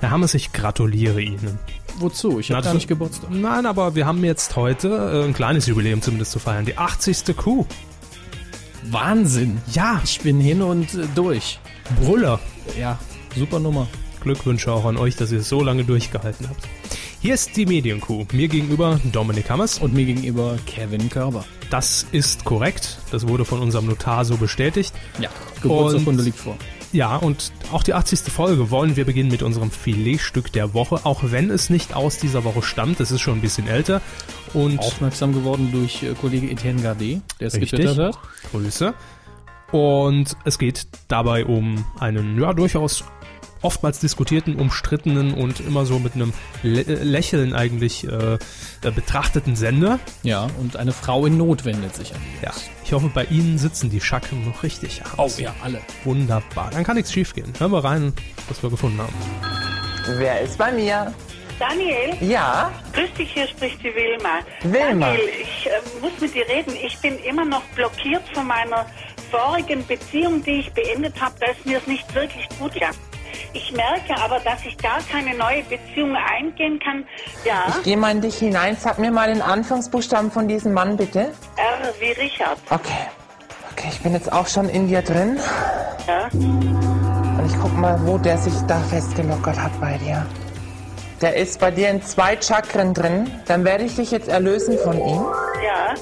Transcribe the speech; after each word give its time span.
Herr 0.00 0.10
Hammes, 0.10 0.34
ich 0.34 0.52
gratuliere 0.52 1.20
Ihnen. 1.20 1.58
Wozu? 1.98 2.38
Ich 2.38 2.52
habe 2.52 2.62
gar 2.62 2.74
nicht 2.74 2.86
Geburtstag. 2.86 3.30
Nein, 3.30 3.66
aber 3.66 3.94
wir 3.96 4.06
haben 4.06 4.22
jetzt 4.24 4.54
heute 4.54 4.88
äh, 4.88 5.24
ein 5.26 5.34
kleines 5.34 5.66
Jubiläum 5.66 6.00
zumindest 6.02 6.30
zu 6.32 6.38
feiern. 6.38 6.64
Die 6.64 6.78
80. 6.78 7.36
Kuh. 7.36 7.66
Wahnsinn. 8.90 9.58
Ja, 9.72 10.00
Ich 10.04 10.20
bin 10.20 10.40
hin 10.40 10.62
und 10.62 10.94
äh, 10.94 11.06
durch. 11.14 11.58
Brüller. 12.00 12.38
Ja, 12.78 12.98
super 13.36 13.58
Nummer. 13.58 13.88
Glückwünsche 14.20 14.72
auch 14.72 14.84
an 14.84 14.96
euch, 14.96 15.16
dass 15.16 15.32
ihr 15.32 15.40
es 15.40 15.48
so 15.48 15.62
lange 15.62 15.84
durchgehalten 15.84 16.48
habt. 16.48 16.62
Hier 17.20 17.34
ist 17.34 17.56
die 17.56 17.66
Medienkuh. 17.66 18.26
Mir 18.32 18.46
gegenüber 18.46 19.00
Dominik 19.12 19.50
Hammers. 19.50 19.78
Und 19.80 19.94
mir 19.94 20.04
gegenüber 20.04 20.56
Kevin 20.66 21.08
Körber. 21.10 21.44
Das 21.70 22.06
ist 22.12 22.44
korrekt. 22.44 22.98
Das 23.10 23.26
wurde 23.26 23.44
von 23.44 23.58
unserem 23.60 23.86
Notar 23.86 24.24
so 24.24 24.36
bestätigt. 24.36 24.94
Ja, 25.20 25.28
Geburtsurkunde 25.60 26.20
Und- 26.20 26.24
liegt 26.26 26.38
vor. 26.38 26.56
Ja, 26.92 27.16
und 27.16 27.52
auch 27.72 27.82
die 27.82 27.92
80. 27.92 28.20
Folge 28.32 28.70
wollen 28.70 28.96
wir 28.96 29.04
beginnen 29.04 29.30
mit 29.30 29.42
unserem 29.42 29.70
Filetstück 29.70 30.52
der 30.52 30.72
Woche, 30.72 31.04
auch 31.04 31.20
wenn 31.24 31.50
es 31.50 31.68
nicht 31.68 31.94
aus 31.94 32.18
dieser 32.18 32.44
Woche 32.44 32.62
stammt. 32.62 33.00
Es 33.00 33.10
ist 33.10 33.20
schon 33.20 33.38
ein 33.38 33.40
bisschen 33.42 33.66
älter. 33.68 34.00
Und 34.54 34.78
Aufmerksam 34.78 35.34
geworden 35.34 35.70
durch 35.70 36.02
äh, 36.02 36.14
Kollege 36.14 36.50
Etienne 36.50 36.80
Gardet, 36.80 37.22
der 37.40 37.48
es 37.48 37.54
getwittert 37.54 37.98
hat. 37.98 38.18
Grüße. 38.50 38.94
Und 39.70 40.34
es 40.46 40.58
geht 40.58 40.86
dabei 41.08 41.44
um 41.44 41.84
einen, 41.98 42.40
ja, 42.40 42.54
durchaus 42.54 43.04
oftmals 43.62 43.98
diskutierten, 44.00 44.56
umstrittenen 44.56 45.34
und 45.34 45.60
immer 45.60 45.86
so 45.86 45.98
mit 45.98 46.14
einem 46.14 46.32
Lä 46.62 46.82
Lächeln 46.82 47.54
eigentlich 47.54 48.04
äh, 48.04 48.34
äh, 48.34 48.38
betrachteten 48.94 49.56
Sender. 49.56 49.98
Ja, 50.22 50.48
und 50.60 50.76
eine 50.76 50.92
Frau 50.92 51.26
in 51.26 51.36
Not 51.36 51.64
wendet 51.64 51.94
sich 51.94 52.14
an 52.14 52.20
ihn. 52.20 52.42
Ja, 52.42 52.52
ich 52.84 52.92
hoffe, 52.92 53.10
bei 53.12 53.24
Ihnen 53.24 53.58
sitzen 53.58 53.90
die 53.90 54.00
Schacken 54.00 54.46
noch 54.46 54.62
richtig. 54.62 55.02
Oh 55.16 55.30
ja, 55.38 55.54
alle. 55.62 55.80
Wunderbar. 56.04 56.70
Dann 56.72 56.84
kann 56.84 56.96
nichts 56.96 57.12
schief 57.12 57.34
gehen. 57.34 57.52
Hören 57.58 57.72
wir 57.72 57.84
rein, 57.84 58.12
was 58.48 58.62
wir 58.62 58.70
gefunden 58.70 58.98
haben. 59.00 59.14
Wer 60.18 60.40
ist 60.40 60.56
bei 60.56 60.72
mir? 60.72 61.12
Daniel, 61.58 62.14
Ja, 62.20 62.70
grüß 62.92 63.12
dich, 63.18 63.32
hier 63.32 63.48
spricht 63.48 63.80
die 63.80 63.92
Wilma. 63.92 64.38
Wilma. 64.62 65.06
Daniel, 65.06 65.28
ich 65.42 65.66
äh, 65.66 65.70
muss 66.00 66.12
mit 66.20 66.32
dir 66.32 66.46
reden. 66.48 66.72
Ich 66.86 66.96
bin 66.98 67.18
immer 67.24 67.44
noch 67.44 67.62
blockiert 67.74 68.22
von 68.32 68.46
meiner 68.46 68.86
vorigen 69.30 69.84
Beziehung, 69.86 70.42
die 70.44 70.60
ich 70.60 70.72
beendet 70.72 71.20
habe, 71.20 71.34
da 71.40 71.46
es 71.46 71.64
mir 71.64 71.80
nicht 71.86 72.14
wirklich 72.14 72.48
gut 72.60 72.72
ging. 72.74 72.82
Ich 73.52 73.72
merke 73.72 74.14
aber, 74.22 74.38
dass 74.40 74.64
ich 74.64 74.76
gar 74.78 74.98
keine 75.10 75.36
neue 75.36 75.62
Beziehung 75.64 76.16
eingehen 76.16 76.78
kann. 76.78 77.04
Ja, 77.44 77.66
ich 77.68 77.82
gehe 77.82 77.96
mal 77.96 78.12
in 78.12 78.20
dich 78.20 78.36
hinein. 78.38 78.76
Sag 78.78 78.98
mir 78.98 79.10
mal 79.10 79.28
den 79.32 79.42
Anfangsbuchstaben 79.42 80.30
von 80.30 80.48
diesem 80.48 80.72
Mann, 80.72 80.96
bitte. 80.96 81.32
R 81.56 81.92
wie 82.00 82.12
Richard. 82.12 82.58
Okay. 82.70 83.08
Okay, 83.72 83.88
ich 83.92 84.00
bin 84.00 84.12
jetzt 84.12 84.32
auch 84.32 84.46
schon 84.48 84.68
in 84.68 84.88
dir 84.88 85.02
drin. 85.02 85.38
Ja, 86.06 86.28
Und 86.32 87.42
ich 87.46 87.56
guck 87.60 87.76
mal, 87.76 87.96
wo 88.06 88.18
der 88.18 88.36
sich 88.38 88.54
da 88.66 88.78
festgelockert 88.80 89.58
hat 89.58 89.80
bei 89.80 89.96
dir. 89.98 90.26
Der 91.20 91.36
ist 91.36 91.60
bei 91.60 91.70
dir 91.70 91.90
in 91.90 92.02
zwei 92.02 92.36
Chakren 92.40 92.92
drin. 92.94 93.30
Dann 93.46 93.64
werde 93.64 93.84
ich 93.84 93.94
dich 93.96 94.10
jetzt 94.10 94.28
erlösen 94.28 94.78
von 94.78 94.96
ihm. 94.98 95.26
ja, 95.64 95.94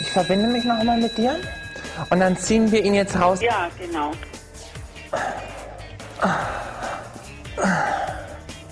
Ich 0.00 0.10
verbinde 0.10 0.48
mich 0.48 0.64
nochmal 0.64 0.98
mit 1.00 1.16
dir. 1.16 1.36
Und 2.10 2.18
dann 2.20 2.36
ziehen 2.36 2.70
wir 2.72 2.84
ihn 2.84 2.94
jetzt 2.94 3.18
raus. 3.20 3.40
ja, 3.40 3.68
genau. 3.78 4.10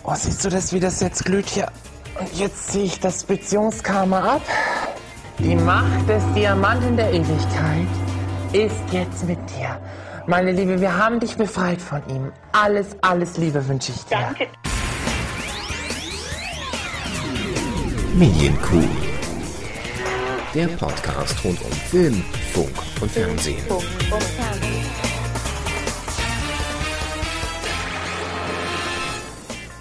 Oh, 0.05 0.15
siehst 0.15 0.45
du 0.45 0.49
das, 0.49 0.73
wie 0.73 0.81
das 0.81 1.01
jetzt 1.01 1.25
glüht 1.25 1.49
hier? 1.49 1.69
Und 2.19 2.33
jetzt 2.35 2.71
ziehe 2.71 2.85
ich 2.85 3.01
das 3.01 3.25
Beziehungskarma 3.25 4.35
ab. 4.37 4.43
Die 5.39 5.57
Macht 5.57 6.09
des 6.09 6.23
Diamanten 6.35 6.97
der 6.97 7.13
Ewigkeit 7.13 7.89
ist 8.53 8.93
jetzt 8.93 9.25
mit 9.27 9.39
dir. 9.51 9.81
Meine 10.27 10.53
Liebe, 10.53 10.81
wir 10.81 10.97
haben 10.97 11.19
dich 11.19 11.37
befreit 11.37 11.81
von 11.81 12.03
ihm. 12.09 12.33
Alles, 12.53 12.97
alles 13.01 13.39
Liebe 13.39 13.67
wünsche 13.67 13.93
ich 13.93 14.05
dir. 14.05 14.19
Danke. 14.19 14.49
Medienkuh. 18.15 18.85
Der 20.55 20.67
Podcast 20.67 21.43
rund 21.45 21.61
um 21.65 21.73
Film, 21.73 22.23
Funk 22.53 22.71
und 23.01 23.11
Fernsehen. 23.11 23.63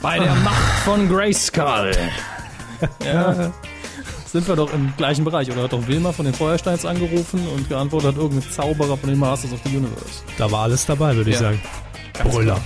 Bei 0.01 0.17
der 0.19 0.34
Macht 0.35 0.79
von 0.84 1.07
Grayskull. 1.09 1.91
ja. 3.06 3.51
Sind 4.25 4.47
wir 4.47 4.56
doch 4.56 4.73
im 4.73 4.94
gleichen 4.95 5.25
Bereich. 5.25 5.51
Oder 5.51 5.63
hat 5.63 5.73
doch 5.73 5.85
Wilma 5.88 6.12
von 6.13 6.25
den 6.25 6.34
Feuersteins 6.34 6.85
angerufen 6.85 7.45
und 7.53 7.67
geantwortet 7.67 8.09
hat 8.13 8.17
irgendein 8.17 8.50
Zauberer 8.50 8.95
von 8.97 9.09
den 9.09 9.19
Masters 9.19 9.51
of 9.53 9.59
the 9.66 9.75
Universe. 9.75 10.23
Da 10.38 10.50
war 10.50 10.63
alles 10.63 10.85
dabei, 10.85 11.16
würde 11.16 11.29
ich 11.31 11.35
Ja. 11.35 11.41
sagen. 11.44 11.61
Ganz 12.13 12.34
Brüller. 12.34 12.53
klar. 12.53 12.66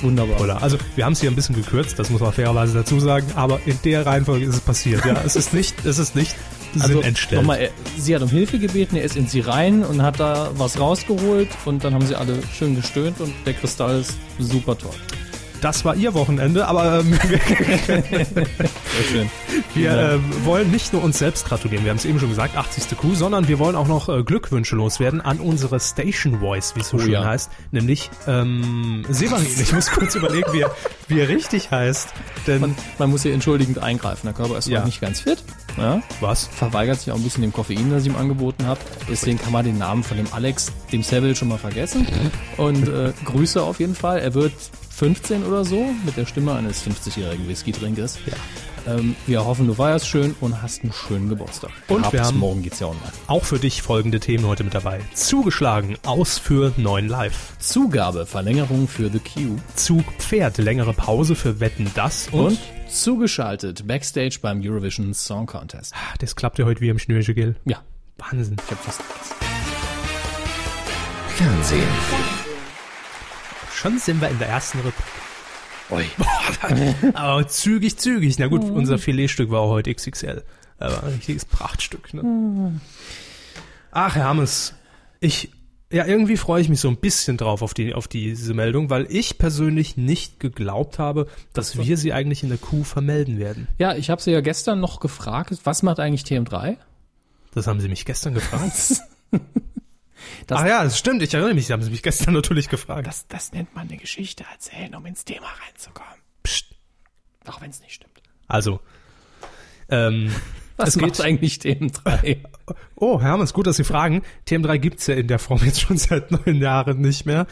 Wunderbar. 0.00 0.36
Brüller. 0.38 0.62
Also 0.62 0.78
wir 0.96 1.04
haben 1.04 1.12
es 1.12 1.20
hier 1.20 1.30
ein 1.30 1.34
bisschen 1.36 1.56
gekürzt, 1.56 1.98
das 1.98 2.08
muss 2.08 2.20
man 2.20 2.32
fairerweise 2.32 2.72
dazu 2.72 3.00
sagen, 3.00 3.26
aber 3.34 3.60
in 3.66 3.78
der 3.84 4.06
Reihenfolge 4.06 4.46
ist 4.46 4.54
es 4.54 4.60
passiert. 4.60 5.04
Ja, 5.04 5.16
es 5.26 5.34
ist 5.36 5.52
nicht, 5.52 5.84
es 5.84 5.98
ist 5.98 6.14
nicht 6.16 6.34
Also 6.78 6.94
Sinn 6.94 7.02
entstellt. 7.02 7.40
nochmal, 7.42 7.58
er- 7.60 7.70
sie 7.98 8.14
hat 8.14 8.22
um 8.22 8.28
Hilfe 8.28 8.58
gebeten, 8.58 8.96
er 8.96 9.02
ist 9.02 9.16
in 9.16 9.26
sie 9.26 9.40
rein 9.40 9.84
und 9.84 10.02
hat 10.02 10.20
da 10.20 10.50
was 10.54 10.78
rausgeholt 10.78 11.48
und 11.64 11.82
dann 11.84 11.94
haben 11.94 12.06
sie 12.06 12.14
alle 12.14 12.38
schön 12.56 12.76
gestöhnt 12.76 13.20
und 13.20 13.32
der 13.46 13.54
Kristall 13.54 14.00
ist 14.00 14.16
super 14.38 14.76
toll. 14.78 14.92
Das 15.60 15.84
war 15.84 15.94
ihr 15.96 16.14
Wochenende, 16.14 16.66
aber 16.68 17.00
ähm, 17.00 17.12
wir, 19.74 19.90
ähm, 20.12 20.22
wollen 20.44 20.70
nicht 20.70 20.92
nur 20.92 21.02
uns 21.02 21.18
selbst 21.18 21.46
gratulieren, 21.46 21.84
wir 21.84 21.90
haben 21.90 21.98
es 21.98 22.04
eben 22.04 22.18
schon 22.20 22.28
gesagt, 22.28 22.56
80. 22.56 22.96
Kuh, 22.96 23.14
sondern 23.14 23.48
wir 23.48 23.58
wollen 23.58 23.76
auch 23.76 23.88
noch 23.88 24.08
äh, 24.08 24.22
Glückwünsche 24.22 24.76
loswerden 24.76 25.20
an 25.20 25.38
unsere 25.40 25.80
Station 25.80 26.40
Voice, 26.40 26.74
wie 26.76 26.80
es 26.80 26.88
so 26.90 26.96
Oh 26.96 27.00
schön 27.00 27.10
ja. 27.12 27.24
heißt, 27.24 27.50
nämlich 27.72 28.10
ähm, 28.26 29.04
Severin. 29.08 29.46
Ich 29.60 29.72
muss 29.72 29.90
kurz 29.90 30.14
überlegen, 30.14 30.52
wie 30.52 30.60
er, 30.62 30.70
wie 31.08 31.20
er 31.20 31.28
richtig 31.28 31.70
heißt. 31.70 32.08
Denn 32.46 32.60
Man, 32.60 32.74
man 32.98 33.10
muss 33.10 33.22
hier 33.22 33.34
entschuldigend 33.34 33.78
eingreifen. 33.78 34.26
Der 34.26 34.34
Körper 34.34 34.58
ist 34.58 34.68
Ja. 34.68 34.80
noch 34.80 34.86
nicht 34.86 35.00
ganz 35.00 35.20
fit. 35.20 35.38
Ja, 35.76 36.02
was? 36.20 36.46
verweigert 36.48 36.98
sich 37.00 37.12
auch 37.12 37.16
ein 37.16 37.22
bisschen 37.22 37.42
dem 37.42 37.52
Koffein, 37.52 37.90
das 37.90 38.02
ich 38.02 38.08
ihm 38.08 38.16
angeboten 38.16 38.66
habe. 38.66 38.80
Deswegen 39.08 39.38
kann 39.38 39.52
man 39.52 39.64
den 39.64 39.78
Namen 39.78 40.02
von 40.02 40.16
dem 40.16 40.26
Alex, 40.32 40.72
dem 40.92 41.02
Seville, 41.04 41.36
schon 41.36 41.48
mal 41.48 41.58
vergessen. 41.58 42.06
Und 42.56 42.88
äh, 42.88 43.12
Grüße 43.24 43.62
auf 43.62 43.78
jeden 43.78 43.94
Fall. 43.94 44.18
Er 44.18 44.34
wird 44.34 44.52
15 44.98 45.44
oder 45.44 45.64
so 45.64 45.90
mit 46.04 46.16
der 46.16 46.26
Stimme 46.26 46.54
eines 46.54 46.82
50-jährigen 46.84 47.46
Whisky-Trinkers. 47.48 48.18
Ja. 48.26 48.94
Ähm, 48.94 49.14
wir 49.28 49.44
hoffen, 49.44 49.68
du 49.68 49.74
feierst 49.74 50.08
schön 50.08 50.34
und 50.40 50.60
hast 50.60 50.82
einen 50.82 50.92
schönen 50.92 51.28
Geburtstag. 51.28 51.70
Und 51.86 52.04
Ab 52.04 52.12
wir 52.12 52.18
bis 52.20 52.28
haben- 52.30 52.38
morgen 52.38 52.62
geht's 52.62 52.80
ja 52.80 52.88
online. 52.88 53.12
Auch 53.28 53.44
für 53.44 53.60
dich 53.60 53.80
folgende 53.80 54.18
Themen 54.18 54.44
heute 54.46 54.64
mit 54.64 54.74
dabei. 54.74 55.00
Zugeschlagen, 55.14 55.96
aus 56.04 56.38
für 56.38 56.72
9 56.76 57.06
Live. 57.06 57.52
Zugabe, 57.60 58.26
Verlängerung 58.26 58.88
für 58.88 59.08
The 59.08 59.20
Cube. 59.20 59.60
Zug 59.76 60.04
Pferd, 60.18 60.58
längere 60.58 60.94
Pause 60.94 61.36
für 61.36 61.60
Wetten 61.60 61.88
das 61.94 62.26
und, 62.32 62.40
Und 62.46 62.58
zugeschaltet, 62.88 63.86
Backstage 63.86 64.38
beim 64.42 64.60
Eurovision 64.64 65.14
Song 65.14 65.46
Contest. 65.46 65.94
Ah, 65.94 66.14
das 66.18 66.34
klappt 66.34 66.58
ja 66.58 66.64
heute 66.64 66.80
wie 66.80 66.88
im 66.88 66.98
Schnürchen, 66.98 67.36
gell? 67.36 67.54
Ja, 67.66 67.82
Wahnsinn. 68.16 68.56
ich 68.64 68.70
hab 68.72 68.82
fast 68.82 69.00
vergessen. 69.02 69.34
Fernsehen. 71.36 72.37
Schon 73.78 73.96
sind 74.00 74.20
wir 74.20 74.28
in 74.28 74.40
der 74.40 74.48
ersten 74.48 74.78
Rubrik. 74.78 74.94
Ui. 75.90 76.04
Aber 77.14 77.46
zügig, 77.46 77.96
zügig. 77.96 78.36
Na 78.40 78.48
gut, 78.48 78.64
unser 78.64 78.98
Filetstück 78.98 79.52
war 79.52 79.60
auch 79.60 79.70
heute 79.70 79.94
XXL. 79.94 80.42
Aber 80.78 81.04
ein 81.04 81.14
richtiges 81.14 81.44
Prachtstück, 81.44 82.12
ne? 82.12 82.80
Ach, 83.92 84.16
Herr 84.16 84.24
Hammes, 84.24 84.74
ich, 85.20 85.52
ja, 85.92 86.06
irgendwie 86.06 86.36
freue 86.36 86.60
ich 86.60 86.68
mich 86.68 86.80
so 86.80 86.88
ein 86.88 86.96
bisschen 86.96 87.36
drauf 87.36 87.62
auf 87.62 87.72
die, 87.72 87.94
auf 87.94 88.08
diese 88.08 88.52
Meldung, 88.52 88.90
weil 88.90 89.06
ich 89.10 89.38
persönlich 89.38 89.96
nicht 89.96 90.40
geglaubt 90.40 90.98
habe, 90.98 91.28
dass 91.52 91.78
wir 91.78 91.96
sie 91.96 92.12
eigentlich 92.12 92.42
in 92.42 92.48
der 92.48 92.58
Kuh 92.58 92.82
vermelden 92.82 93.38
werden. 93.38 93.68
Ja, 93.78 93.94
ich 93.94 94.10
habe 94.10 94.20
sie 94.20 94.32
ja 94.32 94.40
gestern 94.40 94.80
noch 94.80 94.98
gefragt, 94.98 95.56
was 95.62 95.84
macht 95.84 96.00
eigentlich 96.00 96.22
TM3? 96.22 96.78
Das 97.54 97.68
haben 97.68 97.78
sie 97.78 97.88
mich 97.88 98.04
gestern 98.04 98.34
gefragt. 98.34 99.02
Das- 100.46 100.60
Ach 100.60 100.66
ja, 100.66 100.84
das 100.84 100.98
stimmt, 100.98 101.22
ich 101.22 101.32
erinnere 101.34 101.54
mich, 101.54 101.66
sie 101.66 101.72
haben 101.72 101.82
sie 101.82 101.90
mich 101.90 102.02
gestern 102.02 102.34
natürlich 102.34 102.68
gefragt. 102.68 103.06
Das, 103.06 103.26
das 103.28 103.52
nennt 103.52 103.74
man 103.74 103.88
eine 103.88 103.96
Geschichte 103.98 104.44
erzählen, 104.52 104.94
um 104.94 105.04
ins 105.06 105.24
Thema 105.24 105.46
reinzukommen. 105.66 106.14
Psst. 106.42 106.74
Auch 107.46 107.60
wenn 107.60 107.70
es 107.70 107.80
nicht 107.80 107.94
stimmt. 107.94 108.22
Also, 108.46 108.80
ähm, 109.88 110.34
Was 110.76 110.90
Es 110.90 110.98
geht- 110.98 111.20
eigentlich 111.20 111.54
TM3? 111.56 112.38
Oh, 113.00 113.20
Herr 113.20 113.30
Hammes, 113.30 113.52
gut, 113.52 113.66
dass 113.68 113.76
Sie 113.76 113.84
fragen. 113.84 114.22
TM3 114.48 114.78
gibt's 114.78 115.06
ja 115.06 115.14
in 115.14 115.28
der 115.28 115.38
Form 115.38 115.60
jetzt 115.64 115.80
schon 115.80 115.96
seit 115.98 116.30
neun 116.32 116.56
Jahren 116.56 117.00
nicht 117.00 117.26
mehr. 117.26 117.46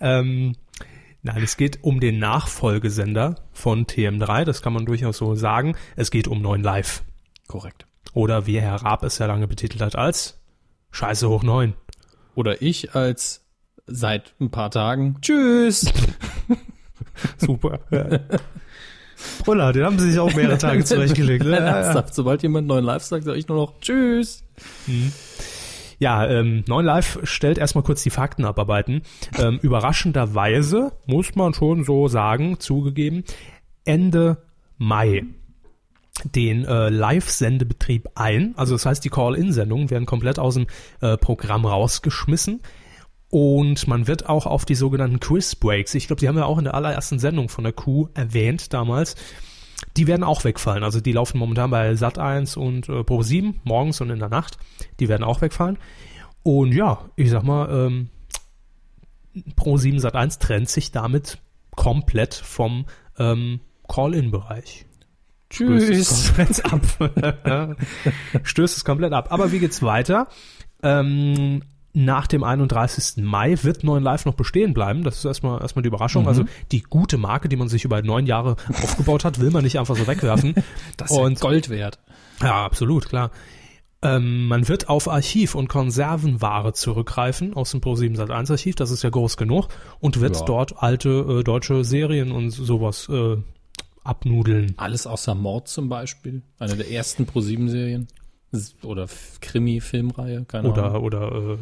Ähm, 0.00 0.54
nein, 1.22 1.42
es 1.42 1.56
geht 1.56 1.82
um 1.82 1.98
den 1.98 2.18
Nachfolgesender 2.20 3.34
von 3.52 3.86
TM3, 3.86 4.44
das 4.44 4.62
kann 4.62 4.72
man 4.72 4.84
durchaus 4.86 5.16
so 5.18 5.34
sagen. 5.34 5.76
Es 5.96 6.10
geht 6.12 6.28
um 6.28 6.40
9 6.40 6.62
Live. 6.62 7.02
Korrekt. 7.48 7.86
Oder 8.14 8.46
wie 8.46 8.60
Herr 8.60 8.76
Raab 8.76 9.02
es 9.02 9.18
ja 9.18 9.26
lange 9.26 9.48
betitelt 9.48 9.82
hat, 9.82 9.96
als 9.96 10.40
Scheiße 10.92 11.28
hoch 11.28 11.42
9. 11.42 11.74
Oder 12.34 12.62
ich 12.62 12.94
als 12.94 13.44
seit 13.86 14.34
ein 14.40 14.50
paar 14.50 14.70
Tagen 14.70 15.16
Tschüss. 15.20 15.92
Super. 17.38 17.80
Ja. 17.90 18.20
Brüller, 19.44 19.72
den 19.72 19.84
haben 19.84 19.98
Sie 19.98 20.10
sich 20.10 20.18
auch 20.18 20.34
mehrere 20.34 20.58
Tage 20.58 20.84
zurechtgelegt. 20.84 21.44
Ne? 21.44 21.56
Ernsthaft, 21.58 22.14
sobald 22.14 22.42
jemand 22.42 22.66
neuen 22.66 22.84
Live 22.84 23.04
sagt, 23.04 23.24
sage 23.24 23.38
ich 23.38 23.46
nur 23.46 23.58
noch 23.58 23.80
Tschüss. 23.80 24.44
Ja, 25.98 26.26
ähm, 26.28 26.64
9 26.66 26.84
Live 26.84 27.20
stellt 27.22 27.58
erstmal 27.58 27.84
kurz 27.84 28.02
die 28.02 28.10
Fakten 28.10 28.44
abarbeiten. 28.44 29.02
Ähm, 29.38 29.60
überraschenderweise, 29.62 30.92
muss 31.06 31.36
man 31.36 31.54
schon 31.54 31.84
so 31.84 32.08
sagen, 32.08 32.58
zugegeben, 32.58 33.22
Ende 33.84 34.38
Mai 34.78 35.24
den 36.24 36.64
äh, 36.64 36.88
Live-Sendebetrieb 36.88 38.08
ein. 38.14 38.54
Also 38.56 38.74
das 38.74 38.86
heißt, 38.86 39.04
die 39.04 39.08
Call-In-Sendungen 39.08 39.90
werden 39.90 40.06
komplett 40.06 40.38
aus 40.38 40.54
dem 40.54 40.66
äh, 41.00 41.16
Programm 41.16 41.64
rausgeschmissen. 41.64 42.60
Und 43.30 43.88
man 43.88 44.06
wird 44.06 44.28
auch 44.28 44.44
auf 44.44 44.66
die 44.66 44.74
sogenannten 44.74 45.18
Quiz-Breaks, 45.18 45.94
ich 45.94 46.06
glaube, 46.06 46.20
die 46.20 46.28
haben 46.28 46.36
wir 46.36 46.46
auch 46.46 46.58
in 46.58 46.64
der 46.64 46.74
allerersten 46.74 47.18
Sendung 47.18 47.48
von 47.48 47.64
der 47.64 47.72
Q 47.72 48.08
erwähnt 48.12 48.74
damals, 48.74 49.16
die 49.96 50.06
werden 50.06 50.22
auch 50.22 50.44
wegfallen. 50.44 50.84
Also 50.84 51.00
die 51.00 51.12
laufen 51.12 51.38
momentan 51.38 51.70
bei 51.70 51.92
Sat1 51.92 52.58
und 52.58 52.90
äh, 52.90 53.00
Pro7 53.00 53.54
morgens 53.64 54.02
und 54.02 54.10
in 54.10 54.18
der 54.18 54.28
Nacht. 54.28 54.58
Die 55.00 55.08
werden 55.08 55.24
auch 55.24 55.40
wegfallen. 55.40 55.78
Und 56.42 56.72
ja, 56.72 57.06
ich 57.16 57.30
sag 57.30 57.42
mal, 57.42 57.70
ähm, 57.70 58.10
Pro7 59.56 60.00
Sat1 60.00 60.38
trennt 60.38 60.68
sich 60.68 60.92
damit 60.92 61.38
komplett 61.74 62.34
vom 62.34 62.84
ähm, 63.18 63.60
Call-In-Bereich. 63.88 64.86
Stößt 65.52 65.90
es 66.38 66.62
komplett 66.62 67.44
ab. 67.44 67.76
Stößt 68.42 68.76
es 68.76 68.84
komplett 68.84 69.12
ab. 69.12 69.28
Aber 69.30 69.52
wie 69.52 69.58
geht's 69.58 69.82
weiter? 69.82 70.28
Ähm, 70.82 71.62
nach 71.94 72.26
dem 72.26 72.42
31. 72.42 73.22
Mai 73.22 73.56
wird 73.62 73.84
9 73.84 74.02
Live 74.02 74.24
noch 74.24 74.34
bestehen 74.34 74.72
bleiben. 74.72 75.04
Das 75.04 75.18
ist 75.18 75.24
erstmal, 75.26 75.60
erstmal 75.60 75.82
die 75.82 75.88
Überraschung. 75.88 76.22
Mhm. 76.22 76.28
Also 76.28 76.44
die 76.72 76.82
gute 76.82 77.18
Marke, 77.18 77.48
die 77.50 77.56
man 77.56 77.68
sich 77.68 77.84
über 77.84 78.00
neun 78.02 78.26
Jahre 78.26 78.56
aufgebaut 78.82 79.24
hat, 79.24 79.40
will 79.40 79.50
man 79.50 79.62
nicht 79.62 79.78
einfach 79.78 79.96
so 79.96 80.06
wegwerfen. 80.06 80.54
Das 80.96 81.10
ist 81.10 81.16
Und- 81.18 81.40
Gold 81.40 81.68
wert. 81.68 81.98
Ja, 82.40 82.64
absolut, 82.64 83.08
klar. 83.08 83.30
Ähm, 84.04 84.48
man 84.48 84.66
wird 84.66 84.88
auf 84.88 85.06
Archiv- 85.08 85.54
und 85.54 85.68
Konservenware 85.68 86.72
zurückgreifen 86.72 87.54
aus 87.54 87.70
dem 87.70 87.80
Pro7 87.80 88.16
Sat1 88.16 88.50
Archiv, 88.50 88.74
das 88.74 88.90
ist 88.90 89.02
ja 89.04 89.10
groß 89.10 89.36
genug, 89.36 89.68
und 90.00 90.20
wird 90.20 90.34
Ja. 90.36 90.44
dort 90.44 90.82
alte 90.82 91.08
äh, 91.40 91.44
deutsche 91.44 91.84
Serien 91.84 92.32
und 92.32 92.50
sowas 92.50 93.08
äh, 93.08 93.36
abnudeln. 94.04 94.74
Alles 94.76 95.06
außer 95.06 95.34
Mord 95.34 95.68
zum 95.68 95.88
Beispiel. 95.88 96.42
Eine 96.58 96.76
der 96.76 96.90
ersten 96.90 97.26
Pro-7-Serien. 97.26 98.08
Oder 98.82 99.04
F- 99.04 99.38
Krimi-Filmreihe, 99.40 100.44
keine 100.44 100.70
Oder, 100.70 100.86
Ahnung. 100.90 101.02
oder 101.04 101.32
äh, 101.54 101.58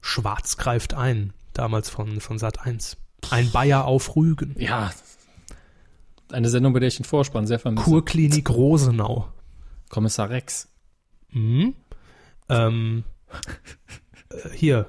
Schwarz 0.00 0.56
greift 0.56 0.94
ein, 0.94 1.32
damals 1.52 1.90
von, 1.90 2.20
von 2.20 2.38
Sat1. 2.38 2.96
Ein 3.30 3.50
Bayer 3.50 3.84
auf 3.84 4.16
Rügen. 4.16 4.54
Ja. 4.58 4.92
Eine 6.32 6.48
Sendung, 6.48 6.72
bei 6.72 6.80
der 6.80 6.88
ich 6.88 6.96
den 6.96 7.04
Vorspann 7.04 7.46
sehr 7.46 7.58
vermisse. 7.58 7.84
Kurklinik 7.84 8.48
Rosenau. 8.50 9.28
Kommissar 9.90 10.30
Rex. 10.30 10.68
Mhm. 11.32 11.74
Ähm, 12.48 13.04
äh, 14.30 14.48
hier, 14.54 14.86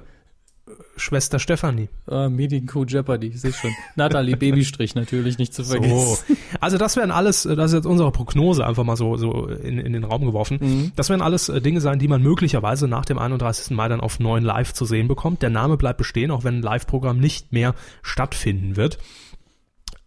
Schwester 0.96 1.38
Stefanie. 1.38 1.88
Ah, 2.06 2.28
Medico 2.28 2.84
Jeopardy, 2.84 3.28
ich 3.28 3.40
sehe 3.40 3.52
schon. 3.52 3.70
Natalie 3.96 4.36
Babystrich 4.38 4.94
natürlich 4.94 5.38
nicht 5.38 5.54
zu 5.54 5.64
vergessen. 5.64 6.16
So. 6.26 6.36
Also 6.60 6.78
das 6.78 6.96
wären 6.96 7.10
alles, 7.10 7.46
äh, 7.46 7.56
das 7.56 7.72
ist 7.72 7.76
jetzt 7.76 7.86
unsere 7.86 8.12
Prognose 8.12 8.66
einfach 8.66 8.84
mal 8.84 8.96
so, 8.96 9.16
so 9.16 9.46
in, 9.46 9.78
in 9.78 9.92
den 9.92 10.04
Raum 10.04 10.24
geworfen. 10.24 10.58
Mhm. 10.60 10.92
Das 10.96 11.08
werden 11.10 11.22
alles 11.22 11.48
äh, 11.48 11.60
Dinge 11.60 11.80
sein, 11.80 11.98
die 11.98 12.08
man 12.08 12.22
möglicherweise 12.22 12.88
nach 12.88 13.04
dem 13.04 13.18
31. 13.18 13.70
Mai 13.76 13.88
dann 13.88 14.00
auf 14.00 14.20
9 14.20 14.42
Live 14.42 14.72
zu 14.72 14.84
sehen 14.84 15.08
bekommt. 15.08 15.42
Der 15.42 15.50
Name 15.50 15.76
bleibt 15.76 15.98
bestehen, 15.98 16.30
auch 16.30 16.44
wenn 16.44 16.56
ein 16.56 16.62
Live-Programm 16.62 17.18
nicht 17.18 17.52
mehr 17.52 17.74
stattfinden 18.02 18.76
wird. 18.76 18.98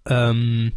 Ähm, 0.05 0.73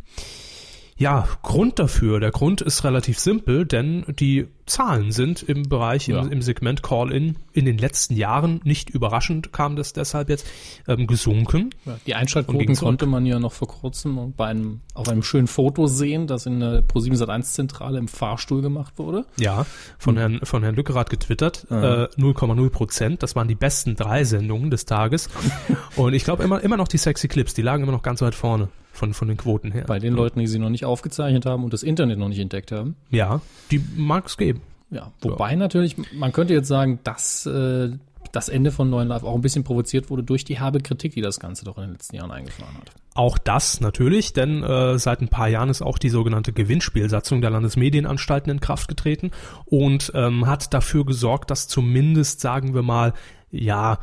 ja, 0.97 1.27
Grund 1.43 1.79
dafür. 1.79 2.21
Der 2.21 2.31
Grund 2.31 2.61
ist 2.61 2.85
relativ 2.85 3.19
simpel, 3.19 3.67
denn 3.67 4.05
die 4.09 4.47
Zahlen 4.67 5.13
sind 5.13 5.43
im 5.43 5.69
Bereich, 5.69 6.07
Ja. 6.09 6.21
im, 6.23 6.33
im 6.33 6.43
Segment 6.43 6.83
Call-In 6.83 7.37
in 7.53 7.65
den 7.67 7.77
letzten 7.79 8.17
Jahren, 8.17 8.61
nicht 8.65 8.91
überraschend 8.91 9.53
kam 9.53 9.77
das 9.77 9.93
deshalb 9.93 10.29
jetzt, 10.29 10.47
ähm, 10.89 11.07
gesunken. 11.07 11.71
Ja, 11.85 11.97
die 12.07 12.15
Einschaltquoten 12.15 12.75
konnte 12.77 13.07
man 13.07 13.27
ja 13.27 13.39
noch 13.39 13.53
vor 13.53 13.69
kurzem 13.69 14.33
bei 14.37 14.47
einem, 14.47 14.81
auf 14.95 15.09
einem 15.09 15.23
schönen 15.23 15.47
Foto 15.47 15.87
sehen, 15.87 16.27
das 16.27 16.47
in 16.47 16.61
der 16.61 16.83
Pro7 16.87 17.17
Sat1 17.17 17.43
Zentrale 17.53 17.99
im 17.99 18.09
Fahrstuhl 18.09 18.63
gemacht 18.63 18.95
wurde. 18.97 19.27
Ja, 19.39 19.67
von 19.99 20.17
Herrn, 20.17 20.41
von 20.45 20.63
Herrn 20.63 20.75
Lückerath 20.75 21.11
getwittert, 21.11 21.67
Ja. 21.71 22.05
äh, 22.05 22.09
0,0 22.17 22.71
Prozent. 22.71 23.23
Das 23.23 23.37
waren 23.37 23.49
die 23.49 23.55
besten 23.55 23.97
drei 23.97 24.25
Sendungen 24.25 24.71
des 24.71 24.87
Tages. 24.87 25.29
Und 25.97 26.15
ich 26.15 26.25
glaube 26.25 26.43
immer, 26.43 26.61
immer 26.63 26.77
noch 26.77 26.89
die 26.89 26.99
sexy 26.99 27.29
Clips, 27.29 27.55
die 27.55 27.63
lagen 27.63 27.83
immer 27.83 27.93
noch 27.93 28.03
ganz 28.03 28.23
weit 28.23 28.35
vorne 28.35 28.69
von, 28.93 29.13
von 29.13 29.27
den 29.29 29.37
Quoten 29.37 29.73
her. 29.73 29.85
Bei 29.89 29.99
den 29.99 30.15
Leuten, 30.15 30.39
die 30.39 30.47
sie 30.47 30.59
noch 30.61 30.71
nicht 30.71 30.85
aufgezeichnet 30.85 31.47
haben 31.47 31.65
und 31.65 31.73
das 31.73 31.83
Internet 31.83 32.17
noch 32.19 32.29
nicht 32.29 32.39
entdeckt 32.39 32.71
haben. 32.71 32.95
Ja, 33.11 33.41
die 33.73 33.83
mag 33.97 34.27
es 34.27 34.37
geben. 34.37 34.54
Ja, 34.91 35.13
wobei 35.21 35.55
natürlich, 35.57 35.97
man 36.13 36.33
könnte 36.33 36.55
jetzt 36.55 36.69
sagen, 36.69 37.01
dass 37.03 37.47
äh, 37.47 37.91
das 38.33 38.49
Ende 38.49 38.73
von 38.73 38.91
Neuen 38.91 39.09
Live 39.09 39.23
auch 39.23 39.35
ein 39.35 39.41
bisschen 39.41 39.65
provoziert 39.65 40.11
wurde 40.11 40.23
durch 40.23 40.45
die 40.45 40.59
herbe 40.59 40.81
Kritik, 40.81 41.15
die 41.15 41.21
das 41.21 41.41
Ganze 41.41 41.65
doch 41.65 41.77
in 41.77 41.85
den 41.85 41.93
letzten 41.93 42.17
Jahren 42.17 42.31
eingefahren 42.31 42.77
hat. 42.77 42.91
Auch 43.15 43.39
das 43.39 43.81
natürlich, 43.81 44.33
denn 44.33 44.63
äh, 44.65 44.99
seit 44.99 45.21
ein 45.21 45.29
paar 45.29 45.49
Jahren 45.49 45.69
ist 45.69 45.83
auch 45.83 45.99
die 45.99 46.09
sogenannte 46.09 46.53
Gewinnspielsatzung 46.53 47.41
der 47.41 47.51
Landesmedienanstalten 47.51 48.51
in 48.51 48.61
Kraft 48.61 48.89
getreten 48.89 49.31
und 49.67 50.11
ähm, 50.15 50.47
hat 50.47 50.75
dafür 50.75 51.07
gesorgt, 51.07 51.51
dass 51.51 51.69
zumindest, 51.69 52.41
sagen 52.41 52.75
wir 52.75 52.83
mal, 52.83 53.15
ja, 53.51 53.99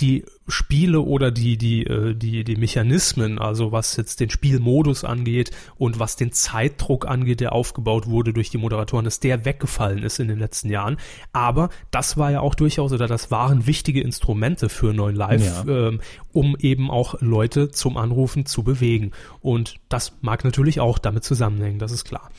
die 0.00 0.24
Spiele 0.46 1.00
oder 1.00 1.30
die, 1.30 1.56
die, 1.56 1.84
äh, 1.86 2.14
die, 2.14 2.44
die 2.44 2.56
Mechanismen, 2.56 3.38
also 3.38 3.72
was 3.72 3.96
jetzt 3.96 4.20
den 4.20 4.30
Spielmodus 4.30 5.04
angeht 5.04 5.50
und 5.78 5.98
was 5.98 6.16
den 6.16 6.32
Zeitdruck 6.32 7.06
angeht, 7.06 7.40
der 7.40 7.52
aufgebaut 7.52 8.06
wurde 8.06 8.32
durch 8.32 8.50
die 8.50 8.58
Moderatoren, 8.58 9.04
dass 9.06 9.20
der 9.20 9.44
weggefallen 9.44 10.02
ist 10.02 10.18
in 10.20 10.28
den 10.28 10.38
letzten 10.38 10.68
Jahren. 10.68 10.98
Aber 11.32 11.70
das 11.90 12.16
war 12.16 12.30
ja 12.30 12.40
auch 12.40 12.54
durchaus, 12.54 12.92
oder 12.92 13.06
das 13.06 13.30
waren 13.30 13.66
wichtige 13.66 14.02
Instrumente 14.02 14.68
für 14.68 14.92
Neuen 14.92 15.16
Live, 15.16 15.66
Ja. 15.66 15.88
ähm, 15.88 16.00
um 16.32 16.56
eben 16.58 16.90
auch 16.90 17.20
Leute 17.20 17.70
zum 17.70 17.96
Anrufen 17.96 18.44
zu 18.44 18.62
bewegen. 18.62 19.12
Und 19.40 19.76
das 19.88 20.12
mag 20.20 20.44
natürlich 20.44 20.78
auch 20.80 20.98
damit 20.98 21.24
zusammenhängen, 21.24 21.78
das 21.78 21.92
ist 21.92 22.04
klar. 22.04 22.30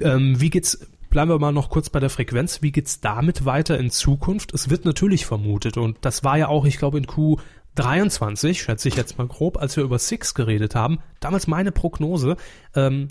Ähm, 0.00 0.40
wie 0.40 0.50
geht's, 0.50 0.86
bleiben 1.14 1.30
wir 1.30 1.38
mal 1.38 1.52
noch 1.52 1.70
kurz 1.70 1.90
bei 1.90 2.00
der 2.00 2.10
Frequenz, 2.10 2.60
wie 2.60 2.72
geht's 2.72 3.00
damit 3.00 3.44
weiter 3.44 3.78
in 3.78 3.88
Zukunft? 3.88 4.52
Es 4.52 4.68
wird 4.68 4.84
natürlich 4.84 5.26
vermutet 5.26 5.76
und 5.76 5.96
das 6.00 6.24
war 6.24 6.36
ja 6.36 6.48
auch, 6.48 6.64
ich 6.64 6.76
glaube, 6.76 6.98
in 6.98 7.06
Q23, 7.06 8.54
schätze 8.54 8.88
ich 8.88 8.96
jetzt 8.96 9.16
mal 9.16 9.28
grob, 9.28 9.56
als 9.56 9.76
wir 9.76 9.84
über 9.84 10.00
Six 10.00 10.34
geredet 10.34 10.74
haben, 10.74 10.98
damals 11.20 11.46
meine 11.46 11.70
Prognose, 11.70 12.36
ähm, 12.74 13.10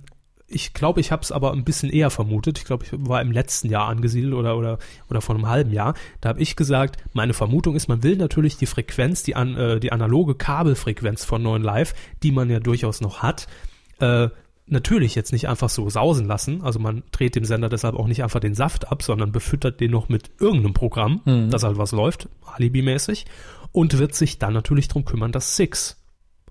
ich 0.49 0.73
glaube, 0.73 0.99
ich 0.99 1.13
habe 1.13 1.21
es 1.21 1.31
aber 1.31 1.53
ein 1.53 1.63
bisschen 1.63 1.89
eher 1.89 2.09
vermutet. 2.09 2.59
Ich 2.59 2.65
glaube, 2.65 2.83
ich 2.83 2.91
war 2.93 3.21
im 3.21 3.31
letzten 3.31 3.69
Jahr 3.69 3.87
angesiedelt 3.87 4.33
oder 4.33 4.57
oder 4.57 4.77
oder 5.09 5.21
vor 5.21 5.33
einem 5.33 5.47
halben 5.47 5.71
Jahr. 5.71 5.95
Da 6.19 6.29
habe 6.29 6.41
ich 6.41 6.57
gesagt, 6.57 7.01
meine 7.13 7.33
Vermutung 7.33 7.75
ist, 7.75 7.87
man 7.87 8.03
will 8.03 8.17
natürlich 8.17 8.57
die 8.57 8.67
Frequenz, 8.67 9.23
die 9.23 9.35
an 9.35 9.55
äh, 9.55 9.79
die 9.79 9.93
analoge 9.93 10.35
Kabelfrequenz 10.35 11.23
von 11.23 11.41
9 11.41 11.63
Live, 11.63 11.95
die 12.21 12.31
man 12.31 12.49
ja 12.51 12.59
durchaus 12.59 12.99
noch 12.99 13.23
hat, 13.23 13.47
äh, 13.99 14.27
natürlich 14.65 15.15
jetzt 15.15 15.31
nicht 15.33 15.47
einfach 15.49 15.69
so 15.69 15.89
sausen 15.89 16.25
lassen. 16.25 16.61
Also 16.61 16.79
man 16.79 17.03
dreht 17.11 17.35
dem 17.35 17.45
Sender 17.45 17.69
deshalb 17.69 17.95
auch 17.95 18.07
nicht 18.07 18.23
einfach 18.23 18.39
den 18.39 18.55
Saft 18.55 18.91
ab, 18.91 19.03
sondern 19.03 19.31
befüttert 19.31 19.79
den 19.79 19.91
noch 19.91 20.09
mit 20.09 20.31
irgendeinem 20.39 20.73
Programm, 20.73 21.21
dass 21.49 21.63
halt 21.63 21.77
was 21.77 21.91
läuft, 21.91 22.29
alibimäßig, 22.55 23.25
und 23.71 23.97
wird 23.97 24.15
sich 24.15 24.39
dann 24.39 24.53
natürlich 24.53 24.87
drum 24.87 25.03
kümmern, 25.05 25.31
dass 25.31 25.55
Six 25.57 25.99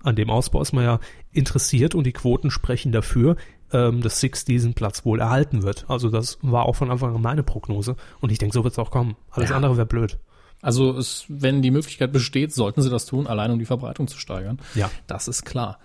an 0.03 0.15
dem 0.15 0.29
Ausbau 0.29 0.61
ist 0.61 0.73
man 0.73 0.83
ja 0.83 0.99
interessiert 1.31 1.95
und 1.95 2.05
die 2.05 2.11
Quoten 2.11 2.51
sprechen 2.51 2.91
dafür, 2.91 3.37
ähm, 3.71 4.01
dass 4.01 4.19
Six 4.19 4.43
diesen 4.43 4.73
Platz 4.73 5.05
wohl 5.05 5.19
erhalten 5.21 5.63
wird. 5.63 5.85
Also 5.87 6.09
das 6.09 6.37
war 6.41 6.65
auch 6.65 6.75
von 6.75 6.91
Anfang 6.91 7.15
an 7.15 7.21
meine 7.21 7.41
Prognose 7.41 7.95
und 8.19 8.31
ich 8.31 8.37
denke, 8.37 8.53
so 8.53 8.63
wird 8.65 8.73
es 8.73 8.79
auch 8.79 8.91
kommen. 8.91 9.15
Alles 9.31 9.49
Ja. 9.49 9.55
andere 9.55 9.77
wäre 9.77 9.85
blöd. 9.87 10.19
Also 10.63 10.97
es, 10.97 11.25
wenn 11.27 11.61
die 11.61 11.69
Möglichkeit 11.71 12.11
besteht, 12.11 12.53
sollten 12.53 12.81
sie 12.81 12.89
das 12.89 13.05
tun, 13.05 13.27
allein 13.27 13.51
um 13.51 13.59
die 13.59 13.65
Verbreitung 13.65 14.07
zu 14.07 14.17
steigern. 14.17 14.59
Ja. 14.73 14.89
Das 15.05 15.27
ist 15.27 15.45
klar. 15.45 15.77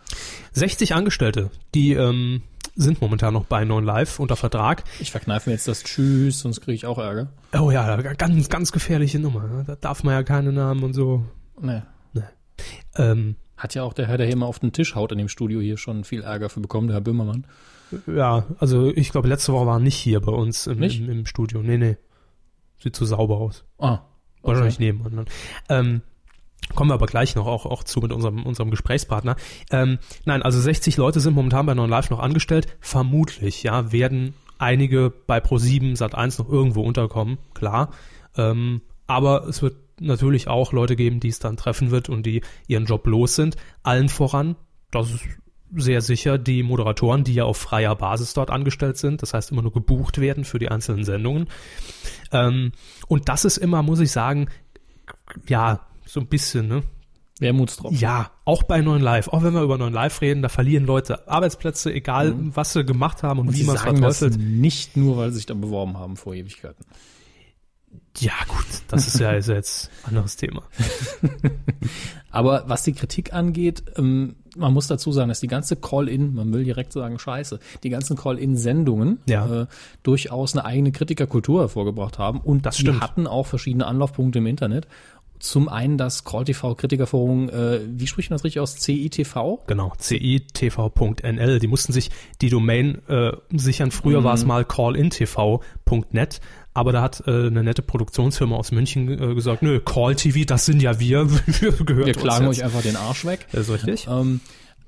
60 0.52 0.94
Angestellte, 0.94 1.50
die 1.75 1.92
ähm, 1.92 2.42
sind 2.76 3.00
momentan 3.00 3.35
noch 3.35 3.44
bei 3.44 3.64
9 3.64 3.85
Live 3.85 4.20
unter 4.20 4.37
Vertrag. 4.37 4.85
Ich 5.00 5.11
verkneife 5.11 5.50
mir 5.50 5.54
jetzt 5.56 5.66
das 5.68 5.82
Tschüss, 5.82 6.38
sonst 6.40 6.61
kriege 6.61 6.76
ich 6.76 6.87
auch 6.87 6.99
Ärger. 6.99 7.32
Oh 7.58 7.70
ja, 7.73 7.97
ganz, 8.14 8.49
ganz 8.49 8.73
gefährliche 8.73 9.18
Nummer. 9.18 9.49
ne? 9.49 9.64
Da 9.66 9.75
darf 9.75 10.04
man 10.04 10.14
ja 10.14 10.23
keine 10.23 10.52
Namen 10.52 10.82
und 10.85 10.94
so. 10.94 11.26
Nee. 11.61 11.82
Ähm, 12.97 13.37
Hat 13.56 13.75
ja 13.75 13.82
auch 13.82 13.92
der 13.92 14.06
Herr, 14.06 14.18
der 14.18 14.26
hier 14.26 14.37
mal 14.37 14.47
auf 14.47 14.58
den 14.58 14.73
Tisch 14.73 14.94
haut 14.94 15.12
in 15.12 15.18
dem 15.18 15.28
Studio 15.28 15.61
hier 15.61 15.76
schon 15.76 16.04
viel 16.04 16.23
Ärger 16.23 16.49
für 16.49 16.61
bekommen, 16.61 16.88
der 16.88 16.94
Herr 16.97 17.00
Böhmermann. 17.00 17.47
ja, 18.06 18.47
also 18.58 18.92
ich 18.94 19.11
glaube, 19.11 19.28
letzte 19.28 19.52
Woche 19.52 19.66
war 19.66 19.76
er 19.76 19.80
nicht 19.80 19.97
hier 19.97 20.20
bei 20.20 20.32
uns 20.32 20.66
im, 20.66 20.82
im, 20.82 21.11
im 21.11 21.26
Studio. 21.26 21.62
Nee, 21.62 21.78
nee. 21.78 21.97
Sieht 22.80 22.94
zu 22.94 23.04
sauber 23.04 23.38
aus. 23.38 23.64
Ah. 23.78 24.00
Wahrscheinlich 24.42 24.78
nebenan. 24.78 25.26
Ähm, 25.68 26.02
kommen 26.75 26.90
wir 26.90 26.95
aber 26.95 27.07
gleich 27.07 27.35
noch 27.35 27.47
auch, 27.47 27.66
auch 27.66 27.83
zu 27.83 28.00
mit 28.00 28.12
unserem, 28.12 28.45
unserem 28.45 28.71
Gesprächspartner. 28.71 29.37
Ähm, 29.71 29.99
nein, 30.25 30.42
also 30.42 30.61
60 30.61 30.97
Leute 30.97 31.21
sind 31.21 31.35
momentan 31.35 31.66
bei 31.66 31.75
9 31.75 31.88
Live 31.88 32.11
noch 32.11 32.21
angestellt. 32.21 32.66
Vermutlich, 32.80 33.62
ja, 33.62 33.92
werden 33.92 34.35
einige 34.59 35.11
bei 35.26 35.38
Pro7 35.38 35.97
Sat1 35.97 36.40
noch 36.40 36.49
irgendwo 36.49 36.83
unterkommen, 36.83 37.38
klar. 37.54 37.90
Ähm, 38.37 38.83
aber 39.07 39.47
es 39.49 39.62
wird 39.62 39.76
natürlich 40.00 40.49
auch 40.49 40.73
Leute 40.73 40.97
geben, 40.97 41.21
die 41.21 41.28
es 41.28 41.38
dann 41.38 41.57
treffen 41.57 41.90
wird 41.90 42.09
und 42.09 42.25
die 42.25 42.42
ihren 42.66 42.85
Job 42.85 43.07
los 43.07 43.35
sind. 43.35 43.57
Allen 43.83 44.09
voran, 44.09 44.57
das 44.90 45.11
ist 45.12 45.25
sehr 45.76 46.00
sicher 46.00 46.38
die 46.38 46.62
Moderatoren, 46.62 47.25
die 47.25 47.34
ja 47.34 47.44
auf 47.44 47.56
freier 47.56 47.94
Basis 47.94 48.34
dort 48.34 48.50
angestellt 48.50 48.96
sind, 48.96 49.22
das 49.22 49.34
heißt 49.34 49.52
immer 49.52 49.62
nur 49.62 49.72
gebucht 49.72 50.20
werden 50.20 50.44
für 50.44 50.58
die 50.58 50.68
einzelnen 50.68 51.04
Sendungen. 51.04 51.48
Ähm, 52.32 52.72
und 53.06 53.28
das 53.28 53.44
ist 53.44 53.58
immer, 53.58 53.82
muss 53.82 54.00
ich 54.00 54.10
sagen, 54.10 54.48
ja, 55.46 55.87
so 56.06 56.20
ein 56.20 56.26
bisschen, 56.26 56.68
ne? 56.68 56.82
Wermutstropfen. 57.40 57.98
Ja, 57.98 58.32
auch 58.44 58.64
bei 58.64 58.80
neuen 58.80 59.02
Live, 59.02 59.28
auch 59.28 59.42
wenn 59.44 59.54
wir 59.54 59.62
über 59.62 59.78
neuen 59.78 59.92
Live 59.92 60.20
reden, 60.22 60.42
da 60.42 60.48
verlieren 60.48 60.87
Leute 60.87 61.28
Arbeitsplätze, 61.28 61.92
egal 61.92 62.34
was 62.37 62.72
sie 62.72 62.84
gemacht 62.84 63.22
haben 63.22 63.38
und, 63.38 63.48
Und 63.48 63.56
wie 63.56 63.64
man 63.64 63.76
es 63.76 63.82
verteufelt. 63.82 64.38
nicht 64.38 64.96
nur, 64.96 65.16
weil 65.18 65.30
sie 65.30 65.37
sich 65.37 65.46
da 65.46 65.54
beworben 65.54 65.96
haben 65.98 66.16
vor 66.16 66.34
Ewigkeiten. 66.34 66.84
Ja, 68.18 68.33
gut, 68.49 68.66
das 68.88 69.07
ist 69.07 69.21
ja, 69.21 69.33
ja 69.33 69.38
jetzt 69.54 69.90
ein 70.02 70.09
anderes 70.09 70.37
Thema. 70.37 70.62
Aber 72.30 72.64
was 72.66 72.83
die 72.83 72.92
Kritik 72.92 73.33
angeht, 73.33 73.83
ähm, 73.97 74.37
man 74.57 74.73
muss 74.75 74.87
dazu 74.88 75.12
sagen, 75.12 75.28
dass 75.28 75.40
die 75.40 75.47
ganze 75.47 75.76
Call-In, 75.76 76.35
man 76.35 76.52
will 76.52 76.64
direkt 76.64 76.92
sagen 76.92 77.18
Scheiße, 77.18 77.61
die 77.85 77.90
ganzen 77.90 78.16
Call-In-Sendungen 78.16 79.21
Ja. 79.26 79.62
äh, 79.62 79.66
durchaus 80.02 80.54
eine 80.57 80.64
eigene 80.64 80.90
Kritikerkultur 80.92 81.61
hervorgebracht 81.62 82.18
haben 82.18 82.40
und 82.40 82.66
Das 82.66 82.76
die 82.78 82.90
hatten 82.90 83.26
auch 83.28 83.47
verschiedene 83.47 83.87
Anlaufpunkte 83.87 84.40
im 84.40 84.47
Internet. 84.47 84.88
Zum 85.38 85.68
einen 85.68 85.97
das 85.99 86.25
Call 86.25 86.45
TV 86.45 86.75
Kritikerforum, 86.75 87.49
äh, 87.49 87.78
wie 87.88 88.09
spricht 88.09 88.30
man 88.30 88.35
das 88.38 88.45
richtig 88.45 88.59
aus? 88.59 88.75
CITV? 88.80 89.61
Genau, 89.68 89.92
citv.nl, 90.00 91.59
die 91.61 91.68
mussten 91.68 91.92
sich 91.92 92.11
die 92.40 92.49
Domain 92.50 92.99
äh, 93.07 93.30
sichern. 93.52 93.92
Früher 93.92 94.25
war 94.25 94.35
es 94.35 94.42
Mhm. 94.42 94.49
mal 94.49 94.64
callintv.net, 94.64 96.40
aber 96.78 96.92
da 96.92 97.02
hat 97.02 97.25
äh, 97.26 97.49
eine 97.49 97.64
nette 97.64 97.82
Produktionsfirma 97.82 98.54
aus 98.54 98.70
München 98.70 99.08
äh, 99.08 99.35
gesagt, 99.35 99.62
nö, 99.62 99.80
Call 99.80 100.14
TV, 100.14 100.44
das 100.47 100.64
sind 100.64 100.80
ja 100.80 101.00
wir, 101.00 101.28
wir 101.61 101.73
gehört 101.73 102.06
Wir 102.06 102.14
klagen 102.14 102.47
euch 102.47 102.62
einfach 102.62 102.82
den 102.82 102.94
Arsch 102.97 103.25
weg. 103.25 103.47
Das 103.50 103.68
ist 103.68 103.75
richtig. 103.75 104.06
Ähm, 104.08 104.40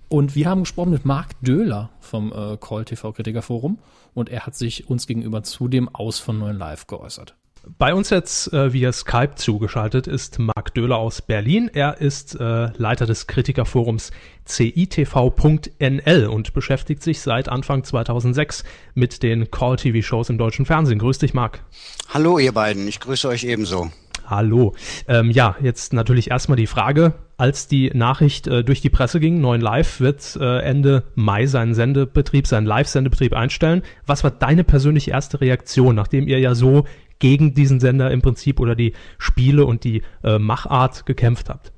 und 0.09 0.35
wir 0.37 0.49
haben 0.49 0.61
gesprochen 0.61 0.91
mit 0.91 1.05
Marc 1.05 1.41
Döhler 1.41 1.91
vom 2.01 2.33
äh, 2.33 2.57
Call 2.59 2.85
TV 2.85 3.13
Kritikerforum 3.13 3.79
und 4.15 4.29
er 4.29 4.47
hat 4.47 4.55
sich 4.55 4.89
uns 4.89 5.07
gegenüber 5.09 5.43
zu 5.43 5.67
dem 5.67 5.89
Aus 5.93 6.21
von 6.21 6.39
Neuen 6.39 6.59
Live 6.59 6.87
geäußert. 6.87 7.35
Bei 7.79 7.93
uns 7.95 8.09
jetzt 8.09 8.53
äh, 8.55 8.73
via 8.73 8.91
Skype 8.91 9.35
zugeschaltet 9.35 10.07
ist 10.07 10.39
Marc 10.39 10.73
Döhler 10.75 10.97
aus 10.97 11.21
Berlin. 11.21 11.71
Er 11.73 12.01
ist 12.01 12.35
äh, 12.41 12.69
Leiter 12.79 13.05
des 13.05 13.27
Kritikerforums 13.27 14.13
citv.nl 14.49 16.27
und 16.27 16.55
beschäftigt 16.55 17.03
sich 17.03 17.21
seit 17.21 17.51
Anfang 17.51 17.85
2006 17.85 18.65
mit 18.95 19.23
den 19.23 19.51
Call-TV-Shows 19.51 20.31
im 20.31 20.39
deutschen 20.39 20.65
Fernsehen. 20.65 20.99
Grüß 20.99 21.19
dich, 21.19 21.35
Marc. 21.35 21.63
Hallo 22.09 22.39
ihr 22.39 22.53
beiden, 22.53 22.89
ich 22.89 22.99
grüße 22.99 23.29
euch 23.29 23.45
ebenso. 23.45 23.91
Hallo. 24.27 24.75
Ähm, 25.07 25.31
ja, 25.31 25.57
jetzt 25.61 25.93
natürlich 25.93 26.31
erstmal 26.31 26.57
die 26.57 26.69
Frage, 26.69 27.15
als 27.37 27.67
die 27.67 27.91
Nachricht 27.93 28.47
äh, 28.47 28.65
durch 28.65 28.81
die 28.81 28.91
Presse 28.91 29.21
ging, 29.21 29.41
9 29.41 29.61
Live 29.61 30.01
wird 30.01 30.39
äh, 30.41 30.61
Ende 30.61 31.03
Mai 31.15 31.47
seinen 31.47 31.75
Sendebetrieb, 31.75 32.47
seinen 32.47 32.67
Live-Sendebetrieb 32.67 33.35
einstellen. 33.35 33.83
Was 34.07 34.25
war 34.25 34.31
deine 34.31 34.65
persönliche 34.65 35.11
erste 35.11 35.41
Reaktion, 35.41 35.95
nachdem 35.95 36.29
ihr 36.29 36.39
ja 36.39 36.55
so 36.55 36.85
gegen 37.21 37.55
diesen 37.55 37.79
Sender 37.79 38.11
im 38.11 38.23
Prinzip 38.23 38.59
oder 38.59 38.75
die 38.75 38.95
Spiele 39.19 39.65
und 39.65 39.85
die 39.85 40.03
äh, 40.25 40.39
Machart 40.39 41.07
gekämpft 41.07 41.49
habt? 41.49 41.73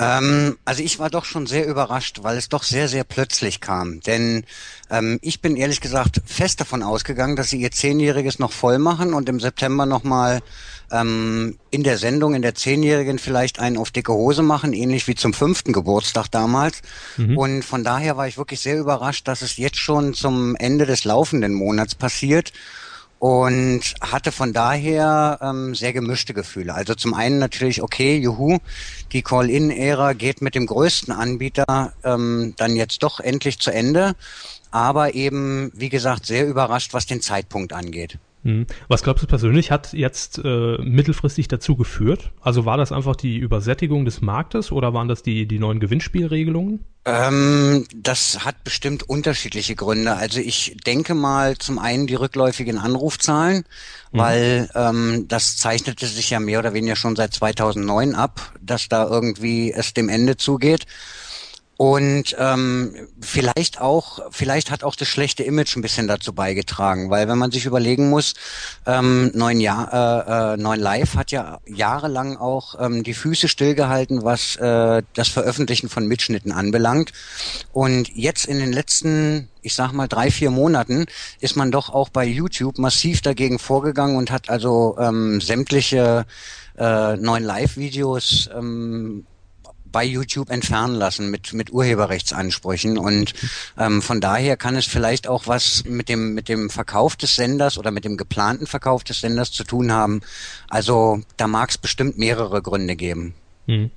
Ähm, 0.00 0.56
also 0.64 0.82
ich 0.82 0.98
war 0.98 1.10
doch 1.10 1.26
schon 1.26 1.46
sehr 1.46 1.66
überrascht, 1.66 2.20
weil 2.22 2.38
es 2.38 2.48
doch 2.48 2.62
sehr, 2.62 2.88
sehr 2.88 3.04
plötzlich 3.04 3.60
kam. 3.60 4.00
Denn 4.00 4.44
ähm, 4.88 5.18
ich 5.20 5.42
bin 5.42 5.56
ehrlich 5.56 5.82
gesagt 5.82 6.22
fest 6.24 6.58
davon 6.58 6.82
ausgegangen, 6.82 7.36
dass 7.36 7.50
sie 7.50 7.60
ihr 7.60 7.70
Zehnjähriges 7.70 8.38
noch 8.38 8.52
voll 8.52 8.78
machen 8.78 9.12
und 9.12 9.28
im 9.28 9.40
September 9.40 9.84
nochmal 9.84 10.40
ähm, 10.90 11.58
in 11.70 11.82
der 11.82 11.98
Sendung, 11.98 12.34
in 12.34 12.40
der 12.40 12.54
Zehnjährigen 12.54 13.18
vielleicht 13.18 13.60
einen 13.60 13.76
auf 13.76 13.90
dicke 13.90 14.14
Hose 14.14 14.42
machen, 14.42 14.72
ähnlich 14.72 15.06
wie 15.06 15.14
zum 15.14 15.34
fünften 15.34 15.74
Geburtstag 15.74 16.28
damals. 16.30 16.80
Und 17.36 17.62
von 17.62 17.84
daher 17.84 18.16
war 18.16 18.26
ich 18.26 18.38
wirklich 18.38 18.60
sehr 18.60 18.78
überrascht, 18.78 19.28
dass 19.28 19.42
es 19.42 19.58
jetzt 19.58 19.76
schon 19.76 20.14
zum 20.14 20.56
Ende 20.56 20.86
des 20.86 21.04
laufenden 21.04 21.52
Monats 21.52 21.94
passiert 21.94 22.52
und 23.20 23.82
hatte 24.00 24.32
von 24.32 24.54
daher 24.54 25.38
ähm, 25.42 25.74
sehr 25.74 25.92
gemischte 25.92 26.32
Gefühle. 26.32 26.74
Also 26.74 26.94
zum 26.94 27.12
einen 27.12 27.38
natürlich, 27.38 27.82
okay, 27.82 28.16
juhu, 28.16 28.58
die 29.12 29.20
Call-In-Ära 29.20 30.14
geht 30.14 30.40
mit 30.40 30.54
dem 30.54 30.64
größten 30.64 31.12
Anbieter 31.12 31.92
ähm, 32.02 32.54
dann 32.56 32.74
jetzt 32.76 33.02
doch 33.02 33.20
endlich 33.20 33.58
zu 33.58 33.70
Ende, 33.70 34.14
aber 34.70 35.14
eben, 35.14 35.70
wie 35.74 35.90
gesagt, 35.90 36.24
sehr 36.24 36.48
überrascht, 36.48 36.94
was 36.94 37.04
den 37.04 37.20
Zeitpunkt 37.20 37.74
angeht. 37.74 38.18
Hm. 38.42 38.66
Was 38.88 39.02
glaubst 39.02 39.22
du 39.22 39.26
persönlich, 39.26 39.70
hat 39.70 39.92
jetzt 39.92 40.40
äh, 40.42 40.78
mittelfristig 40.78 41.48
dazu 41.48 41.76
geführt? 41.76 42.30
Also 42.40 42.64
war 42.64 42.78
das 42.78 42.90
einfach 42.90 43.14
die 43.16 43.36
Übersättigung 43.36 44.06
des 44.06 44.22
Marktes 44.22 44.72
oder 44.72 44.94
waren 44.94 45.08
das 45.08 45.22
die, 45.22 45.46
die 45.46 45.58
neuen 45.58 45.78
Gewinnspielregelungen? 45.78 46.84
Ähm, 47.04 47.86
das 47.94 48.44
hat 48.44 48.64
bestimmt 48.64 49.02
unterschiedliche 49.02 49.74
Gründe. 49.74 50.16
Also 50.16 50.40
ich 50.40 50.76
denke 50.86 51.14
mal 51.14 51.58
zum 51.58 51.78
einen 51.78 52.06
die 52.06 52.14
rückläufigen 52.14 52.78
Anrufzahlen, 52.78 53.64
weil 54.12 54.70
ähm, 54.74 55.26
das 55.28 55.56
zeichnete 55.56 56.06
sich 56.06 56.30
ja 56.30 56.40
mehr 56.40 56.58
oder 56.58 56.72
weniger 56.72 56.96
schon 56.96 57.16
seit 57.16 57.34
2009 57.34 58.14
ab, 58.14 58.52
dass 58.60 58.88
da 58.88 59.06
irgendwie 59.06 59.72
es 59.72 59.92
dem 59.92 60.08
Ende 60.08 60.36
zugeht. 60.36 60.86
Und 61.80 62.36
ähm, 62.38 62.94
vielleicht 63.22 63.80
auch, 63.80 64.18
vielleicht 64.32 64.70
hat 64.70 64.84
auch 64.84 64.94
das 64.94 65.08
schlechte 65.08 65.44
Image 65.44 65.74
ein 65.76 65.80
bisschen 65.80 66.08
dazu 66.08 66.34
beigetragen, 66.34 67.08
weil 67.08 67.26
wenn 67.26 67.38
man 67.38 67.52
sich 67.52 67.64
überlegen 67.64 68.10
muss, 68.10 68.34
ähm, 68.84 69.30
neun 69.32 69.60
Jahr, 69.60 69.90
äh, 69.90 70.52
äh, 70.52 70.56
neun 70.58 70.78
Live 70.78 71.14
hat 71.14 71.30
ja 71.30 71.58
jahrelang 71.64 72.36
auch 72.36 72.78
ähm, 72.78 73.02
die 73.02 73.14
Füße 73.14 73.48
stillgehalten, 73.48 74.24
was 74.24 74.56
äh, 74.56 75.02
das 75.14 75.28
Veröffentlichen 75.28 75.88
von 75.88 76.06
Mitschnitten 76.06 76.52
anbelangt. 76.52 77.14
Und 77.72 78.14
jetzt 78.14 78.44
in 78.44 78.58
den 78.58 78.74
letzten, 78.74 79.48
ich 79.62 79.72
sag 79.72 79.92
mal 79.92 80.06
drei 80.06 80.30
vier 80.30 80.50
Monaten, 80.50 81.06
ist 81.40 81.56
man 81.56 81.70
doch 81.70 81.88
auch 81.88 82.10
bei 82.10 82.26
YouTube 82.26 82.76
massiv 82.76 83.22
dagegen 83.22 83.58
vorgegangen 83.58 84.16
und 84.16 84.30
hat 84.30 84.50
also 84.50 84.98
ähm, 85.00 85.40
sämtliche 85.40 86.26
äh, 86.76 87.16
neuen 87.16 87.44
Live-Videos 87.44 88.50
ähm, 88.54 89.24
bei 89.92 90.04
YouTube 90.04 90.50
entfernen 90.50 90.94
lassen 90.94 91.30
mit, 91.30 91.52
mit 91.52 91.72
Urheberrechtsansprüchen. 91.72 92.98
Und 92.98 93.34
ähm, 93.78 94.02
von 94.02 94.20
daher 94.20 94.56
kann 94.56 94.76
es 94.76 94.86
vielleicht 94.86 95.28
auch 95.28 95.46
was 95.46 95.84
mit 95.84 96.08
dem, 96.08 96.34
mit 96.34 96.48
dem 96.48 96.70
Verkauf 96.70 97.16
des 97.16 97.36
Senders 97.36 97.78
oder 97.78 97.90
mit 97.90 98.04
dem 98.04 98.16
geplanten 98.16 98.66
Verkauf 98.66 99.04
des 99.04 99.20
Senders 99.20 99.52
zu 99.52 99.64
tun 99.64 99.92
haben. 99.92 100.20
Also 100.68 101.20
da 101.36 101.46
mag 101.46 101.70
es 101.70 101.78
bestimmt 101.78 102.18
mehrere 102.18 102.62
Gründe 102.62 102.96
geben. 102.96 103.34
Hm. 103.70 103.90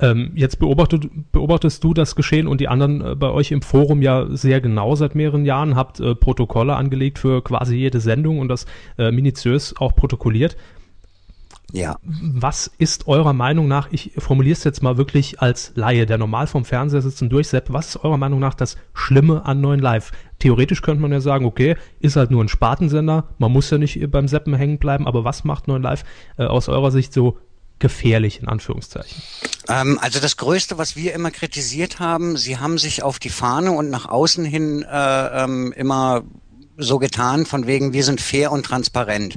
Ähm, 0.00 0.32
jetzt 0.34 0.58
beobachtet, 0.58 1.08
beobachtest 1.30 1.84
du 1.84 1.94
das 1.94 2.16
Geschehen 2.16 2.48
und 2.48 2.60
die 2.60 2.66
anderen 2.66 3.00
äh, 3.00 3.14
bei 3.14 3.30
euch 3.30 3.52
im 3.52 3.62
Forum 3.62 4.02
ja 4.02 4.26
sehr 4.30 4.60
genau 4.60 4.96
seit 4.96 5.14
mehreren 5.14 5.44
Jahren, 5.44 5.76
habt 5.76 6.00
äh, 6.00 6.14
Protokolle 6.14 6.74
angelegt 6.74 7.20
für 7.20 7.42
quasi 7.44 7.76
jede 7.76 8.00
Sendung 8.00 8.40
und 8.40 8.48
das 8.48 8.66
äh, 8.98 9.12
minutiös 9.12 9.76
auch 9.76 9.94
protokolliert. 9.94 10.56
Ja. 11.72 11.96
Was 12.02 12.70
ist 12.78 13.08
eurer 13.08 13.32
Meinung 13.32 13.66
nach, 13.66 13.88
ich 13.90 14.12
formuliere 14.18 14.52
es 14.52 14.62
jetzt 14.62 14.82
mal 14.82 14.98
wirklich 14.98 15.40
als 15.40 15.72
Laie, 15.74 16.04
der 16.04 16.18
normal 16.18 16.46
vom 16.46 16.66
Fernseher 16.66 17.00
sitzt 17.00 17.22
und 17.22 17.30
durchseppt, 17.30 17.72
was 17.72 17.88
ist 17.88 18.04
eurer 18.04 18.18
Meinung 18.18 18.40
nach 18.40 18.54
das 18.54 18.76
Schlimme 18.92 19.46
an 19.46 19.62
neuen 19.62 19.80
Live? 19.80 20.12
Theoretisch 20.38 20.82
könnte 20.82 21.00
man 21.00 21.12
ja 21.12 21.20
sagen, 21.20 21.46
okay, 21.46 21.76
ist 22.00 22.16
halt 22.16 22.30
nur 22.30 22.44
ein 22.44 22.48
Spartensender, 22.48 23.28
man 23.38 23.52
muss 23.52 23.70
ja 23.70 23.78
nicht 23.78 23.98
beim 24.10 24.28
Seppen 24.28 24.54
hängen 24.54 24.78
bleiben, 24.78 25.06
aber 25.06 25.24
was 25.24 25.44
macht 25.44 25.66
neuen 25.66 25.82
Live 25.82 26.04
äh, 26.36 26.44
aus 26.44 26.68
eurer 26.68 26.90
Sicht 26.90 27.14
so 27.14 27.38
gefährlich, 27.78 28.40
in 28.40 28.48
Anführungszeichen? 28.48 29.22
Ähm, 29.68 29.98
also 30.00 30.20
das 30.20 30.36
Größte, 30.36 30.76
was 30.76 30.94
wir 30.94 31.14
immer 31.14 31.30
kritisiert 31.30 32.00
haben, 32.00 32.36
sie 32.36 32.58
haben 32.58 32.76
sich 32.76 33.02
auf 33.02 33.18
die 33.18 33.30
Fahne 33.30 33.72
und 33.72 33.88
nach 33.88 34.06
außen 34.06 34.44
hin 34.44 34.82
äh, 34.82 35.44
ähm, 35.44 35.72
immer 35.74 36.22
so 36.76 36.98
getan, 36.98 37.46
von 37.46 37.66
wegen, 37.66 37.92
wir 37.92 38.04
sind 38.04 38.20
fair 38.20 38.52
und 38.52 38.64
transparent. 38.64 39.36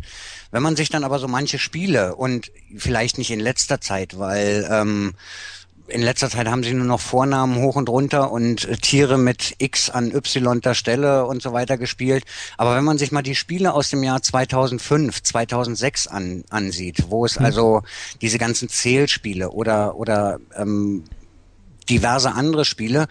Wenn 0.56 0.64
man 0.64 0.78
sich 0.78 0.88
dann 0.88 1.04
aber 1.04 1.20
so 1.20 1.28
manche 1.28 1.60
Spiele 1.60 2.16
und 2.16 2.50
vielleicht 2.78 3.18
nicht 3.18 3.30
in 3.30 3.42
letzter 3.42 3.82
Zeit, 3.82 4.18
weil 4.18 4.66
ähm, 4.72 5.14
in 5.90 6.02
letzter 6.02 6.30
Zeit 6.30 6.48
haben 6.48 6.64
sie 6.64 6.74
nur 6.74 6.86
noch 6.86 7.02
Vornamen 7.02 7.62
hoch 7.62 7.76
und 7.76 7.90
runter 7.90 8.32
und 8.32 8.64
äh, 8.64 8.78
Tiere 8.78 9.18
mit 9.18 9.56
X 9.58 9.90
an 9.90 10.16
Y 10.16 10.62
der 10.62 10.74
Stelle 10.74 11.26
und 11.26 11.42
so 11.42 11.52
weiter 11.52 11.78
gespielt. 11.78 12.24
Aber 12.58 12.74
wenn 12.78 12.86
man 12.86 12.98
sich 12.98 13.12
mal 13.12 13.22
die 13.22 13.36
Spiele 13.36 13.74
aus 13.74 13.90
dem 13.90 14.02
Jahr 14.02 14.22
2005, 14.22 15.24
2006 15.24 16.08
an, 16.08 16.46
ansieht, 16.50 17.04
wo 17.10 17.26
es 17.26 17.38
also 17.38 17.84
diese 18.22 18.38
ganzen 18.38 18.70
Zählspiele 18.70 19.52
oder 19.52 19.98
oder 19.98 20.40
ähm, 20.56 21.04
diverse 21.90 22.34
andere 22.34 22.66
Spiele, 22.66 23.08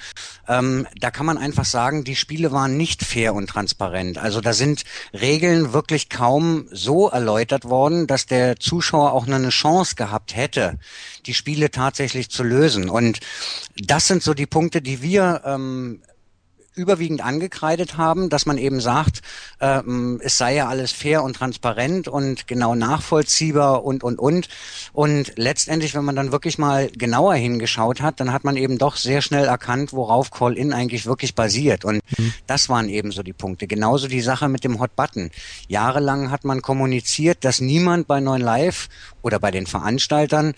ähm, 0.49 0.87
da 0.99 1.11
kann 1.11 1.27
man 1.27 1.39
einfach 1.39 1.65
sagen, 1.65 2.05
die 2.05 2.17
Spiele 2.17 2.53
waren 2.53 2.77
nicht 2.77 3.05
fair 3.05 3.35
und 3.35 3.49
transparent. 3.49 4.19
Also 4.19 4.41
da 4.41 4.53
sind 4.53 4.85
Regeln 5.13 5.73
wirklich 5.73 6.09
kaum 6.09 6.67
so 6.71 7.09
erläutert 7.09 7.65
worden, 7.65 8.07
dass 8.07 8.27
der 8.27 8.59
Zuschauer 8.59 9.13
auch 9.13 9.27
nur 9.27 9.37
eine 9.37 9.51
Chance 9.51 9.95
gehabt 9.95 10.37
hätte, 10.37 10.79
die 11.27 11.35
Spiele 11.35 11.71
tatsächlich 11.71 12.31
zu 12.31 12.43
lösen. 12.43 12.89
Und 12.89 13.21
das 13.77 14.07
sind 14.07 14.23
so 14.23 14.35
die 14.35 14.47
Punkte, 14.47 14.83
die 14.83 15.03
wir 15.03 15.43
ähm, 15.45 16.03
überwiegend 16.75 17.25
angekreidet 17.25 17.97
haben, 17.97 18.29
dass 18.29 18.47
man 18.47 18.59
eben 18.59 18.81
sagt, 18.81 19.23
ähm, 19.61 20.21
es 20.23 20.39
sei 20.39 20.57
ja 20.57 20.69
alles 20.69 20.93
fair 20.93 21.23
und 21.23 21.37
transparent 21.37 22.09
und 22.09 22.47
genau 22.47 22.75
nachvollziehbar 22.75 23.85
und, 23.85 24.03
und, 24.03 24.19
und. 24.19 24.49
Und 24.93 25.33
letztendlich, 25.37 25.95
wenn 25.95 26.05
man 26.05 26.17
dann 26.17 26.33
wirklich 26.33 26.59
mal 26.59 26.89
genauer 26.89 27.35
hingeschaut 27.35 28.01
hat, 28.01 28.21
dann 28.21 28.33
hat 28.33 28.45
man 28.45 28.57
eben 28.57 28.79
doch 28.79 28.97
sehr 28.97 29.23
schnell 29.23 29.47
erkannt, 29.47 29.93
worauf 29.93 30.31
Call-In 30.31 30.73
eigentlich 30.73 31.07
wirklich 31.07 31.35
basiert. 31.35 31.85
Und 31.85 32.01
mhm. 32.19 32.35
das 32.47 32.69
waren 32.69 32.89
eben 32.89 33.13
so 33.13 33.23
die 33.23 33.33
Punkte. 33.33 33.67
Genauso 33.67 34.09
die 34.09 34.21
Sache 34.21 34.49
mit 34.49 34.65
dem 34.65 34.81
Hot 34.81 34.97
Button. 34.97 35.31
Jahrelang 35.69 36.31
hat 36.31 36.45
man 36.45 36.63
kommuniziert, 36.63 37.45
dass 37.45 37.61
niemand 37.61 38.07
bei 38.07 38.21
9 38.21 38.41
Live 38.41 38.89
oder 39.23 39.39
bei 39.39 39.51
den 39.51 39.67
Veranstaltern 39.67 40.55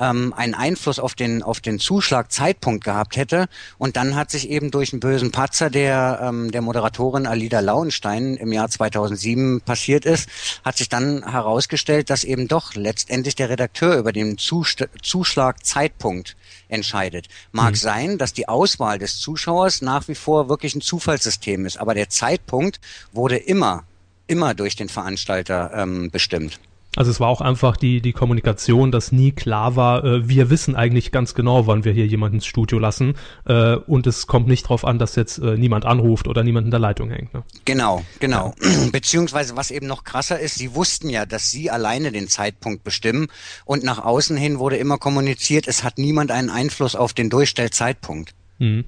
ähm, 0.00 0.32
einen 0.36 0.54
Einfluss 0.54 0.98
auf 0.98 1.14
den 1.14 1.42
auf 1.42 1.60
den 1.60 1.78
Zuschlagzeitpunkt 1.78 2.84
gehabt 2.84 3.16
hätte 3.16 3.46
und 3.78 3.96
dann 3.96 4.16
hat 4.16 4.30
sich 4.30 4.48
eben 4.50 4.70
durch 4.70 4.92
einen 4.92 5.00
bösen 5.00 5.30
Patzer 5.30 5.70
der 5.70 6.20
ähm, 6.22 6.50
der 6.50 6.62
Moderatorin 6.62 7.26
Alida 7.26 7.60
Lauenstein 7.60 8.36
im 8.36 8.52
Jahr 8.52 8.68
2007 8.68 9.60
passiert 9.60 10.04
ist, 10.04 10.28
hat 10.64 10.76
sich 10.76 10.88
dann 10.88 11.30
herausgestellt, 11.30 12.10
dass 12.10 12.24
eben 12.24 12.48
doch 12.48 12.74
letztendlich 12.74 13.34
der 13.34 13.50
Redakteur 13.50 13.96
über 13.96 14.12
den 14.12 14.38
Zust 14.38 14.88
Zuschlagzeitpunkt 15.02 16.36
entscheidet. 16.68 17.28
Mag 17.52 17.72
mhm. 17.72 17.76
sein, 17.76 18.18
dass 18.18 18.32
die 18.32 18.48
Auswahl 18.48 18.98
des 18.98 19.18
Zuschauers 19.18 19.82
nach 19.82 20.08
wie 20.08 20.14
vor 20.14 20.48
wirklich 20.48 20.74
ein 20.74 20.80
Zufallssystem 20.80 21.66
ist, 21.66 21.78
aber 21.78 21.94
der 21.94 22.08
Zeitpunkt 22.08 22.80
wurde 23.12 23.36
immer 23.36 23.84
immer 24.26 24.54
durch 24.54 24.76
den 24.76 24.88
Veranstalter 24.88 25.70
ähm, 25.74 26.10
bestimmt. 26.10 26.58
Also 26.96 27.10
es 27.10 27.20
war 27.20 27.28
auch 27.28 27.40
einfach 27.40 27.76
die, 27.76 28.00
die 28.00 28.12
Kommunikation, 28.12 28.92
dass 28.92 29.12
nie 29.12 29.32
klar 29.32 29.76
war, 29.76 30.04
äh, 30.04 30.28
wir 30.28 30.50
wissen 30.50 30.76
eigentlich 30.76 31.12
ganz 31.12 31.34
genau, 31.34 31.66
wann 31.66 31.84
wir 31.84 31.92
hier 31.92 32.06
jemanden 32.06 32.36
ins 32.36 32.46
Studio 32.46 32.78
lassen 32.78 33.14
äh, 33.46 33.76
und 33.76 34.06
es 34.06 34.26
kommt 34.26 34.46
nicht 34.46 34.64
darauf 34.64 34.84
an, 34.84 34.98
dass 34.98 35.16
jetzt 35.16 35.38
äh, 35.38 35.56
niemand 35.56 35.84
anruft 35.84 36.28
oder 36.28 36.42
niemand 36.42 36.66
in 36.66 36.70
der 36.70 36.80
Leitung 36.80 37.10
hängt. 37.10 37.34
Ne? 37.34 37.42
Genau, 37.64 38.02
genau. 38.20 38.54
Ja. 38.62 38.70
Beziehungsweise 38.92 39.56
was 39.56 39.70
eben 39.70 39.86
noch 39.86 40.04
krasser 40.04 40.38
ist, 40.38 40.56
sie 40.56 40.74
wussten 40.74 41.08
ja, 41.08 41.26
dass 41.26 41.50
sie 41.50 41.70
alleine 41.70 42.12
den 42.12 42.28
Zeitpunkt 42.28 42.84
bestimmen 42.84 43.28
und 43.64 43.84
nach 43.84 43.98
außen 43.98 44.36
hin 44.36 44.58
wurde 44.58 44.76
immer 44.76 44.98
kommuniziert, 44.98 45.66
es 45.68 45.84
hat 45.84 45.98
niemand 45.98 46.30
einen 46.30 46.50
Einfluss 46.50 46.94
auf 46.96 47.12
den 47.12 47.30
Durchstellzeitpunkt. 47.30 48.34
Mhm. 48.58 48.84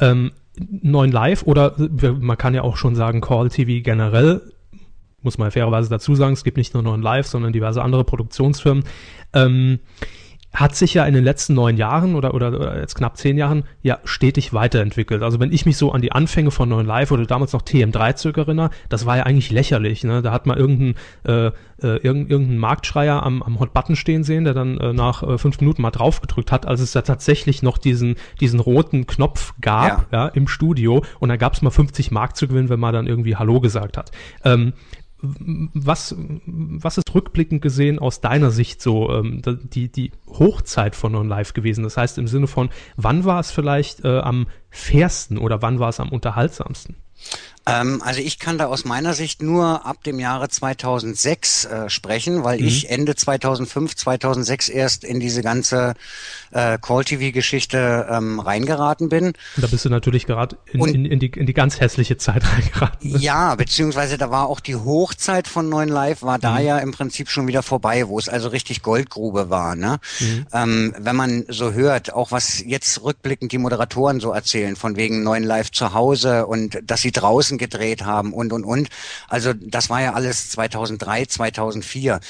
Ähm, 0.00 0.32
9 0.58 1.12
Live 1.12 1.42
oder 1.44 1.74
man 1.78 2.36
kann 2.36 2.54
ja 2.54 2.62
auch 2.62 2.76
schon 2.76 2.96
sagen 2.96 3.20
Call 3.20 3.48
TV 3.48 3.82
generell 3.82 4.42
muss 5.22 5.38
man 5.38 5.50
fairerweise 5.50 5.90
dazu 5.90 6.14
sagen, 6.14 6.32
es 6.32 6.44
gibt 6.44 6.56
nicht 6.56 6.74
nur 6.74 6.82
neuen 6.82 7.02
Live, 7.02 7.26
sondern 7.26 7.52
diverse 7.52 7.82
andere 7.82 8.04
Produktionsfirmen, 8.04 8.84
ähm, 9.32 9.80
hat 10.52 10.74
sich 10.74 10.94
ja 10.94 11.04
in 11.04 11.12
den 11.12 11.24
letzten 11.24 11.54
neun 11.54 11.76
Jahren 11.76 12.14
oder, 12.14 12.32
oder, 12.32 12.48
oder 12.48 12.80
jetzt 12.80 12.94
knapp 12.94 13.18
zehn 13.18 13.36
Jahren 13.36 13.64
ja 13.82 13.98
stetig 14.04 14.54
weiterentwickelt. 14.54 15.22
Also 15.22 15.40
wenn 15.40 15.52
ich 15.52 15.66
mich 15.66 15.76
so 15.76 15.92
an 15.92 16.00
die 16.00 16.10
Anfänge 16.10 16.50
von 16.50 16.68
Neuen 16.70 16.86
Live 16.86 17.10
oder 17.10 17.26
damals 17.26 17.52
noch 17.52 17.60
TM3 17.60 18.14
zurückerinnere, 18.14 18.70
das 18.88 19.04
war 19.04 19.18
ja 19.18 19.24
eigentlich 19.24 19.50
lächerlich. 19.50 20.04
Ne? 20.04 20.22
Da 20.22 20.32
hat 20.32 20.46
man 20.46 20.56
irgendeinen 20.56 20.94
äh, 21.24 21.52
äh, 21.82 21.98
irgendeinen 21.98 22.56
Marktschreier 22.56 23.22
am, 23.22 23.42
am 23.42 23.60
Hot 23.60 23.74
Button 23.74 23.94
stehen 23.94 24.24
sehen, 24.24 24.44
der 24.44 24.54
dann 24.54 24.78
äh, 24.78 24.92
nach 24.94 25.22
äh, 25.22 25.36
fünf 25.36 25.60
Minuten 25.60 25.82
mal 25.82 25.90
draufgedrückt 25.90 26.50
hat, 26.50 26.66
als 26.66 26.80
es 26.80 26.92
da 26.92 27.02
tatsächlich 27.02 27.62
noch 27.62 27.76
diesen, 27.76 28.16
diesen 28.40 28.58
roten 28.58 29.06
Knopf 29.06 29.54
gab 29.60 30.10
ja. 30.10 30.24
ja 30.24 30.28
im 30.28 30.48
Studio 30.48 31.04
und 31.20 31.28
da 31.28 31.36
gab 31.36 31.52
es 31.52 31.62
mal 31.62 31.70
50 31.70 32.10
Mark 32.10 32.36
zu 32.36 32.48
gewinnen, 32.48 32.70
wenn 32.70 32.80
man 32.80 32.94
dann 32.94 33.06
irgendwie 33.06 33.36
Hallo 33.36 33.60
gesagt 33.60 33.98
hat. 33.98 34.12
Ähm, 34.44 34.72
was, 35.20 36.14
was 36.46 36.98
ist 36.98 37.14
rückblickend 37.14 37.60
gesehen 37.60 37.98
aus 37.98 38.20
deiner 38.20 38.50
Sicht 38.50 38.80
so 38.80 39.12
ähm, 39.12 39.42
die, 39.44 39.90
die 39.90 40.12
Hochzeit 40.28 40.94
von 40.94 41.12
Non 41.12 41.28
Live 41.28 41.54
gewesen? 41.54 41.82
Das 41.82 41.96
heißt 41.96 42.18
im 42.18 42.28
Sinne 42.28 42.46
von, 42.46 42.70
wann 42.96 43.24
war 43.24 43.40
es 43.40 43.50
vielleicht 43.50 44.04
äh, 44.04 44.18
am 44.18 44.46
fairsten 44.70 45.38
oder 45.38 45.60
wann 45.60 45.80
war 45.80 45.88
es 45.88 45.98
am 46.00 46.10
unterhaltsamsten? 46.10 46.96
Ähm, 47.68 48.02
also 48.04 48.20
ich 48.20 48.38
kann 48.38 48.58
da 48.58 48.66
aus 48.66 48.84
meiner 48.84 49.14
Sicht 49.14 49.42
nur 49.42 49.84
ab 49.84 50.02
dem 50.04 50.18
Jahre 50.18 50.48
2006 50.48 51.64
äh, 51.64 51.90
sprechen, 51.90 52.44
weil 52.44 52.60
mhm. 52.60 52.66
ich 52.66 52.90
Ende 52.90 53.14
2005, 53.14 53.94
2006 53.94 54.68
erst 54.68 55.04
in 55.04 55.20
diese 55.20 55.42
ganze 55.42 55.94
äh, 56.50 56.78
Call-TV-Geschichte 56.78 58.08
ähm, 58.10 58.40
reingeraten 58.40 59.08
bin. 59.08 59.34
Da 59.56 59.66
bist 59.66 59.84
du 59.84 59.90
natürlich 59.90 60.26
gerade 60.26 60.56
in, 60.72 60.84
in, 60.86 61.04
in, 61.04 61.18
die, 61.18 61.26
in 61.26 61.46
die 61.46 61.54
ganz 61.54 61.80
hässliche 61.80 62.16
Zeit 62.16 62.42
reingeraten. 62.52 63.12
Ne? 63.12 63.18
Ja, 63.18 63.54
beziehungsweise 63.54 64.16
da 64.16 64.30
war 64.30 64.48
auch 64.48 64.60
die 64.60 64.76
Hochzeit 64.76 65.46
von 65.46 65.68
Neuen 65.68 65.88
Live, 65.88 66.22
war 66.22 66.38
da 66.38 66.58
mhm. 66.58 66.66
ja 66.66 66.78
im 66.78 66.92
Prinzip 66.92 67.28
schon 67.28 67.46
wieder 67.46 67.62
vorbei, 67.62 68.08
wo 68.08 68.18
es 68.18 68.28
also 68.28 68.48
richtig 68.48 68.82
Goldgrube 68.82 69.50
war. 69.50 69.76
Ne? 69.76 69.98
Mhm. 70.20 70.46
Ähm, 70.52 70.94
wenn 70.98 71.16
man 71.16 71.44
so 71.48 71.72
hört, 71.72 72.14
auch 72.14 72.32
was 72.32 72.62
jetzt 72.64 73.02
rückblickend 73.02 73.52
die 73.52 73.58
Moderatoren 73.58 74.20
so 74.20 74.32
erzählen, 74.32 74.76
von 74.76 74.96
wegen 74.96 75.22
Neuen 75.22 75.44
Live 75.44 75.70
zu 75.70 75.92
Hause 75.92 76.46
und 76.46 76.78
dass 76.82 77.02
sie 77.02 77.07
draußen 77.12 77.58
gedreht 77.58 78.04
haben 78.04 78.32
und, 78.32 78.52
und, 78.52 78.64
und. 78.64 78.88
Also 79.28 79.52
das 79.54 79.90
war 79.90 80.02
ja 80.02 80.14
alles 80.14 80.50
2003, 80.50 81.26
2004. 81.26 82.20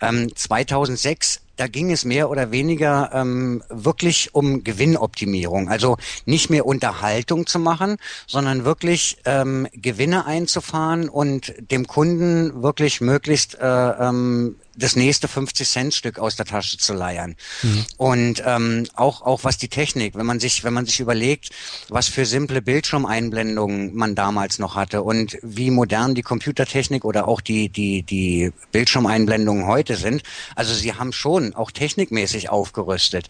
Ähm, 0.00 0.34
2006 0.34 1.40
da 1.56 1.66
ging 1.68 1.90
es 1.90 2.04
mehr 2.04 2.30
oder 2.30 2.50
weniger 2.50 3.10
ähm, 3.12 3.62
wirklich 3.68 4.34
um 4.34 4.64
Gewinnoptimierung. 4.64 5.68
Also 5.68 5.96
nicht 6.24 6.50
mehr 6.50 6.66
Unterhaltung 6.66 7.46
zu 7.46 7.58
machen, 7.58 7.96
sondern 8.26 8.64
wirklich 8.64 9.18
ähm, 9.24 9.66
Gewinne 9.72 10.26
einzufahren 10.26 11.08
und 11.08 11.54
dem 11.70 11.86
Kunden 11.86 12.62
wirklich 12.62 13.00
möglichst 13.00 13.54
äh, 13.54 13.66
ähm, 13.66 14.56
das 14.76 14.96
nächste 14.96 15.26
50-Cent-Stück 15.26 16.18
aus 16.18 16.36
der 16.36 16.46
Tasche 16.46 16.78
zu 16.78 16.92
leiern. 16.94 17.34
Mhm. 17.62 17.84
Und 17.96 18.42
ähm, 18.44 18.86
auch, 18.94 19.22
auch 19.22 19.44
was 19.44 19.58
die 19.58 19.68
Technik, 19.68 20.14
wenn 20.14 20.26
man 20.26 20.40
sich, 20.40 20.64
wenn 20.64 20.74
man 20.74 20.86
sich 20.86 21.00
überlegt, 21.00 21.50
was 21.88 22.08
für 22.08 22.26
simple 22.26 22.62
Bildschirmeinblendungen 22.62 23.94
man 23.94 24.14
damals 24.14 24.58
noch 24.58 24.74
hatte 24.74 25.02
und 25.02 25.38
wie 25.42 25.70
modern 25.70 26.14
die 26.14 26.22
Computertechnik 26.22 27.04
oder 27.04 27.26
auch 27.28 27.40
die, 27.40 27.68
die, 27.68 28.02
die 28.02 28.52
Bildschirmeinblendungen 28.72 29.66
heute 29.66 29.96
sind. 29.96 30.22
Also 30.54 30.74
sie 30.74 30.94
haben 30.94 31.12
schon 31.12 31.45
auch 31.54 31.70
technikmäßig 31.70 32.48
aufgerüstet. 32.50 33.28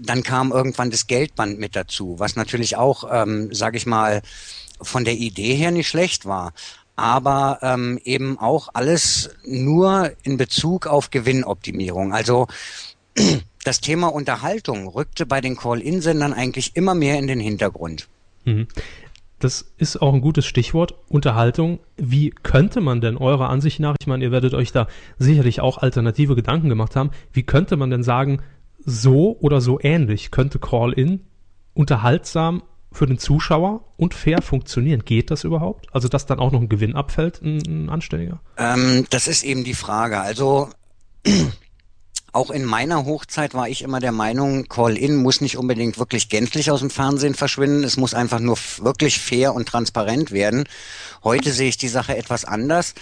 Dann 0.00 0.22
kam 0.22 0.52
irgendwann 0.52 0.90
das 0.90 1.06
Geldband 1.06 1.58
mit 1.58 1.76
dazu, 1.76 2.16
was 2.18 2.36
natürlich 2.36 2.76
auch, 2.76 3.04
ähm, 3.10 3.54
sage 3.54 3.76
ich 3.76 3.86
mal, 3.86 4.22
von 4.80 5.04
der 5.04 5.14
Idee 5.14 5.54
her 5.54 5.70
nicht 5.70 5.88
schlecht 5.88 6.26
war 6.26 6.52
aber 6.96 7.58
ähm, 7.60 8.00
eben 8.04 8.38
auch 8.38 8.70
alles 8.72 9.30
nur 9.44 10.12
in 10.22 10.38
Bezug 10.38 10.86
auf 10.86 11.10
Gewinnoptimierung. 11.10 12.12
Also 12.12 12.48
das 13.64 13.80
Thema 13.80 14.08
Unterhaltung 14.08 14.88
rückte 14.88 15.26
bei 15.26 15.40
den 15.40 15.56
Call-In-Sendern 15.56 16.32
eigentlich 16.32 16.74
immer 16.74 16.94
mehr 16.94 17.18
in 17.18 17.26
den 17.26 17.40
Hintergrund. 17.40 18.08
Mhm. 18.44 18.66
Das 19.38 19.74
ist 19.76 20.00
auch 20.00 20.14
ein 20.14 20.22
gutes 20.22 20.46
Stichwort, 20.46 20.94
Unterhaltung. 21.08 21.80
Wie 21.96 22.30
könnte 22.30 22.80
man 22.80 23.00
denn 23.00 23.16
eurer 23.18 23.50
Ansicht 23.50 23.80
nach, 23.80 23.96
ich 24.00 24.06
meine, 24.06 24.24
ihr 24.24 24.32
werdet 24.32 24.54
euch 24.54 24.72
da 24.72 24.88
sicherlich 25.18 25.60
auch 25.60 25.78
alternative 25.78 26.34
Gedanken 26.34 26.68
gemacht 26.68 26.96
haben, 26.96 27.10
wie 27.32 27.42
könnte 27.42 27.76
man 27.76 27.90
denn 27.90 28.02
sagen, 28.02 28.40
so 28.84 29.36
oder 29.40 29.60
so 29.60 29.78
ähnlich 29.80 30.30
könnte 30.30 30.58
Call-In 30.58 31.20
unterhaltsam 31.74 32.62
für 32.92 33.06
den 33.06 33.18
Zuschauer 33.18 33.84
und 33.98 34.14
fair 34.14 34.40
funktionieren. 34.40 35.04
Geht 35.04 35.30
das 35.30 35.44
überhaupt? 35.44 35.86
Also, 35.92 36.08
dass 36.08 36.24
dann 36.24 36.38
auch 36.38 36.50
noch 36.50 36.60
ein 36.60 36.68
Gewinn 36.68 36.94
abfällt, 36.94 37.42
ein, 37.42 37.58
ein 37.66 37.88
anständiger? 37.90 38.40
Ähm, 38.56 39.06
das 39.10 39.28
ist 39.28 39.44
eben 39.44 39.64
die 39.64 39.74
Frage. 39.74 40.18
Also, 40.18 40.70
auch 42.36 42.50
in 42.50 42.66
meiner 42.66 43.06
Hochzeit 43.06 43.54
war 43.54 43.68
ich 43.68 43.82
immer 43.82 43.98
der 43.98 44.12
Meinung, 44.12 44.68
Call-In 44.68 45.16
muss 45.16 45.40
nicht 45.40 45.56
unbedingt 45.56 45.98
wirklich 45.98 46.28
gänzlich 46.28 46.70
aus 46.70 46.80
dem 46.80 46.90
Fernsehen 46.90 47.34
verschwinden. 47.34 47.82
Es 47.82 47.96
muss 47.96 48.12
einfach 48.12 48.40
nur 48.40 48.58
wirklich 48.78 49.18
fair 49.18 49.54
und 49.54 49.66
transparent 49.66 50.30
werden. 50.30 50.68
Heute 51.24 51.50
sehe 51.50 51.70
ich 51.70 51.78
die 51.78 51.88
Sache 51.88 52.16
etwas 52.16 52.44
anders 52.44 52.94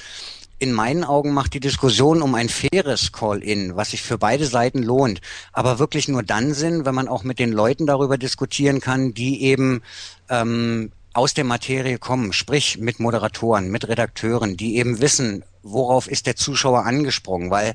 in 0.61 0.73
meinen 0.73 1.05
Augen 1.05 1.35
macht 1.35 1.53
die 1.53 1.61
Diskussion 1.61 2.23
um 2.23 2.35
ein 2.35 2.49
faires 2.49 3.13
Call-in, 3.13 3.77
was 3.77 3.91
sich 3.91 4.03
für 4.03 4.19
beide 4.19 4.47
Seiten 4.47 4.83
lohnt, 4.83 5.21
aber 5.53 5.79
wirklich 5.79 6.09
nur 6.09 6.23
dann 6.23 6.55
Sinn, 6.55 6.87
wenn 6.87 6.95
man 6.95 7.09
auch 7.09 7.25
mit 7.25 7.39
den 7.39 7.53
Leuten 7.53 7.87
darüber 7.87 8.17
diskutieren 8.17 8.81
kann, 8.81 9.13
die 9.13 9.43
eben 9.43 9.83
ähm, 10.31 10.93
aus 11.13 11.35
der 11.35 11.45
Materie 11.45 11.99
kommen, 11.99 12.33
sprich 12.33 12.79
mit 12.79 12.99
Moderatoren, 13.01 13.71
mit 13.71 13.89
Redakteuren, 13.89 14.57
die 14.57 14.77
eben 14.77 15.01
wissen, 15.01 15.45
worauf 15.65 16.07
ist 16.07 16.27
der 16.27 16.37
Zuschauer 16.37 16.85
angesprungen? 16.85 17.51
Weil 17.51 17.75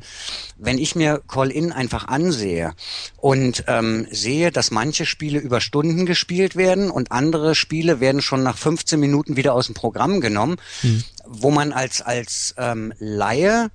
wenn 0.58 0.78
ich 0.78 0.96
mir 0.96 1.22
Call-In 1.28 1.72
einfach 1.74 2.08
ansehe 2.08 2.74
und 3.18 3.66
ähm, 3.68 4.08
sehe, 4.12 4.52
dass 4.52 4.72
manche 4.72 5.06
Spiele 5.06 5.40
über 5.40 5.60
Stunden 5.60 6.06
gespielt 6.06 6.56
werden 6.56 6.90
und 6.90 7.12
andere 7.12 7.56
Spiele 7.56 8.00
werden 8.00 8.22
schon 8.22 8.44
nach 8.44 8.58
15 8.58 9.00
Minuten 9.00 9.36
wieder 9.36 9.54
aus 9.54 9.66
dem 9.66 9.76
Programm 9.76 10.22
genommen, 10.22 10.58
mhm. 10.84 11.04
wo 11.26 11.52
man 11.52 11.74
als 11.74 12.02
als 12.02 12.56
ähm, 12.58 12.94
Laie 13.00 13.70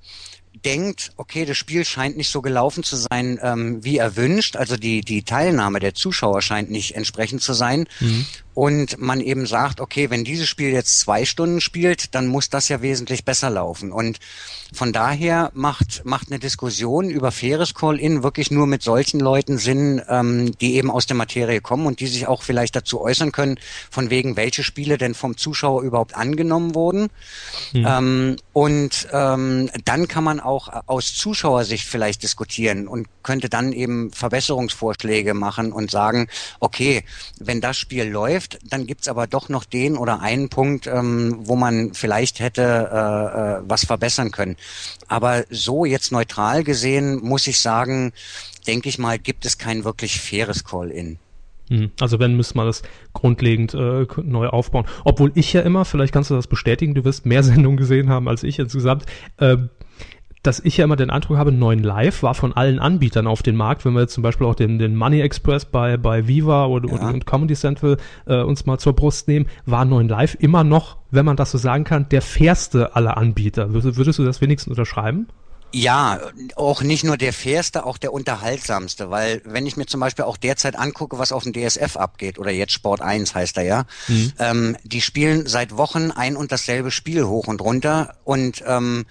denkt, 0.63 1.11
okay, 1.17 1.45
das 1.45 1.57
Spiel 1.57 1.85
scheint 1.85 2.17
nicht 2.17 2.29
so 2.29 2.41
gelaufen 2.41 2.83
zu 2.83 2.95
sein, 2.95 3.39
ähm, 3.41 3.83
wie 3.83 3.97
erwünscht, 3.97 4.55
also 4.55 4.77
die, 4.77 5.01
die 5.01 5.23
Teilnahme 5.23 5.79
der 5.79 5.93
Zuschauer 5.93 6.41
scheint 6.41 6.71
nicht 6.71 6.95
entsprechend 6.95 7.41
zu 7.41 7.53
sein. 7.53 7.87
Mhm. 7.99 8.25
Und 8.55 8.99
man 8.99 9.19
eben 9.19 9.45
sagt, 9.45 9.81
okay, 9.81 10.09
wenn 10.09 10.23
dieses 10.23 10.47
Spiel 10.47 10.69
jetzt 10.69 11.01
zwei 11.01 11.25
Stunden 11.25 11.59
spielt, 11.59 12.15
dann 12.15 12.25
muss 12.25 12.49
das 12.49 12.69
ja 12.69 12.81
wesentlich 12.81 13.25
besser 13.25 13.49
laufen. 13.49 13.91
Und 13.91 14.19
von 14.73 14.93
daher 14.93 15.51
macht, 15.53 16.03
macht 16.05 16.31
eine 16.31 16.39
Diskussion 16.39 17.09
über 17.09 17.31
faires 17.31 17.73
Call-In 17.73 18.23
wirklich 18.23 18.51
nur 18.51 18.65
mit 18.65 18.81
solchen 18.81 19.19
Leuten 19.19 19.57
Sinn, 19.57 20.01
ähm, 20.07 20.57
die 20.59 20.75
eben 20.75 20.89
aus 20.89 21.05
der 21.05 21.17
Materie 21.17 21.59
kommen 21.59 21.85
und 21.85 21.99
die 21.99 22.07
sich 22.07 22.27
auch 22.27 22.43
vielleicht 22.43 22.77
dazu 22.77 23.01
äußern 23.01 23.33
können, 23.33 23.59
von 23.91 24.09
wegen, 24.09 24.37
welche 24.37 24.63
Spiele 24.63 24.97
denn 24.97 25.15
vom 25.15 25.35
Zuschauer 25.35 25.83
überhaupt 25.83 26.15
angenommen 26.15 26.75
wurden. 26.75 27.09
Mhm. 27.73 27.85
Ähm, 27.87 28.35
und 28.53 29.07
ähm, 29.11 29.69
dann 29.83 30.07
kann 30.07 30.23
man 30.23 30.39
auch 30.39 30.69
aus 30.87 31.13
Zuschauersicht 31.13 31.85
vielleicht 31.85 32.23
diskutieren 32.23 32.87
und 32.87 33.07
könnte 33.21 33.49
dann 33.49 33.73
eben 33.73 34.11
Verbesserungsvorschläge 34.11 35.33
machen 35.33 35.73
und 35.73 35.91
sagen, 35.91 36.27
okay, 36.61 37.03
wenn 37.39 37.59
das 37.59 37.77
Spiel 37.77 38.05
läuft, 38.05 38.44
dann 38.63 38.87
gibt's 38.87 39.07
aber 39.07 39.27
doch 39.27 39.49
noch 39.49 39.65
den 39.65 39.97
oder 39.97 40.21
einen 40.21 40.49
Punkt, 40.49 40.87
ähm, 40.87 41.37
wo 41.41 41.55
man 41.55 41.93
vielleicht 41.93 42.39
hätte 42.39 42.61
äh, 42.61 43.61
äh, 43.61 43.63
was 43.67 43.85
verbessern 43.85 44.31
können. 44.31 44.55
Aber 45.07 45.45
so 45.49 45.85
jetzt 45.85 46.11
neutral 46.11 46.63
gesehen, 46.63 47.23
muss 47.23 47.47
ich 47.47 47.59
sagen, 47.59 48.13
denke 48.67 48.89
ich 48.89 48.97
mal, 48.97 49.19
gibt 49.19 49.45
es 49.45 49.57
kein 49.57 49.83
wirklich 49.83 50.19
faires 50.19 50.63
Call-in. 50.63 51.17
Hm, 51.69 51.91
also 51.99 52.19
wenn, 52.19 52.35
müsste 52.35 52.57
man 52.57 52.67
das 52.67 52.83
grundlegend 53.13 53.73
äh, 53.73 54.05
neu 54.23 54.47
aufbauen. 54.47 54.85
Obwohl 55.03 55.31
ich 55.35 55.51
ja 55.53 55.61
immer, 55.61 55.85
vielleicht 55.85 56.13
kannst 56.13 56.29
du 56.29 56.35
das 56.35 56.47
bestätigen, 56.47 56.93
du 56.93 57.03
wirst 57.03 57.25
mehr 57.25 57.43
Sendungen 57.43 57.77
gesehen 57.77 58.09
haben 58.09 58.27
als 58.27 58.43
ich 58.43 58.59
insgesamt, 58.59 59.05
äh, 59.37 59.57
dass 60.45 60.59
ich 60.59 60.77
ja 60.77 60.85
immer 60.85 60.95
den 60.95 61.09
Eindruck 61.09 61.37
habe, 61.37 61.51
9 61.51 61.83
Live 61.83 62.23
war 62.23 62.35
von 62.35 62.53
allen 62.53 62.79
Anbietern 62.79 63.27
auf 63.27 63.43
dem 63.43 63.55
Markt, 63.55 63.85
wenn 63.85 63.93
wir 63.93 64.01
jetzt 64.01 64.13
zum 64.13 64.23
Beispiel 64.23 64.47
auch 64.47 64.55
den, 64.55 64.79
den 64.79 64.95
Money 64.95 65.21
Express 65.21 65.65
bei, 65.65 65.97
bei 65.97 66.27
Viva 66.27 66.65
oder, 66.65 66.89
ja. 66.89 67.09
und 67.09 67.25
Comedy 67.25 67.55
Central 67.55 67.97
äh, 68.25 68.41
uns 68.41 68.65
mal 68.65 68.77
zur 68.77 68.93
Brust 68.93 69.27
nehmen, 69.27 69.47
war 69.65 69.85
9 69.85 70.07
Live 70.07 70.35
immer 70.39 70.63
noch, 70.63 70.97
wenn 71.11 71.25
man 71.25 71.37
das 71.37 71.51
so 71.51 71.57
sagen 71.57 71.83
kann, 71.83 72.09
der 72.09 72.21
fairste 72.21 72.95
aller 72.95 73.17
Anbieter. 73.17 73.73
Würdest, 73.73 73.97
würdest 73.97 74.19
du 74.19 74.23
das 74.23 74.41
wenigstens 74.41 74.71
unterschreiben? 74.71 75.27
Ja, 75.71 76.21
auch 76.55 76.83
nicht 76.83 77.03
nur 77.03 77.17
der 77.17 77.33
fairste, 77.33 77.85
auch 77.85 77.97
der 77.97 78.13
unterhaltsamste, 78.13 79.09
weil 79.09 79.41
wenn 79.43 79.65
ich 79.65 79.75
mir 79.75 79.85
zum 79.85 79.99
Beispiel 79.99 80.23
auch 80.23 80.37
derzeit 80.37 80.79
angucke, 80.79 81.19
was 81.19 81.33
auf 81.33 81.43
dem 81.43 81.51
DSF 81.51 81.97
abgeht, 81.97 82.39
oder 82.39 82.51
jetzt 82.51 82.71
Sport 82.71 83.01
1 83.01 83.35
heißt 83.35 83.57
er 83.57 83.63
ja, 83.63 83.85
mhm. 84.07 84.31
ähm, 84.39 84.77
die 84.83 85.01
spielen 85.01 85.47
seit 85.47 85.75
Wochen 85.75 86.11
ein 86.11 86.37
und 86.37 86.53
dasselbe 86.53 86.91
Spiel 86.91 87.25
hoch 87.25 87.47
und 87.47 87.59
runter 87.59 88.15
und 88.23 88.63
ähm, 88.65 89.05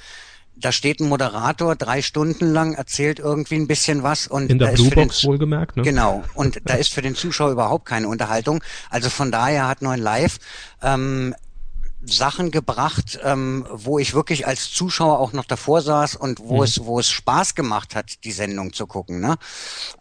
da 0.56 0.72
steht 0.72 1.00
ein 1.00 1.08
Moderator 1.08 1.76
drei 1.76 2.02
Stunden 2.02 2.52
lang, 2.52 2.74
erzählt 2.74 3.18
irgendwie 3.18 3.56
ein 3.56 3.66
bisschen 3.66 4.02
was 4.02 4.26
und 4.26 4.50
in 4.50 4.58
der 4.58 4.68
Bluebox 4.68 5.24
wohlgemerkt, 5.24 5.76
ne? 5.76 5.82
Genau. 5.82 6.24
Und 6.34 6.60
da 6.64 6.74
ist 6.74 6.92
für 6.92 7.02
den 7.02 7.14
Zuschauer 7.14 7.50
überhaupt 7.50 7.86
keine 7.86 8.08
Unterhaltung. 8.08 8.62
Also 8.90 9.10
von 9.10 9.32
daher 9.32 9.68
hat 9.68 9.82
Neuen 9.82 10.00
Live 10.00 10.38
ähm, 10.82 11.34
Sachen 12.06 12.50
gebracht, 12.50 13.18
ähm, 13.22 13.66
wo 13.70 13.98
ich 13.98 14.14
wirklich 14.14 14.46
als 14.46 14.72
Zuschauer 14.72 15.18
auch 15.18 15.32
noch 15.32 15.44
davor 15.44 15.80
saß 15.80 16.16
und 16.16 16.40
wo 16.40 16.56
mhm. 16.56 16.62
es 16.62 16.84
wo 16.84 16.98
es 16.98 17.10
Spaß 17.10 17.54
gemacht 17.54 17.94
hat, 17.94 18.24
die 18.24 18.32
Sendung 18.32 18.72
zu 18.72 18.86
gucken. 18.86 19.20
Ne? 19.20 19.36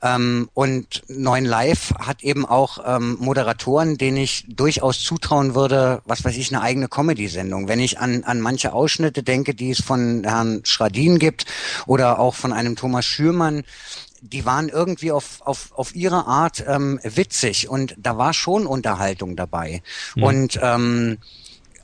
Ähm, 0.02 0.50
und 0.54 1.04
Neuen 1.08 1.46
Live 1.46 1.94
hat 2.00 2.24
eben 2.24 2.46
auch 2.46 2.80
ähm, 2.86 3.18
Moderatoren, 3.20 3.98
denen 3.98 4.18
ich 4.18 4.46
durchaus 4.48 5.02
zutrauen 5.02 5.56
würde, 5.56 6.02
was 6.06 6.24
weiß 6.24 6.36
ich, 6.38 6.54
eine 6.54 6.62
eigene 6.62 6.88
Comedy-Sendung. 6.88 7.68
Wenn 7.68 7.80
ich 7.80 8.00
an 8.00 8.24
an 8.24 8.42
manche 8.42 8.74
Ausschnitte 8.74 9.24
denke, 9.24 9.54
die 9.56 9.72
es 9.72 9.82
von 9.82 10.24
Herrn 10.24 10.62
Schradin 10.66 11.20
gibt 11.20 11.46
oder 11.86 12.20
auch 12.20 12.36
von 12.36 12.54
einem 12.54 12.76
Thomas 12.76 13.06
Schürmann, 13.06 13.64
die 14.24 14.46
waren 14.46 14.70
irgendwie 14.70 15.12
auf, 15.12 15.42
auf, 15.42 15.72
auf 15.74 15.94
ihre 15.96 16.26
Art 16.26 16.64
ähm, 16.66 17.00
witzig 17.04 17.68
und 17.68 17.94
da 17.98 18.18
war 18.18 18.34
schon 18.34 18.66
Unterhaltung 18.66 19.36
dabei. 19.36 19.84
Mhm. 20.16 20.24
Und 20.24 20.60
ähm, 20.62 21.18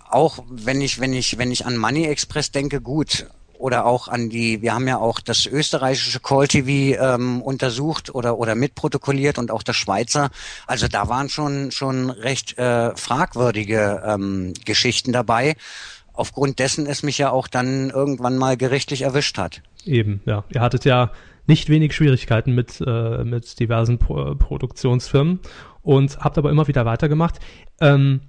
auch 0.10 0.40
wenn 0.50 0.82
ich, 0.82 1.00
wenn 1.00 1.14
ich, 1.14 1.38
wenn 1.38 1.52
ich 1.52 1.66
an 1.66 1.78
Money 1.78 2.06
Express 2.06 2.52
denke, 2.52 2.82
gut. 2.82 3.28
Oder 3.54 3.86
auch 3.86 4.08
an 4.08 4.30
die, 4.30 4.62
wir 4.62 4.74
haben 4.74 4.88
ja 4.88 5.00
auch 5.00 5.20
das 5.20 5.46
österreichische 5.46 6.22
Call 6.22 6.48
TV 6.48 6.98
ähm, 6.98 7.42
untersucht 7.42 8.16
oder, 8.16 8.38
oder 8.38 8.56
mitprotokolliert 8.56 9.38
und 9.38 9.52
auch 9.52 9.64
das 9.64 9.76
Schweizer. 9.76 10.30
Also 10.66 10.88
da 10.88 11.10
waren 11.10 11.28
schon, 11.28 11.70
schon 11.72 12.10
recht 12.10 12.58
äh, 12.58 12.96
fragwürdige 12.96 14.02
ähm, 14.06 14.54
Geschichten 14.64 15.12
dabei 15.12 15.58
aufgrund 16.20 16.60
dessen 16.60 16.86
es 16.86 17.02
mich 17.02 17.18
ja 17.18 17.32
auch 17.32 17.48
dann 17.48 17.90
irgendwann 17.90 18.38
mal 18.38 18.58
gerichtlich 18.58 19.04
erwischt 19.04 19.38
hat. 19.38 19.62
Eben, 19.86 20.22
ja. 20.26 20.44
Ihr 20.54 20.60
hattet 20.62 20.84
ja 20.84 21.12
nicht 21.48 21.70
wenig 21.70 21.96
Schwierigkeiten 21.96 22.54
mit, 22.54 22.84
äh, 22.86 23.24
mit 23.24 23.60
diversen 23.60 23.98
Pro 23.98 24.36
Produktionsfirmen 24.36 25.40
und 25.82 26.20
habt 26.20 26.38
aber 26.38 26.52
immer 26.52 26.68
wieder 26.68 26.86
weitergemacht. 26.86 27.40
Ähm, 27.80 28.20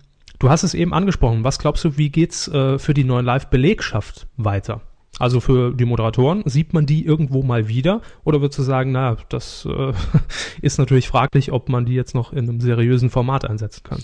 Du 0.40 0.48
hast 0.48 0.62
es 0.62 0.72
eben 0.72 0.94
angesprochen. 0.94 1.44
Was 1.44 1.58
glaubst 1.58 1.84
du, 1.84 1.98
wie 1.98 2.08
geht's 2.08 2.48
äh, 2.48 2.78
für 2.78 2.94
die 2.94 3.04
neuen 3.04 3.26
Live-Belegschaft 3.26 4.26
weiter? 4.38 4.80
Also 5.18 5.38
für 5.38 5.74
die 5.74 5.84
Moderatoren, 5.84 6.42
sieht 6.46 6.72
man 6.72 6.86
die 6.86 7.04
irgendwo 7.04 7.42
mal 7.42 7.68
wieder? 7.68 8.00
Oder 8.24 8.40
würdest 8.40 8.58
du 8.58 8.62
sagen, 8.62 8.90
na, 8.90 9.18
das 9.28 9.68
äh, 9.70 9.92
ist 10.62 10.78
natürlich 10.78 11.08
fraglich, 11.08 11.52
ob 11.52 11.68
man 11.68 11.84
die 11.84 11.92
jetzt 11.92 12.14
noch 12.14 12.32
in 12.32 12.48
einem 12.48 12.60
seriösen 12.60 13.10
Format 13.10 13.44
einsetzen 13.44 13.82
kann? 13.84 14.02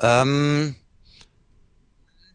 Ähm, 0.00 0.74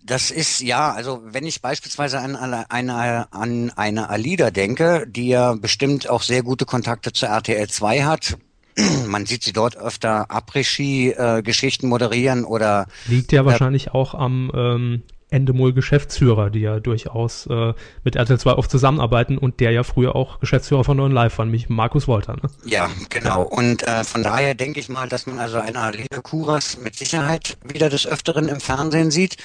das 0.03 0.31
ist 0.31 0.61
ja, 0.61 0.91
also 0.91 1.21
wenn 1.23 1.45
ich 1.45 1.61
beispielsweise 1.61 2.19
an 2.19 2.35
eine, 2.35 3.31
an 3.31 3.71
eine 3.75 4.09
Alida 4.09 4.49
denke, 4.49 5.05
die 5.07 5.27
ja 5.27 5.53
bestimmt 5.53 6.09
auch 6.09 6.23
sehr 6.23 6.41
gute 6.41 6.65
Kontakte 6.65 7.13
zur 7.13 7.29
RTL 7.29 7.69
2 7.69 8.05
hat, 8.05 8.37
man 9.07 9.25
sieht 9.25 9.43
sie 9.43 9.53
dort 9.53 9.77
öfter 9.77 10.29
Après-Ski-Geschichten 10.29 11.87
moderieren 11.87 12.43
oder. 12.45 12.87
Liegt 13.07 13.31
ja 13.31 13.41
äh, 13.41 13.45
wahrscheinlich 13.45 13.91
auch 13.91 14.13
am 14.13 14.51
ähm, 14.53 15.03
Endemol-Geschäftsführer, 15.35 16.49
die 16.49 16.59
ja 16.59 16.79
durchaus 16.79 17.47
äh, 17.47 17.73
mit 18.03 18.15
RTL 18.15 18.39
2 18.39 18.53
oft 18.53 18.69
zusammenarbeiten 18.69 19.37
und 19.37 19.59
der 19.59 19.71
ja 19.71 19.83
früher 19.83 20.15
auch 20.15 20.39
Geschäftsführer 20.39 20.83
von 20.83 20.97
Neuen 20.97 21.11
Live 21.11 21.37
war, 21.37 21.45
nämlich 21.45 21.67
Markus 21.67 22.07
Wolter. 22.07 22.33
Ne? 22.35 22.49
Ja, 22.65 22.89
genau. 23.09 23.41
Und 23.41 23.83
äh, 23.83 24.03
von 24.03 24.23
daher 24.23 24.53
denke 24.53 24.79
ich 24.79 24.87
mal, 24.87 25.09
dass 25.09 25.25
man 25.25 25.39
also 25.39 25.57
eine 25.57 25.79
Alina 25.79 26.21
Kuras 26.21 26.77
mit 26.77 26.95
Sicherheit 26.95 27.57
wieder 27.65 27.89
des 27.89 28.05
Öfteren 28.05 28.47
im 28.47 28.59
Fernsehen 28.61 29.11
sieht. 29.11 29.37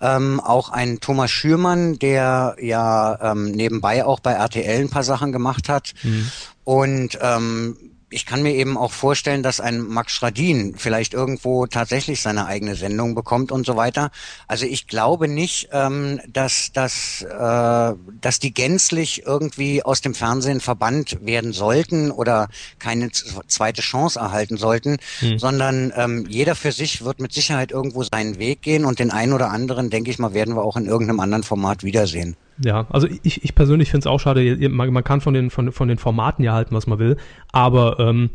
Ähm, 0.00 0.40
auch 0.40 0.70
ein 0.70 1.00
Thomas 1.00 1.30
Schürmann, 1.30 1.98
der 1.98 2.56
ja 2.60 3.32
ähm, 3.32 3.52
nebenbei 3.52 4.04
auch 4.04 4.20
bei 4.20 4.32
RTL 4.32 4.80
ein 4.80 4.90
paar 4.90 5.04
Sachen 5.04 5.32
gemacht 5.32 5.68
hat. 5.68 5.94
Mhm. 6.02 6.30
Und 6.64 7.18
ähm, 7.22 7.76
ich 8.10 8.24
kann 8.24 8.42
mir 8.42 8.54
eben 8.54 8.78
auch 8.78 8.92
vorstellen, 8.92 9.42
dass 9.42 9.60
ein 9.60 9.80
Max 9.80 10.12
Schradin 10.12 10.74
vielleicht 10.76 11.14
irgendwo 11.14 11.66
tatsächlich 11.66 12.22
seine 12.22 12.46
eigene 12.46 12.74
Sendung 12.74 13.14
bekommt 13.14 13.52
und 13.52 13.66
so 13.66 13.76
weiter. 13.76 14.10
Also 14.46 14.64
ich 14.64 14.86
glaube 14.86 15.28
nicht, 15.28 15.68
ähm, 15.72 16.20
dass, 16.26 16.72
dass, 16.72 17.22
äh, 17.22 17.94
dass 18.20 18.38
die 18.40 18.54
gänzlich 18.54 19.26
irgendwie 19.26 19.82
aus 19.82 20.00
dem 20.00 20.14
Fernsehen 20.14 20.60
verbannt 20.60 21.18
werden 21.20 21.52
sollten 21.52 22.10
oder 22.10 22.48
keine 22.78 23.10
zweite 23.12 23.82
Chance 23.82 24.18
erhalten 24.18 24.56
sollten, 24.56 24.96
hm. 25.20 25.38
sondern 25.38 25.92
ähm, 25.96 26.26
jeder 26.28 26.54
für 26.54 26.72
sich 26.72 27.04
wird 27.04 27.20
mit 27.20 27.32
Sicherheit 27.32 27.72
irgendwo 27.72 28.02
seinen 28.02 28.38
Weg 28.38 28.62
gehen 28.62 28.84
und 28.84 28.98
den 28.98 29.10
einen 29.10 29.32
oder 29.32 29.50
anderen, 29.50 29.90
denke 29.90 30.10
ich 30.10 30.18
mal, 30.18 30.32
werden 30.32 30.54
wir 30.54 30.62
auch 30.62 30.76
in 30.76 30.86
irgendeinem 30.86 31.20
anderen 31.20 31.42
Format 31.42 31.82
wiedersehen. 31.82 32.36
Ja, 32.64 32.86
also 32.90 33.06
ich, 33.22 33.44
ich 33.44 33.54
persönlich 33.54 33.90
finde 33.90 34.00
es 34.00 34.06
auch 34.06 34.18
schade, 34.18 34.68
man, 34.68 34.92
man 34.92 35.04
kann 35.04 35.20
von 35.20 35.34
den, 35.34 35.50
von, 35.50 35.70
von 35.72 35.88
den 35.88 35.98
Formaten 35.98 36.44
ja 36.44 36.54
halten, 36.54 36.74
was 36.74 36.86
man 36.86 36.98
will, 36.98 37.16
aber 37.52 38.00
ähm, 38.00 38.30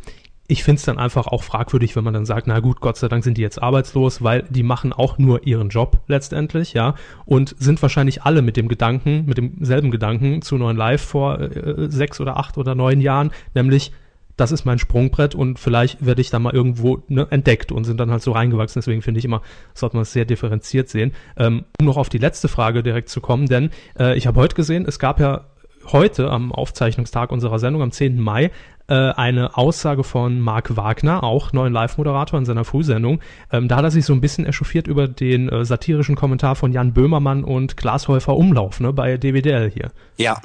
ich 0.47 0.63
finde 0.63 0.79
es 0.79 0.85
dann 0.85 0.99
einfach 0.99 1.27
auch 1.27 1.41
fragwürdig, 1.41 1.95
wenn 1.95 2.03
man 2.03 2.13
dann 2.13 2.25
sagt, 2.25 2.47
na 2.47 2.59
gut, 2.59 2.81
Gott 2.81 2.97
sei 2.97 3.07
Dank 3.07 3.23
sind 3.23 3.37
die 3.37 3.41
jetzt 3.41 3.61
arbeitslos, 3.61 4.21
weil 4.21 4.43
die 4.49 4.63
machen 4.63 4.91
auch 4.91 5.17
nur 5.17 5.47
ihren 5.47 5.69
Job 5.69 6.01
letztendlich, 6.07 6.73
ja, 6.73 6.95
und 7.25 7.55
sind 7.57 7.81
wahrscheinlich 7.81 8.23
alle 8.23 8.41
mit 8.41 8.57
dem 8.57 8.67
Gedanken, 8.67 9.25
mit 9.25 9.37
demselben 9.37 9.89
Gedanken 9.89 10.41
zu 10.41 10.57
neuen 10.57 10.77
Live 10.77 11.01
vor 11.01 11.39
äh, 11.39 11.89
sechs 11.89 12.19
oder 12.19 12.37
acht 12.37 12.57
oder 12.57 12.75
neun 12.75 12.99
Jahren, 12.99 13.31
nämlich 13.55 13.93
das 14.35 14.51
ist 14.51 14.65
mein 14.65 14.79
Sprungbrett 14.79 15.35
und 15.35 15.59
vielleicht 15.59 16.05
werde 16.05 16.21
ich 16.21 16.29
da 16.29 16.39
mal 16.39 16.53
irgendwo 16.53 17.03
ne, 17.07 17.27
entdeckt 17.29 17.71
und 17.71 17.83
sind 17.83 17.99
dann 17.99 18.11
halt 18.11 18.21
so 18.21 18.31
reingewachsen. 18.31 18.79
Deswegen 18.79 19.01
finde 19.01 19.19
ich 19.19 19.25
immer, 19.25 19.41
sollte 19.73 19.95
man 19.95 20.03
es 20.03 20.13
sehr 20.13 20.25
differenziert 20.25 20.89
sehen. 20.89 21.13
Ähm, 21.37 21.65
um 21.79 21.85
noch 21.85 21.97
auf 21.97 22.09
die 22.09 22.17
letzte 22.17 22.47
Frage 22.47 22.83
direkt 22.83 23.09
zu 23.09 23.21
kommen, 23.21 23.47
denn 23.47 23.69
äh, 23.99 24.17
ich 24.17 24.27
habe 24.27 24.39
heute 24.39 24.55
gesehen, 24.55 24.85
es 24.87 24.99
gab 24.99 25.19
ja 25.19 25.45
heute 25.91 26.29
am 26.29 26.51
Aufzeichnungstag 26.51 27.31
unserer 27.31 27.59
Sendung 27.59 27.81
am 27.81 27.91
10. 27.91 28.19
Mai 28.19 28.51
äh, 28.87 28.93
eine 28.93 29.57
Aussage 29.57 30.03
von 30.03 30.39
Marc 30.39 30.75
Wagner, 30.75 31.23
auch 31.23 31.53
neuen 31.53 31.73
Live-Moderator 31.73 32.39
in 32.39 32.45
seiner 32.45 32.65
Frühsendung. 32.65 33.19
Ähm, 33.51 33.67
da 33.67 33.77
hat 33.77 33.83
er 33.83 33.91
sich 33.91 34.05
so 34.05 34.13
ein 34.13 34.21
bisschen 34.21 34.45
echauffiert 34.45 34.87
über 34.87 35.07
den 35.07 35.49
äh, 35.49 35.65
satirischen 35.65 36.15
Kommentar 36.15 36.55
von 36.55 36.71
Jan 36.71 36.93
Böhmermann 36.93 37.43
und 37.43 37.77
Glashäufer 37.77 38.35
Umlauf 38.35 38.79
ne, 38.79 38.93
bei 38.93 39.17
DWDL 39.17 39.69
hier. 39.69 39.91
Ja, 40.17 40.41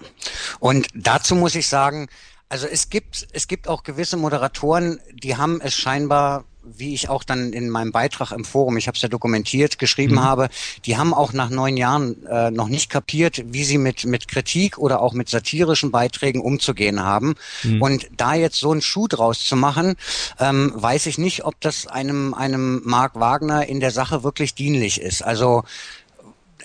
und 0.61 0.87
dazu 0.95 1.35
muss 1.35 1.55
ich 1.55 1.69
sagen, 1.69 2.09
also 2.49 2.67
es 2.67 2.91
gibt, 2.91 3.29
es 3.33 3.49
gibt 3.49 3.69
auch 3.69 3.83
gewisse 3.83 4.17
Moderatoren, 4.17 5.01
die 5.13 5.37
haben 5.37 5.61
es 5.61 5.75
scheinbar 5.75 6.45
wie 6.77 6.95
ich 6.95 7.09
auch 7.09 7.25
dann 7.25 7.53
in 7.53 7.71
meinem 7.71 7.93
Beitrag 7.93 8.33
im 8.33 8.45
Forum, 8.45 8.77
ich 8.77 8.89
habe 8.89 8.97
es 8.97 9.03
ja 9.03 9.09
dokumentiert, 9.09 9.79
geschrieben 9.79 10.17
Mhm. 10.17 10.23
habe, 10.23 10.49
die 10.85 10.97
haben 10.97 11.15
auch 11.15 11.33
nach 11.33 11.51
neun 11.51 11.77
Jahren 11.77 12.27
äh, 12.27 12.51
noch 12.51 12.69
nicht 12.69 12.91
kapiert, 12.91 13.43
wie 13.47 13.65
sie 13.65 13.79
mit, 13.79 14.05
mit 14.05 14.29
Kritik 14.29 14.79
oder 14.79 15.01
auch 15.01 15.13
mit 15.13 15.29
satirischen 15.29 15.91
Beiträgen 15.91 16.41
umzugehen 16.41 17.01
haben. 17.03 17.35
Mhm. 17.63 17.83
Und 17.83 18.09
da 18.17 18.35
jetzt 18.35 18.57
so 18.57 18.73
einen 18.73 18.83
Schuh 18.83 19.09
draus 19.09 19.45
zu 19.45 19.57
machen, 19.57 19.95
ähm, 20.39 20.73
weiß 20.75 21.07
ich 21.07 21.19
nicht, 21.19 21.45
ob 21.45 21.61
das 21.61 21.87
einem, 21.87 22.35
einem 22.35 22.83
Mark 22.85 23.15
Wagner 23.15 23.67
in 23.67 23.81
der 23.81 23.91
Sache 23.91 24.23
wirklich 24.23 24.55
dienlich 24.55 25.01
ist. 25.01 25.23
Also 25.23 25.65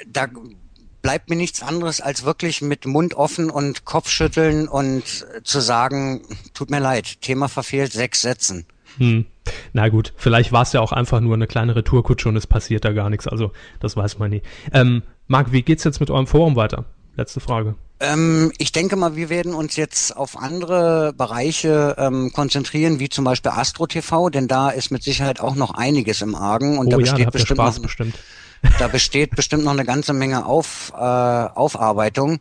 da 0.08 0.28
bleibt 1.04 1.30
mir 1.30 1.36
nichts 1.36 1.62
anderes 1.62 2.02
als 2.02 2.24
wirklich 2.24 2.64
mit 2.64 2.88
Mund 2.88 3.14
offen 3.14 3.52
und 3.52 3.86
Kopfschütteln 3.86 4.68
und 4.68 5.04
zu 5.44 5.60
sagen, 5.60 6.24
tut 6.56 6.72
mir 6.72 6.80
leid, 6.80 7.22
Thema 7.22 7.50
verfehlt, 7.50 7.94
sechs 7.94 8.22
Sätzen. 8.22 8.66
Hm. 8.98 9.26
Na 9.74 9.90
gut, 9.90 10.14
vielleicht 10.16 10.52
war 10.52 10.64
es 10.64 10.74
ja 10.74 10.80
auch 10.80 10.94
einfach 10.94 11.20
nur 11.20 11.36
eine 11.36 11.46
kleine 11.46 11.76
Retourkutsche 11.76 12.30
und 12.30 12.38
es 12.38 12.48
passiert 12.48 12.86
da 12.86 12.94
gar 12.94 13.10
nichts. 13.10 13.28
Also, 13.28 13.52
das 13.80 13.98
weiß 13.98 14.18
man 14.18 14.32
nie. 14.32 14.42
Ähm, 14.72 15.04
Marc, 15.28 15.52
wie 15.52 15.62
geht's 15.62 15.84
jetzt 15.84 16.00
mit 16.00 16.10
eurem 16.10 16.28
Forum 16.28 16.56
weiter? 16.56 16.86
Letzte 17.16 17.42
Frage. 17.42 17.76
Ähm, 18.00 18.52
ich 18.58 18.72
denke 18.72 18.96
mal, 18.96 19.16
wir 19.16 19.30
werden 19.30 19.54
uns 19.54 19.76
jetzt 19.76 20.16
auf 20.16 20.38
andere 20.38 21.14
Bereiche 21.14 21.96
ähm, 21.98 22.32
konzentrieren, 22.34 23.00
wie 23.00 23.10
zum 23.10 23.26
Beispiel 23.26 23.52
Astro 23.52 23.88
TV, 23.88 24.30
denn 24.30 24.48
da 24.48 24.70
ist 24.70 24.92
mit 24.92 25.04
Sicherheit 25.04 25.40
auch 25.40 25.56
noch 25.56 25.74
einiges 25.74 26.22
im 26.22 26.36
Argen 26.36 26.78
und 26.78 26.90
da 26.90 26.98
oh 26.98 27.00
ja, 27.00 27.06
da 27.06 27.12
besteht 27.12 27.26
habt 27.26 27.36
ihr 27.36 27.40
bestimmt 27.40 27.58
Spaß 27.60 27.76
noch, 27.76 27.84
bestimmt. 27.84 28.16
Da 28.80 28.88
besteht 28.88 29.36
bestimmt 29.36 29.64
noch 29.64 29.72
eine 29.72 29.86
ganze 29.86 30.14
Menge 30.14 30.46
auf, 30.46 30.92
äh, 30.96 30.98
Aufarbeitung, 30.98 32.40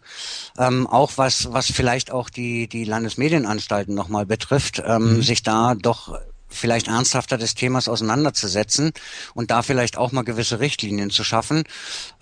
ähm, 0.59 0.87
auch 0.87 1.13
was 1.17 1.53
was 1.53 1.71
vielleicht 1.73 2.11
auch 2.11 2.31
die 2.31 2.69
die 2.69 2.85
Landesmedienanstalten 2.85 3.95
nochmal 3.95 4.27
betrifft, 4.27 4.83
ähm, 4.87 5.17
Mhm. 5.17 5.23
sich 5.23 5.43
da 5.43 5.75
doch 5.75 6.19
vielleicht 6.53 6.89
ernsthafter 6.89 7.39
des 7.39 7.55
Themas 7.55 7.89
auseinanderzusetzen 7.89 8.93
und 9.35 9.51
da 9.51 9.63
vielleicht 9.63 9.99
auch 9.99 10.13
mal 10.13 10.23
gewisse 10.23 10.61
Richtlinien 10.61 11.11
zu 11.11 11.25
schaffen. 11.25 11.65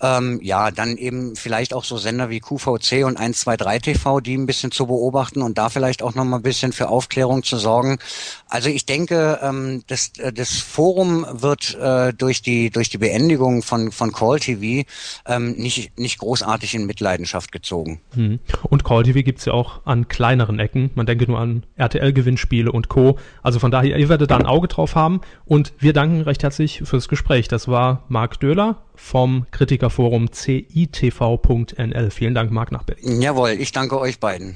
Ähm, 0.01 0.39
ja, 0.41 0.71
dann 0.71 0.97
eben 0.97 1.35
vielleicht 1.35 1.73
auch 1.73 1.83
so 1.83 1.97
Sender 1.97 2.29
wie 2.29 2.39
QVC 2.39 3.05
und 3.05 3.17
123 3.17 3.81
TV, 3.81 4.19
die 4.19 4.37
ein 4.37 4.45
bisschen 4.45 4.71
zu 4.71 4.87
beobachten 4.87 5.41
und 5.41 5.57
da 5.57 5.69
vielleicht 5.69 6.03
auch 6.03 6.15
noch 6.15 6.23
mal 6.23 6.37
ein 6.37 6.43
bisschen 6.43 6.71
für 6.71 6.89
Aufklärung 6.89 7.43
zu 7.43 7.57
sorgen. 7.57 7.99
Also 8.47 8.69
ich 8.69 8.85
denke, 8.85 9.39
ähm, 9.41 9.83
das, 9.87 10.11
äh, 10.19 10.31
das 10.31 10.57
Forum 10.57 11.25
wird 11.31 11.75
äh, 11.75 12.13
durch 12.13 12.41
die 12.41 12.69
durch 12.69 12.89
die 12.89 12.97
Beendigung 12.97 13.63
von 13.63 13.91
von 13.91 14.11
Call 14.11 14.39
TV 14.39 14.87
ähm, 15.25 15.53
nicht 15.53 15.97
nicht 15.97 16.19
großartig 16.19 16.75
in 16.75 16.85
Mitleidenschaft 16.85 17.51
gezogen. 17.51 18.01
Hm. 18.13 18.39
Und 18.63 18.83
Call 18.83 19.03
TV 19.03 19.21
gibt's 19.21 19.45
ja 19.45 19.53
auch 19.53 19.85
an 19.85 20.07
kleineren 20.07 20.59
Ecken. 20.59 20.91
Man 20.95 21.05
denke 21.05 21.25
nur 21.25 21.39
an 21.39 21.63
RTL-Gewinnspiele 21.75 22.71
und 22.71 22.89
Co. 22.89 23.17
Also 23.41 23.59
von 23.59 23.71
daher, 23.71 23.97
ihr 23.97 24.09
werdet 24.09 24.20
da 24.27 24.37
ein 24.37 24.45
Auge 24.45 24.67
drauf 24.67 24.95
haben. 24.95 25.21
Und 25.45 25.73
wir 25.79 25.93
danken 25.93 26.21
recht 26.21 26.43
herzlich 26.43 26.81
fürs 26.83 27.07
Gespräch. 27.07 27.47
Das 27.47 27.67
war 27.67 28.03
Marc 28.07 28.39
Döhler 28.39 28.83
vom 28.95 29.45
Kritikerforum 29.51 30.31
citv.nl. 30.31 32.11
Vielen 32.11 32.33
Dank, 32.33 32.51
Marc, 32.51 32.71
nach 32.71 32.83
Berlin. 32.83 33.21
Jawohl, 33.21 33.51
ich 33.51 33.71
danke 33.71 33.99
euch 33.99 34.19
beiden. 34.19 34.55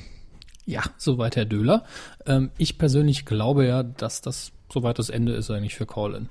Ja, 0.65 0.81
soweit 0.97 1.35
Herr 1.35 1.45
Döhler. 1.45 1.83
Ähm, 2.25 2.51
ich 2.57 2.77
persönlich 2.77 3.25
glaube 3.25 3.65
ja, 3.65 3.83
dass 3.83 4.21
das 4.21 4.51
soweit 4.71 4.99
das 4.99 5.09
Ende 5.09 5.33
ist 5.33 5.51
eigentlich 5.51 5.75
für 5.75 5.85
Call-In. 5.85 6.29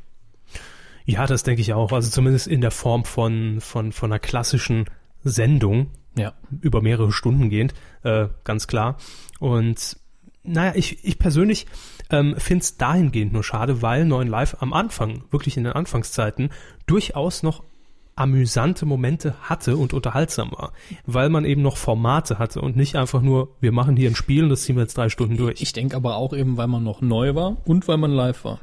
Ja, 1.06 1.26
das 1.26 1.42
denke 1.42 1.60
ich 1.60 1.72
auch. 1.72 1.92
Also 1.92 2.10
zumindest 2.10 2.46
in 2.46 2.60
der 2.60 2.70
Form 2.70 3.04
von, 3.04 3.60
von, 3.60 3.92
von 3.92 4.10
einer 4.10 4.18
klassischen 4.18 4.86
Sendung. 5.22 5.90
Ja. 6.16 6.32
über 6.60 6.80
mehrere 6.80 7.10
Stunden 7.10 7.50
gehend, 7.50 7.74
äh, 8.04 8.28
ganz 8.44 8.68
klar. 8.68 8.98
Und 9.40 9.96
naja, 10.44 10.72
ich, 10.76 11.04
ich 11.04 11.18
persönlich 11.18 11.66
ähm, 12.10 12.34
finde 12.38 12.62
es 12.62 12.76
dahingehend 12.76 13.32
nur 13.32 13.44
schade, 13.44 13.82
weil 13.82 14.04
9 14.04 14.28
Live 14.28 14.56
am 14.60 14.72
Anfang, 14.72 15.22
wirklich 15.30 15.56
in 15.56 15.64
den 15.64 15.72
Anfangszeiten, 15.72 16.50
durchaus 16.86 17.42
noch 17.42 17.62
amüsante 18.16 18.86
Momente 18.86 19.34
hatte 19.42 19.76
und 19.76 19.92
unterhaltsam 19.92 20.52
war, 20.52 20.72
weil 21.04 21.28
man 21.28 21.44
eben 21.44 21.62
noch 21.62 21.76
Formate 21.76 22.38
hatte 22.38 22.60
und 22.60 22.76
nicht 22.76 22.96
einfach 22.96 23.22
nur, 23.22 23.48
wir 23.60 23.72
machen 23.72 23.96
hier 23.96 24.08
ein 24.08 24.14
Spiel 24.14 24.44
und 24.44 24.50
das 24.50 24.62
ziehen 24.62 24.76
wir 24.76 24.82
jetzt 24.82 24.96
drei 24.96 25.08
Stunden 25.08 25.36
durch. 25.36 25.60
Ich 25.60 25.72
denke 25.72 25.96
aber 25.96 26.16
auch 26.16 26.32
eben, 26.32 26.56
weil 26.56 26.68
man 26.68 26.84
noch 26.84 27.00
neu 27.00 27.34
war 27.34 27.56
und 27.64 27.88
weil 27.88 27.96
man 27.96 28.12
live 28.12 28.44
war. 28.44 28.60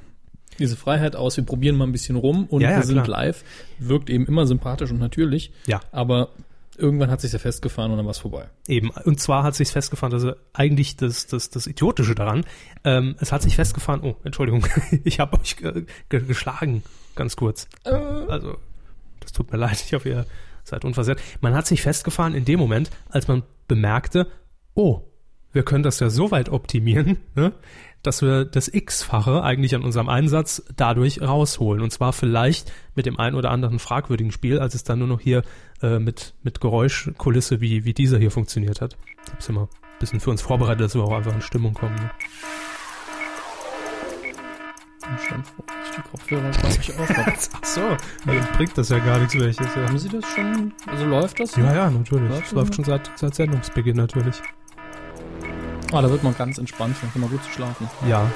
Diese 0.59 0.77
Freiheit 0.77 1.15
aus, 1.15 1.37
wir 1.37 1.45
probieren 1.45 1.75
mal 1.75 1.85
ein 1.85 1.91
bisschen 1.91 2.15
rum 2.15 2.45
und 2.45 2.61
Ja, 2.61 2.71
ja, 2.71 2.77
wir 2.77 2.83
sind 2.83 3.03
klar. 3.03 3.25
live, 3.25 3.43
wirkt 3.79 4.09
eben 4.09 4.25
immer 4.25 4.45
sympathisch 4.45 4.91
und 4.91 4.99
natürlich. 4.99 5.51
Ja. 5.65 5.81
Aber 5.91 6.29
irgendwann 6.81 7.11
hat 7.11 7.21
sich 7.21 7.31
ja 7.31 7.39
festgefahren 7.39 7.91
und 7.91 7.97
dann 7.97 8.05
war 8.05 8.11
es 8.11 8.17
vorbei. 8.17 8.49
Eben. 8.67 8.89
Und 8.89 9.19
zwar 9.19 9.43
hat 9.43 9.55
sich 9.55 9.69
festgefahren, 9.69 10.13
also 10.13 10.33
eigentlich 10.53 10.97
das, 10.97 11.27
das, 11.27 11.49
das 11.49 11.67
Idiotische 11.67 12.15
daran, 12.15 12.43
ähm, 12.83 13.15
es 13.19 13.31
hat 13.31 13.41
sich 13.43 13.55
festgefahren, 13.55 14.01
oh, 14.03 14.15
Entschuldigung, 14.23 14.65
ich 15.03 15.19
habe 15.19 15.39
euch 15.39 15.57
ge 15.57 15.85
ge 16.09 16.21
geschlagen, 16.21 16.83
ganz 17.15 17.35
kurz. 17.35 17.67
Also, 17.83 18.57
das 19.19 19.31
tut 19.31 19.51
mir 19.51 19.57
leid, 19.57 19.83
ich 19.85 19.93
hoffe, 19.93 20.09
ihr 20.09 20.25
seid 20.63 20.83
unversehrt. 20.83 21.21
Man 21.39 21.53
hat 21.53 21.67
sich 21.67 21.81
festgefahren 21.81 22.35
in 22.35 22.45
dem 22.45 22.59
Moment, 22.59 22.89
als 23.09 23.27
man 23.27 23.43
bemerkte, 23.67 24.27
oh, 24.73 25.01
wir 25.53 25.63
können 25.63 25.83
das 25.83 25.99
ja 25.99 26.09
so 26.09 26.31
weit 26.31 26.49
optimieren, 26.49 27.17
ne, 27.35 27.53
dass 28.03 28.21
wir 28.21 28.45
das 28.45 28.67
X-fache 28.67 29.43
eigentlich 29.43 29.75
an 29.75 29.83
unserem 29.83 30.09
Einsatz 30.09 30.63
dadurch 30.75 31.21
rausholen. 31.21 31.81
Und 31.81 31.91
zwar 31.91 32.13
vielleicht 32.13 32.71
mit 32.95 33.05
dem 33.05 33.19
einen 33.19 33.35
oder 33.35 33.51
anderen 33.51 33.79
fragwürdigen 33.79 34.31
Spiel, 34.31 34.59
als 34.59 34.75
es 34.75 34.83
dann 34.83 34.99
nur 34.99 35.07
noch 35.07 35.19
hier 35.19 35.43
äh, 35.81 35.99
mit, 35.99 36.33
mit 36.43 36.61
Geräuschkulisse 36.61 37.61
wie, 37.61 37.85
wie 37.85 37.93
dieser 37.93 38.17
hier 38.17 38.31
funktioniert 38.31 38.81
hat. 38.81 38.97
Ich 39.25 39.33
hab's 39.33 39.49
immer 39.49 39.63
ein 39.63 39.99
bisschen 39.99 40.19
für 40.19 40.31
uns 40.31 40.41
vorbereitet, 40.41 40.81
dass 40.81 40.95
wir 40.95 41.03
auch 41.03 41.13
einfach 41.13 41.33
in 41.33 41.41
Stimmung 41.41 41.73
kommen. 41.73 41.95
Ne? 41.95 42.11
Schon 45.27 45.43
froh, 45.43 45.63
dass 45.67 45.95
die 45.95 46.01
Kopfhörer, 46.09 46.51
glaube 46.51 46.75
ich, 46.79 46.97
auch 46.97 47.09
habe. 47.09 47.33
Ach 47.35 47.65
so, 47.65 47.97
dann 48.25 48.47
bringt 48.55 48.77
das 48.77 48.89
ja 48.89 48.99
gar 48.99 49.19
nichts 49.19 49.37
welches. 49.37 49.75
Ja, 49.75 49.87
Haben 49.87 49.97
Sie 49.97 50.09
das 50.09 50.25
schon? 50.33 50.73
Also 50.87 51.05
läuft 51.05 51.39
das? 51.39 51.55
ja, 51.57 51.75
ja 51.75 51.89
natürlich. 51.89 52.29
Läuft 52.29 52.51
läuft 52.53 52.75
schon 52.75 52.85
seit, 52.85 53.11
seit 53.15 53.35
Sendungsbeginn 53.35 53.97
natürlich. 53.97 54.41
Ah, 55.91 56.01
da 56.01 56.09
wird 56.09 56.23
man 56.23 56.35
ganz 56.37 56.57
entspannt, 56.57 56.95
dann 57.01 57.11
kann 57.11 57.21
man 57.21 57.29
gut 57.29 57.43
zu 57.43 57.51
schlafen. 57.51 57.89
Ja, 58.07 58.29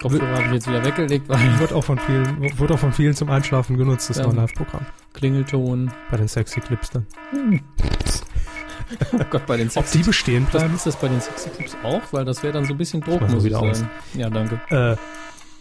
Kopfhörer 0.00 0.28
habe 0.32 0.42
ich 0.46 0.52
jetzt 0.52 0.68
wieder 0.68 0.84
weggelegt, 0.84 1.28
weil 1.28 1.38
wird 1.58 1.72
auch 1.72 1.82
von 1.82 1.98
vielen, 1.98 2.40
wird 2.58 2.70
auch 2.70 2.78
von 2.78 2.92
vielen 2.92 3.14
zum 3.14 3.30
Einschlafen 3.30 3.76
genutzt, 3.76 4.08
das 4.10 4.18
Ja. 4.18 4.26
Live-Programm. 4.30 4.86
Klingelton. 5.12 5.90
Bei 6.10 6.16
den 6.16 6.28
sexy 6.28 6.60
Clips 6.60 6.90
dann. 6.90 7.06
Oh 9.12 9.24
Gott, 9.30 9.44
bei 9.46 9.56
den 9.56 9.66
Ob 9.66 9.72
Sexy 9.72 9.98
die 9.98 10.04
bestehen 10.04 10.44
Das 10.52 10.62
bleiben? 10.62 10.74
ist 10.76 10.86
das 10.86 10.96
bei 10.96 11.08
den 11.08 11.20
Sexy 11.20 11.50
Clips 11.50 11.76
auch, 11.82 12.00
weil 12.12 12.24
das 12.24 12.42
wäre 12.42 12.52
dann 12.54 12.64
so 12.64 12.72
ein 12.74 12.78
bisschen 12.78 13.02
so 13.04 13.18
muss 13.18 13.32
ich 13.34 13.44
wieder 13.44 13.60
aus. 13.60 13.78
sagen. 13.80 13.90
Ja, 14.14 14.30
danke. 14.30 14.60
Äh, 14.70 14.96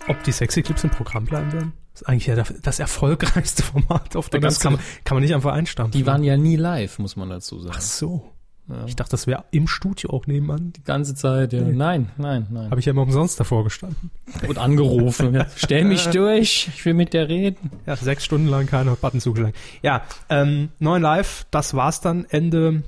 ob 0.09 0.23
die 0.23 0.31
sexy 0.31 0.61
Clips 0.61 0.83
im 0.83 0.91
Programm 0.91 1.25
bleiben 1.25 1.51
werden? 1.51 1.73
Das 1.93 2.03
ist 2.03 2.07
eigentlich 2.07 2.27
ja 2.27 2.35
das, 2.35 2.53
das 2.61 2.79
erfolgreichste 2.79 3.63
Format 3.63 4.15
auf 4.15 4.29
der 4.29 4.39
ganzen. 4.39 4.61
ganze- 4.61 4.61
Kann 4.61 4.73
man, 4.73 4.81
kann 5.03 5.15
man 5.17 5.23
nicht 5.23 5.33
einfach 5.35 5.51
einstampfen. 5.53 5.99
Die 5.99 6.05
waren 6.05 6.23
ja 6.23 6.37
nie 6.37 6.55
live, 6.55 6.99
muss 6.99 7.15
man 7.17 7.29
dazu 7.29 7.59
sagen. 7.59 7.75
Ach 7.75 7.81
so. 7.81 8.31
Ja. 8.69 8.85
Ich 8.85 8.95
dachte, 8.95 9.11
das 9.11 9.27
wäre 9.27 9.45
im 9.51 9.67
Studio 9.67 10.09
auch 10.09 10.27
nebenan. 10.27 10.73
Die 10.73 10.83
ganze 10.83 11.15
Zeit, 11.15 11.53
ja. 11.53 11.61
Nein, 11.61 12.09
nein, 12.17 12.47
nein. 12.49 12.69
Habe 12.69 12.79
ich 12.79 12.85
ja 12.85 12.91
immer 12.91 13.03
umsonst 13.03 13.39
davor 13.39 13.63
gestanden. 13.63 14.11
Und 14.47 14.57
angerufen. 14.57 15.33
ja. 15.35 15.45
Stell 15.55 15.85
mich 15.85 16.07
durch, 16.07 16.69
ich 16.75 16.85
will 16.85 16.93
mit 16.93 17.13
der 17.13 17.29
reden. 17.29 17.71
Ja, 17.85 17.95
sechs 17.95 18.25
Stunden 18.25 18.47
lang 18.47 18.65
keine 18.65 18.91
Button 18.91 19.21
zugelangt. 19.21 19.55
Ja, 19.81 20.03
ähm, 20.29 20.69
neun 20.79 21.01
Live, 21.01 21.45
das 21.49 21.75
war's 21.75 22.01
dann 22.01 22.25
Ende 22.29 22.83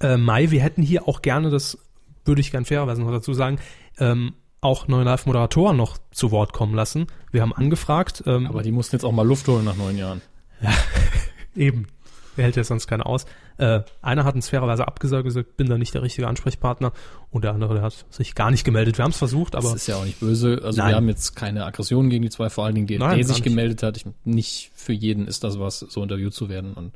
äh, 0.00 0.18
Mai. 0.18 0.50
Wir 0.50 0.62
hätten 0.62 0.82
hier 0.82 1.08
auch 1.08 1.22
gerne, 1.22 1.48
das 1.48 1.78
würde 2.26 2.42
ich 2.42 2.50
gern 2.50 2.66
fairerweise 2.66 3.02
noch 3.02 3.10
dazu 3.10 3.32
sagen, 3.32 3.58
ähm, 3.98 4.34
auch 4.60 4.88
neun 4.88 5.04
Live-Moderatoren 5.04 5.76
noch 5.76 5.98
zu 6.10 6.30
Wort 6.30 6.52
kommen 6.52 6.74
lassen. 6.74 7.06
Wir 7.30 7.42
haben 7.42 7.52
angefragt. 7.52 8.24
Ähm, 8.26 8.46
Aber 8.46 8.62
die 8.62 8.72
mussten 8.72 8.96
jetzt 8.96 9.04
auch 9.04 9.12
mal 9.12 9.26
Luft 9.26 9.46
holen 9.48 9.64
nach 9.64 9.76
neun 9.76 9.96
Jahren. 9.96 10.22
Eben. 11.56 11.86
Wer 12.36 12.46
hält 12.46 12.56
ja 12.56 12.64
sonst 12.64 12.86
keiner 12.86 13.06
aus? 13.06 13.26
Äh, 13.56 13.82
einer 14.02 14.24
hat 14.24 14.34
uns 14.34 14.48
fairerweise 14.48 14.86
abgesagt, 14.86 15.24
gesagt, 15.24 15.56
bin 15.56 15.68
da 15.68 15.78
nicht 15.78 15.94
der 15.94 16.02
richtige 16.02 16.26
Ansprechpartner. 16.26 16.92
Und 17.30 17.44
der 17.44 17.52
andere, 17.52 17.74
der 17.74 17.82
hat 17.82 18.04
sich 18.10 18.34
gar 18.34 18.50
nicht 18.50 18.64
gemeldet. 18.64 18.98
Wir 18.98 19.04
haben 19.04 19.12
es 19.12 19.18
versucht, 19.18 19.54
aber 19.54 19.70
Das 19.70 19.82
ist 19.82 19.86
ja 19.86 19.96
auch 19.96 20.04
nicht 20.04 20.20
böse. 20.20 20.60
Also 20.64 20.78
Nein. 20.78 20.90
wir 20.90 20.96
haben 20.96 21.08
jetzt 21.08 21.36
keine 21.36 21.64
Aggression 21.64 22.10
gegen 22.10 22.22
die 22.22 22.30
zwei, 22.30 22.50
vor 22.50 22.64
allen 22.64 22.74
Dingen 22.74 22.86
die, 22.86 22.98
Nein, 22.98 23.16
der 23.16 23.26
sich 23.26 23.42
gemeldet 23.42 23.82
hat. 23.82 23.96
Ich, 23.96 24.04
nicht 24.24 24.72
für 24.74 24.92
jeden 24.92 25.26
ist 25.26 25.44
das 25.44 25.58
was, 25.58 25.80
so 25.80 26.02
interviewt 26.02 26.34
zu 26.34 26.48
werden. 26.48 26.74
Und 26.74 26.92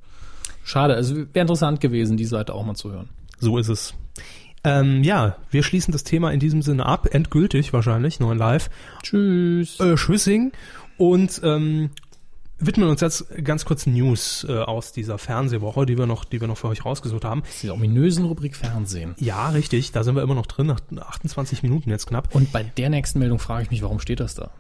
schade. 0.64 0.94
Also 0.94 1.16
wäre 1.16 1.29
interessant 1.35 1.81
gewesen, 1.81 2.16
die 2.16 2.25
Seite 2.25 2.55
auch 2.55 2.64
mal 2.64 2.75
zu 2.75 2.90
hören. 2.90 3.09
so 3.38 3.59
ist 3.59 3.68
es. 3.68 3.94
Ähm, 4.64 5.05
ja, 5.05 5.37
wir 5.51 5.62
schließen 5.62 5.92
das 5.92 6.03
Thema 6.03 6.33
in 6.33 6.40
diesem 6.40 6.62
Sinne 6.62 6.87
ab. 6.87 7.07
Endgültig 7.12 7.73
wahrscheinlich, 7.73 8.18
neun 8.18 8.38
Live. 8.38 8.71
Tschüss. 9.03 9.79
Äh, 9.79 9.97
Schwissing. 9.97 10.53
Und 10.97 11.40
ähm, 11.44 11.90
widmen 12.59 12.88
uns 12.88 13.01
jetzt 13.01 13.27
ganz 13.44 13.64
kurz 13.64 13.87
News 13.87 14.44
äh, 14.49 14.59
aus 14.59 14.92
dieser 14.92 15.18
Fernsehwoche, 15.18 15.87
die 15.87 15.99
wir 15.99 16.07
noch, 16.07 16.25
die 16.25 16.40
wir 16.40 16.49
noch 16.49 16.59
für 16.59 16.68
euch 16.68 16.85
rausgesucht 16.85 17.25
haben. 17.25 17.42
Diese 17.62 17.73
ominösen 17.73 18.25
Rubrik 18.25 18.57
Fernsehen. 18.57 19.14
Ja, 19.18 19.51
richtig, 19.51 19.92
da 19.92 20.05
sind 20.05 20.14
wir 20.14 20.23
immer 20.23 20.35
noch 20.35 20.47
drin, 20.47 20.66
nach 20.66 20.81
28 20.90 21.62
Minuten 21.62 21.90
jetzt 21.90 22.07
knapp. 22.07 22.35
Und 22.35 22.53
bei 22.53 22.62
der 22.62 22.90
nächsten 22.90 23.18
Meldung 23.18 23.38
frage 23.38 23.64
ich 23.64 23.71
mich, 23.71 23.83
warum 23.83 24.01
steht 24.01 24.21
das 24.21 24.35
da? 24.35 24.51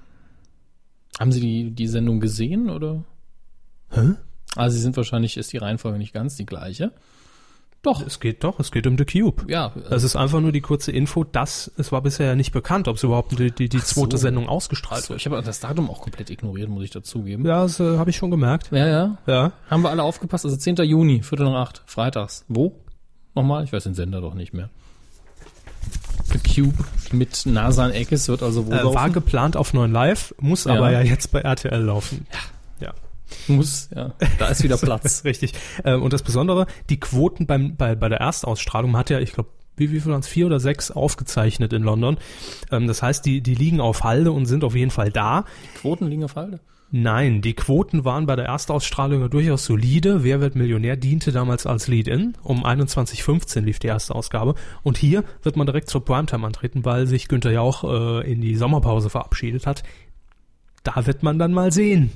Haben 1.18 1.32
Sie 1.32 1.40
die, 1.40 1.70
die 1.72 1.88
Sendung 1.88 2.20
gesehen 2.20 2.70
oder? 2.70 3.04
Hä? 3.90 4.14
Also 4.54 4.76
Sie 4.76 4.82
sind 4.82 4.96
wahrscheinlich, 4.96 5.36
ist 5.36 5.52
die 5.52 5.58
Reihenfolge 5.58 5.98
nicht 5.98 6.12
ganz 6.12 6.36
die 6.36 6.46
gleiche. 6.46 6.92
Doch. 7.88 8.06
Es 8.06 8.20
geht 8.20 8.44
doch, 8.44 8.60
es 8.60 8.70
geht 8.70 8.86
um 8.86 8.98
The 8.98 9.04
Cube. 9.06 9.44
Ja, 9.50 9.72
Es 9.90 10.02
ist 10.02 10.14
einfach 10.14 10.40
nur 10.40 10.52
die 10.52 10.60
kurze 10.60 10.92
Info, 10.92 11.24
dass 11.24 11.70
es 11.78 11.90
war 11.90 12.02
bisher 12.02 12.26
ja 12.26 12.34
nicht 12.34 12.52
bekannt, 12.52 12.86
ob 12.88 12.96
es 12.96 13.02
überhaupt 13.02 13.38
die, 13.38 13.50
die, 13.50 13.68
die 13.68 13.78
zweite 13.82 14.16
so. 14.18 14.22
Sendung 14.22 14.48
ausgestrahlt 14.48 15.00
Also, 15.02 15.08
wird. 15.10 15.20
ich 15.20 15.26
habe 15.26 15.40
das 15.42 15.60
Datum 15.60 15.88
auch 15.88 16.02
komplett 16.02 16.28
ignoriert, 16.30 16.68
muss 16.68 16.84
ich 16.84 16.90
dazugeben. 16.90 17.46
Ja, 17.46 17.62
das 17.62 17.80
äh, 17.80 17.96
habe 17.96 18.10
ich 18.10 18.16
schon 18.16 18.30
gemerkt. 18.30 18.68
ja. 18.72 18.86
ja. 18.86 19.18
Ja. 19.26 19.52
Haben 19.70 19.82
wir 19.82 19.90
alle 19.90 20.02
aufgepasst? 20.02 20.44
Also 20.44 20.56
10. 20.56 20.76
Juni, 20.76 21.22
Viertel 21.22 21.46
nach 21.46 21.54
acht, 21.68 21.82
freitags. 21.86 22.44
Wo? 22.48 22.74
Nochmal? 23.34 23.64
Ich 23.64 23.72
weiß 23.72 23.84
den 23.84 23.94
Sender 23.94 24.20
doch 24.20 24.34
nicht 24.34 24.52
mehr. 24.52 24.68
The 26.32 26.38
Cube 26.62 26.84
mit 27.12 27.46
Nasan 27.46 27.90
Eckes 27.92 28.28
wird 28.28 28.42
also 28.42 28.66
wo 28.66 28.72
Äh, 28.72 28.84
war 28.94 29.08
geplant 29.08 29.56
auf 29.56 29.72
9 29.72 29.90
Live, 29.90 30.34
muss 30.38 30.64
Ja. 30.64 30.74
aber 30.74 30.90
ja 30.90 31.00
jetzt 31.00 31.32
bei 31.32 31.40
RTL 31.40 31.80
laufen. 31.82 32.26
Ja. 32.32 32.38
Muss, 33.46 33.90
ja. 33.94 34.14
Da 34.38 34.48
ist 34.48 34.62
wieder 34.62 34.76
Platz. 34.78 35.24
Richtig. 35.24 35.52
Äh, 35.84 35.94
und 35.94 36.12
das 36.12 36.22
Besondere, 36.22 36.66
die 36.88 37.00
Quoten 37.00 37.46
beim, 37.46 37.76
bei, 37.76 37.94
bei 37.94 38.08
der 38.08 38.20
Erstausstrahlung 38.20 38.96
hat 38.96 39.10
ja, 39.10 39.20
ich 39.20 39.32
glaube, 39.32 39.50
wie, 39.76 39.92
wie 39.92 40.00
viel 40.00 40.10
waren 40.10 40.20
es? 40.20 40.28
Vier 40.28 40.46
oder 40.46 40.60
sechs 40.60 40.90
aufgezeichnet 40.90 41.72
in 41.72 41.82
London. 41.82 42.18
Ähm, 42.70 42.86
das 42.86 43.02
heißt, 43.02 43.24
die, 43.24 43.40
die 43.40 43.54
liegen 43.54 43.80
auf 43.80 44.04
Halde 44.04 44.32
und 44.32 44.46
sind 44.46 44.64
auf 44.64 44.74
jeden 44.74 44.90
Fall 44.90 45.10
da. 45.10 45.44
Quoten 45.80 46.06
liegen 46.06 46.24
auf 46.24 46.36
Halde. 46.36 46.60
Nein, 46.90 47.42
die 47.42 47.52
Quoten 47.52 48.06
waren 48.06 48.24
bei 48.24 48.34
der 48.34 48.46
Erstausstrahlung 48.46 49.20
ja 49.20 49.28
durchaus 49.28 49.66
solide. 49.66 50.24
Wer 50.24 50.40
wird 50.40 50.54
Millionär 50.54 50.96
diente 50.96 51.32
damals 51.32 51.66
als 51.66 51.86
Lead-In. 51.86 52.34
Um 52.42 52.64
21.15 52.64 53.60
lief 53.60 53.78
die 53.78 53.88
erste 53.88 54.14
Ausgabe. 54.14 54.54
Und 54.82 54.96
hier 54.96 55.22
wird 55.42 55.56
man 55.56 55.66
direkt 55.66 55.90
zur 55.90 56.02
Primetime 56.02 56.46
antreten, 56.46 56.86
weil 56.86 57.06
sich 57.06 57.28
Günther 57.28 57.52
Jauch 57.52 57.84
äh, 57.84 58.32
in 58.32 58.40
die 58.40 58.56
Sommerpause 58.56 59.10
verabschiedet 59.10 59.66
hat. 59.66 59.82
Da 60.82 61.06
wird 61.06 61.22
man 61.22 61.38
dann 61.38 61.52
mal 61.52 61.72
sehen, 61.72 62.12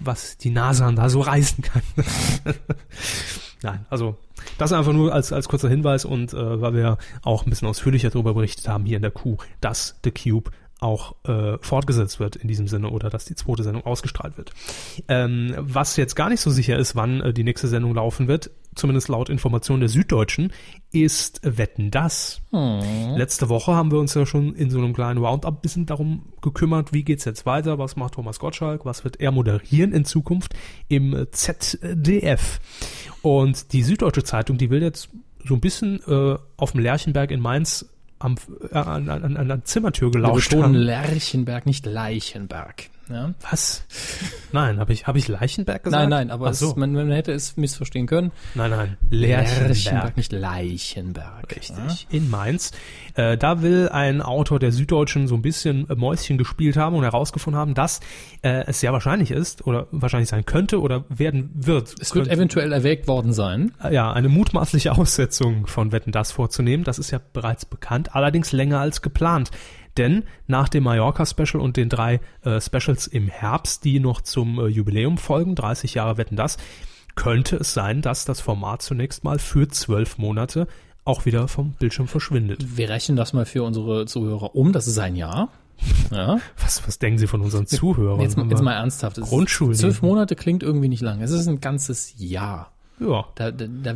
was 0.00 0.36
die 0.36 0.50
Nasan 0.50 0.96
da 0.96 1.08
so 1.08 1.20
reißen 1.20 1.62
kann. 1.62 1.82
Nein, 3.62 3.86
also 3.90 4.16
das 4.58 4.72
einfach 4.72 4.92
nur 4.92 5.12
als, 5.12 5.32
als 5.32 5.48
kurzer 5.48 5.68
Hinweis 5.68 6.04
und 6.04 6.34
äh, 6.34 6.60
weil 6.60 6.74
wir 6.74 6.98
auch 7.22 7.46
ein 7.46 7.50
bisschen 7.50 7.68
ausführlicher 7.68 8.10
darüber 8.10 8.34
berichtet 8.34 8.68
haben 8.68 8.84
hier 8.84 8.96
in 8.96 9.02
der 9.02 9.12
Kuh, 9.12 9.36
dass 9.60 9.98
The 10.04 10.10
Cube 10.10 10.50
auch 10.80 11.14
äh, 11.24 11.58
fortgesetzt 11.60 12.18
wird 12.18 12.34
in 12.34 12.48
diesem 12.48 12.66
Sinne 12.66 12.90
oder 12.90 13.08
dass 13.08 13.24
die 13.24 13.36
zweite 13.36 13.62
Sendung 13.62 13.86
ausgestrahlt 13.86 14.36
wird. 14.36 14.52
Ähm, 15.06 15.54
was 15.58 15.96
jetzt 15.96 16.16
gar 16.16 16.28
nicht 16.28 16.40
so 16.40 16.50
sicher 16.50 16.76
ist, 16.76 16.96
wann 16.96 17.20
äh, 17.20 17.32
die 17.32 17.44
nächste 17.44 17.68
Sendung 17.68 17.94
laufen 17.94 18.26
wird, 18.26 18.50
zumindest 18.74 19.08
laut 19.08 19.28
Informationen 19.28 19.80
der 19.80 19.88
Süddeutschen, 19.88 20.52
ist 20.92 21.40
Wetten 21.42 21.90
das. 21.90 22.40
Letzte 23.16 23.48
Woche 23.48 23.74
haben 23.74 23.90
wir 23.90 23.98
uns 23.98 24.14
ja 24.14 24.26
schon 24.26 24.54
in 24.54 24.70
so 24.70 24.78
einem 24.78 24.92
kleinen 24.92 25.24
Roundup 25.24 25.56
ein 25.56 25.60
bisschen 25.60 25.86
darum 25.86 26.26
gekümmert, 26.40 26.92
wie 26.92 27.02
geht's 27.02 27.24
jetzt 27.24 27.46
weiter, 27.46 27.78
was 27.78 27.96
macht 27.96 28.14
Thomas 28.14 28.38
Gottschalk, 28.38 28.84
was 28.84 29.04
wird 29.04 29.20
er 29.20 29.32
moderieren 29.32 29.92
in 29.92 30.04
Zukunft 30.04 30.54
im 30.88 31.26
ZDF. 31.32 32.60
Und 33.22 33.72
die 33.72 33.82
Süddeutsche 33.82 34.22
Zeitung, 34.22 34.58
die 34.58 34.70
will 34.70 34.82
jetzt 34.82 35.08
so 35.44 35.54
ein 35.54 35.60
bisschen 35.60 36.00
äh, 36.06 36.36
auf 36.56 36.72
dem 36.72 36.80
Lerchenberg 36.80 37.30
in 37.30 37.40
Mainz 37.40 37.86
am, 38.18 38.36
äh, 38.70 38.76
an, 38.76 39.08
an, 39.08 39.36
an 39.36 39.48
der 39.48 39.64
Zimmertür 39.64 40.10
gelauscht 40.10 40.54
haben. 40.54 40.74
Lerchenberg, 40.74 41.66
nicht 41.66 41.86
Leichenberg. 41.86 42.90
Ja? 43.08 43.34
Was? 43.50 43.84
Nein, 44.52 44.78
habe 44.78 44.92
ich, 44.92 45.06
hab 45.06 45.16
ich 45.16 45.28
Leichenberg 45.28 45.84
gesagt? 45.84 46.00
Nein, 46.00 46.08
nein, 46.10 46.30
aber 46.30 46.52
so. 46.54 46.70
es, 46.70 46.76
man, 46.76 46.92
man 46.92 47.10
hätte 47.10 47.32
es 47.32 47.56
missverstehen 47.56 48.06
können. 48.06 48.32
nein, 48.54 48.70
nein, 48.70 48.96
Lerchenberg. 49.10 50.16
nicht 50.16 50.32
Leichenberg. 50.32 51.54
Richtig, 51.54 52.06
in 52.10 52.30
Mainz. 52.30 52.72
Äh, 53.14 53.36
da 53.36 53.62
will 53.62 53.88
ein 53.88 54.22
Autor 54.22 54.58
der 54.58 54.72
Süddeutschen 54.72 55.28
so 55.28 55.34
ein 55.34 55.42
bisschen 55.42 55.88
äh, 55.90 55.94
Mäuschen 55.94 56.38
gespielt 56.38 56.76
haben 56.76 56.96
und 56.96 57.02
herausgefunden 57.02 57.60
haben, 57.60 57.74
dass 57.74 58.00
äh, 58.42 58.64
es 58.66 58.80
sehr 58.80 58.92
wahrscheinlich 58.92 59.30
ist 59.30 59.66
oder 59.66 59.86
wahrscheinlich 59.90 60.28
sein 60.28 60.44
könnte 60.44 60.80
oder 60.80 61.04
werden 61.08 61.50
wird. 61.54 61.94
Es 62.00 62.14
wird 62.14 62.28
eventuell 62.28 62.72
erwägt 62.72 63.08
worden 63.08 63.32
sein. 63.32 63.72
äh, 63.82 63.94
ja, 63.94 64.12
eine 64.12 64.28
mutmaßliche 64.28 64.92
Aussetzung 64.92 65.66
von 65.66 65.92
Wetten 65.92 66.12
das 66.12 66.32
vorzunehmen. 66.32 66.84
Das 66.84 66.98
ist 66.98 67.10
ja 67.10 67.20
bereits 67.32 67.64
bekannt, 67.64 68.14
allerdings 68.14 68.52
länger 68.52 68.80
als 68.80 69.02
geplant. 69.02 69.50
Denn 69.96 70.24
nach 70.46 70.68
dem 70.68 70.84
Mallorca-Special 70.84 71.62
und 71.62 71.76
den 71.76 71.88
drei 71.88 72.20
äh, 72.44 72.60
Specials 72.60 73.06
im 73.06 73.28
Herbst, 73.28 73.84
die 73.84 74.00
noch 74.00 74.20
zum 74.20 74.58
äh, 74.58 74.66
Jubiläum 74.66 75.18
folgen, 75.18 75.54
30 75.54 75.94
Jahre 75.94 76.16
Wetten 76.16 76.36
das, 76.36 76.56
könnte 77.14 77.56
es 77.56 77.74
sein, 77.74 78.00
dass 78.00 78.24
das 78.24 78.40
Format 78.40 78.82
zunächst 78.82 79.24
mal 79.24 79.38
für 79.38 79.68
zwölf 79.68 80.18
Monate 80.18 80.66
auch 81.04 81.24
wieder 81.26 81.48
vom 81.48 81.72
Bildschirm 81.72 82.06
verschwindet. 82.06 82.76
Wir 82.76 82.88
rechnen 82.88 83.16
das 83.16 83.32
mal 83.32 83.44
für 83.44 83.64
unsere 83.64 84.06
Zuhörer 84.06 84.54
um. 84.54 84.72
Das 84.72 84.86
ist 84.86 84.98
ein 84.98 85.16
Jahr. 85.16 85.48
Ja. 86.12 86.38
Was, 86.62 86.86
was 86.86 86.98
denken 86.98 87.18
Sie 87.18 87.26
von 87.26 87.40
unseren 87.40 87.66
Zuhörern? 87.66 88.20
Jetzt, 88.20 88.36
jetzt 88.36 88.62
mal 88.62 88.74
ernsthaft. 88.74 89.18
Grundschulniveau. 89.20 89.80
Zwölf 89.80 90.02
Monate 90.02 90.36
klingt 90.36 90.62
irgendwie 90.62 90.88
nicht 90.88 91.00
lang. 91.00 91.22
Es 91.22 91.30
ist 91.30 91.48
ein 91.48 91.60
ganzes 91.60 92.14
Jahr. 92.18 92.70
Ja. 93.00 93.24
Da, 93.34 93.50
da, 93.50 93.66
da, 93.66 93.94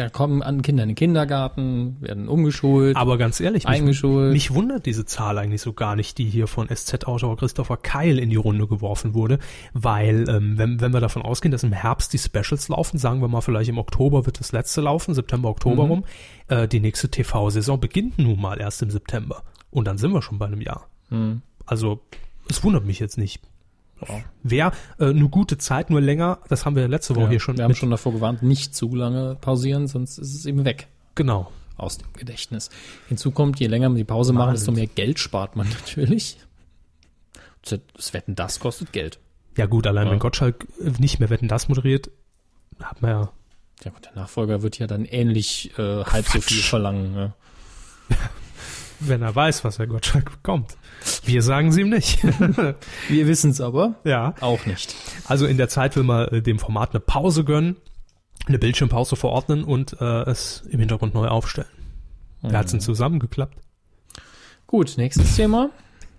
da 0.00 0.08
kommen 0.08 0.42
an 0.42 0.62
Kinder 0.62 0.82
in 0.84 0.90
den 0.90 0.96
Kindergarten, 0.96 1.98
werden 2.00 2.26
umgeschult. 2.28 2.96
Aber 2.96 3.18
ganz 3.18 3.38
ehrlich, 3.38 3.64
mich, 3.64 3.72
Eingeschult. 3.72 4.32
mich 4.32 4.54
wundert 4.54 4.86
diese 4.86 5.04
Zahl 5.04 5.36
eigentlich 5.36 5.60
so 5.60 5.74
gar 5.74 5.94
nicht, 5.94 6.16
die 6.16 6.24
hier 6.24 6.46
von 6.46 6.68
SZ-Autor 6.74 7.36
Christopher 7.36 7.76
Keil 7.76 8.18
in 8.18 8.30
die 8.30 8.36
Runde 8.36 8.66
geworfen 8.66 9.12
wurde, 9.12 9.38
weil 9.74 10.26
ähm, 10.28 10.56
wenn, 10.56 10.80
wenn 10.80 10.92
wir 10.92 11.00
davon 11.00 11.20
ausgehen, 11.20 11.52
dass 11.52 11.64
im 11.64 11.72
Herbst 11.72 12.14
die 12.14 12.18
Specials 12.18 12.68
laufen, 12.68 12.96
sagen 12.96 13.20
wir 13.20 13.28
mal 13.28 13.42
vielleicht 13.42 13.68
im 13.68 13.76
Oktober 13.76 14.24
wird 14.24 14.40
das 14.40 14.52
letzte 14.52 14.80
laufen, 14.80 15.12
September, 15.12 15.50
Oktober 15.50 15.84
rum, 15.84 16.04
äh, 16.48 16.66
die 16.66 16.80
nächste 16.80 17.10
TV-Saison 17.10 17.78
beginnt 17.78 18.18
nun 18.18 18.40
mal 18.40 18.58
erst 18.58 18.80
im 18.80 18.90
September 18.90 19.42
und 19.70 19.86
dann 19.86 19.98
sind 19.98 20.12
wir 20.12 20.22
schon 20.22 20.38
bei 20.38 20.46
einem 20.46 20.62
Jahr. 20.62 20.88
Also 21.66 22.00
es 22.48 22.64
wundert 22.64 22.86
mich 22.86 23.00
jetzt 23.00 23.18
nicht. 23.18 23.42
Wäre 24.42 24.72
äh, 24.98 25.06
eine 25.06 25.28
gute 25.28 25.58
Zeit, 25.58 25.90
nur 25.90 26.00
länger, 26.00 26.38
das 26.48 26.64
haben 26.64 26.76
wir 26.76 26.88
letzte 26.88 27.14
Woche 27.16 27.24
ja, 27.24 27.30
hier 27.30 27.40
schon 27.40 27.56
wir 27.56 27.64
haben 27.64 27.74
schon 27.74 27.90
davor 27.90 28.12
gewarnt, 28.12 28.42
nicht 28.42 28.74
zu 28.74 28.94
lange 28.94 29.36
pausieren, 29.40 29.86
sonst 29.86 30.18
ist 30.18 30.34
es 30.34 30.46
eben 30.46 30.64
weg 30.64 30.88
genau. 31.14 31.50
aus 31.76 31.98
dem 31.98 32.12
Gedächtnis. 32.14 32.70
Hinzu 33.08 33.30
kommt, 33.30 33.60
je 33.60 33.66
länger 33.66 33.88
man 33.88 33.96
die 33.96 34.04
Pause 34.04 34.32
machen, 34.32 34.52
desto 34.52 34.72
mehr 34.72 34.86
Geld 34.86 35.18
spart 35.18 35.56
man 35.56 35.68
natürlich. 35.84 36.38
Das 37.62 38.14
Wetten, 38.14 38.34
das 38.34 38.58
kostet 38.58 38.92
Geld. 38.92 39.18
Ja 39.56 39.66
gut, 39.66 39.86
allein 39.86 40.06
Ja. 40.06 40.12
wenn 40.12 40.18
Gottschalk 40.18 40.66
äh, 40.80 40.90
nicht 40.98 41.20
mehr 41.20 41.30
Wetten 41.30 41.48
das 41.48 41.68
moderiert, 41.68 42.10
hat 42.80 43.02
man 43.02 43.10
ja 43.10 43.32
Ja 43.84 43.90
gut, 43.90 44.04
der 44.06 44.14
Nachfolger 44.14 44.62
wird 44.62 44.78
ja 44.78 44.86
dann 44.86 45.04
ähnlich 45.04 45.76
äh, 45.78 46.04
halb 46.04 46.26
so 46.26 46.40
viel 46.40 46.62
verlangen. 46.62 47.14
Ja. 47.14 47.34
wenn 49.00 49.22
er 49.22 49.34
weiß, 49.34 49.64
was 49.64 49.78
Herr 49.78 49.86
Gottschalk 49.86 50.30
bekommt. 50.30 50.76
Wir 51.24 51.42
sagen 51.42 51.72
sie 51.72 51.82
ihm 51.82 51.88
nicht. 51.88 52.22
Wir 53.08 53.26
wissen 53.26 53.50
es 53.50 53.60
aber 53.60 53.96
ja. 54.04 54.34
auch 54.40 54.66
nicht. 54.66 54.94
Also 55.26 55.46
in 55.46 55.56
der 55.56 55.68
Zeit 55.68 55.96
will 55.96 56.02
man 56.02 56.28
äh, 56.28 56.42
dem 56.42 56.58
Format 56.58 56.90
eine 56.90 57.00
Pause 57.00 57.44
gönnen, 57.44 57.76
eine 58.46 58.58
Bildschirmpause 58.58 59.16
verordnen 59.16 59.64
und 59.64 59.96
äh, 60.00 60.22
es 60.22 60.62
im 60.70 60.80
Hintergrund 60.80 61.14
neu 61.14 61.28
aufstellen. 61.28 61.68
Wer 62.42 62.58
hat's 62.58 62.70
denn 62.70 62.80
zusammengeklappt? 62.80 63.58
Gut, 64.66 64.94
nächstes 64.96 65.36
Thema. 65.36 65.70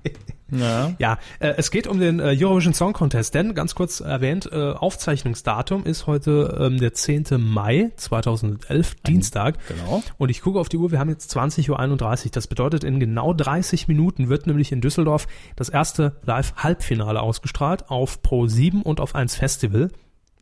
Ja. 0.52 0.94
Ja, 1.00 1.18
äh, 1.40 1.54
es 1.58 1.72
geht 1.72 1.88
um 1.88 2.00
den 2.00 2.20
äh, 2.20 2.36
Eurovision 2.38 2.74
Song 2.74 2.94
Contest, 2.94 3.34
denn 3.34 3.54
ganz 3.56 3.76
kurz 3.76 4.00
erwähnt, 4.00 4.50
äh, 4.52 4.72
Aufzeichnungsdatum 4.72 5.86
ist 5.86 6.08
heute 6.08 6.58
ähm, 6.60 6.80
der 6.80 6.94
10. 6.94 7.26
Mai 7.40 7.92
2011, 7.96 8.96
Dienstag. 9.08 9.58
Genau. 9.68 10.04
Und 10.18 10.30
ich 10.30 10.42
gucke 10.42 10.60
auf 10.60 10.70
die 10.70 10.78
Uhr, 10.78 10.92
wir 10.92 11.00
haben 11.00 11.10
jetzt 11.10 11.36
20.31 11.36 12.26
Uhr. 12.26 12.32
Das 12.32 12.48
bedeutet, 12.48 12.84
in 12.84 13.00
genau 13.00 13.34
30 13.34 13.88
Minuten 13.88 14.30
wird 14.30 14.48
nämlich 14.48 14.72
in 14.72 14.82
Düsseldorf 14.82 15.28
das 15.56 15.70
erste 15.70 16.18
Live-Halbfinale 16.24 17.22
ausgestrahlt 17.22 17.90
auf 17.90 18.22
Pro 18.22 18.48
7 18.48 18.82
und 18.82 19.00
auf 19.00 19.16
1 19.16 19.36
Festival. 19.36 19.90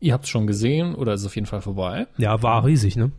Ihr 0.00 0.14
habt 0.14 0.24
es 0.24 0.30
schon 0.30 0.46
gesehen 0.46 0.94
oder 0.94 1.14
ist 1.14 1.26
auf 1.26 1.34
jeden 1.34 1.46
Fall 1.46 1.60
vorbei. 1.60 2.06
Ja, 2.16 2.42
war 2.42 2.64
riesig, 2.64 2.96
ne? 2.96 3.12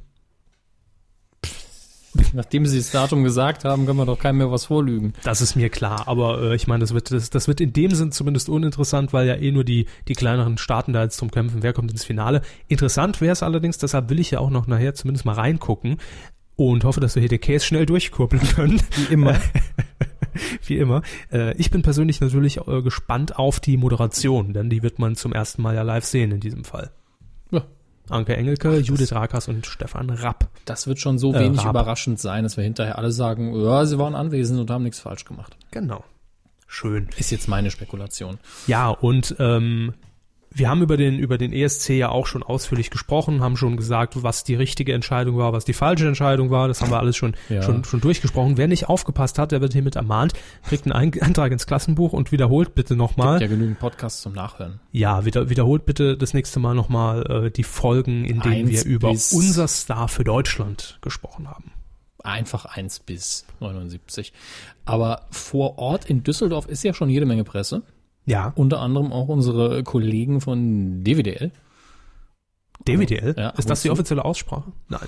Nachdem 2.34 2.65
sie 2.65 2.78
das 2.78 2.91
Datum 2.91 3.24
gesagt 3.24 3.63
haben, 3.63 3.86
können 3.86 3.97
wir 3.97 4.06
doch 4.06 4.19
keinem 4.19 4.39
mehr 4.39 4.52
was 4.52 4.65
vorlügen. 4.65 5.13
Das 5.24 5.41
ist 5.41 5.56
mir 5.56 5.69
klar, 5.69 6.08
aber 6.08 6.41
äh, 6.41 6.56
ich 6.56 6.67
meine, 6.67 6.82
das 6.82 6.93
wird, 6.93 7.12
das, 7.12 7.30
das 7.30 7.47
wird 7.47 7.62
in 7.62 7.74
dem 7.74 7.91
Sinn 7.91 8.12
zumindest 8.12 8.50
uninteressant, 8.50 9.13
weil 9.13 9.28
ja 9.28 9.36
eh 9.36 9.52
nur 9.52 9.63
die, 9.63 9.86
die 10.08 10.13
kleineren 10.13 10.58
Staaten 10.58 10.93
da 10.93 11.04
jetzt 11.04 11.21
drum 11.21 11.32
kämpfen, 11.32 11.63
wer 11.63 11.74
kommt 11.74 11.91
ins 11.91 12.04
Finale. 12.04 12.41
Interessant 12.67 13.21
wäre 13.21 13.32
es 13.32 13.43
allerdings, 13.43 13.78
deshalb 13.78 14.10
will 14.10 14.19
ich 14.19 14.32
ja 14.32 14.39
auch 14.39 14.50
noch 14.50 14.67
nachher 14.67 14.93
zumindest 14.93 15.26
mal 15.26 15.34
reingucken 15.34 15.97
und 16.56 16.84
hoffe, 16.84 17.00
dass 17.00 17.15
wir 17.15 17.21
hier 17.21 17.30
den 17.30 17.41
Case 17.41 17.65
schnell 17.65 17.86
durchkurbeln 17.86 18.41
können. 18.56 18.82
Wie 18.95 19.13
immer. 19.13 19.36
Wie 20.65 20.78
immer. 20.78 21.02
Äh, 21.32 21.56
ich 21.58 21.71
bin 21.71 21.82
persönlich 21.82 22.21
natürlich 22.21 22.58
äh, 22.67 22.82
gespannt 22.82 23.38
auf 23.38 23.60
die 23.60 23.78
Moderation, 23.78 24.54
denn 24.54 24.69
die 24.69 24.84
wird 24.84 25.00
man 25.00 25.15
zum 25.15 25.34
ersten 25.34 25.62
Mal 25.62 25.76
ja 25.76 25.82
live 25.82 26.06
sehen 26.06 26.32
in 26.32 26.39
diesem 26.39 26.63
Fall. 26.63 26.91
Anke 28.10 28.36
Engelke, 28.36 28.78
Judith 28.80 29.14
Rakas 29.14 29.48
und 29.48 29.66
Stefan 29.66 30.10
Rapp. 30.10 30.50
Das 30.66 30.88
wird 30.88 31.00
schon 31.00 31.18
so 31.18 31.34
Äh, 31.34 31.40
wenig 31.42 31.60
Raab. 31.60 31.70
überraschend 31.72 32.20
sein, 32.20 32.44
dass 32.44 32.58
wir 32.58 32.64
hinterher 32.64 32.98
alle 32.98 33.12
sagen, 33.12 33.54
ja, 33.64 33.86
sie 33.86 33.98
waren 33.98 34.16
anwesend 34.16 34.60
und 34.60 34.70
haben 34.70 34.84
nichts 34.84 35.00
falsch 35.00 35.24
gemacht. 35.26 35.56
Genau. 35.72 36.04
Schön. 36.68 37.10
Ist 37.18 37.32
jetzt 37.32 37.48
meine 37.48 37.70
Spekulation. 37.72 38.38
Ja, 38.68 38.90
und 38.90 39.36
ähm, 39.40 39.94
wir 40.54 40.70
haben 40.70 40.82
über 40.82 40.98
den, 40.98 41.18
über 41.18 41.38
den 41.38 41.54
ESC 41.54 41.90
ja 41.92 42.10
auch 42.10 42.28
schon 42.28 42.44
ausführlich 42.44 42.90
gesprochen, 42.90 43.42
haben 43.42 43.56
schon 43.56 43.78
gesagt, 43.78 44.22
was 44.22 44.44
die 44.44 44.56
richtige 44.56 44.92
Entscheidung 44.94 45.38
war, 45.38 45.54
was 45.54 45.64
die 45.64 45.72
falsche 45.74 46.08
Entscheidung 46.08 46.50
war. 46.50 46.68
Das 46.68 46.82
haben 46.82 46.92
wir 46.92 47.00
alles 47.00 47.16
schon, 47.16 47.36
Ja. 47.48 47.62
schon, 47.62 47.86
schon 47.86 48.02
durchgesprochen. 48.02 48.58
Wer 48.58 48.68
nicht 48.68 48.90
aufgepasst 48.90 49.40
hat, 49.40 49.54
der 49.54 49.62
wird 49.62 49.72
hiermit 49.74 49.96
ermahnt, 49.96 50.34
kriegt 50.68 50.84
einen 50.86 50.92
Ein- 50.92 51.22
Eintrag 51.22 51.54
ins 51.54 51.66
Klassenbuch 51.68 52.12
und 52.12 52.32
wiederholt 52.34 52.76
bitte 52.76 52.96
nochmal. 52.98 53.40
Ja, 53.42 53.48
genügend 53.48 53.80
Podcasts 53.80 54.22
zum 54.22 54.34
Nachhören. 54.34 54.82
Ja, 54.92 55.24
wieder, 55.26 55.50
wiederholt 55.50 55.86
bitte 55.86 56.18
das 56.18 56.34
nächste 56.34 56.60
Mal 56.60 56.76
nochmal 56.76 57.46
äh, 57.46 57.52
die 57.52 57.64
Folgen, 57.64 58.26
in 58.26 58.42
denen 58.42 58.70
wir 58.70 58.84
über 58.84 59.10
unser 59.10 59.68
Star 59.70 60.10
für 60.10 60.26
Deutschland 60.26 61.00
gesprochen 61.02 61.50
haben. 61.50 61.72
Einfach 62.24 62.66
1 62.66 63.00
bis 63.00 63.46
79. 63.62 64.34
Aber 64.86 65.28
vor 65.32 65.80
Ort 65.80 66.06
in 66.06 66.24
Düsseldorf 66.24 66.68
ist 66.68 66.84
ja 66.84 66.94
schon 66.94 67.10
jede 67.10 67.26
Menge 67.26 67.44
Presse. 67.44 67.84
Ja, 68.26 68.52
Unter 68.56 68.80
anderem 68.80 69.12
auch 69.12 69.28
unsere 69.28 69.84
Kollegen 69.84 70.42
von 70.42 71.04
DWDL. 71.04 71.52
DWDL? 72.88 73.36
Ja, 73.38 73.50
ist 73.52 73.70
das 73.70 73.82
die 73.82 73.90
offizielle 73.90 74.26
Aussprache? 74.26 74.72
Nein. 74.90 75.02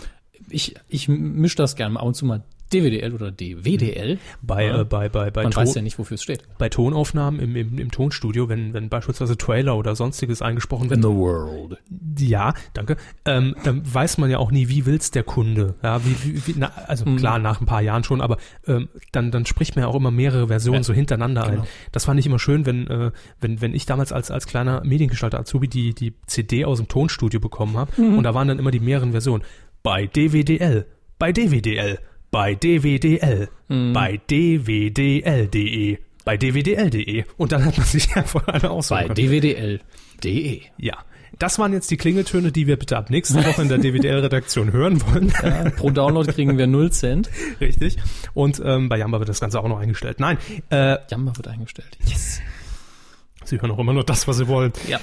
Ich, 0.50 0.76
ich 0.90 1.08
mische 1.08 1.58
das 1.58 1.76
gerne 1.76 2.00
ab 2.00 2.06
und 2.06 2.16
zu 2.16 2.26
mal 2.26 2.44
DWDL 2.74 3.14
oder 3.14 3.32
DWDL. 3.32 4.18
Bei, 4.42 4.66
Ja. 4.66 4.82
äh, 4.82 4.86
bei, 4.86 5.10
bei, 5.10 5.32
bei, 5.32 5.44
Man 5.44 5.52
Ton, 5.52 5.64
weiß 5.64 5.76
ja 5.76 5.82
nicht, 5.82 5.98
wofür 6.00 6.16
es 6.16 6.24
steht. 6.24 6.44
bei 6.58 6.70
Tonaufnahmen 6.70 7.40
im, 7.40 7.56
im, 7.56 7.78
im 7.78 7.92
Tonstudio, 7.92 8.50
wenn, 8.50 8.74
wenn 8.74 8.90
beispielsweise 8.90 9.38
Trailer 9.38 9.78
oder 9.78 9.96
sonstiges 9.96 10.42
eingesprochen 10.42 10.90
wird, 10.90 11.04
world. 11.04 11.78
Ja, 12.20 12.54
danke. 12.74 12.98
Ähm, 13.26 13.56
dann 13.64 13.82
weiß 13.94 14.18
man 14.18 14.30
ja 14.30 14.38
auch 14.38 14.52
nie, 14.52 14.70
wie 14.70 14.86
will's 14.86 15.12
der 15.12 15.24
Kunde. 15.24 15.76
Ja, 15.84 16.02
wie, 16.06 16.16
wie, 16.24 16.48
wie 16.48 16.56
na, 16.58 16.72
also 16.88 17.06
Mhm. 17.06 17.18
klar, 17.18 17.40
nach 17.40 17.60
ein 17.62 17.66
paar 17.66 17.82
Jahren 17.82 18.04
schon, 18.04 18.22
aber 18.22 18.38
ähm, 18.68 18.90
dann, 19.12 19.32
dann 19.32 19.46
spricht 19.46 19.76
man 19.76 19.84
ja 19.84 19.90
auch 19.90 19.96
immer 19.96 20.12
mehrere 20.12 20.48
Versionen 20.48 20.78
Ja, 20.80 20.84
so 20.84 20.94
hintereinander 20.94 21.44
genau. 21.50 21.62
ein. 21.64 21.68
Das 21.92 22.06
fand 22.06 22.20
ich 22.20 22.26
immer 22.26 22.40
schön, 22.40 22.66
wenn, 22.66 22.88
äh, 22.88 23.12
wenn, 23.42 23.62
wenn 23.62 23.74
ich 23.76 23.86
damals 23.86 24.12
als, 24.12 24.32
als 24.32 24.48
kleiner 24.48 24.84
Mediengestalter 24.84 25.40
Azubi 25.40 25.68
die, 25.68 25.94
die 25.94 26.14
CD 26.28 26.66
aus 26.66 26.78
dem 26.80 26.88
Tonstudio 26.88 27.40
bekommen 27.40 27.78
habe 27.78 27.92
Mhm. 28.02 28.18
und 28.18 28.24
da 28.24 28.34
waren 28.34 28.48
dann 28.48 28.60
immer 28.60 28.72
die 28.72 28.80
mehreren 28.80 29.12
Versionen. 29.12 29.44
Bei 29.84 30.08
DWDL, 30.08 30.86
bei 31.20 31.32
DWDL, 31.32 32.00
bei 32.34 32.56
DWDL, 32.56 33.48
Mhm. 33.70 33.94
bei 33.94 34.20
DWDL.de, 34.30 36.00
bei 36.26 36.36
DWDL.de 36.38 37.24
und 37.38 37.52
dann 37.52 37.64
hat 37.64 37.78
man 37.78 37.86
sich 37.86 38.12
einfach 38.16 38.48
eine 38.48 38.72
Auswahl 38.72 39.08
Bei 39.08 39.14
dwdl.de. 39.14 40.62
ja, 40.78 40.98
das 41.40 41.60
waren 41.60 41.74
jetzt 41.74 41.90
die 41.92 41.98
Klingeltöne, 41.98 42.52
die 42.52 42.66
wir 42.68 42.78
bitte 42.78 42.98
ab 42.98 43.10
nächste 43.12 43.44
Woche 43.46 43.62
in 43.62 43.70
der 43.70 43.78
DWDL-Redaktion 43.78 44.72
hören 44.72 45.02
wollen. 45.08 45.32
Ja, 45.44 45.70
pro 45.72 45.90
Download 45.92 46.32
kriegen 46.32 46.58
wir 46.58 46.68
0 46.68 46.92
Cent. 46.92 47.30
Richtig. 47.62 47.98
Und 48.34 48.62
ähm, 48.66 48.90
bei 48.90 48.98
Jamba 48.98 49.20
wird 49.20 49.30
das 49.30 49.40
Ganze 49.40 49.60
auch 49.60 49.68
noch 49.68 49.80
eingestellt. 49.80 50.20
Nein, 50.20 50.38
äh, 50.70 50.98
Jammer 51.10 51.36
wird 51.38 51.48
eingestellt. 51.48 51.98
Sie 53.46 53.60
hören 53.62 53.72
auch 53.72 53.80
immer 53.80 53.94
nur 53.94 54.04
das, 54.06 54.28
was 54.28 54.38
Sie 54.38 54.48
wollen. 54.48 54.74
Ja. 54.88 55.00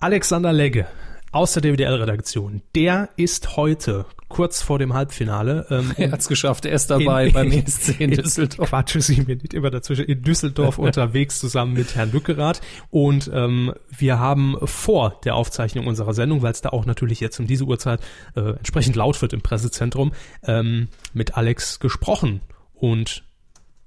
Alexander 0.00 0.52
Legge 0.52 0.86
aus 1.32 1.54
der 1.54 1.62
DWDL-Redaktion, 1.62 2.62
der 2.74 3.08
ist 3.16 3.56
heute 3.56 4.04
kurz 4.28 4.62
vor 4.62 4.78
dem 4.78 4.94
Halbfinale. 4.94 5.66
Ähm, 5.70 5.92
Er 5.96 6.12
hat's 6.12 6.28
geschafft. 6.28 6.64
Er 6.64 6.72
ist 6.72 6.88
dabei 6.90 7.26
In- 7.28 7.32
beim 7.32 7.50
ESC 7.52 8.00
in 8.00 8.10
Düsseldorf. 8.12 8.68
Quatsche 8.70 9.00
Sie 9.00 9.20
mir 9.22 9.36
nicht 9.36 9.52
immer 9.54 9.70
dazwischen. 9.70 10.04
In 10.06 10.22
Düsseldorf 10.22 10.78
unterwegs 10.78 11.38
zusammen 11.40 11.72
mit 11.74 11.94
Herrn 11.96 12.12
Lückerath. 12.12 12.60
Und 12.90 13.30
ähm, 13.34 13.74
wir 13.90 14.18
haben 14.18 14.56
vor 14.64 15.20
der 15.24 15.34
Aufzeichnung 15.34 15.86
unserer 15.86 16.14
Sendung, 16.14 16.42
weil 16.42 16.52
es 16.52 16.60
da 16.62 16.70
auch 16.70 16.86
natürlich 16.86 17.20
jetzt 17.20 17.38
um 17.40 17.46
diese 17.46 17.64
Uhrzeit 17.64 18.00
äh, 18.36 18.40
entsprechend 18.56 18.96
laut 18.96 19.20
wird 19.20 19.32
im 19.32 19.40
Pressezentrum, 19.42 20.12
ähm, 20.44 20.88
mit 21.12 21.36
Alex 21.36 21.80
gesprochen. 21.80 22.40
Und 22.74 23.24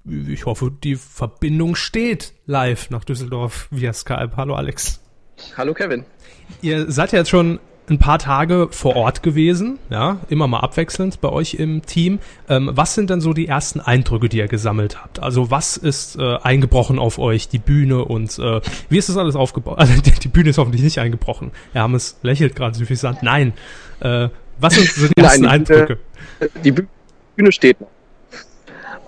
ich 0.05 0.45
hoffe, 0.45 0.71
die 0.83 0.95
Verbindung 0.95 1.75
steht 1.75 2.33
live 2.45 2.91
nach 2.91 3.03
Düsseldorf 3.03 3.67
via 3.71 3.93
Skype. 3.93 4.33
Hallo 4.35 4.53
Alex. 4.53 5.01
Hallo 5.57 5.73
Kevin. 5.73 6.05
Ihr 6.61 6.91
seid 6.91 7.11
ja 7.11 7.19
jetzt 7.19 7.29
schon 7.29 7.59
ein 7.89 7.99
paar 7.99 8.19
Tage 8.19 8.67
vor 8.71 8.95
Ort 8.95 9.21
gewesen, 9.21 9.77
ja, 9.89 10.17
immer 10.29 10.47
mal 10.47 10.59
abwechselnd 10.59 11.21
bei 11.21 11.29
euch 11.29 11.55
im 11.55 11.85
Team. 11.85 12.19
Ähm, 12.49 12.71
was 12.73 12.95
sind 12.95 13.09
denn 13.09 13.21
so 13.21 13.33
die 13.33 13.47
ersten 13.47 13.79
Eindrücke, 13.79 14.29
die 14.29 14.37
ihr 14.37 14.47
gesammelt 14.47 15.01
habt? 15.01 15.21
Also 15.21 15.51
was 15.51 15.77
ist 15.77 16.17
äh, 16.17 16.37
eingebrochen 16.37 16.97
auf 16.97 17.19
euch, 17.19 17.47
die 17.47 17.59
Bühne 17.59 18.03
und 18.03 18.39
äh, 18.39 18.61
wie 18.89 18.97
ist 18.97 19.09
das 19.09 19.17
alles 19.17 19.35
aufgebaut? 19.35 19.77
Also 19.85 20.01
die, 20.01 20.11
die 20.11 20.27
Bühne 20.29 20.49
ist 20.49 20.57
hoffentlich 20.57 20.81
nicht 20.81 20.99
eingebrochen. 20.99 21.51
Hermes 21.73 22.17
lächelt 22.23 22.55
gerade 22.55 22.75
suffisant. 22.75 23.21
Nein. 23.21 23.53
Äh, 23.99 24.29
was 24.57 24.73
sind 24.73 24.89
so 24.89 25.07
die 25.07 25.13
Nein, 25.17 25.25
ersten 25.25 25.43
die 25.43 25.49
Eindrücke? 25.49 25.99
Die 26.63 26.71
Bühne 26.71 27.51
steht 27.51 27.79
noch. 27.81 27.89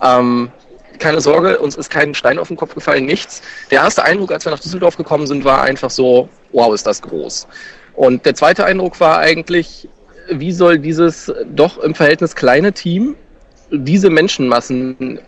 Ähm, 0.03 0.49
keine 0.97 1.21
Sorge, 1.21 1.59
uns 1.59 1.75
ist 1.75 1.89
kein 1.89 2.13
Stein 2.13 2.39
auf 2.39 2.47
den 2.47 2.57
Kopf 2.57 2.73
gefallen, 2.73 3.05
nichts. 3.05 3.41
Der 3.71 3.81
erste 3.81 4.03
Eindruck, 4.03 4.31
als 4.31 4.45
wir 4.45 4.51
nach 4.51 4.59
Düsseldorf 4.59 4.97
gekommen 4.97 5.27
sind, 5.27 5.43
war 5.43 5.61
einfach 5.61 5.89
so, 5.89 6.29
wow, 6.51 6.73
ist 6.73 6.87
das 6.87 7.01
groß. 7.01 7.47
Und 7.95 8.25
der 8.25 8.35
zweite 8.35 8.65
Eindruck 8.65 8.99
war 8.99 9.19
eigentlich, 9.19 9.89
wie 10.29 10.51
soll 10.51 10.79
dieses 10.79 11.33
doch 11.53 11.77
im 11.79 11.95
Verhältnis 11.95 12.35
kleine 12.35 12.73
Team 12.73 13.15
diese 13.71 14.09
Menschenmassen 14.09 15.19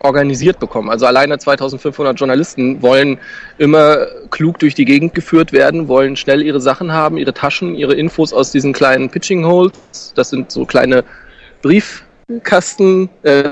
organisiert 0.00 0.58
bekommen. 0.60 0.90
Also 0.90 1.06
alleine 1.06 1.38
2500 1.38 2.18
Journalisten 2.18 2.82
wollen 2.82 3.18
immer 3.58 4.06
klug 4.30 4.58
durch 4.58 4.74
die 4.74 4.84
Gegend 4.84 5.14
geführt 5.14 5.52
werden, 5.52 5.88
wollen 5.88 6.16
schnell 6.16 6.42
ihre 6.42 6.60
Sachen 6.60 6.92
haben, 6.92 7.16
ihre 7.16 7.34
Taschen, 7.34 7.74
ihre 7.74 7.94
Infos 7.94 8.32
aus 8.32 8.52
diesen 8.52 8.72
kleinen 8.72 9.10
Pitching 9.10 9.44
Holes. 9.44 9.72
Das 10.14 10.30
sind 10.30 10.52
so 10.52 10.64
kleine 10.64 11.04
Briefkasten, 11.62 13.08
äh, 13.22 13.50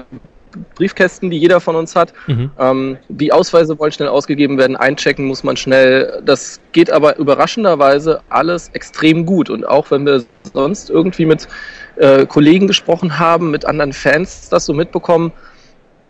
Briefkästen, 0.74 1.30
die 1.30 1.38
jeder 1.38 1.60
von 1.60 1.76
uns 1.76 1.96
hat. 1.96 2.12
Mhm. 2.26 2.50
Ähm, 2.58 2.96
die 3.08 3.32
Ausweise 3.32 3.78
wollen 3.78 3.92
schnell 3.92 4.08
ausgegeben 4.08 4.58
werden, 4.58 4.76
einchecken 4.76 5.26
muss 5.26 5.44
man 5.44 5.56
schnell. 5.56 6.22
Das 6.24 6.60
geht 6.72 6.90
aber 6.90 7.16
überraschenderweise 7.18 8.20
alles 8.28 8.68
extrem 8.70 9.26
gut. 9.26 9.50
Und 9.50 9.66
auch 9.66 9.90
wenn 9.90 10.06
wir 10.06 10.24
sonst 10.52 10.90
irgendwie 10.90 11.26
mit 11.26 11.48
äh, 11.96 12.26
Kollegen 12.26 12.66
gesprochen 12.66 13.18
haben, 13.18 13.50
mit 13.50 13.64
anderen 13.64 13.92
Fans 13.92 14.48
das 14.48 14.66
so 14.66 14.74
mitbekommen, 14.74 15.32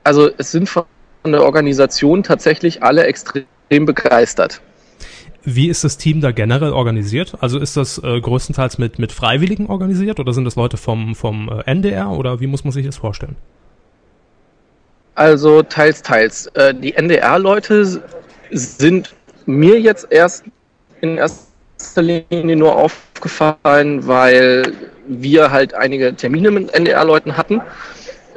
also 0.05 0.31
es 0.39 0.53
sind 0.53 0.69
von 0.69 0.85
der 1.25 1.43
Organisation 1.43 2.23
tatsächlich 2.23 2.83
alle 2.83 3.05
extrem 3.05 3.47
begeistert. 3.71 4.61
Wie 5.49 5.69
ist 5.69 5.85
das 5.85 5.97
Team 5.97 6.21
da 6.21 6.33
generell 6.33 6.73
organisiert? 6.73 7.37
Also 7.41 7.61
ist 7.61 7.77
das 7.77 7.99
äh, 8.03 8.21
größtenteils 8.21 8.79
mit, 8.79 8.99
mit 8.99 9.13
Freiwilligen 9.13 9.67
organisiert 9.69 10.19
oder 10.19 10.33
sind 10.33 10.45
das 10.45 10.57
Leute 10.57 10.77
vom, 10.77 11.15
vom 11.15 11.49
äh, 11.49 11.71
NDR 11.71 12.11
oder 12.11 12.41
wie 12.41 12.49
muss 12.49 12.65
man 12.65 12.73
sich 12.73 12.85
das 12.85 12.97
vorstellen? 12.97 13.37
Also 15.17 15.63
teils, 15.63 16.03
teils. 16.03 16.47
Äh, 16.49 16.75
die 16.75 16.95
NDR-Leute 16.95 18.03
sind 18.51 19.15
mir 19.47 19.81
jetzt 19.81 20.07
erst 20.11 20.45
in 21.01 21.17
erster 21.17 22.03
Linie 22.03 22.57
nur 22.57 22.77
aufgefallen, 22.77 24.07
weil 24.07 24.73
wir 25.09 25.51
halt 25.51 25.73
einige 25.73 26.15
Termine 26.15 26.51
mit 26.51 26.75
NDR-Leuten 26.75 27.37
hatten, 27.37 27.63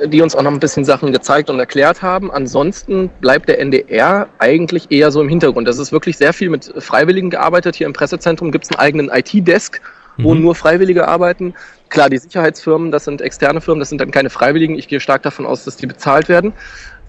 die 0.05 0.21
uns 0.21 0.35
auch 0.35 0.41
noch 0.41 0.51
ein 0.51 0.59
bisschen 0.61 0.85
Sachen 0.85 1.11
gezeigt 1.11 1.49
und 1.49 1.59
erklärt 1.59 2.01
haben. 2.01 2.31
Ansonsten 2.31 3.09
bleibt 3.19 3.49
der 3.49 3.59
NDR 3.59 4.29
eigentlich 4.39 4.89
eher 4.89 5.11
so 5.11 5.19
im 5.19 5.27
Hintergrund. 5.27 5.67
Das 5.67 5.79
ist 5.79 5.91
wirklich 5.91 6.17
sehr 6.17 6.31
viel 6.31 6.49
mit 6.49 6.73
Freiwilligen 6.77 7.29
gearbeitet. 7.29 7.75
Hier 7.75 7.87
im 7.87 7.93
Pressezentrum 7.93 8.53
gibt 8.53 8.65
es 8.65 8.71
einen 8.71 8.79
eigenen 8.79 9.09
IT-Desk, 9.09 9.81
wo 10.23 10.33
Mhm. 10.35 10.41
nur 10.41 10.55
Freiwillige 10.55 11.07
arbeiten. 11.07 11.53
Klar, 11.89 12.09
die 12.09 12.17
Sicherheitsfirmen, 12.17 12.91
das 12.91 13.05
sind 13.05 13.21
externe 13.21 13.61
Firmen, 13.61 13.79
das 13.79 13.89
sind 13.89 13.99
dann 13.99 14.11
keine 14.11 14.29
Freiwilligen. 14.29 14.77
Ich 14.77 14.87
gehe 14.87 14.99
stark 14.99 15.23
davon 15.23 15.45
aus, 15.45 15.65
dass 15.65 15.77
die 15.77 15.87
bezahlt 15.87 16.29
werden. 16.29 16.53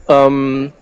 Ähm, 0.09 0.73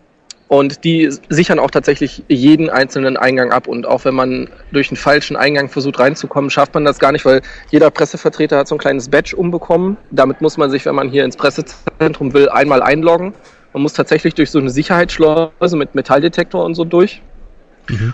und 0.48 0.84
die 0.84 1.10
sichern 1.28 1.58
auch 1.58 1.70
tatsächlich 1.70 2.22
jeden 2.28 2.70
einzelnen 2.70 3.18
Eingang 3.18 3.52
ab. 3.52 3.68
Und 3.68 3.86
auch 3.86 4.06
wenn 4.06 4.14
man 4.14 4.48
durch 4.72 4.88
einen 4.90 4.96
falschen 4.96 5.36
Eingang 5.36 5.68
versucht 5.68 5.98
reinzukommen, 5.98 6.48
schafft 6.48 6.72
man 6.72 6.86
das 6.86 6.98
gar 6.98 7.12
nicht, 7.12 7.26
weil 7.26 7.42
jeder 7.70 7.90
Pressevertreter 7.90 8.56
hat 8.56 8.68
so 8.68 8.74
ein 8.74 8.78
kleines 8.78 9.10
Badge 9.10 9.36
umbekommen. 9.36 9.98
Damit 10.10 10.40
muss 10.40 10.56
man 10.56 10.70
sich, 10.70 10.86
wenn 10.86 10.94
man 10.94 11.10
hier 11.10 11.26
ins 11.26 11.36
Pressezentrum 11.36 12.32
will, 12.32 12.48
einmal 12.48 12.82
einloggen. 12.82 13.34
Man 13.74 13.82
muss 13.82 13.92
tatsächlich 13.92 14.34
durch 14.34 14.50
so 14.50 14.58
eine 14.58 14.70
Sicherheitsschleuse 14.70 15.76
mit 15.76 15.94
Metalldetektor 15.94 16.64
und 16.64 16.74
so 16.74 16.84
durch. 16.86 17.20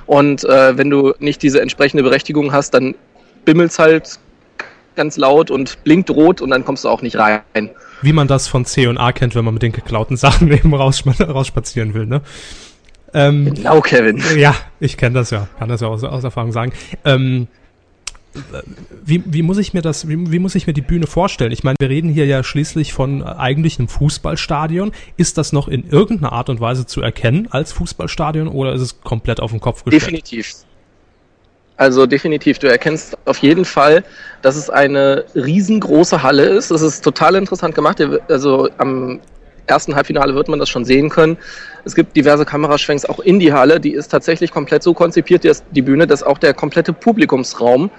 Und 0.06 0.44
äh, 0.44 0.76
wenn 0.76 0.90
du 0.90 1.14
nicht 1.20 1.40
diese 1.42 1.60
entsprechende 1.60 2.02
Berechtigung 2.02 2.52
hast, 2.52 2.74
dann 2.74 2.96
bimmelt's 3.45 3.78
halt 3.78 4.18
ganz 4.97 5.16
laut 5.16 5.51
und 5.51 5.82
blinkt 5.84 6.11
rot 6.11 6.40
und 6.40 6.51
dann 6.51 6.64
kommst 6.64 6.84
du 6.84 6.88
auch 6.88 7.03
nicht 7.03 7.16
rein. 7.16 7.42
Wie 8.03 8.12
man 8.12 8.28
das 8.28 8.47
von 8.49 8.64
C 8.64 8.86
und 8.86 8.99
A 8.99 9.12
kennt, 9.12 9.34
wenn 9.34 9.45
man 9.45 9.55
mit 9.55 9.62
den 9.62 9.72
geklauten 9.72 10.16
Sachen 10.18 10.51
eben 10.53 10.72
rausschma- 10.74 11.22
rausspazieren 11.24 11.95
will, 11.95 12.07
ne? 12.07 12.20
Ähm, 13.12 13.55
Genau, 13.55 13.80
Kevin. 13.80 14.20
ja, 14.36 14.55
ich 14.80 14.97
kenne 14.97 15.14
das 15.14 15.30
ja, 15.30 15.49
kann 15.59 15.68
das 15.68 15.80
ja 15.80 15.88
aus, 15.88 16.03
aus 16.05 16.24
Erfahrung 16.24 16.53
sagen. 16.53 16.72
Ähm, 17.05 17.47
wie, 19.05 19.22
wie 19.26 19.42
muss 19.42 19.59
ich 19.59 19.74
mir 19.74 19.82
das, 19.82 20.09
wie, 20.09 20.32
wie 20.32 20.40
muss 20.40 20.57
ich 20.57 20.66
mir 20.66 20.72
die 20.72 20.80
Bühne 20.80 21.07
vorstellen? 21.07 21.53
Ich 21.53 21.62
meine, 21.62 21.76
wir 21.78 21.88
reden 21.88 22.09
hier 22.11 22.26
ja 22.26 22.42
schließlich 22.42 22.92
von 22.92 23.22
eigentlich 23.22 23.78
einem 23.78 23.86
Fußballstadion. 23.86 24.90
Ist 25.16 25.38
das 25.38 25.53
noch 25.53 25.68
in 25.68 25.88
irgendeiner 25.88 26.32
Art 26.32 26.49
und 26.49 26.61
Weise 26.61 26.84
zu 26.86 27.01
erkennen 27.01 27.47
als 27.51 27.72
Fußballstadion 27.72 28.49
oder 28.49 28.72
ist 28.72 28.80
es 28.80 29.01
komplett 29.03 29.38
auf 29.38 29.53
den 29.53 29.61
Kopf 29.61 29.84
gestellt? 29.84 30.03
Definitiv. 30.03 30.53
Also 31.77 32.07
definitiv. 32.07 32.59
Du 32.59 32.68
erkennst 32.68 33.18
auf 33.25 33.39
jeden 33.39 33.64
Fall, 33.64 34.05
dass 34.43 34.57
es 34.57 34.70
eine 34.70 35.25
riesengroße 35.35 36.22
Halle 36.22 36.45
ist. 36.45 36.70
Das 36.70 36.83
ist 36.83 37.03
total 37.03 37.35
interessant 37.35 37.75
gemacht. 37.75 38.01
Also 38.29 38.68
am 38.79 39.20
ersten 39.66 39.95
Halbfinale 39.95 40.35
wird 40.35 40.49
man 40.49 40.59
das 40.59 40.68
schon 40.68 40.85
sehen 40.85 41.09
können. 41.09 41.37
Es 41.85 41.95
gibt 41.95 42.16
diverse 42.16 42.45
Kameraschwenks 42.45 43.05
auch 43.07 43.18
in 43.18 43.41
die 43.41 43.53
Halle. 43.53 43.81
Die 43.81 43.93
ist 43.93 44.09
tatsächlich 44.09 44.51
komplett 44.51 44.83
so 44.83 44.95
konzipiert, 44.95 45.45
die 45.72 45.83
Bühne, 45.83 46.07
dass 46.07 46.22
auch 46.22 46.39
der 46.39 46.55
komplette 46.55 46.93
Publikumsraum 46.93 47.91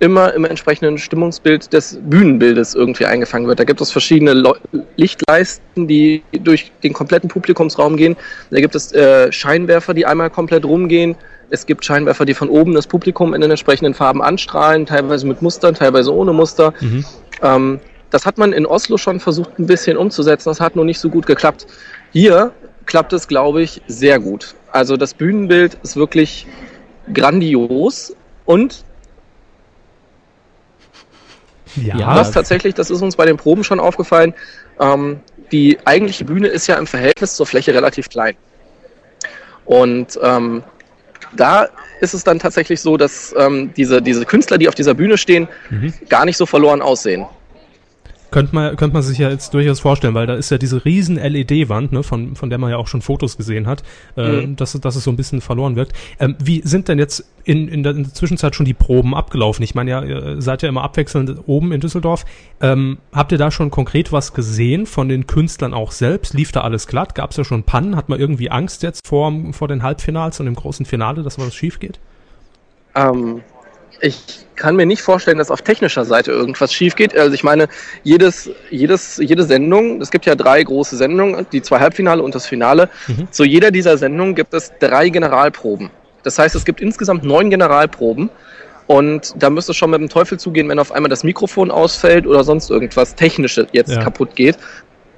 immer 0.00 0.34
im 0.34 0.44
entsprechenden 0.44 0.98
Stimmungsbild 0.98 1.72
des 1.72 1.98
Bühnenbildes 2.02 2.74
irgendwie 2.74 3.06
eingefangen 3.06 3.46
wird. 3.46 3.60
Da 3.60 3.64
gibt 3.64 3.80
es 3.80 3.90
verschiedene 3.90 4.34
Leu 4.34 4.54
Lichtleisten, 4.96 5.86
die 5.86 6.22
durch 6.32 6.72
den 6.82 6.92
kompletten 6.92 7.28
Publikumsraum 7.28 7.96
gehen. 7.96 8.16
Da 8.50 8.60
gibt 8.60 8.74
es 8.74 8.92
äh, 8.92 9.30
Scheinwerfer, 9.30 9.94
die 9.94 10.04
einmal 10.04 10.30
komplett 10.30 10.64
rumgehen. 10.64 11.16
Es 11.54 11.66
gibt 11.66 11.84
Scheinwerfer, 11.84 12.24
die 12.24 12.34
von 12.34 12.48
oben 12.48 12.74
das 12.74 12.88
Publikum 12.88 13.32
in 13.32 13.40
den 13.40 13.50
entsprechenden 13.50 13.94
Farben 13.94 14.20
anstrahlen, 14.20 14.86
teilweise 14.86 15.24
mit 15.24 15.40
Mustern, 15.40 15.74
teilweise 15.74 16.12
ohne 16.12 16.32
Muster. 16.32 16.74
Mhm. 16.80 17.04
Ähm, 17.42 17.80
das 18.10 18.26
hat 18.26 18.38
man 18.38 18.52
in 18.52 18.66
Oslo 18.66 18.96
schon 18.96 19.20
versucht 19.20 19.58
ein 19.60 19.66
bisschen 19.66 19.96
umzusetzen, 19.96 20.48
das 20.48 20.60
hat 20.60 20.74
nur 20.74 20.84
nicht 20.84 20.98
so 20.98 21.08
gut 21.08 21.26
geklappt. 21.26 21.66
Hier 22.12 22.52
klappt 22.86 23.12
es, 23.12 23.28
glaube 23.28 23.62
ich, 23.62 23.82
sehr 23.86 24.18
gut. 24.18 24.56
Also 24.72 24.96
das 24.96 25.14
Bühnenbild 25.14 25.78
ist 25.84 25.94
wirklich 25.94 26.46
grandios 27.12 28.16
und 28.44 28.84
ja. 31.76 32.16
Was 32.16 32.30
tatsächlich, 32.30 32.74
das 32.74 32.90
ist 32.90 33.02
uns 33.02 33.16
bei 33.16 33.26
den 33.26 33.36
Proben 33.36 33.64
schon 33.64 33.80
aufgefallen, 33.80 34.34
ähm, 34.80 35.20
die 35.50 35.78
eigentliche 35.84 36.24
Bühne 36.24 36.48
ist 36.48 36.66
ja 36.66 36.76
im 36.76 36.86
Verhältnis 36.86 37.34
zur 37.34 37.46
Fläche 37.46 37.74
relativ 37.74 38.08
klein. 38.08 38.36
Und 39.64 40.18
ähm, 40.22 40.62
da 41.36 41.68
ist 42.00 42.14
es 42.14 42.24
dann 42.24 42.38
tatsächlich 42.38 42.80
so, 42.80 42.96
dass 42.96 43.34
ähm, 43.38 43.72
diese, 43.76 44.02
diese 44.02 44.24
Künstler, 44.24 44.58
die 44.58 44.68
auf 44.68 44.74
dieser 44.74 44.94
Bühne 44.94 45.18
stehen, 45.18 45.48
mhm. 45.70 45.92
gar 46.08 46.24
nicht 46.24 46.36
so 46.36 46.46
verloren 46.46 46.82
aussehen. 46.82 47.26
Könnte 48.34 48.52
man, 48.52 48.74
könnte 48.74 48.94
man 48.94 49.04
sich 49.04 49.18
ja 49.18 49.30
jetzt 49.30 49.54
durchaus 49.54 49.78
vorstellen, 49.78 50.14
weil 50.14 50.26
da 50.26 50.34
ist 50.34 50.50
ja 50.50 50.58
diese 50.58 50.84
riesen 50.84 51.14
LED-Wand, 51.14 51.92
ne, 51.92 52.02
von, 52.02 52.34
von 52.34 52.50
der 52.50 52.58
man 52.58 52.68
ja 52.68 52.78
auch 52.78 52.88
schon 52.88 53.00
Fotos 53.00 53.36
gesehen 53.36 53.68
hat, 53.68 53.84
äh, 54.16 54.44
mhm. 54.44 54.56
dass, 54.56 54.72
dass 54.72 54.96
es 54.96 55.04
so 55.04 55.12
ein 55.12 55.16
bisschen 55.16 55.40
verloren 55.40 55.76
wirkt. 55.76 55.92
Ähm, 56.18 56.34
wie 56.42 56.60
sind 56.64 56.88
denn 56.88 56.98
jetzt 56.98 57.24
in, 57.44 57.68
in, 57.68 57.84
der, 57.84 57.92
in 57.92 58.02
der 58.02 58.12
Zwischenzeit 58.12 58.56
schon 58.56 58.66
die 58.66 58.74
Proben 58.74 59.14
abgelaufen? 59.14 59.62
Ich 59.62 59.76
meine 59.76 59.92
ja, 59.92 60.02
ihr 60.02 60.42
seid 60.42 60.62
ja 60.62 60.68
immer 60.68 60.82
abwechselnd 60.82 61.44
oben 61.46 61.70
in 61.70 61.80
Düsseldorf. 61.80 62.24
Ähm, 62.60 62.98
habt 63.12 63.30
ihr 63.30 63.38
da 63.38 63.52
schon 63.52 63.70
konkret 63.70 64.10
was 64.10 64.34
gesehen 64.34 64.86
von 64.86 65.08
den 65.08 65.28
Künstlern 65.28 65.72
auch 65.72 65.92
selbst? 65.92 66.34
Lief 66.34 66.50
da 66.50 66.62
alles 66.62 66.88
glatt? 66.88 67.14
Gab 67.14 67.30
es 67.30 67.36
ja 67.36 67.44
schon 67.44 67.62
Pannen? 67.62 67.94
Hat 67.94 68.08
man 68.08 68.18
irgendwie 68.18 68.50
Angst 68.50 68.82
jetzt 68.82 69.06
vor, 69.06 69.32
vor 69.52 69.68
den 69.68 69.84
Halbfinals 69.84 70.40
und 70.40 70.46
dem 70.46 70.56
großen 70.56 70.86
Finale, 70.86 71.22
dass 71.22 71.38
was 71.38 71.54
schief 71.54 71.78
geht? 71.78 72.00
Ähm, 72.96 73.42
ich 74.00 74.44
kann 74.56 74.76
mir 74.76 74.86
nicht 74.86 75.02
vorstellen, 75.02 75.38
dass 75.38 75.50
auf 75.50 75.62
technischer 75.62 76.04
Seite 76.04 76.30
irgendwas 76.30 76.72
schief 76.72 76.94
geht. 76.94 77.16
Also 77.16 77.34
ich 77.34 77.44
meine, 77.44 77.68
jedes, 78.02 78.50
jedes, 78.70 79.16
jede 79.16 79.42
Sendung, 79.42 80.00
es 80.00 80.10
gibt 80.10 80.26
ja 80.26 80.34
drei 80.34 80.62
große 80.62 80.96
Sendungen, 80.96 81.46
die 81.52 81.62
zwei 81.62 81.80
Halbfinale 81.80 82.22
und 82.22 82.34
das 82.34 82.46
Finale. 82.46 82.88
Mhm. 83.08 83.28
Zu 83.30 83.44
jeder 83.44 83.70
dieser 83.70 83.98
Sendungen 83.98 84.34
gibt 84.34 84.54
es 84.54 84.72
drei 84.78 85.08
Generalproben. 85.08 85.90
Das 86.22 86.38
heißt, 86.38 86.54
es 86.54 86.64
gibt 86.64 86.80
insgesamt 86.80 87.24
neun 87.24 87.50
Generalproben. 87.50 88.30
Und 88.86 89.34
da 89.38 89.48
müsste 89.48 89.72
es 89.72 89.78
schon 89.78 89.90
mit 89.90 90.00
dem 90.00 90.10
Teufel 90.10 90.38
zugehen, 90.38 90.68
wenn 90.68 90.78
auf 90.78 90.92
einmal 90.92 91.08
das 91.08 91.24
Mikrofon 91.24 91.70
ausfällt 91.70 92.26
oder 92.26 92.44
sonst 92.44 92.70
irgendwas 92.70 93.14
Technisches 93.14 93.68
jetzt 93.72 93.92
ja. 93.92 94.02
kaputt 94.02 94.36
geht. 94.36 94.58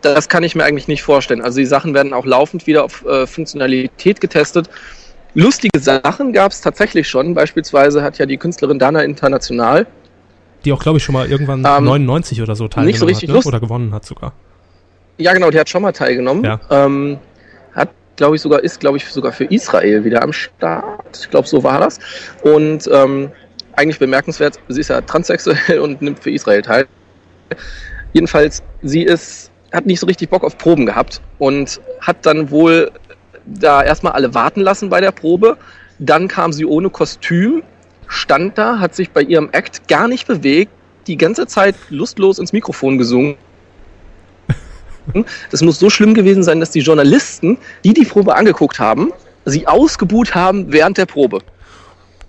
Das 0.03 0.29
kann 0.29 0.45
ich 0.45 0.55
mir 0.55 0.65
eigentlich 0.65 0.87
nicht 0.87 1.03
vorstellen. 1.03 1.41
Also 1.43 1.59
die 1.59 1.67
Sachen 1.67 1.93
werden 1.93 2.13
auch 2.13 2.25
laufend 2.25 2.67
wieder 2.69 2.85
auf 2.85 3.05
äh, 3.05 3.27
Funktionalität 3.27 4.21
getestet. 4.21 4.69
Lustige 5.37 5.79
Sachen 5.79 6.33
gab 6.33 6.51
es 6.51 6.63
tatsächlich 6.63 7.07
schon. 7.07 7.35
Beispielsweise 7.35 8.03
hat 8.03 8.17
ja 8.19 8.25
die 8.25 8.39
Künstlerin 8.39 8.79
Dana 8.79 9.03
International. 9.03 9.87
Die 10.65 10.73
auch, 10.73 10.83
glaube 10.83 10.97
ich, 10.97 11.05
schon 11.05 11.13
mal 11.13 11.31
irgendwann 11.31 11.59
ähm, 11.59 11.85
99 11.85 12.41
oder 12.41 12.57
so 12.57 12.69
teilgenommen 12.69 12.87
nicht 12.87 12.99
so 12.99 13.05
richtig 13.05 13.29
hat, 13.29 13.37
ne? 13.37 13.45
oder 13.45 13.61
gewonnen 13.61 13.93
hat 13.93 14.07
sogar. 14.07 14.33
Ja, 15.19 15.35
genau, 15.35 15.51
die 15.51 15.61
hat 15.61 15.69
schon 15.69 15.83
mal 15.83 15.93
teilgenommen. 15.93 16.43
Ja. 16.43 16.59
Ähm, 16.71 17.19
hat, 17.75 17.91
glaube 18.17 18.37
ich, 18.37 18.41
sogar, 18.41 18.65
ist, 18.65 18.81
glaube 18.81 18.97
ich, 18.97 19.05
sogar 19.05 19.31
für 19.31 19.45
Israel 19.45 20.05
wieder 20.05 20.23
am 20.23 20.33
Start. 20.33 21.19
Ich 21.21 21.29
glaube, 21.29 21.47
so 21.47 21.63
war 21.63 21.81
das. 21.81 21.99
Und 22.43 22.89
ähm, 22.91 23.31
eigentlich 23.75 23.99
bemerkenswert, 23.99 24.59
sie 24.69 24.81
ist 24.81 24.89
ja 24.89 25.03
transsexuell 25.03 25.81
und 25.83 26.01
nimmt 26.01 26.19
für 26.19 26.31
Israel 26.31 26.63
teil. 26.63 26.87
Jedenfalls, 28.15 28.63
sie 28.81 29.03
ist, 29.03 29.51
hat 29.71 29.85
nicht 29.85 30.01
so 30.01 30.07
richtig 30.07 30.31
Bock 30.31 30.45
auf 30.45 30.57
Proben 30.57 30.87
gehabt 30.87 31.21
und 31.39 31.79
hat 32.01 32.25
dann 32.25 32.51
wohl 32.51 32.91
da 33.47 33.83
erstmal 33.83 34.13
alle 34.13 34.35
warten 34.35 34.61
lassen 34.61 34.89
bei 34.89 35.01
der 35.01 35.13
Probe. 35.13 35.57
Dann 35.99 36.29
kam 36.29 36.53
sie 36.53 36.67
ohne 36.67 36.91
Kostüm, 36.91 37.63
stand 38.07 38.59
da, 38.59 38.79
hat 38.79 38.95
sich 38.95 39.11
bei 39.11 39.23
ihrem 39.23 39.49
Act 39.53 39.89
gar 39.89 40.09
nicht 40.09 40.27
bewegt, 40.27 40.71
die 41.07 41.17
ganze 41.17 41.47
Zeit 41.47 41.75
lustlos 41.89 42.39
ins 42.39 42.53
Mikrofon 42.53 42.99
gesungen. 42.99 43.37
Das 45.53 45.63
muss 45.63 45.79
so 45.79 45.89
schlimm 45.89 46.15
gewesen 46.15 46.43
sein, 46.43 46.59
dass 46.59 46.73
die 46.73 46.81
Journalisten, 46.81 47.59
die 47.85 47.95
die 47.95 48.05
Probe 48.05 48.35
angeguckt 48.35 48.81
haben, 48.81 49.13
sie 49.45 49.69
ausgebuht 49.69 50.35
haben 50.35 50.73
während 50.73 50.99
der 50.99 51.07
Probe. 51.07 51.43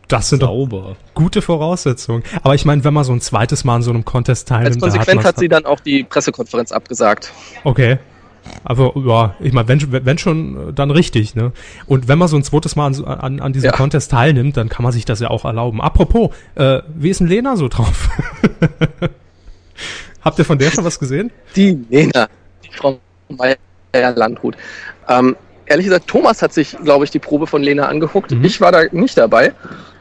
Das 0.08 0.30
sind 0.30 0.42
Sauber. 0.42 0.96
gute 1.16 1.42
Voraussetzungen. 1.42 2.24
Aber 2.44 2.56
ich 2.56 2.66
meine, 2.66 2.84
wenn 2.84 2.94
man 2.94 3.04
so 3.04 3.14
ein 3.14 3.20
zweites 3.20 3.64
Mal 3.64 3.76
an 3.76 3.82
so 3.82 3.90
einem 3.90 4.06
Contest 4.06 4.48
teilnimmt. 4.48 4.76
Als 4.76 4.82
Konsequenz 4.82 5.20
hat, 5.20 5.26
hat 5.26 5.40
sie 5.40 5.50
dann 5.50 5.66
auch 5.66 5.80
die 5.80 6.04
Pressekonferenz 6.04 6.72
abgesagt. 6.72 7.34
Okay. 7.64 7.98
Aber 8.64 8.94
ja, 8.96 9.36
ich 9.40 9.54
meine, 9.54 9.68
wenn, 9.68 10.06
wenn 10.06 10.18
schon, 10.18 10.74
dann 10.76 10.92
richtig, 10.92 11.36
ne? 11.36 11.52
Und 11.86 12.08
wenn 12.08 12.18
man 12.18 12.28
so 12.28 12.38
ein 12.38 12.44
zweites 12.44 12.76
Mal 12.76 12.88
an, 12.88 13.04
an, 13.06 13.40
an 13.40 13.54
diesem 13.54 13.68
ja. 13.68 13.76
Contest 13.76 14.12
teilnimmt, 14.12 14.58
dann 14.58 14.70
kann 14.70 14.84
man 14.84 14.92
sich 14.92 15.06
das 15.06 15.20
ja 15.20 15.30
auch 15.30 15.46
erlauben. 15.46 15.82
Apropos, 15.82 16.32
äh, 16.56 16.82
wie 16.96 17.10
ist 17.10 17.20
denn 17.20 17.28
Lena 17.28 17.56
so 17.56 17.68
drauf? 17.68 18.10
Habt 20.22 20.40
ihr 20.40 20.46
von 20.46 20.58
der 20.58 20.72
schon 20.72 20.84
was 20.84 21.00
gesehen? 21.00 21.32
Die 21.56 21.86
Lena, 21.90 22.28
die 22.66 22.74
Frau 22.74 23.00
Meier-Landrut. 23.30 24.58
Ähm, 25.08 25.36
ehrlich 25.66 25.86
gesagt, 25.86 26.08
Thomas 26.08 26.42
hat 26.42 26.54
sich, 26.54 26.76
glaube 26.84 27.06
ich, 27.06 27.12
die 27.12 27.20
Probe 27.20 27.48
von 27.48 27.64
Lena 27.64 27.88
angeguckt. 27.88 28.32
Mhm. 28.32 28.44
Ich 28.44 28.60
war 28.60 28.72
da 28.72 28.84
nicht 28.92 29.18
dabei. 29.18 29.54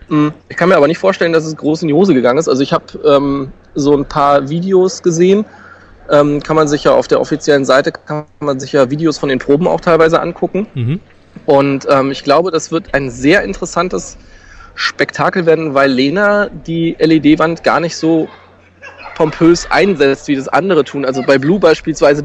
Hm, 0.09 0.32
ich 0.49 0.57
kann 0.57 0.68
mir 0.68 0.76
aber 0.76 0.86
nicht 0.86 0.99
vorstellen, 0.99 1.32
dass 1.32 1.44
es 1.44 1.57
groß 1.57 1.82
in 1.82 1.88
die 1.88 1.94
Hose 1.94 2.14
gegangen 2.14 2.38
ist. 2.38 2.49
Also 2.49 2.62
ich 2.62 2.72
habe 2.72 2.84
ähm, 3.05 3.53
so 3.74 3.97
ein 3.97 4.05
paar 4.05 4.49
Videos 4.49 5.03
gesehen 5.03 5.44
ähm, 6.11 6.42
kann 6.42 6.57
man 6.57 6.68
sich 6.68 6.84
ja 6.84 6.92
auf 6.92 7.09
der 7.09 7.20
offiziellen 7.20 7.64
Seite 7.64 7.92
kann 7.92 8.24
man 8.40 8.61
sich 8.61 8.72
ja 8.72 8.90
Videos 8.90 9.18
von 9.18 9.28
den 9.28 9.38
Proben 9.38 9.66
auch 9.66 9.80
teilweise 9.80 10.20
angucken. 10.20 10.66
Mhm. 10.74 11.00
Und 11.44 11.86
ähm, 11.90 12.11
ich 12.11 12.24
glaube, 12.24 12.50
das 12.50 12.70
wird 12.72 12.94
ein 12.94 13.11
sehr 13.11 13.42
interessantes 13.42 14.16
Spektakel 14.74 15.46
werden, 15.46 15.74
weil 15.74 15.90
Lena 15.90 16.48
die 16.48 16.96
LED-Wand 16.98 17.64
gar 17.64 17.80
nicht 17.80 17.96
so 17.96 18.28
pompös 19.16 19.70
einsetzt, 19.70 20.28
wie 20.28 20.36
das 20.36 20.48
andere 20.48 20.84
tun. 20.84 21.04
Also 21.04 21.22
bei 21.22 21.38
Blue 21.38 21.59
beispielsweise 21.59 22.24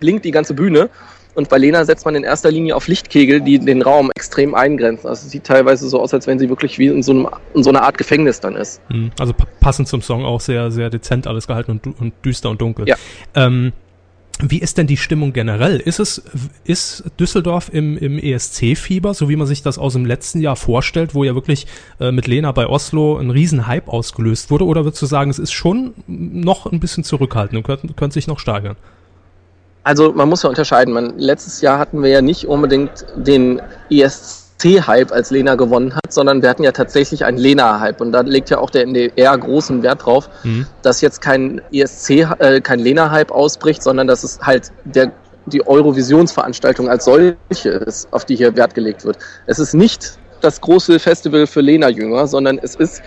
blinkt 0.00 0.24
die 0.24 0.30
ganze 0.30 0.54
Bühne 0.54 0.88
und 1.34 1.48
bei 1.48 1.58
Lena 1.58 1.84
setzt 1.84 2.04
man 2.04 2.14
in 2.14 2.24
erster 2.24 2.50
Linie 2.50 2.76
auf 2.76 2.88
Lichtkegel, 2.88 3.40
die 3.40 3.58
den 3.58 3.82
Raum 3.82 4.10
extrem 4.14 4.54
eingrenzen. 4.54 5.08
Also 5.08 5.26
es 5.26 5.32
sieht 5.32 5.44
teilweise 5.44 5.88
so 5.88 6.00
aus, 6.00 6.12
als 6.12 6.26
wenn 6.26 6.38
sie 6.38 6.48
wirklich 6.48 6.78
wie 6.78 6.88
in 6.88 7.02
so, 7.02 7.12
einem, 7.12 7.28
in 7.54 7.62
so 7.62 7.70
einer 7.70 7.82
Art 7.82 7.96
Gefängnis 7.96 8.40
dann 8.40 8.54
ist. 8.54 8.80
Hm, 8.88 9.10
also 9.18 9.32
passend 9.60 9.88
zum 9.88 10.02
Song 10.02 10.24
auch 10.24 10.40
sehr, 10.40 10.70
sehr 10.70 10.90
dezent 10.90 11.26
alles 11.26 11.46
gehalten 11.46 11.72
und, 11.72 12.00
und 12.00 12.12
düster 12.24 12.50
und 12.50 12.60
dunkel. 12.60 12.86
Ja. 12.86 12.96
Ähm, 13.34 13.72
wie 14.40 14.58
ist 14.58 14.76
denn 14.76 14.86
die 14.86 14.96
Stimmung 14.96 15.32
generell? 15.32 15.78
Ist 15.78 16.00
es, 16.00 16.22
ist 16.64 17.04
Düsseldorf 17.18 17.70
im, 17.72 17.96
im 17.96 18.18
ESC-Fieber, 18.18 19.14
so 19.14 19.28
wie 19.28 19.36
man 19.36 19.46
sich 19.46 19.62
das 19.62 19.78
aus 19.78 19.92
dem 19.92 20.04
letzten 20.04 20.40
Jahr 20.40 20.56
vorstellt, 20.56 21.14
wo 21.14 21.22
ja 21.22 21.34
wirklich 21.34 21.66
äh, 22.00 22.10
mit 22.10 22.26
Lena 22.26 22.50
bei 22.52 22.66
Oslo 22.66 23.18
ein 23.18 23.30
Riesenhype 23.30 23.90
ausgelöst 23.90 24.50
wurde? 24.50 24.64
Oder 24.64 24.84
würdest 24.84 25.00
du 25.00 25.06
sagen, 25.06 25.30
es 25.30 25.38
ist 25.38 25.52
schon 25.52 25.94
noch 26.06 26.66
ein 26.66 26.80
bisschen 26.80 27.04
zurückhaltend 27.04 27.58
und 27.58 27.62
könnte, 27.62 27.94
könnte 27.94 28.14
sich 28.14 28.26
noch 28.26 28.38
steigern? 28.38 28.76
Also 29.84 30.12
man 30.12 30.28
muss 30.28 30.42
ja 30.42 30.48
unterscheiden. 30.48 30.94
Man, 30.94 31.18
letztes 31.18 31.60
Jahr 31.60 31.78
hatten 31.78 32.02
wir 32.02 32.10
ja 32.10 32.22
nicht 32.22 32.46
unbedingt 32.46 33.04
den 33.16 33.60
ESC-Hype, 33.90 35.10
als 35.10 35.30
Lena 35.30 35.56
gewonnen 35.56 35.94
hat, 35.94 36.12
sondern 36.12 36.42
wir 36.42 36.48
hatten 36.48 36.62
ja 36.62 36.72
tatsächlich 36.72 37.24
einen 37.24 37.38
Lena-Hype. 37.38 38.00
Und 38.00 38.12
da 38.12 38.20
legt 38.20 38.50
ja 38.50 38.58
auch 38.58 38.70
der 38.70 38.82
NDR 38.82 39.36
großen 39.36 39.82
Wert 39.82 40.06
drauf, 40.06 40.28
mhm. 40.44 40.66
dass 40.82 41.00
jetzt 41.00 41.20
kein 41.20 41.60
ESC, 41.72 42.26
äh, 42.38 42.60
kein 42.60 42.78
Lena-Hype 42.78 43.32
ausbricht, 43.32 43.82
sondern 43.82 44.06
dass 44.06 44.22
es 44.22 44.38
halt 44.40 44.70
der, 44.84 45.10
die 45.46 45.66
Eurovisionsveranstaltung 45.66 46.88
als 46.88 47.04
solche 47.04 47.68
ist, 47.68 48.12
auf 48.12 48.24
die 48.24 48.36
hier 48.36 48.56
Wert 48.56 48.74
gelegt 48.74 49.04
wird. 49.04 49.18
Es 49.46 49.58
ist 49.58 49.74
nicht 49.74 50.18
das 50.40 50.60
große 50.60 50.98
Festival 51.00 51.46
für 51.46 51.60
Lena-Jünger, 51.60 52.26
sondern 52.28 52.58
es 52.62 52.76
ist 52.76 53.02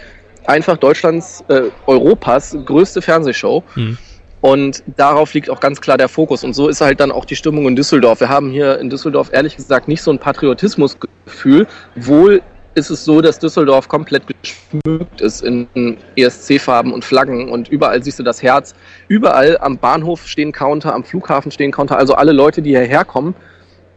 einfach 0.45 0.77
Deutschlands, 0.77 1.43
äh, 1.47 1.63
Europas 1.87 2.55
größte 2.65 3.01
Fernsehshow. 3.01 3.63
Mhm. 3.75 3.97
Und 4.45 4.83
darauf 4.95 5.33
liegt 5.33 5.49
auch 5.49 5.59
ganz 5.59 5.81
klar 5.81 5.97
der 5.97 6.07
Fokus. 6.07 6.43
Und 6.43 6.53
so 6.53 6.67
ist 6.67 6.79
halt 6.79 6.99
dann 6.99 7.11
auch 7.11 7.25
die 7.25 7.35
Stimmung 7.35 7.67
in 7.67 7.75
Düsseldorf. 7.75 8.19
Wir 8.19 8.29
haben 8.29 8.51
hier 8.51 8.77
in 8.77 8.91
Düsseldorf 8.91 9.31
ehrlich 9.33 9.55
gesagt 9.55 9.87
nicht 9.87 10.03
so 10.03 10.11
ein 10.11 10.19
Patriotismusgefühl. 10.19 11.65
Wohl 11.95 12.43
ist 12.75 12.91
es 12.91 13.03
so, 13.03 13.21
dass 13.21 13.39
Düsseldorf 13.39 13.87
komplett 13.87 14.21
geschmückt 14.27 15.19
ist 15.19 15.41
in 15.41 15.97
ESC-Farben 16.15 16.93
und 16.93 17.03
Flaggen 17.03 17.49
und 17.49 17.69
überall 17.69 18.03
siehst 18.03 18.19
du 18.19 18.23
das 18.23 18.43
Herz. 18.43 18.75
Überall 19.07 19.57
am 19.57 19.79
Bahnhof 19.79 20.27
stehen 20.27 20.51
Counter, 20.51 20.93
am 20.93 21.03
Flughafen 21.03 21.51
stehen 21.51 21.71
Counter. 21.71 21.97
Also 21.97 22.13
alle 22.13 22.31
Leute, 22.31 22.61
die 22.61 22.69
hierher 22.69 23.03
kommen, 23.03 23.33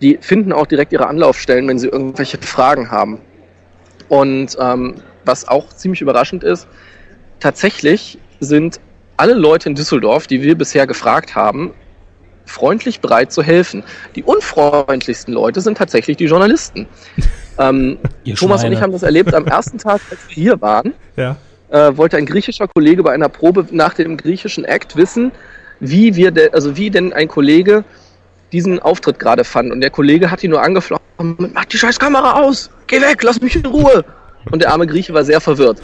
die 0.00 0.16
finden 0.18 0.54
auch 0.54 0.64
direkt 0.64 0.94
ihre 0.94 1.08
Anlaufstellen, 1.08 1.68
wenn 1.68 1.78
sie 1.78 1.88
irgendwelche 1.88 2.38
Fragen 2.38 2.90
haben. 2.90 3.20
Und 4.08 4.56
ähm, 4.58 4.94
was 5.26 5.46
auch 5.46 5.68
ziemlich 5.74 6.00
überraschend 6.00 6.42
ist, 6.42 6.66
tatsächlich 7.38 8.16
sind 8.40 8.80
alle 9.18 9.34
Leute 9.34 9.68
in 9.68 9.74
Düsseldorf, 9.74 10.26
die 10.26 10.42
wir 10.42 10.56
bisher 10.56 10.86
gefragt 10.86 11.34
haben, 11.34 11.72
freundlich 12.46 13.00
bereit 13.00 13.30
zu 13.32 13.42
helfen. 13.42 13.82
Die 14.16 14.22
unfreundlichsten 14.22 15.34
Leute 15.34 15.60
sind 15.60 15.76
tatsächlich 15.76 16.16
die 16.16 16.24
Journalisten. 16.24 16.86
ähm, 17.58 17.98
Thomas 18.36 18.60
Schweine. 18.60 18.66
und 18.66 18.72
ich 18.72 18.82
haben 18.82 18.92
das 18.92 19.02
erlebt 19.02 19.34
am 19.34 19.46
ersten 19.46 19.78
Tag, 19.78 20.00
als 20.10 20.20
wir 20.28 20.34
hier 20.34 20.60
waren 20.60 20.94
Ja. 21.16 21.36
äh, 21.70 21.96
wollte 21.96 22.16
ein 22.16 22.26
griechischer 22.26 22.68
Kollege 22.68 23.02
bei 23.02 23.12
einer 23.12 23.28
Probe 23.28 23.66
nach 23.70 23.94
dem 23.94 24.16
griechischen 24.16 24.64
Act 24.64 24.96
wissen, 24.96 25.32
wie 25.80 26.16
wir, 26.16 26.30
de, 26.30 26.50
also 26.52 26.76
wie 26.76 26.90
denn 26.90 27.12
ein 27.12 27.28
Kollege 27.28 27.84
diesen 28.52 28.80
Auftritt 28.80 29.18
gerade 29.18 29.44
fand. 29.44 29.70
Und 29.72 29.80
der 29.80 29.90
Kollege 29.90 30.30
hat 30.30 30.42
ihn 30.42 30.50
nur 30.50 30.62
angeflogen, 30.62 31.02
mach 31.52 31.66
die 31.66 31.76
scheiß 31.76 31.98
Kamera 31.98 32.40
aus, 32.40 32.70
geh 32.86 33.00
weg, 33.00 33.22
lass 33.22 33.40
mich 33.40 33.56
in 33.56 33.66
Ruhe. 33.66 34.04
Und 34.50 34.62
der 34.62 34.72
arme 34.72 34.86
Grieche 34.86 35.12
war 35.12 35.24
sehr 35.24 35.40
verwirrt. 35.40 35.82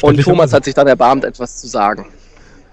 Und. 0.00 0.20
Thomas 0.22 0.52
hat 0.52 0.64
sich 0.64 0.74
dann 0.74 0.88
erbarmt, 0.88 1.24
etwas 1.24 1.60
zu 1.60 1.68
sagen. 1.68 2.06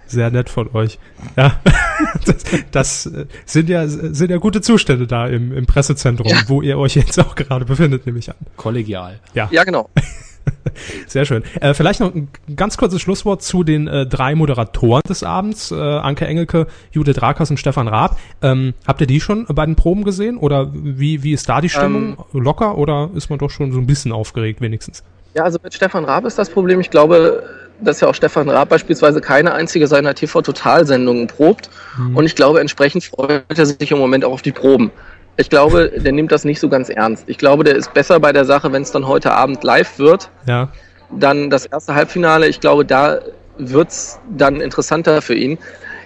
Sehr 0.09 0.31
nett 0.31 0.49
von 0.49 0.69
euch. 0.73 0.97
Ja, 1.37 1.59
das, 2.25 2.35
das 2.71 3.05
äh, 3.05 3.25
sind 3.45 3.69
ja 3.69 3.87
sind 3.87 4.31
ja 4.31 4.37
gute 4.37 4.59
Zustände 4.61 5.05
da 5.07 5.27
im, 5.27 5.51
im 5.55 5.65
Pressezentrum, 5.65 6.27
Ja. 6.27 6.37
wo 6.47 6.61
ihr 6.61 6.77
euch 6.77 6.95
jetzt 6.95 7.19
auch 7.19 7.35
gerade 7.35 7.65
befindet, 7.65 8.05
nehme 8.05 8.19
ich 8.19 8.29
an. 8.29 8.35
Kollegial. 8.57 9.19
Ja, 9.33 9.47
genau. 9.63 9.89
Sehr 11.07 11.25
schön. 11.25 11.43
Äh, 11.61 11.73
vielleicht 11.75 11.99
noch 11.99 12.13
ein 12.13 12.27
ganz 12.55 12.77
kurzes 12.77 13.01
Schlusswort 13.01 13.43
zu 13.43 13.63
den 13.63 13.87
äh, 13.87 14.07
drei 14.07 14.33
Moderatoren 14.33 15.03
des 15.07 15.23
Abends, 15.23 15.71
äh, 15.71 15.75
Anke 15.75 16.25
Engelke, 16.25 16.65
Judith 16.91 17.21
Rakers 17.21 17.51
und 17.51 17.57
Stefan 17.57 17.87
Raab. 17.87 18.17
Ähm, 18.41 18.73
habt 18.87 18.99
ihr 19.01 19.07
die 19.07 19.21
schon 19.21 19.45
bei 19.45 19.65
den 19.65 19.75
Proben 19.75 20.03
gesehen 20.03 20.37
oder 20.37 20.71
wie, 20.73 21.21
wie 21.23 21.33
ist 21.33 21.47
da 21.49 21.61
die 21.61 21.69
Stimmung? 21.69 22.17
Locker 22.33 22.77
oder 22.77 23.11
ist 23.13 23.29
man 23.29 23.37
doch 23.37 23.51
schon 23.51 23.71
so 23.71 23.77
ein 23.77 23.85
bisschen 23.85 24.11
aufgeregt 24.11 24.59
wenigstens? 24.61 25.03
Ja, 25.35 25.43
also 25.43 25.59
mit 25.61 25.73
Stefan 25.73 26.05
Raab 26.05 26.25
ist 26.25 26.39
das 26.39 26.49
Problem. 26.49 26.79
Ich 26.79 26.89
glaube, 26.89 27.43
dass 27.81 28.01
ja 28.01 28.07
auch 28.07 28.15
Stefan 28.15 28.49
Raab 28.49 28.69
beispielsweise 28.69 29.21
keine 29.21 29.53
einzige 29.53 29.87
seiner 29.87 30.13
TV-Total-Sendungen 30.13 31.27
probt. 31.27 31.69
Und 32.13 32.25
ich 32.25 32.35
glaube, 32.35 32.59
entsprechend 32.59 33.03
freut 33.03 33.43
er 33.55 33.65
sich 33.65 33.91
im 33.91 33.97
Moment 33.97 34.25
auch 34.25 34.33
auf 34.33 34.41
die 34.41 34.51
Proben. 34.51 34.91
Ich 35.37 35.49
glaube, 35.49 35.91
der 35.95 36.11
nimmt 36.11 36.31
das 36.31 36.43
nicht 36.43 36.59
so 36.59 36.67
ganz 36.67 36.89
ernst. 36.89 37.23
Ich 37.27 37.37
glaube, 37.37 37.63
der 37.63 37.75
ist 37.75 37.93
besser 37.93 38.19
bei 38.19 38.33
der 38.33 38.43
Sache, 38.45 38.71
wenn 38.73 38.81
es 38.81 38.91
dann 38.91 39.07
heute 39.07 39.31
Abend 39.31 39.63
live 39.63 39.97
wird. 39.97 40.29
Ja. 40.47 40.69
Dann 41.11 41.49
das 41.49 41.65
erste 41.65 41.95
Halbfinale. 41.95 42.47
Ich 42.47 42.59
glaube, 42.59 42.83
da 42.83 43.19
wird's 43.57 44.19
dann 44.37 44.59
interessanter 44.59 45.21
für 45.21 45.35
ihn. 45.35 45.57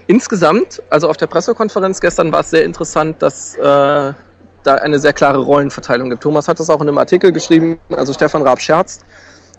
Insgesamt, 0.08 0.84
also 0.90 1.10
auf 1.10 1.18
der 1.18 1.28
Pressekonferenz 1.28 2.00
gestern 2.02 2.32
war 2.32 2.42
es 2.42 2.50
sehr 2.50 2.64
interessant, 2.64 3.22
dass 3.22 3.56
äh, 3.56 3.62
da 3.62 4.76
eine 4.76 5.00
sehr 5.00 5.14
klare 5.14 5.40
Rollenverteilung 5.40 6.10
gibt. 6.10 6.24
Thomas 6.24 6.48
hat 6.48 6.60
das 6.60 6.70
auch 6.70 6.82
in 6.82 6.88
einem 6.88 6.98
Artikel 6.98 7.32
geschrieben. 7.32 7.80
Also 7.90 8.14
Stefan 8.14 8.42
Raab 8.42 8.62
scherzt, 8.62 9.04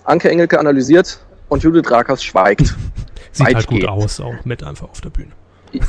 Anke 0.04 0.30
Engelke 0.30 0.58
analysiert 0.58 1.18
und 1.48 1.62
Judith 1.62 1.90
Rakers 1.90 2.22
schweigt. 2.24 2.74
Sieht 3.32 3.46
halt 3.46 3.66
gut 3.66 3.82
Weitgehend. 3.82 3.88
aus, 3.88 4.20
auch 4.20 4.44
mit 4.44 4.62
einfach 4.62 4.88
auf 4.90 5.00
der 5.00 5.10
Bühne. 5.10 5.30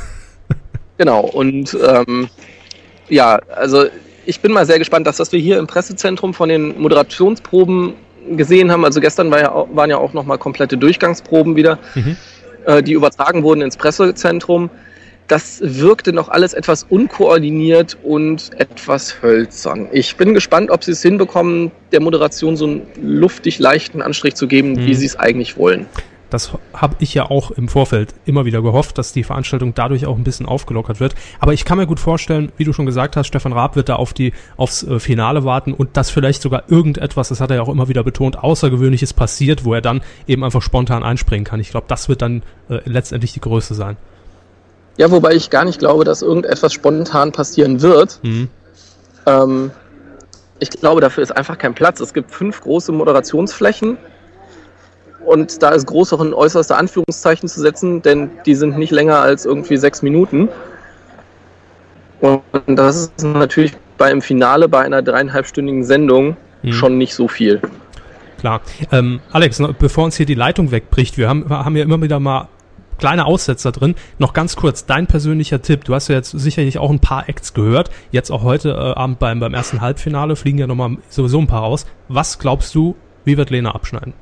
Genau, 0.98 1.20
und 1.20 1.76
ähm, 1.86 2.28
ja, 3.10 3.36
also 3.54 3.84
ich 4.24 4.40
bin 4.40 4.50
mal 4.52 4.64
sehr 4.64 4.78
gespannt, 4.78 5.06
dass 5.06 5.18
das 5.18 5.30
wir 5.30 5.38
hier 5.38 5.58
im 5.58 5.66
Pressezentrum 5.66 6.32
von 6.32 6.48
den 6.48 6.80
Moderationsproben 6.80 7.92
gesehen 8.30 8.72
haben. 8.72 8.82
Also 8.82 9.00
gestern 9.00 9.30
war 9.30 9.38
ja, 9.40 9.52
auch- 9.52 9.68
waren 9.74 9.90
ja 9.90 9.98
auch 9.98 10.14
nochmal 10.14 10.38
komplette 10.38 10.78
Durchgangsproben 10.78 11.54
wieder, 11.54 11.78
Mhm. 11.94 12.16
äh, 12.64 12.82
die 12.82 12.94
übertragen 12.94 13.42
wurden 13.42 13.60
ins 13.60 13.76
Pressezentrum. 13.76 14.70
Das 15.28 15.60
wirkte 15.60 16.12
noch 16.12 16.28
alles 16.28 16.54
etwas 16.54 16.84
unkoordiniert 16.84 17.98
und 18.04 18.50
etwas 18.60 19.22
hölzern. 19.22 19.88
Ich 19.90 20.16
bin 20.16 20.34
gespannt, 20.34 20.70
ob 20.70 20.84
sie 20.84 20.92
es 20.92 21.02
hinbekommen, 21.02 21.72
der 21.90 22.00
Moderation 22.00 22.56
so 22.56 22.66
einen 22.66 22.82
luftig 23.02 23.58
leichten 23.58 24.02
Anstrich 24.02 24.36
zu 24.36 24.46
geben, 24.46 24.76
wie 24.78 24.90
Mhm. 24.90 24.94
sie 24.94 25.06
es 25.06 25.16
eigentlich 25.16 25.56
wollen. 25.56 25.86
Das 26.30 26.52
habe 26.72 26.96
ich 26.98 27.14
ja 27.14 27.30
auch 27.30 27.52
im 27.52 27.68
Vorfeld 27.68 28.12
immer 28.24 28.44
wieder 28.44 28.60
gehofft, 28.60 28.98
dass 28.98 29.12
die 29.12 29.22
Veranstaltung 29.22 29.74
dadurch 29.74 30.06
auch 30.06 30.16
ein 30.16 30.24
bisschen 30.24 30.46
aufgelockert 30.46 30.98
wird. 30.98 31.14
Aber 31.38 31.52
ich 31.52 31.64
kann 31.64 31.78
mir 31.78 31.86
gut 31.86 32.00
vorstellen, 32.00 32.50
wie 32.56 32.64
du 32.64 32.72
schon 32.72 32.84
gesagt 32.84 33.16
hast, 33.16 33.28
Stefan 33.28 33.52
Raab 33.52 33.76
wird 33.76 33.88
da 33.88 33.94
auf 33.96 34.12
die, 34.12 34.32
aufs 34.56 34.82
äh, 34.82 34.98
Finale 34.98 35.44
warten 35.44 35.72
und 35.72 35.96
dass 35.96 36.10
vielleicht 36.10 36.42
sogar 36.42 36.64
irgendetwas, 36.68 37.28
das 37.28 37.40
hat 37.40 37.50
er 37.50 37.56
ja 37.56 37.62
auch 37.62 37.68
immer 37.68 37.88
wieder 37.88 38.02
betont, 38.02 38.38
Außergewöhnliches 38.38 39.12
passiert, 39.12 39.64
wo 39.64 39.72
er 39.74 39.80
dann 39.80 40.02
eben 40.26 40.42
einfach 40.42 40.62
spontan 40.62 41.04
einspringen 41.04 41.44
kann. 41.44 41.60
Ich 41.60 41.70
glaube, 41.70 41.86
das 41.88 42.08
wird 42.08 42.22
dann 42.22 42.42
äh, 42.68 42.80
letztendlich 42.84 43.32
die 43.32 43.40
Größe 43.40 43.74
sein. 43.74 43.96
Ja, 44.96 45.10
wobei 45.10 45.34
ich 45.34 45.50
gar 45.50 45.64
nicht 45.64 45.78
glaube, 45.78 46.04
dass 46.04 46.22
irgendetwas 46.22 46.72
spontan 46.72 47.32
passieren 47.32 47.82
wird. 47.82 48.18
Mhm. 48.22 48.48
Ähm, 49.26 49.70
ich 50.58 50.70
glaube, 50.70 51.00
dafür 51.00 51.22
ist 51.22 51.36
einfach 51.36 51.58
kein 51.58 51.74
Platz. 51.74 52.00
Es 52.00 52.14
gibt 52.14 52.30
fünf 52.30 52.60
große 52.62 52.92
Moderationsflächen 52.92 53.98
und 55.24 55.62
da 55.62 55.70
ist 55.70 55.86
groß 55.86 56.14
auch 56.14 56.20
in 56.22 56.32
äußerste 56.32 56.76
Anführungszeichen 56.76 57.48
zu 57.48 57.60
setzen, 57.60 58.00
denn 58.00 58.30
die 58.46 58.54
sind 58.54 58.78
nicht 58.78 58.92
länger 58.92 59.18
als 59.18 59.44
irgendwie 59.44 59.76
sechs 59.76 60.00
Minuten. 60.02 60.48
Und 62.20 62.42
das 62.66 62.96
ist 62.96 63.22
natürlich 63.22 63.74
beim 63.98 64.22
Finale 64.22 64.68
bei 64.68 64.80
einer 64.80 65.02
dreieinhalbstündigen 65.02 65.84
Sendung 65.84 66.36
Mhm. 66.62 66.72
schon 66.72 66.98
nicht 66.98 67.14
so 67.14 67.28
viel. 67.28 67.60
Klar. 68.38 68.60
Ähm, 68.92 69.20
Alex, 69.32 69.62
bevor 69.78 70.04
uns 70.04 70.16
hier 70.16 70.26
die 70.26 70.34
Leitung 70.34 70.70
wegbricht, 70.70 71.16
wir 71.16 71.28
haben, 71.28 71.48
wir 71.48 71.64
haben 71.64 71.76
ja 71.76 71.84
immer 71.84 72.00
wieder 72.00 72.20
mal 72.20 72.48
kleine 72.98 73.26
Aussetzer 73.26 73.72
drin. 73.72 73.94
Noch 74.18 74.32
ganz 74.32 74.56
kurz, 74.56 74.86
dein 74.86 75.06
persönlicher 75.06 75.62
Tipp. 75.62 75.84
Du 75.84 75.94
hast 75.94 76.08
ja 76.08 76.14
jetzt 76.14 76.30
sicherlich 76.30 76.78
auch 76.78 76.90
ein 76.90 77.00
paar 77.00 77.28
Acts 77.28 77.54
gehört. 77.54 77.90
Jetzt 78.10 78.30
auch 78.30 78.42
heute 78.42 78.70
äh, 78.70 78.98
Abend 78.98 79.18
beim, 79.18 79.40
beim 79.40 79.54
ersten 79.54 79.80
Halbfinale 79.80 80.36
fliegen 80.36 80.58
ja 80.58 80.66
nochmal 80.66 80.96
sowieso 81.08 81.38
ein 81.38 81.46
paar 81.46 81.62
raus. 81.62 81.86
Was 82.08 82.38
glaubst 82.38 82.74
du, 82.74 82.96
wie 83.24 83.36
wird 83.36 83.50
Lena 83.50 83.74
abschneiden? 83.74 84.14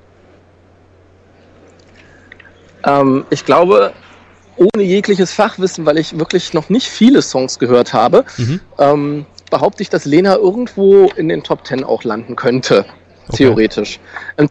Ähm, 2.85 3.25
ich 3.31 3.45
glaube, 3.45 3.93
ohne 4.57 4.83
jegliches 4.83 5.33
Fachwissen, 5.33 5.87
weil 5.87 5.99
ich 5.99 6.19
wirklich 6.19 6.53
noch 6.55 6.69
nicht 6.69 6.89
viele 6.89 7.23
Songs 7.23 7.59
gehört 7.59 7.93
habe, 7.93 8.25
Mhm. 8.37 8.61
ähm, 8.79 9.27
behaupte 9.51 9.83
ich, 9.83 9.91
dass 9.91 10.05
Lena 10.05 10.37
irgendwo 10.37 11.07
in 11.17 11.29
den 11.29 11.43
Top 11.43 11.65
Ten 11.65 11.85
auch 11.85 12.05
landen 12.05 12.37
könnte. 12.37 12.85
Okay. 13.29 13.37
Theoretisch. 13.39 14.01
Im 14.37 14.49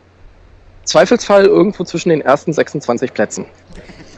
Zweifelsfall 0.84 1.46
irgendwo 1.46 1.84
zwischen 1.84 2.10
den 2.10 2.22
ersten 2.22 2.54
26 2.54 3.14
Plätzen. 3.14 3.46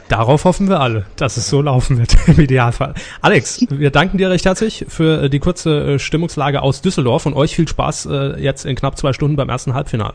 Darauf 0.08 0.44
hoffen 0.44 0.68
wir 0.68 0.80
alle, 0.80 1.06
dass 1.16 1.36
es 1.36 1.48
so 1.48 1.60
laufen 1.60 1.98
wird 1.98 2.16
im 2.28 2.38
Idealfall. 2.38 2.94
Alex, 3.20 3.66
wir 3.68 3.90
danken 3.90 4.18
dir 4.18 4.30
recht 4.30 4.44
herzlich 4.44 4.86
für 4.88 5.24
äh, 5.24 5.30
die 5.30 5.40
kurze 5.40 5.94
äh, 5.94 5.98
Stimmungslage 5.98 6.62
aus 6.62 6.80
Düsseldorf 6.80 7.26
und 7.26 7.34
euch 7.34 7.56
viel 7.56 7.66
Spaß 7.66 8.06
äh, 8.06 8.40
jetzt 8.40 8.64
in 8.64 8.76
knapp 8.76 8.96
zwei 8.96 9.12
Stunden 9.12 9.36
beim 9.36 9.48
ersten 9.48 9.74
Halbfinale. 9.74 10.14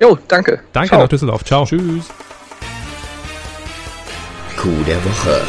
Jo, 0.00 0.18
danke. 0.28 0.60
Danke 0.72 0.88
Ciao. 0.90 1.00
nach 1.00 1.08
Düsseldorf. 1.08 1.44
Ciao. 1.44 1.64
Tschüss. 1.64 2.10
Coup 4.56 4.86
der 4.86 5.02
Woche. 5.04 5.40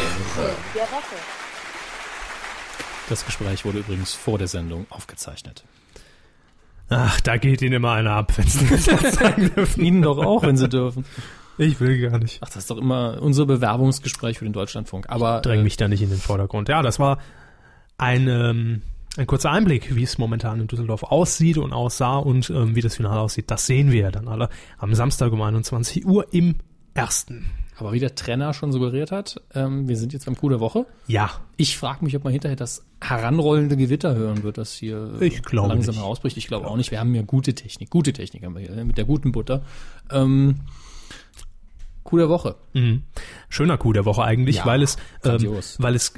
Das 3.08 3.26
Gespräch 3.26 3.64
wurde 3.66 3.78
übrigens 3.78 4.14
vor 4.14 4.38
der 4.38 4.48
Sendung 4.48 4.86
aufgezeichnet. 4.88 5.64
Ach, 6.88 7.20
da 7.20 7.36
geht 7.36 7.60
Ihnen 7.62 7.74
immer 7.74 7.92
einer 7.92 8.12
ab, 8.12 8.32
wenn 8.36 8.46
Sie 8.46 8.66
das 8.66 9.14
sagen 9.14 9.50
dürfen. 9.54 9.84
Ihnen 9.84 10.02
doch 10.02 10.18
auch, 10.18 10.42
wenn 10.42 10.56
Sie 10.56 10.68
dürfen. 10.68 11.04
Ich 11.62 11.80
will 11.80 12.00
gar 12.00 12.18
nicht. 12.18 12.38
Ach, 12.42 12.48
das 12.48 12.56
ist 12.58 12.70
doch 12.70 12.78
immer 12.78 13.18
unser 13.22 13.46
Bewerbungsgespräch 13.46 14.38
für 14.38 14.44
den 14.44 14.52
Deutschlandfunk. 14.52 15.06
Aber 15.08 15.40
Dräng 15.40 15.60
äh, 15.60 15.62
mich 15.62 15.76
da 15.76 15.88
nicht 15.88 16.02
in 16.02 16.10
den 16.10 16.18
Vordergrund. 16.18 16.68
Ja, 16.68 16.82
das 16.82 16.98
war 16.98 17.18
ein, 17.98 18.28
ähm, 18.28 18.82
ein 19.16 19.26
kurzer 19.26 19.50
Einblick, 19.50 19.94
wie 19.94 20.02
es 20.02 20.18
momentan 20.18 20.60
in 20.60 20.66
Düsseldorf 20.66 21.02
aussieht 21.04 21.58
und 21.58 21.72
aussah 21.72 22.16
und 22.18 22.50
ähm, 22.50 22.74
wie 22.74 22.80
das 22.80 22.96
Finale 22.96 23.20
aussieht. 23.20 23.50
Das 23.50 23.66
sehen 23.66 23.92
wir 23.92 24.02
ja 24.02 24.10
dann 24.10 24.28
alle 24.28 24.48
am 24.78 24.94
Samstag 24.94 25.32
um 25.32 25.40
21 25.42 26.06
Uhr 26.06 26.32
im 26.32 26.56
ersten. 26.94 27.46
aber 27.78 27.92
wie 27.92 28.00
der 28.00 28.14
Trainer 28.14 28.52
schon 28.54 28.70
suggeriert 28.70 29.12
hat, 29.12 29.40
ähm, 29.54 29.88
wir 29.88 29.96
sind 29.96 30.12
jetzt 30.12 30.26
beim 30.26 30.36
Coup 30.36 30.50
der 30.50 30.60
Woche. 30.60 30.84
Ja, 31.06 31.30
Ich 31.56 31.76
frage 31.78 32.04
mich, 32.04 32.14
ob 32.16 32.24
man 32.24 32.32
hinterher 32.32 32.56
das 32.56 32.84
heranrollende 33.00 33.76
Gewitter 33.76 34.14
hören 34.14 34.42
wird, 34.42 34.58
das 34.58 34.72
hier 34.74 35.16
äh, 35.20 35.26
Ich 35.26 35.42
glaube 35.42 35.68
langsam 35.70 35.94
nicht. 35.94 36.02
herausbricht. 36.02 36.36
Ich 36.36 36.46
glaube 36.48 36.66
auch 36.66 36.76
nicht. 36.76 36.90
Wir 36.90 37.00
haben 37.00 37.14
ja 37.14 37.22
gute 37.22 37.54
Technik. 37.54 37.88
Gute 37.90 38.12
Technik 38.12 38.44
haben 38.44 38.54
wir 38.56 38.62
hier, 38.62 38.84
mit 38.84 38.98
der 38.98 39.04
guten 39.04 39.32
Butter. 39.32 39.62
Ähm, 40.10 40.56
Coup 42.12 42.18
der 42.18 42.28
Woche. 42.28 42.56
Mhm. 42.74 43.04
Schöner 43.48 43.78
Coup 43.78 43.94
der 43.94 44.04
Woche 44.04 44.22
eigentlich, 44.22 44.56
Ja, 44.56 44.66
weil 44.66 44.82
es, 44.82 44.98
ähm, 45.24 45.58
weil 45.78 45.94
es, 45.94 46.12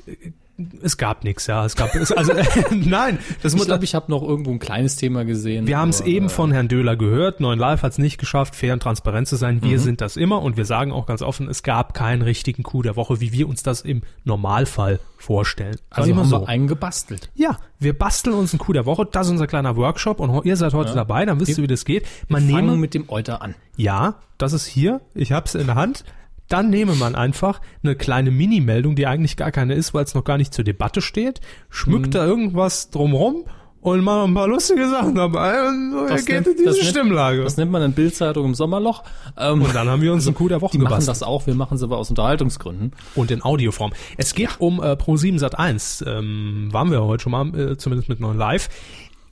es 0.83 0.97
gab 0.97 1.25
nichts, 1.25 1.47
ja, 1.49 1.65
es 1.65 1.75
gab, 1.75 1.95
also, 1.97 2.33
nein, 2.71 3.19
das 3.43 3.55
Ich 3.55 3.65
glaube, 3.65 3.83
ich 3.85 3.95
habe 3.95 4.11
noch 4.11 4.23
irgendwo 4.23 4.53
ein 4.53 4.61
kleines 4.61 4.95
Thema 4.97 5.25
gesehen. 5.25 5.67
wir 5.67 5.79
haben 5.79 5.89
es 5.89 6.01
eben 6.01 6.27
äh, 6.27 6.29
von 6.29 6.53
Herrn 6.53 6.69
Döhler 6.69 6.95
gehört, 6.97 7.41
Neuen 7.41 7.59
Live 7.59 7.83
hat 7.83 7.93
es 7.93 7.99
nicht 7.99 8.19
geschafft, 8.19 8.55
fair 8.55 8.73
und 8.75 8.81
transparent 8.81 9.27
zu 9.27 9.35
sein, 9.37 9.57
Mhm. 9.57 9.63
wir 9.63 9.81
sind 9.81 10.01
das 10.01 10.17
immer 10.17 10.43
und 10.43 10.57
wir 10.57 10.65
sagen 10.65 10.93
auch 10.93 11.07
ganz 11.07 11.23
offen, 11.23 11.49
es 11.49 11.63
gab 11.65 11.93
keinen 11.95 12.23
richtigen 12.23 12.63
Coup 12.63 12.83
der 12.85 12.95
Woche, 12.97 13.21
wie 13.21 13.33
wir 13.33 13.49
uns 13.49 13.63
das 13.65 13.81
im 13.81 14.03
Normalfall 14.25 15.01
vorstellen. 15.17 15.77
Also 15.91 16.11
ich 16.11 16.15
mal 16.15 16.23
haben 16.23 16.29
so. 16.31 16.41
wir 16.43 16.49
einen 16.49 16.67
gebastelt. 16.69 17.31
Ja, 17.35 17.59
wir 17.81 17.99
basteln 17.99 18.37
uns 18.37 18.53
einen 18.53 18.61
Coup 18.61 18.75
der 18.75 18.87
Woche, 18.87 19.07
das 19.11 19.27
ist 19.27 19.33
unser 19.33 19.47
kleiner 19.47 19.75
Workshop 19.77 20.21
und 20.21 20.45
ihr 20.47 20.57
seid 20.57 20.73
heute 20.75 20.95
dabei, 20.95 21.25
dann 21.25 21.41
wisst 21.41 21.57
ihr, 21.59 21.63
wie 21.65 21.69
das 21.69 21.85
geht. 21.85 22.07
Man 22.29 22.49
Fangen 22.49 22.67
nehme, 22.67 22.77
mit 22.77 22.95
dem 22.95 23.09
Euter 23.09 23.43
an. 23.43 23.55
ja, 23.77 24.17
das 24.39 24.53
ist 24.53 24.67
hier, 24.67 25.01
ich 25.15 25.33
hab's 25.33 25.55
in 25.55 25.67
der 25.67 25.75
Hand. 25.77 26.05
Dann 26.49 26.71
nehme 26.71 26.95
man 26.95 27.15
einfach 27.15 27.61
eine 27.83 27.95
kleine 27.97 28.31
Mini-Meldung, 28.31 28.97
die 28.97 29.07
eigentlich 29.07 29.37
gar 29.37 29.51
keine 29.51 29.75
ist, 29.75 29.95
weil 29.95 30.05
es 30.05 30.15
noch 30.15 30.25
gar 30.25 30.37
nicht 30.39 30.53
zur 30.53 30.65
Debatte 30.65 31.01
steht, 31.01 31.41
schmückt 31.71 32.15
da 32.15 32.25
irgendwas 32.27 32.91
drumrum 32.91 33.45
und 33.81 34.03
mal 34.03 34.25
ein 34.25 34.33
paar 34.33 34.49
lustige 34.49 34.89
Sachen 34.89 35.15
dabei 35.15 35.69
und 35.69 35.93
Das 36.09 36.25
geht 36.25 36.37
nennt- 36.37 36.47
in 36.49 36.53
diese 36.57 36.69
das 36.69 36.77
nennt- 36.77 36.87
Stimmlage. 36.89 37.43
Das 37.43 37.57
nennt 37.59 37.71
man 37.71 37.83
in 37.83 37.93
Bildzeitung 37.93 38.47
im 38.47 38.55
Sommerloch. 38.55 39.03
Ähm, 39.39 39.61
und 39.63 39.75
dann 39.75 39.89
haben 39.89 40.01
wir 40.01 40.11
uns 40.13 40.27
einen 40.27 40.35
Coup 40.35 40.49
der 40.49 40.63
Woche 40.63 40.73
die 40.73 40.79
machen 40.79 40.89
gebastelt. 40.91 41.09
das 41.17 41.23
auch, 41.23 41.47
wir 41.47 41.55
machen 41.55 41.75
es 41.77 41.83
aber 41.83 41.99
aus 41.99 42.09
Unterhaltungsgründen. 42.09 42.93
Und 43.15 43.31
in 43.31 43.43
Audioform. 43.45 43.93
Es 44.17 44.35
geht 44.35 44.59
um 44.59 44.81
äh, 44.83 44.93
Pro7 44.93 45.39
Sat 45.39 45.59
1. 45.59 46.03
Ähm, 46.07 46.69
waren 46.73 46.91
wir 46.91 47.03
heute 47.05 47.23
schon 47.25 47.33
mal, 47.33 47.59
äh, 47.73 47.77
zumindest 47.77 48.09
mit 48.09 48.21
neuen 48.21 48.39
Live. 48.39 48.69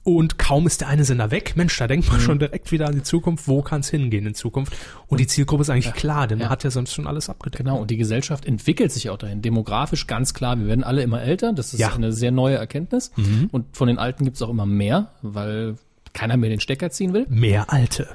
Und 0.04 0.36
kaum 0.36 0.66
ist 0.66 0.80
der 0.80 0.88
eine 0.88 1.04
Sender 1.04 1.30
weg, 1.30 1.52
Mensch, 1.54 1.78
da 1.78 1.86
denkt 1.86 2.08
man 2.08 2.18
Mhm. 2.18 2.22
schon 2.24 2.38
direkt 2.40 2.72
wieder 2.72 2.88
an 2.88 2.94
die 2.94 3.02
Zukunft. 3.04 3.46
Wo 3.46 3.62
kann 3.62 3.80
es 3.82 3.88
hingehen 3.90 4.26
in 4.26 4.34
Zukunft? 4.34 4.72
Und 5.06 5.18
die 5.20 5.28
Zielgruppe 5.28 5.62
ist 5.62 5.70
eigentlich 5.70 5.92
klar, 5.94 6.26
denn 6.26 6.38
man 6.38 6.46
ja. 6.46 6.50
hat 6.50 6.64
ja 6.64 6.70
sonst 6.72 6.92
schon 6.92 7.06
alles 7.06 7.28
abgedeckt. 7.28 7.62
Genau, 7.64 7.78
und 7.80 7.90
die 7.90 7.96
Gesellschaft 7.96 8.44
entwickelt 8.44 8.90
sich 8.90 9.10
auch 9.10 9.16
dahin. 9.18 9.42
Demografisch 9.42 10.08
ganz 10.08 10.34
klar, 10.34 10.58
wir 10.58 10.66
werden 10.66 10.82
alle 10.82 11.02
immer 11.02 11.22
älter. 11.22 11.52
Das 11.52 11.72
ist 11.72 11.78
Ja. 11.78 11.94
eine 11.94 12.12
sehr 12.12 12.32
neue 12.32 12.56
Erkenntnis. 12.56 13.12
Und 13.52 13.76
von 13.76 13.86
den 13.86 13.98
Alten 13.98 14.24
gibt 14.24 14.36
es 14.36 14.42
auch 14.42 14.50
immer 14.50 14.66
mehr, 14.66 15.12
weil 15.22 15.76
keiner 16.14 16.36
mehr 16.36 16.50
den 16.50 16.60
Stecker 16.60 16.90
ziehen 16.90 17.12
will. 17.14 17.26
Mehr 17.28 17.72
Alte. 17.72 18.08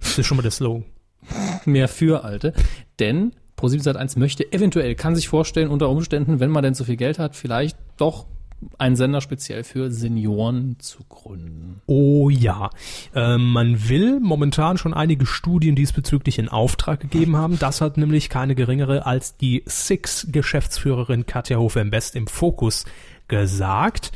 Das 0.00 0.18
ist 0.18 0.26
schon 0.26 0.36
mal 0.38 0.42
der 0.42 0.50
Slogan. 0.52 0.84
Mehr 1.66 1.88
für 1.88 2.24
Alte. 2.24 2.54
Denn 2.98 3.32
Pro7 3.58 3.82
Sat1 3.82 4.18
möchte 4.18 4.52
eventuell, 4.52 4.94
kann 4.94 5.14
sich 5.16 5.28
vorstellen, 5.28 5.68
unter 5.68 5.88
Umständen, 5.88 6.40
wenn 6.40 6.50
man 6.50 6.62
denn 6.62 6.74
so 6.74 6.84
viel 6.84 6.96
Geld 6.96 7.18
hat, 7.18 7.34
vielleicht 7.36 7.76
doch 7.96 8.26
einen 8.78 8.96
Sender 8.96 9.20
speziell 9.20 9.64
für 9.64 9.90
Senioren 9.90 10.76
zu 10.78 11.04
gründen. 11.08 11.80
Oh 11.86 12.30
ja. 12.30 12.70
Ähm, 13.14 13.52
man 13.52 13.88
will 13.88 14.20
momentan 14.20 14.78
schon 14.78 14.94
einige 14.94 15.26
Studien 15.26 15.76
diesbezüglich 15.76 16.38
in 16.38 16.48
Auftrag 16.48 17.00
gegeben 17.00 17.36
haben. 17.36 17.58
Das 17.58 17.80
hat 17.80 17.96
nämlich 17.96 18.28
keine 18.28 18.54
geringere 18.54 19.06
als 19.06 19.36
die 19.36 19.62
Six-Geschäftsführerin 19.66 21.26
Katja 21.26 21.58
Hofer-Best 21.58 22.16
im 22.16 22.26
Fokus 22.26 22.84
gesagt. 23.28 24.12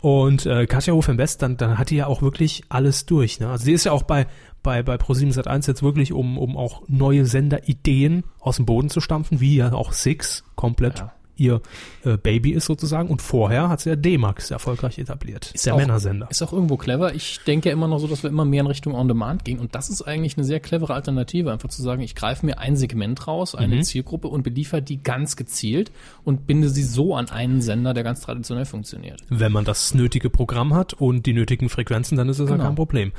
Und 0.00 0.46
äh, 0.46 0.66
Katja 0.66 0.92
Hofer-Best, 0.92 1.42
dann, 1.42 1.56
dann 1.56 1.78
hat 1.78 1.90
die 1.90 1.96
ja 1.96 2.06
auch 2.06 2.22
wirklich 2.22 2.64
alles 2.68 3.06
durch. 3.06 3.40
Ne? 3.40 3.48
Also 3.48 3.64
sie 3.64 3.72
ist 3.72 3.84
ja 3.84 3.92
auch 3.92 4.02
bei 4.02 4.26
bei, 4.66 4.82
bei 4.82 4.96
Pro7 4.96 5.32
Sat1 5.32 5.68
jetzt 5.68 5.84
wirklich, 5.84 6.12
um, 6.12 6.36
um 6.38 6.56
auch 6.56 6.82
neue 6.88 7.24
Senderideen 7.24 8.24
aus 8.40 8.56
dem 8.56 8.66
Boden 8.66 8.90
zu 8.90 9.00
stampfen, 9.00 9.38
wie 9.38 9.54
ja 9.54 9.72
auch 9.72 9.92
Six 9.92 10.42
komplett 10.56 10.98
Ja. 10.98 11.12
Ihr 11.36 11.60
äh, 12.04 12.16
Baby 12.16 12.52
ist 12.52 12.66
sozusagen. 12.66 13.08
Und 13.08 13.22
vorher 13.22 13.68
hat 13.68 13.80
sie 13.80 13.90
ja 13.90 13.96
D-Max 13.96 14.50
erfolgreich 14.50 14.98
etabliert. 14.98 15.50
Ist 15.54 15.66
der 15.66 15.74
auch, 15.74 15.78
Männersender. 15.78 16.28
Ist 16.30 16.42
auch 16.42 16.52
irgendwo 16.52 16.76
clever. 16.76 17.14
Ich 17.14 17.40
denke 17.46 17.68
ja 17.68 17.72
immer 17.72 17.88
noch 17.88 17.98
so, 17.98 18.06
dass 18.06 18.22
wir 18.22 18.30
immer 18.30 18.44
mehr 18.44 18.60
in 18.60 18.66
Richtung 18.66 18.94
On-Demand 18.94 19.44
gehen. 19.44 19.58
Und 19.58 19.74
das 19.74 19.88
ist 19.88 20.02
eigentlich 20.02 20.36
eine 20.36 20.44
sehr 20.44 20.60
clevere 20.60 20.94
Alternative, 20.94 21.52
einfach 21.52 21.68
zu 21.68 21.82
sagen, 21.82 22.02
ich 22.02 22.14
greife 22.14 22.44
mir 22.44 22.58
ein 22.58 22.76
Segment 22.76 23.26
raus, 23.26 23.54
eine 23.54 23.82
Zielgruppe 23.82 24.28
und 24.28 24.42
beliefer 24.42 24.80
die 24.80 25.02
ganz 25.02 25.36
gezielt 25.36 25.92
und 26.24 26.46
binde 26.46 26.68
sie 26.68 26.82
so 26.82 27.14
an 27.14 27.28
einen 27.28 27.60
Sender, 27.60 27.94
der 27.94 28.04
ganz 28.04 28.20
traditionell 28.20 28.64
funktioniert. 28.64 29.22
Wenn 29.28 29.52
man 29.52 29.64
das 29.64 29.94
nötige 29.94 30.30
Programm 30.30 30.74
hat 30.74 30.94
und 30.94 31.26
die 31.26 31.32
nötigen 31.32 31.68
Frequenzen, 31.68 32.16
dann 32.16 32.28
ist 32.28 32.38
es 32.38 32.48
ja 32.48 32.56
Genau. 32.56 32.68
kein 32.68 32.74
Problem. 32.76 33.12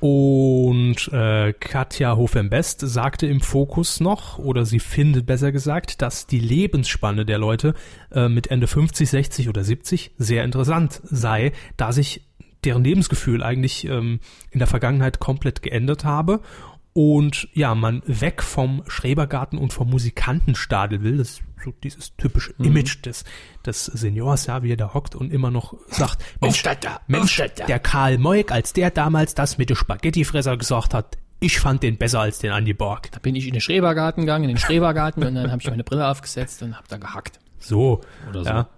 Und 0.00 1.08
äh, 1.12 1.52
Katja 1.52 2.16
Hofen-Best 2.16 2.80
sagte 2.80 3.26
im 3.26 3.40
Fokus 3.40 4.00
noch, 4.00 4.38
oder 4.38 4.64
sie 4.64 4.80
findet 4.80 5.26
besser 5.26 5.52
gesagt, 5.52 6.02
dass 6.02 6.26
die 6.26 6.40
Lebensspanne 6.40 7.24
der 7.24 7.38
Leute 7.38 7.74
äh, 8.12 8.28
mit 8.28 8.48
Ende 8.48 8.66
50, 8.66 9.08
60 9.08 9.48
oder 9.48 9.64
70 9.64 10.12
sehr 10.18 10.44
interessant 10.44 11.00
sei, 11.04 11.52
da 11.76 11.92
sich 11.92 12.22
deren 12.64 12.84
Lebensgefühl 12.84 13.42
eigentlich 13.42 13.86
ähm, 13.86 14.20
in 14.50 14.58
der 14.58 14.68
Vergangenheit 14.68 15.20
komplett 15.20 15.62
geändert 15.62 16.04
habe 16.04 16.40
und 16.94 17.48
ja, 17.52 17.74
man 17.74 18.02
weg 18.06 18.42
vom 18.42 18.84
Schrebergarten 18.86 19.58
und 19.58 19.72
vom 19.72 19.90
Musikantenstadel 19.90 21.02
will, 21.02 21.18
das 21.18 21.30
ist 21.30 21.42
so 21.64 21.74
dieses 21.82 22.16
typische 22.16 22.54
Image 22.58 23.04
des, 23.04 23.24
des 23.66 23.86
Seniors, 23.86 24.46
ja, 24.46 24.62
wie 24.62 24.72
er 24.72 24.76
da 24.76 24.94
hockt 24.94 25.16
und 25.16 25.32
immer 25.32 25.50
noch 25.50 25.74
sagt, 25.88 26.22
Mensch, 26.40 26.54
Aufstatter, 26.54 27.00
Mensch 27.08 27.40
Aufstatter. 27.40 27.66
der 27.66 27.80
Karl 27.80 28.18
Moik, 28.18 28.52
als 28.52 28.72
der 28.72 28.90
damals 28.90 29.34
das 29.34 29.58
mit 29.58 29.70
dem 29.70 29.76
Spaghettifresser 29.76 30.56
gesagt 30.56 30.94
hat, 30.94 31.18
ich 31.40 31.58
fand 31.58 31.82
den 31.82 31.98
besser 31.98 32.20
als 32.20 32.38
den 32.38 32.52
Andi 32.52 32.74
Borg. 32.74 33.10
Da 33.10 33.18
bin 33.18 33.34
ich 33.34 33.46
in 33.46 33.54
den 33.54 33.60
Schrebergarten 33.60 34.22
gegangen, 34.22 34.44
in 34.44 34.50
den 34.50 34.58
Schrebergarten 34.58 35.24
und 35.24 35.34
dann 35.34 35.50
habe 35.50 35.60
ich 35.60 35.68
meine 35.68 35.84
Brille 35.84 36.08
aufgesetzt 36.08 36.62
und 36.62 36.76
habe 36.76 36.86
da 36.88 36.96
gehackt. 36.96 37.40
So. 37.58 38.02
Oder 38.30 38.44
so. 38.44 38.50
Ja. 38.50 38.68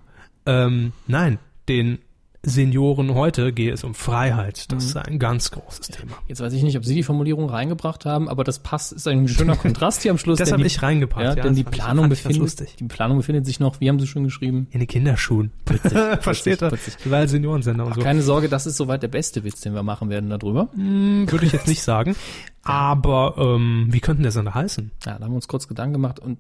Ähm, 0.47 0.93
nein, 1.07 1.39
den 1.69 1.99
Senioren 2.47 3.13
heute 3.15 3.53
gehe 3.53 3.73
es 3.73 3.83
um 3.83 3.93
Freiheit. 3.93 4.71
Das 4.71 4.85
ist 4.85 4.97
ein 4.97 5.19
ganz 5.19 5.51
großes 5.51 5.89
Thema. 5.89 6.13
Jetzt 6.29 6.41
weiß 6.41 6.53
ich 6.53 6.63
nicht, 6.63 6.77
ob 6.77 6.85
Sie 6.85 6.95
die 6.95 7.03
Formulierung 7.03 7.51
reingebracht 7.51 8.07
haben, 8.07 8.29
aber 8.29 8.45
das 8.45 8.61
passt, 8.61 8.93
ist 8.93 9.09
ein 9.09 9.27
schöner 9.27 9.57
Kontrast 9.57 10.03
hier 10.03 10.13
am 10.13 10.19
Schluss. 10.19 10.39
Das 10.39 10.53
habe 10.53 10.65
ich 10.65 10.81
reingepackt. 10.81 11.25
Ja, 11.25 11.35
ja, 11.35 11.43
denn 11.43 11.57
die 11.57 11.65
Planung, 11.65 12.09
befindet, 12.09 12.79
die 12.79 12.85
Planung 12.85 13.17
befindet 13.17 13.47
sich 13.47 13.59
noch, 13.59 13.81
wie 13.81 13.89
haben 13.89 13.99
Sie 13.99 14.07
schon 14.07 14.23
geschrieben? 14.23 14.69
In 14.71 14.79
den 14.79 14.87
Kinderschuhen. 14.87 15.51
Versteht 16.21 16.63
er? 16.63 16.73
Weil 17.07 17.29
Seniorensender 17.29 17.85
und 17.85 17.97
so. 17.97 18.01
Keine 18.01 18.23
Sorge, 18.23 18.49
das 18.49 18.67
ist 18.67 18.77
soweit 18.77 19.03
der 19.03 19.09
beste 19.09 19.43
Witz, 19.43 19.63
den 19.63 19.75
wir 19.75 19.83
machen 19.83 20.09
werden 20.09 20.31
darüber. 20.31 20.69
Hm, 20.75 21.31
Würde 21.31 21.47
ich 21.47 21.53
jetzt 21.53 21.67
nicht 21.67 21.83
sagen. 21.83 22.15
Aber 22.63 23.35
ähm, 23.39 23.89
wie 23.91 24.01
könnte 24.01 24.23
der 24.23 24.33
Sender 24.33 24.55
heißen? 24.55 24.93
Ja, 25.05 25.19
da 25.19 25.25
haben 25.25 25.33
wir 25.33 25.37
uns 25.37 25.49
kurz 25.49 25.67
Gedanken 25.67 25.95
gemacht 25.95 26.21
und 26.21 26.39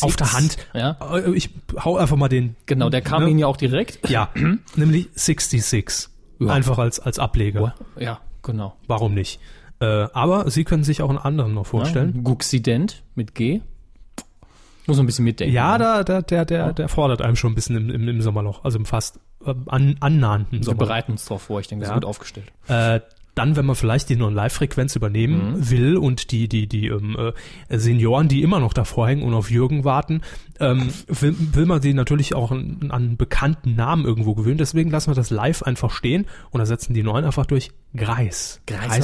Auf 0.00 0.16
der 0.16 0.32
Hand. 0.32 0.56
Ja, 0.74 0.96
Äh, 1.12 1.30
Ich 1.34 1.50
hau 1.84 1.96
einfach 1.96 2.16
mal 2.16 2.28
den. 2.28 2.56
genau, 2.66 2.90
der 2.90 3.02
kam 3.02 3.24
Ne? 3.24 3.30
Ihnen 3.30 3.38
ja 3.38 3.46
auch 3.46 3.56
direkt. 3.56 4.08
Ja, 4.08 4.30
nämlich 4.76 5.08
66. 5.14 6.08
Ja. 6.40 6.48
Einfach 6.48 6.78
als, 6.78 7.00
als 7.00 7.18
Ableger. 7.18 7.74
Ja, 7.98 8.20
genau. 8.42 8.76
Warum 8.86 9.14
nicht? 9.14 9.40
Äh, 9.80 9.84
aber 10.12 10.50
Sie 10.50 10.64
können 10.64 10.84
sich 10.84 11.02
auch 11.02 11.08
einen 11.10 11.18
anderen 11.18 11.54
noch 11.54 11.66
vorstellen. 11.66 12.12
Ja, 12.16 12.20
Guxident 12.22 13.02
mit 13.14 13.34
G. 13.34 13.60
Muss 14.86 14.96
man 14.96 15.04
ein 15.04 15.06
bisschen 15.06 15.24
mitdenken. 15.24 15.54
Ja, 15.54 15.78
da, 15.78 16.02
da, 16.02 16.22
der, 16.22 16.44
der, 16.44 16.72
der 16.72 16.88
fordert 16.88 17.22
einem 17.22 17.36
schon 17.36 17.52
ein 17.52 17.54
bisschen 17.54 17.76
im, 17.76 17.90
im, 17.90 18.08
im 18.08 18.22
Sommerloch, 18.22 18.64
also 18.64 18.78
im 18.78 18.86
fast 18.86 19.20
äh, 19.44 19.54
an, 19.66 19.96
annahenden 20.00 20.58
Wir 20.58 20.64
Sommerloch. 20.64 20.86
bereiten 20.88 21.12
uns 21.12 21.24
darauf 21.26 21.42
vor, 21.42 21.60
ich 21.60 21.68
denke, 21.68 21.82
das 21.84 21.90
Ja. 21.90 21.94
wird 21.96 22.04
aufgestellt. 22.06 22.50
Äh, 22.68 23.00
dann, 23.40 23.56
wenn 23.56 23.64
man 23.64 23.74
vielleicht 23.74 24.10
die 24.10 24.16
Non-Live-Frequenz 24.16 24.94
übernehmen 24.96 25.52
Mhm. 25.54 25.70
will 25.70 25.96
und 25.96 26.30
die, 26.30 26.46
die, 26.46 26.66
die 26.66 26.88
ähm, 26.88 27.16
äh, 27.68 27.78
Senioren, 27.78 28.28
die 28.28 28.42
immer 28.42 28.60
noch 28.60 28.74
davor 28.74 29.08
hängen 29.08 29.22
und 29.22 29.32
auf 29.32 29.50
Jürgen 29.50 29.84
warten, 29.84 30.20
ähm, 30.60 30.90
will, 31.08 31.34
will 31.54 31.64
man 31.66 31.80
sie 31.80 31.94
natürlich 31.94 32.34
auch 32.34 32.50
an, 32.50 32.76
an 32.82 32.90
einen 32.92 33.16
bekannten 33.16 33.74
Namen 33.76 34.04
irgendwo 34.04 34.34
gewöhnen. 34.34 34.58
Deswegen 34.58 34.90
lassen 34.90 35.10
wir 35.10 35.14
das 35.14 35.30
live 35.30 35.62
einfach 35.62 35.90
stehen 35.90 36.26
und 36.50 36.60
ersetzen 36.60 36.92
die 36.92 37.02
neuen 37.02 37.24
einfach 37.24 37.46
durch 37.46 37.70
Greis. 37.96 38.60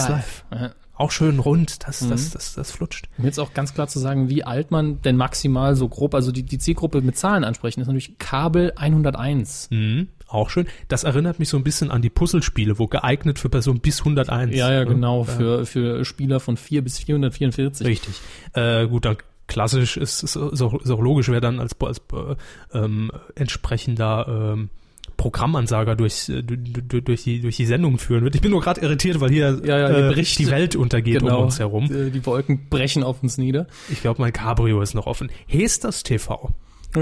live. 0.09 0.45
Ja. 0.53 0.71
Auch 0.99 1.11
schön 1.11 1.39
rund, 1.39 1.87
das, 1.87 2.03
Mhm. 2.03 2.11
das, 2.11 2.31
das, 2.31 2.55
das 2.55 2.71
flutscht. 2.71 3.09
Um 3.19 3.25
jetzt 3.27 3.39
auch 3.39 3.53
ganz 3.55 3.75
klar 3.75 3.87
zu 3.89 3.99
sagen, 3.99 4.29
wie 4.31 4.45
alt 4.45 4.71
man 4.71 5.01
denn 5.03 5.17
maximal 5.17 5.77
so 5.77 5.89
grob, 5.89 6.15
also 6.15 6.33
die, 6.33 6.43
die 6.43 6.59
Zielgruppe 6.59 7.03
mit 7.03 7.17
Zahlen 7.19 7.45
ansprechen, 7.45 7.81
ist 7.81 7.87
natürlich 7.87 8.17
Kabel 8.19 8.73
101. 8.77 9.69
Mhm. 9.71 10.09
Auch 10.29 10.51
schön. 10.51 10.67
Das 10.89 11.05
erinnert 11.05 11.39
mich 11.39 11.49
so 11.49 11.57
ein 11.57 11.63
bisschen 11.65 11.91
an 11.91 12.03
die 12.03 12.11
Puzzlespiele, 12.11 12.79
wo 12.79 12.87
geeignet 12.89 13.39
für 13.39 13.49
Personen 13.49 13.81
bis 13.81 14.01
101. 14.01 14.55
Ja, 14.57 14.73
ja, 14.73 14.81
ne? 14.81 14.87
genau, 14.87 15.23
für, 15.25 15.65
für 15.67 16.05
Spieler 16.05 16.41
von 16.41 16.57
4 16.57 16.83
bis 16.83 16.99
444. 16.99 17.87
Richtig. 17.87 18.15
Äh, 18.55 18.87
gut, 18.89 19.05
dann 19.05 19.17
klassisch 19.47 19.97
ist 19.97 20.25
ist 20.25 20.35
ist 20.35 20.61
auch, 20.63 20.75
ist 20.83 20.91
auch 20.91 21.01
logisch, 21.01 21.29
wer 21.29 21.41
dann 21.41 21.61
als, 21.61 21.77
als 21.81 21.99
äh, 22.13 22.77
ähm, 22.77 23.13
entsprechender 23.37 24.53
ähm, 24.55 24.71
Programmansager 25.17 25.95
durch, 25.97 26.29
äh, 26.29 26.43
du- 26.43 26.57
du- 26.59 27.01
durch, 27.01 27.23
die, 27.23 27.41
durch 27.41 27.57
die 27.57 27.65
Sendung 27.65 27.99
führen 27.99 28.25
wird. 28.25 28.35
Ich 28.35 28.41
bin 28.41 28.51
nur 28.51 28.61
gerade 28.61 28.81
irritiert, 28.81 29.21
weil 29.21 29.31
hier, 29.31 29.61
Ja, 29.65 29.79
ja, 29.79 29.89
hier 29.89 30.09
äh, 30.11 30.13
bricht- 30.13 30.39
die 30.41 30.51
Welt 30.51 30.75
untergeht 30.77 31.21
genau, 31.21 31.39
um 31.39 31.45
uns 31.45 31.59
herum. 31.59 31.85
äh, 31.85 32.11
Die 32.11 32.27
Wolken 32.27 32.69
brechen 32.69 33.03
auf 33.03 33.23
uns 33.23 33.39
nieder. 33.39 33.67
Ich 33.89 34.01
glaube, 34.03 34.21
mein 34.21 34.33
Cabrio 34.33 34.81
ist 34.83 34.95
noch 34.95 35.07
offen. 35.07 35.31
Hesters 35.47 36.03
TV. 36.03 36.53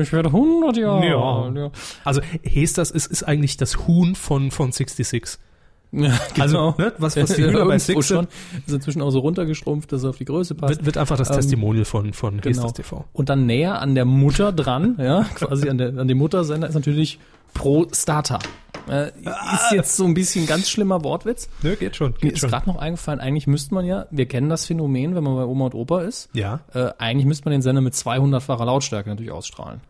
Ich 0.00 0.12
werde 0.12 0.28
100 0.30 0.76
Jahre 0.76 1.06
Ja. 1.08 1.16
alt, 1.20 1.56
ja. 1.56 1.70
Also 2.04 2.20
Hesters 2.42 2.90
ist, 2.90 3.06
ist 3.06 3.22
eigentlich 3.22 3.56
das 3.56 3.86
Huhn 3.86 4.14
von, 4.14 4.50
von 4.50 4.72
66. 4.72 5.38
Ja, 5.92 6.10
Also, 6.40 6.56
genau. 6.56 6.74
ne, 6.76 6.92
was, 6.98 7.16
was 7.16 7.32
die 7.36 7.44
Hühner 7.44 7.64
bei 7.64 7.78
Six 7.78 8.08
schon. 8.08 8.26
sind, 8.52 8.66
Ist 8.66 8.72
inzwischen 8.74 9.00
auch 9.02 9.10
so 9.10 9.20
runtergeschrumpft, 9.20 9.92
dass 9.92 10.02
er 10.02 10.10
auf 10.10 10.16
die 10.18 10.24
Größe 10.24 10.56
passt. 10.56 10.70
wird, 10.78 10.86
wird 10.86 10.96
einfach 10.98 11.16
das 11.16 11.30
Ähm, 11.30 11.36
Testimonial 11.36 11.84
von, 11.84 12.12
von 12.12 12.40
Genau. 12.40 12.48
Hesters 12.48 12.72
TV. 12.72 13.04
Und 13.12 13.28
dann 13.28 13.46
näher 13.46 13.80
an 13.80 13.94
der 13.94 14.04
Mutter 14.04 14.50
dran, 14.52 14.96
ja, 14.98 15.22
quasi 15.36 15.68
an, 15.68 15.78
der, 15.78 15.96
an 15.96 16.08
dem 16.08 16.18
Muttersender 16.18 16.66
ist 16.68 16.74
natürlich 16.74 17.20
Pro 17.52 17.86
Starter. 17.92 18.40
Äh, 18.88 19.08
ist 19.54 19.72
jetzt 19.72 19.96
so 19.96 20.04
ein 20.04 20.12
bisschen 20.14 20.46
ganz 20.46 20.68
schlimmer 20.68 21.02
Wortwitz. 21.04 21.48
Nö, 21.62 21.74
geht 21.76 21.96
schon, 21.96 22.12
Mir 22.12 22.18
geht 22.18 22.32
ist 22.34 22.40
schon. 22.40 22.50
gerade 22.50 22.66
noch 22.68 22.76
eingefallen, 22.76 23.18
eigentlich 23.20 23.46
müsste 23.46 23.74
man 23.74 23.86
ja, 23.86 24.06
wir 24.10 24.26
kennen 24.26 24.48
das 24.50 24.66
Phänomen, 24.66 25.14
wenn 25.14 25.24
man 25.24 25.36
bei 25.36 25.44
Oma 25.44 25.66
und 25.66 25.74
Opa 25.74 26.02
ist, 26.02 26.28
Ja, 26.34 26.60
äh, 26.74 26.90
eigentlich 26.98 27.24
müsste 27.26 27.46
man 27.46 27.52
den 27.52 27.62
Sender 27.62 27.80
mit 27.80 27.94
200-facher 27.94 28.64
Lautstärke 28.66 29.08
natürlich 29.08 29.32
ausstrahlen. 29.32 29.80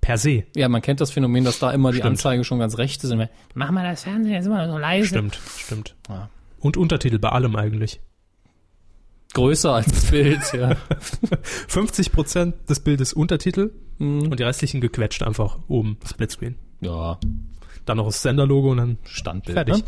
per 0.00 0.16
se. 0.16 0.44
Ja, 0.56 0.68
man 0.70 0.80
kennt 0.80 1.00
das 1.02 1.10
Phänomen, 1.10 1.44
dass 1.44 1.58
da 1.58 1.70
immer 1.72 1.90
die 1.90 1.98
Stimmt. 1.98 2.12
Anzeige 2.12 2.44
schon 2.44 2.58
ganz 2.58 2.78
rechts 2.78 3.04
ist. 3.04 3.14
Mach 3.54 3.70
mal 3.70 3.84
das 3.84 4.04
Fernsehen 4.04 4.32
jetzt 4.32 4.46
immer 4.46 4.66
so 4.70 4.78
leise. 4.78 5.08
Stimmt, 5.08 5.38
stimmt. 5.58 5.94
Ja. 6.08 6.30
Und 6.60 6.76
Untertitel 6.78 7.18
bei 7.18 7.28
allem 7.28 7.54
eigentlich. 7.56 8.00
Größer 9.34 9.74
als 9.74 9.86
das 9.86 10.06
Bild, 10.10 10.40
ja. 10.54 10.76
50 11.68 12.10
Prozent 12.12 12.54
des 12.68 12.80
Bildes 12.80 13.12
Untertitel 13.12 13.72
Mhm. 13.98 14.22
und 14.32 14.40
die 14.40 14.44
restlichen 14.44 14.80
gequetscht 14.80 15.22
einfach 15.22 15.58
oben 15.68 15.98
Splitscreen. 16.08 16.54
Ja, 16.80 17.18
Dann 17.90 17.96
noch 17.96 18.06
das 18.06 18.22
Senderlogo 18.22 18.70
und 18.70 18.76
dann 18.76 18.98
Standbild. 19.02 19.54
fertig. 19.56 19.84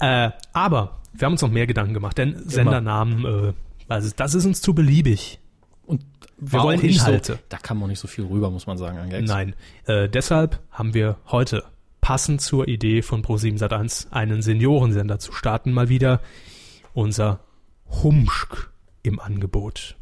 Ne? 0.00 0.26
Äh, 0.26 0.30
aber 0.52 0.98
wir 1.14 1.24
haben 1.24 1.32
uns 1.32 1.40
noch 1.42 1.50
mehr 1.50 1.66
Gedanken 1.66 1.94
gemacht, 1.94 2.18
denn 2.18 2.36
Sendernamen, 2.46 3.24
äh, 3.24 3.52
also 3.88 4.10
das 4.14 4.34
ist 4.34 4.44
uns 4.44 4.60
zu 4.60 4.74
beliebig. 4.74 5.38
Und 5.86 6.04
Wir 6.36 6.62
wollen 6.62 6.78
auch 6.78 6.84
Inhalte. 6.84 7.32
So, 7.34 7.38
da 7.48 7.56
kann 7.56 7.78
man 7.78 7.88
nicht 7.88 8.00
so 8.00 8.06
viel 8.06 8.26
rüber, 8.26 8.50
muss 8.50 8.66
man 8.66 8.76
sagen, 8.76 8.98
an 8.98 9.08
Gags. 9.08 9.26
Nein. 9.26 9.54
Äh, 9.86 10.10
deshalb 10.10 10.60
haben 10.70 10.92
wir 10.92 11.16
heute 11.28 11.64
passend 12.02 12.42
zur 12.42 12.68
Idee 12.68 13.00
von 13.00 13.22
Pro7 13.22 13.58
Sat1 13.58 14.12
einen 14.12 14.42
Seniorensender 14.42 15.18
zu 15.18 15.32
starten, 15.32 15.72
mal 15.72 15.88
wieder 15.88 16.20
unser 16.92 17.40
Humschk 18.02 18.70
im 19.02 19.20
Angebot. 19.20 19.96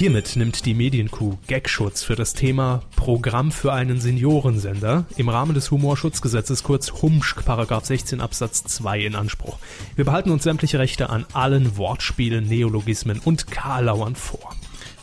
Hiermit 0.00 0.34
nimmt 0.34 0.64
die 0.64 0.72
Medienkuh 0.72 1.36
Gagschutz 1.46 2.02
für 2.02 2.16
das 2.16 2.32
Thema 2.32 2.80
Programm 2.96 3.52
für 3.52 3.74
einen 3.74 4.00
Seniorensender 4.00 5.04
im 5.18 5.28
Rahmen 5.28 5.52
des 5.52 5.70
Humorschutzgesetzes 5.70 6.62
kurz 6.62 6.90
Humschk 7.02 7.44
Paragraph 7.44 7.84
16 7.84 8.22
Absatz 8.22 8.64
2 8.64 8.98
in 9.00 9.14
Anspruch. 9.14 9.58
Wir 9.96 10.06
behalten 10.06 10.30
uns 10.30 10.44
sämtliche 10.44 10.78
Rechte 10.78 11.10
an 11.10 11.26
allen 11.34 11.76
Wortspielen, 11.76 12.48
Neologismen 12.48 13.18
und 13.22 13.50
Karlauern 13.50 14.16
vor. 14.16 14.56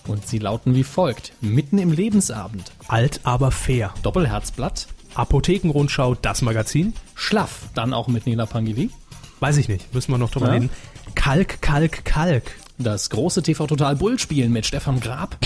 Und 0.07 0.25
sie 0.27 0.39
lauten 0.39 0.73
wie 0.73 0.83
folgt. 0.83 1.31
Mitten 1.41 1.77
im 1.77 1.91
Lebensabend. 1.91 2.71
Alt 2.87 3.19
aber 3.21 3.51
fair. 3.51 3.93
Doppelherzblatt. 4.01 4.87
Apothekenrundschau, 5.13 6.15
das 6.15 6.41
Magazin. 6.41 6.95
Schlaff. 7.13 7.69
Dann 7.75 7.93
auch 7.93 8.07
mit 8.07 8.25
Nela 8.25 8.47
Pangili. 8.47 8.89
Weiß 9.41 9.57
ich 9.57 9.67
nicht, 9.67 9.93
müssen 9.93 10.11
wir 10.11 10.17
noch 10.17 10.31
drüber 10.31 10.47
Ja. 10.47 10.53
reden. 10.53 10.71
Kalk, 11.13 11.61
Kalk, 11.61 12.03
Kalk. 12.03 12.55
Das 12.79 13.09
große 13.09 13.41
TV 13.41 13.65
Total 13.67 13.95
Bullspielen 13.95 14.51
mit 14.51 14.65
Stefan 14.65 14.99
Grab. 14.99 15.37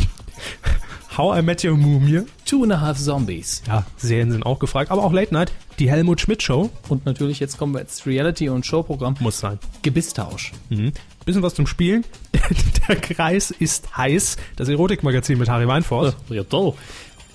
How 1.17 1.37
I 1.37 1.41
Met 1.41 1.63
Your 1.63 1.77
Mumie. 1.77 2.23
Two 2.45 2.63
and 2.63 2.73
a 2.73 2.79
Half 2.81 2.97
Zombies. 2.99 3.61
Ja, 3.67 3.85
Serien 3.97 4.31
sind 4.31 4.45
auch 4.45 4.59
gefragt, 4.59 4.91
aber 4.91 5.03
auch 5.03 5.13
Late 5.13 5.33
Night. 5.33 5.51
Die 5.79 5.89
Helmut 5.89 6.19
Schmidt 6.21 6.43
Show 6.43 6.69
Und 6.89 7.05
natürlich, 7.05 7.39
jetzt 7.39 7.57
kommen 7.57 7.73
wir 7.73 7.81
ins 7.81 8.05
Reality- 8.05 8.49
und 8.49 8.65
Showprogramm. 8.65 9.15
muss 9.19 9.39
sein. 9.39 9.59
Gebisstausch. 9.81 10.51
Mhm. 10.69 10.91
Bisschen 11.25 11.43
was 11.43 11.53
zum 11.53 11.67
Spielen. 11.67 12.03
Der 12.87 12.95
Kreis 12.97 13.51
ist 13.51 13.95
heiß. 13.95 14.37
Das 14.55 14.67
Erotikmagazin 14.69 15.37
mit 15.37 15.49
Harry 15.49 15.67
Weinfurt. 15.67 16.15
Ja, 16.29 16.43
toll. 16.43 16.73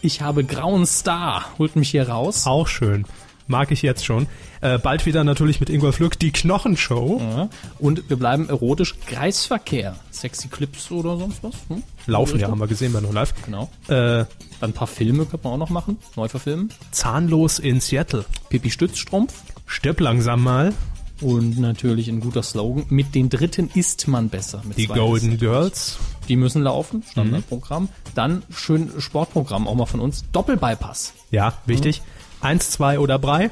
Ich 0.02 0.20
habe 0.20 0.44
Grauen 0.44 0.86
Star. 0.86 1.46
Holt 1.58 1.76
mich 1.76 1.90
hier 1.90 2.08
raus. 2.08 2.46
Auch 2.46 2.68
schön. 2.68 3.06
Mag 3.48 3.70
ich 3.70 3.82
jetzt 3.82 4.04
schon. 4.04 4.26
Äh, 4.60 4.78
bald 4.78 5.06
wieder 5.06 5.22
natürlich 5.22 5.60
mit 5.60 5.70
Ingolf 5.70 6.00
Lück 6.00 6.18
die 6.18 6.32
Knochenshow. 6.32 7.20
Ja. 7.20 7.48
Und 7.78 8.08
wir 8.08 8.16
bleiben 8.16 8.48
erotisch. 8.48 8.96
Kreisverkehr. 9.06 9.96
Sexy 10.10 10.48
Clips 10.48 10.90
oder 10.90 11.16
sonst 11.16 11.42
was. 11.42 11.54
Hm? 11.68 11.82
Laufen, 12.06 12.40
ja, 12.40 12.48
haben 12.48 12.58
wir 12.58 12.66
gesehen 12.66 12.92
bei 12.92 13.00
No 13.00 13.12
Live. 13.12 13.34
Genau. 13.44 13.70
Äh, 13.86 13.88
Dann 13.88 14.26
ein 14.60 14.72
paar 14.72 14.88
Filme 14.88 15.26
könnte 15.26 15.44
man 15.44 15.54
auch 15.54 15.58
noch 15.58 15.70
machen. 15.70 15.98
Neu 16.16 16.28
verfilmen. 16.28 16.72
zahnlos 16.90 17.58
in 17.58 17.80
Seattle. 17.80 18.24
Pipi 18.48 18.70
Stützstrumpf. 18.70 19.34
Stirb 19.66 20.00
langsam 20.00 20.42
mal. 20.42 20.72
Und 21.20 21.58
natürlich 21.58 22.08
ein 22.08 22.20
guter 22.20 22.42
Slogan. 22.42 22.84
Mit 22.90 23.14
den 23.14 23.30
Dritten 23.30 23.70
isst 23.72 24.06
man 24.06 24.28
besser. 24.28 24.60
Mit 24.64 24.76
Die 24.76 24.86
Golden. 24.86 25.38
Girls. 25.38 25.98
Die 26.28 26.36
müssen 26.36 26.62
laufen. 26.62 27.04
Standardprogramm. 27.10 27.88
Dann 28.14 28.42
schön 28.50 28.90
Sportprogramm 28.98 29.66
auch 29.66 29.74
mal 29.76 29.86
von 29.86 30.00
uns. 30.00 30.24
Doppelbypass. 30.32 31.14
Ja, 31.30 31.54
wichtig. 31.64 32.02
Eins, 32.40 32.70
zwei 32.70 32.98
oder 32.98 33.18
drei. 33.18 33.50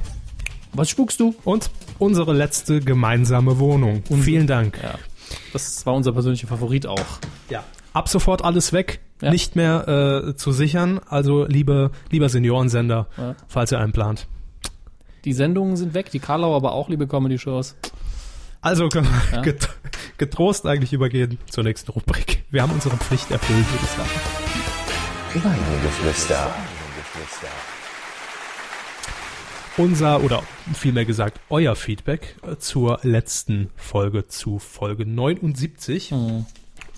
Was 0.72 0.89
spuckst 0.89 1.20
du? 1.20 1.35
Und 1.45 1.70
unsere 1.99 2.32
letzte 2.32 2.80
gemeinsame 2.80 3.59
Wohnung. 3.59 4.03
Vielen 4.22 4.47
Dank. 4.47 4.78
Ja. 4.82 4.95
Das 5.53 5.85
war 5.87 5.95
unser 5.95 6.12
persönlicher 6.12 6.47
Favorit 6.49 6.87
auch. 6.87 7.05
Ja. 7.49 7.64
Ab 7.93 8.09
sofort 8.09 8.45
alles 8.45 8.72
weg, 8.72 9.01
Ja. 9.22 9.30
nicht 9.30 9.55
mehr 9.57 9.87
äh, 10.26 10.37
zu 10.37 10.51
sichern. 10.53 11.01
Also 11.09 11.45
liebe, 11.45 11.93
lieber 12.11 12.28
Seniorensender, 12.28 13.07
Ja. 13.16 13.37
falls 13.47 13.70
ihr 13.72 13.78
einen 13.78 13.93
plant. 13.93 14.26
Die 15.24 15.32
Sendungen 15.32 15.76
sind 15.76 15.95
weg, 15.95 16.11
die 16.11 16.18
Karlau 16.18 16.55
aber 16.57 16.72
auch, 16.72 16.89
liebe 16.89 17.07
Comedy-Shows. 17.07 17.76
Also 18.61 18.89
können 18.89 19.09
wir 19.30 19.37
Ja. 19.37 19.43
get 19.43 19.68
getrost 20.18 20.66
eigentlich 20.66 20.93
übergehen 20.93 21.39
zur 21.51 21.64
nächsten 21.64 21.91
Rubrik. 21.93 22.45
Wir 22.51 22.62
haben 22.62 22.72
unsere 22.72 22.97
Pflicht 22.97 23.30
erfüllt, 23.30 23.64
würde 23.72 23.85
ich 23.85 23.91
sagen. 23.91 24.11
Weidengeflüster. 25.45 26.51
Unser, 29.77 30.22
oder 30.22 30.45
vielmehr 30.72 31.05
gesagt, 31.05 31.41
euer 31.51 31.75
Feedback 31.75 32.37
äh, 32.43 32.57
zur 32.59 33.01
letzten 33.03 33.70
Folge, 33.75 34.29
zu 34.29 34.61
Folge 34.61 35.05
79. 35.05 36.11
Hm. 36.11 36.47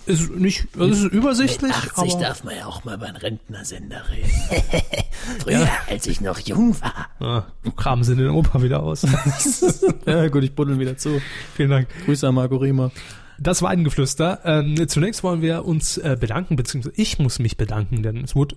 Ist 0.05 0.31
nicht, 0.31 0.69
es 0.79 1.01
ist 1.01 1.13
übersichtlich, 1.13 1.73
aber 1.95 2.21
darf 2.21 2.45
man 2.45 2.55
ja 2.55 2.67
auch 2.67 2.85
mal 2.85 2.97
beim 2.97 3.17
Rentnersender 3.17 4.05
reden. 4.09 4.31
Früher, 5.41 5.69
als 5.89 6.07
ich 6.07 6.21
noch 6.21 6.39
jung 6.39 6.77
war. 6.81 7.09
ah, 7.19 7.47
kramen 7.77 8.05
sie 8.05 8.15
den 8.15 8.29
Opa 8.29 8.63
wieder 8.63 8.83
aus. 8.83 9.05
Ja, 10.07 10.29
gut, 10.29 10.45
ich 10.45 10.55
buddel 10.55 10.79
wieder 10.79 10.97
zu. 10.97 11.21
Vielen 11.57 11.71
Dank. 11.71 11.89
Grüße 12.05 12.29
an 12.29 12.37
Marco 12.37 12.57
Riemer. 12.57 12.93
Das 13.41 13.63
Weidengeflüster. 13.63 14.41
Ähm, 14.45 14.87
zunächst 14.87 15.25
wollen 15.25 15.43
wir 15.43 15.65
uns 15.65 15.99
äh, 15.99 16.17
bedanken, 16.21 16.55
beziehungsweise 16.55 16.95
ich 16.97 17.19
muss 17.19 17.41
mich 17.41 17.57
bedanken, 17.57 18.05
denn 18.05 18.23
es 18.23 18.37
wurde 18.37 18.55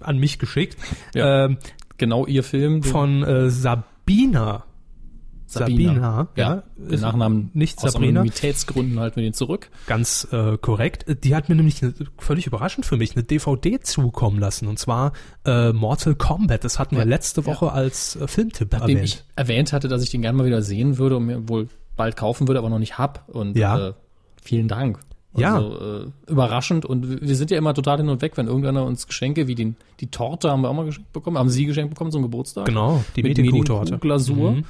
an 0.00 0.18
mich 0.18 0.38
geschickt. 0.38 0.78
Ja. 1.14 1.44
Ähm, 1.44 1.58
Genau 1.98 2.26
ihr 2.26 2.42
Film. 2.42 2.82
von 2.82 3.22
äh, 3.22 3.50
Sabina. 3.50 4.64
Sabina, 5.48 6.26
ja. 6.36 6.44
ja. 6.44 6.62
Den 6.76 7.00
Nachnamen 7.00 7.50
nicht 7.54 7.78
aus 7.78 7.92
Sabrina. 7.92 8.20
Anonymitätsgründen 8.20 8.98
halten 8.98 9.16
wir 9.16 9.22
den 9.22 9.32
zurück. 9.32 9.70
Ganz 9.86 10.26
äh, 10.32 10.58
korrekt. 10.58 11.06
Die 11.22 11.36
hat 11.36 11.48
mir 11.48 11.54
nämlich 11.54 11.82
eine, 11.84 11.94
völlig 12.18 12.48
überraschend 12.48 12.84
für 12.84 12.96
mich 12.96 13.14
eine 13.14 13.22
DVD 13.22 13.78
zukommen 13.80 14.40
lassen. 14.40 14.66
Und 14.66 14.80
zwar 14.80 15.12
äh, 15.44 15.72
Mortal 15.72 16.16
Kombat. 16.16 16.64
Das 16.64 16.80
hatten 16.80 16.96
wir 16.96 17.04
Ja. 17.04 17.08
letzte 17.08 17.46
Woche 17.46 17.70
als 17.70 18.16
äh, 18.16 18.26
Filmtipp 18.26 18.72
Nachdem 18.72 18.96
erwähnt. 18.96 19.08
ich 19.08 19.24
erwähnt 19.36 19.72
hatte, 19.72 19.86
dass 19.86 20.02
ich 20.02 20.10
den 20.10 20.22
gerne 20.22 20.36
mal 20.36 20.46
wieder 20.46 20.62
sehen 20.62 20.98
würde 20.98 21.16
und 21.16 21.26
mir 21.26 21.48
wohl 21.48 21.68
bald 21.94 22.16
kaufen 22.16 22.48
würde, 22.48 22.58
aber 22.58 22.68
noch 22.68 22.80
nicht 22.80 22.98
hab. 22.98 23.28
Und 23.28 23.56
Ja. 23.56 23.90
äh, 23.90 23.92
vielen 24.42 24.66
Dank. 24.66 24.98
Ja. 25.40 25.56
Also, 25.56 25.76
äh, 26.26 26.30
überraschend 26.30 26.84
und 26.84 27.20
wir 27.22 27.36
sind 27.36 27.50
ja 27.50 27.58
immer 27.58 27.74
total 27.74 27.98
hin 27.98 28.08
und 28.08 28.22
weg, 28.22 28.36
wenn 28.36 28.46
irgendeiner 28.46 28.84
uns 28.84 29.06
Geschenke 29.06 29.46
wie 29.46 29.54
den, 29.54 29.76
die 30.00 30.06
Torte 30.08 30.50
haben 30.50 30.62
wir 30.62 30.68
auch 30.70 30.74
mal 30.74 30.84
geschenkt 30.86 31.12
bekommen, 31.12 31.38
haben 31.38 31.50
Sie 31.50 31.66
geschenkt 31.66 31.90
bekommen 31.94 32.10
zum 32.12 32.22
Geburtstag. 32.22 32.66
Genau, 32.66 33.04
die 33.16 33.22
Medienkuh-Torte. 33.22 33.98
Glasur. 33.98 34.52
Mhm. 34.52 34.64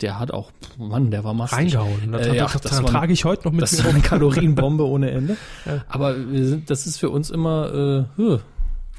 Der 0.00 0.18
hat 0.18 0.32
auch, 0.32 0.50
Mann, 0.78 1.10
der 1.12 1.22
war 1.22 1.32
mastig. 1.32 1.58
Reingehauen. 1.58 2.10
Das, 2.10 2.26
Äh, 2.26 2.36
ja, 2.36 2.44
das, 2.44 2.60
das 2.60 2.82
war- 2.82 2.90
trage 2.90 3.12
ich 3.12 3.24
heute 3.24 3.44
noch 3.44 3.52
mit 3.52 3.62
Das 3.62 3.84
rum. 3.84 3.90
eine 3.94 4.00
Kalorienbombe 4.00 4.84
ohne 4.84 5.10
Ende. 5.12 5.36
Aber 5.88 6.16
wir 6.32 6.44
sind, 6.46 6.70
das 6.70 6.86
ist 6.88 6.98
für 6.98 7.10
uns 7.10 7.30
immer, 7.30 8.08
äh, 8.18 8.22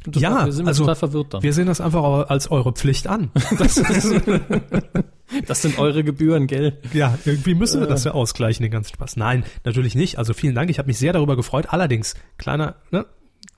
total, 0.03 0.21
Ja, 0.21 0.45
wir 0.45 0.51
sind 0.53 0.67
also 0.67 0.83
total 0.83 0.95
verwirrt 0.95 1.33
dann. 1.33 1.43
Wir 1.43 1.53
sehen 1.53 1.67
das 1.67 1.81
einfach 1.81 2.29
als 2.29 2.51
eure 2.51 2.71
Pflicht 2.73 3.07
an. 3.07 3.31
Das 3.57 3.77
ist, 3.77 4.13
Das 5.47 5.61
sind 5.63 5.79
eure 5.79 6.03
Gebühren, 6.03 6.45
gell? 6.47 6.77
ja, 6.93 7.17
irgendwie 7.25 7.55
müssen 7.55 7.79
wir 7.79 7.87
das 7.87 8.03
ja 8.03 8.11
ausgleichen, 8.11 8.61
den 8.63 8.71
ganzen 8.71 8.93
Spaß. 8.93 9.15
Nein, 9.15 9.43
natürlich 9.63 9.95
nicht. 9.95 10.17
Also 10.19 10.33
vielen 10.33 10.53
Dank. 10.53 10.69
Ich 10.69 10.77
habe 10.77 10.87
mich 10.87 10.97
sehr 10.99 11.13
darüber 11.13 11.35
gefreut. 11.35 11.67
Allerdings, 11.69 12.13
kleiner, 12.37 12.75
ne, 12.91 13.05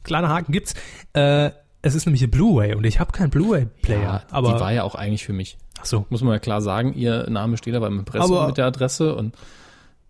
kleiner 0.03 0.29
Haken 0.29 0.51
gibt's. 0.53 0.73
Äh, 1.13 1.51
es 1.81 1.93
ist 1.93 2.05
nämlich 2.05 2.23
ein 2.23 2.31
Blu-ray 2.31 2.75
und 2.75 2.83
ich 2.85 2.99
habe 2.99 3.11
keinen 3.11 3.29
Blu-ray-Player. 3.29 4.01
Ja, 4.01 4.23
aber 4.31 4.53
die 4.53 4.59
war 4.59 4.71
ja 4.71 4.83
auch 4.83 4.95
eigentlich 4.95 5.25
für 5.25 5.33
mich. 5.33 5.57
ach 5.79 5.85
so. 5.85 6.05
Muss 6.09 6.21
man 6.23 6.33
ja 6.33 6.39
klar 6.39 6.61
sagen, 6.61 6.93
ihr 6.93 7.29
Name 7.29 7.57
steht 7.57 7.75
da 7.75 7.79
beim 7.79 7.99
Impressum 7.99 8.37
Aber- 8.37 8.47
mit 8.47 8.57
der 8.57 8.65
Adresse 8.65 9.13
und 9.15 9.35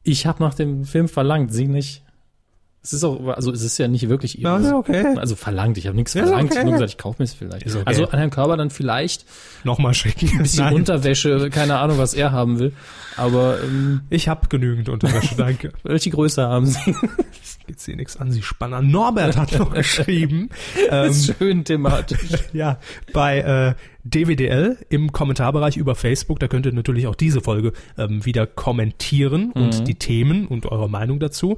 ich 0.04 0.28
habe 0.28 0.44
nach 0.44 0.54
dem 0.54 0.86
Film 0.86 1.08
verlangt, 1.10 1.52
sie 1.52 1.68
nicht. 1.68 2.04
Es 2.86 2.94
ist 2.94 3.04
auch, 3.04 3.30
also 3.30 3.52
es 3.52 3.64
ist 3.64 3.80
ja 3.80 3.88
nicht 3.88 4.08
wirklich 4.10 4.38
ihr. 4.38 4.44
Ja, 4.44 4.58
ist 4.58 4.72
okay. 4.72 5.16
Also 5.18 5.36
verlangt, 5.36 5.76
ich 5.80 5.88
habe 5.88 5.96
nichts 5.98 6.14
ist 6.14 6.22
verlangt, 6.22 6.44
ich 6.44 6.52
okay. 6.52 6.60
habe 6.60 6.66
nur 6.70 6.74
gesagt, 6.74 6.92
ich 6.92 6.98
kaufe 7.00 7.20
mir 7.20 7.24
es 7.24 7.34
vielleicht. 7.34 7.66
Ist 7.66 7.76
okay. 7.76 7.84
Also 7.84 8.06
an 8.10 8.20
Herrn 8.20 8.30
Körber 8.30 8.58
dann 8.58 8.70
vielleicht 8.70 9.26
Nochmal 9.64 9.96
schicken. 9.96 10.30
ein 10.34 10.44
bisschen 10.44 10.66
Nein, 10.66 10.76
Unterwäsche, 10.76 11.50
keine 11.50 11.80
Ahnung, 11.80 11.98
was 11.98 12.14
er 12.14 12.32
haben 12.32 12.60
will. 12.60 12.74
Aber 13.18 13.58
ähm, 13.64 14.02
ich 14.12 14.28
habe 14.28 14.48
genügend 14.50 14.90
Unterwäsche, 14.90 15.36
danke. 15.38 15.72
welche 15.82 16.12
Größe 16.12 16.44
haben 16.48 16.68
Sie? 16.68 16.78
Geht 17.66 17.80
sie 17.80 17.96
nichts 17.96 18.18
an, 18.18 18.32
sie 18.32 18.44
spannen 18.44 18.76
an. 18.76 18.92
Norbert 18.92 19.36
hat 19.38 19.58
noch 19.58 19.72
geschrieben. 19.74 20.50
ähm, 20.92 21.12
Schön 21.12 21.64
thematisch. 21.64 22.30
ja, 22.54 22.78
bei 23.12 23.40
äh, 23.40 23.74
DWDL 24.04 24.78
im 24.90 25.12
Kommentarbereich 25.12 25.76
über 25.76 25.96
Facebook, 25.96 26.40
da 26.40 26.48
könnt 26.48 26.68
ihr 26.68 26.74
natürlich 26.74 27.08
auch 27.08 27.16
diese 27.16 27.42
Folge 27.42 27.74
ähm, 27.98 28.24
wieder 28.24 28.46
kommentieren 28.46 29.52
und 29.52 29.88
die 29.88 29.96
Themen 29.96 30.46
und 30.46 30.68
eure 30.68 30.88
Meinung 30.88 31.20
dazu. 31.20 31.58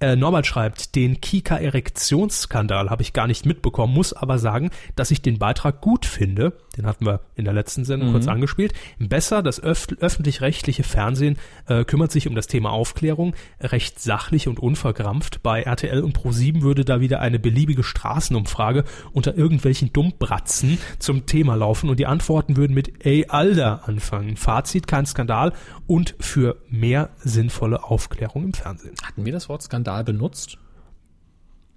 Äh, 0.00 0.14
Norbert 0.14 0.46
schreibt, 0.46 0.94
den 0.94 1.20
Kika-Erektionsskandal 1.20 2.88
habe 2.88 3.02
ich 3.02 3.12
gar 3.12 3.26
nicht 3.26 3.46
mitbekommen, 3.46 3.92
muss 3.92 4.12
aber 4.12 4.38
sagen, 4.38 4.70
dass 4.94 5.10
ich 5.10 5.22
den 5.22 5.38
Beitrag 5.38 5.80
gut 5.80 6.06
finde. 6.06 6.52
Den 6.76 6.86
hatten 6.86 7.04
wir 7.04 7.20
in 7.34 7.44
der 7.44 7.52
letzten 7.52 7.84
Sendung 7.84 8.12
kurz 8.12 8.28
angespielt. 8.28 8.72
Besser, 9.00 9.42
das 9.42 9.60
öff 9.60 9.88
öffentlich-rechtliche 9.98 10.84
Fernsehen 10.84 11.36
äh, 11.66 11.84
kümmert 11.84 12.12
sich 12.12 12.28
um 12.28 12.36
das 12.36 12.46
Thema 12.46 12.70
Aufklärung, 12.70 13.34
recht 13.60 14.00
sachlich 14.00 14.46
und 14.46 14.60
unverkrampft. 14.60 15.42
Bei 15.42 15.62
RTL 15.62 16.00
und 16.02 16.16
Pro7 16.16 16.62
würde 16.62 16.84
da 16.84 17.00
wieder 17.00 17.20
eine 17.20 17.40
beliebige 17.40 17.82
Straßenumfrage 17.82 18.84
unter 19.12 19.36
irgendwelchen 19.36 19.92
Dummbratzen 19.92 20.78
zum 21.00 21.26
Thema 21.26 21.56
laufen 21.56 21.90
und 21.90 21.98
die 21.98 22.06
Antworten 22.06 22.56
würden 22.56 22.74
mit 22.74 23.04
Ey 23.04 23.26
Alter 23.28 23.88
anfangen. 23.88 24.36
Fazit, 24.36 24.86
kein 24.86 25.06
Skandal 25.06 25.52
und 25.88 26.14
für 26.20 26.56
mehr 26.68 27.10
sinnvolle 27.18 27.82
Aufklärung 27.82 28.44
im 28.44 28.52
Fernsehen. 28.52 28.94
Hatten 29.02 29.24
wir 29.24 29.32
das 29.32 29.48
Wort 29.48 29.62
Skandal 29.62 29.87
benutzt? 30.02 30.58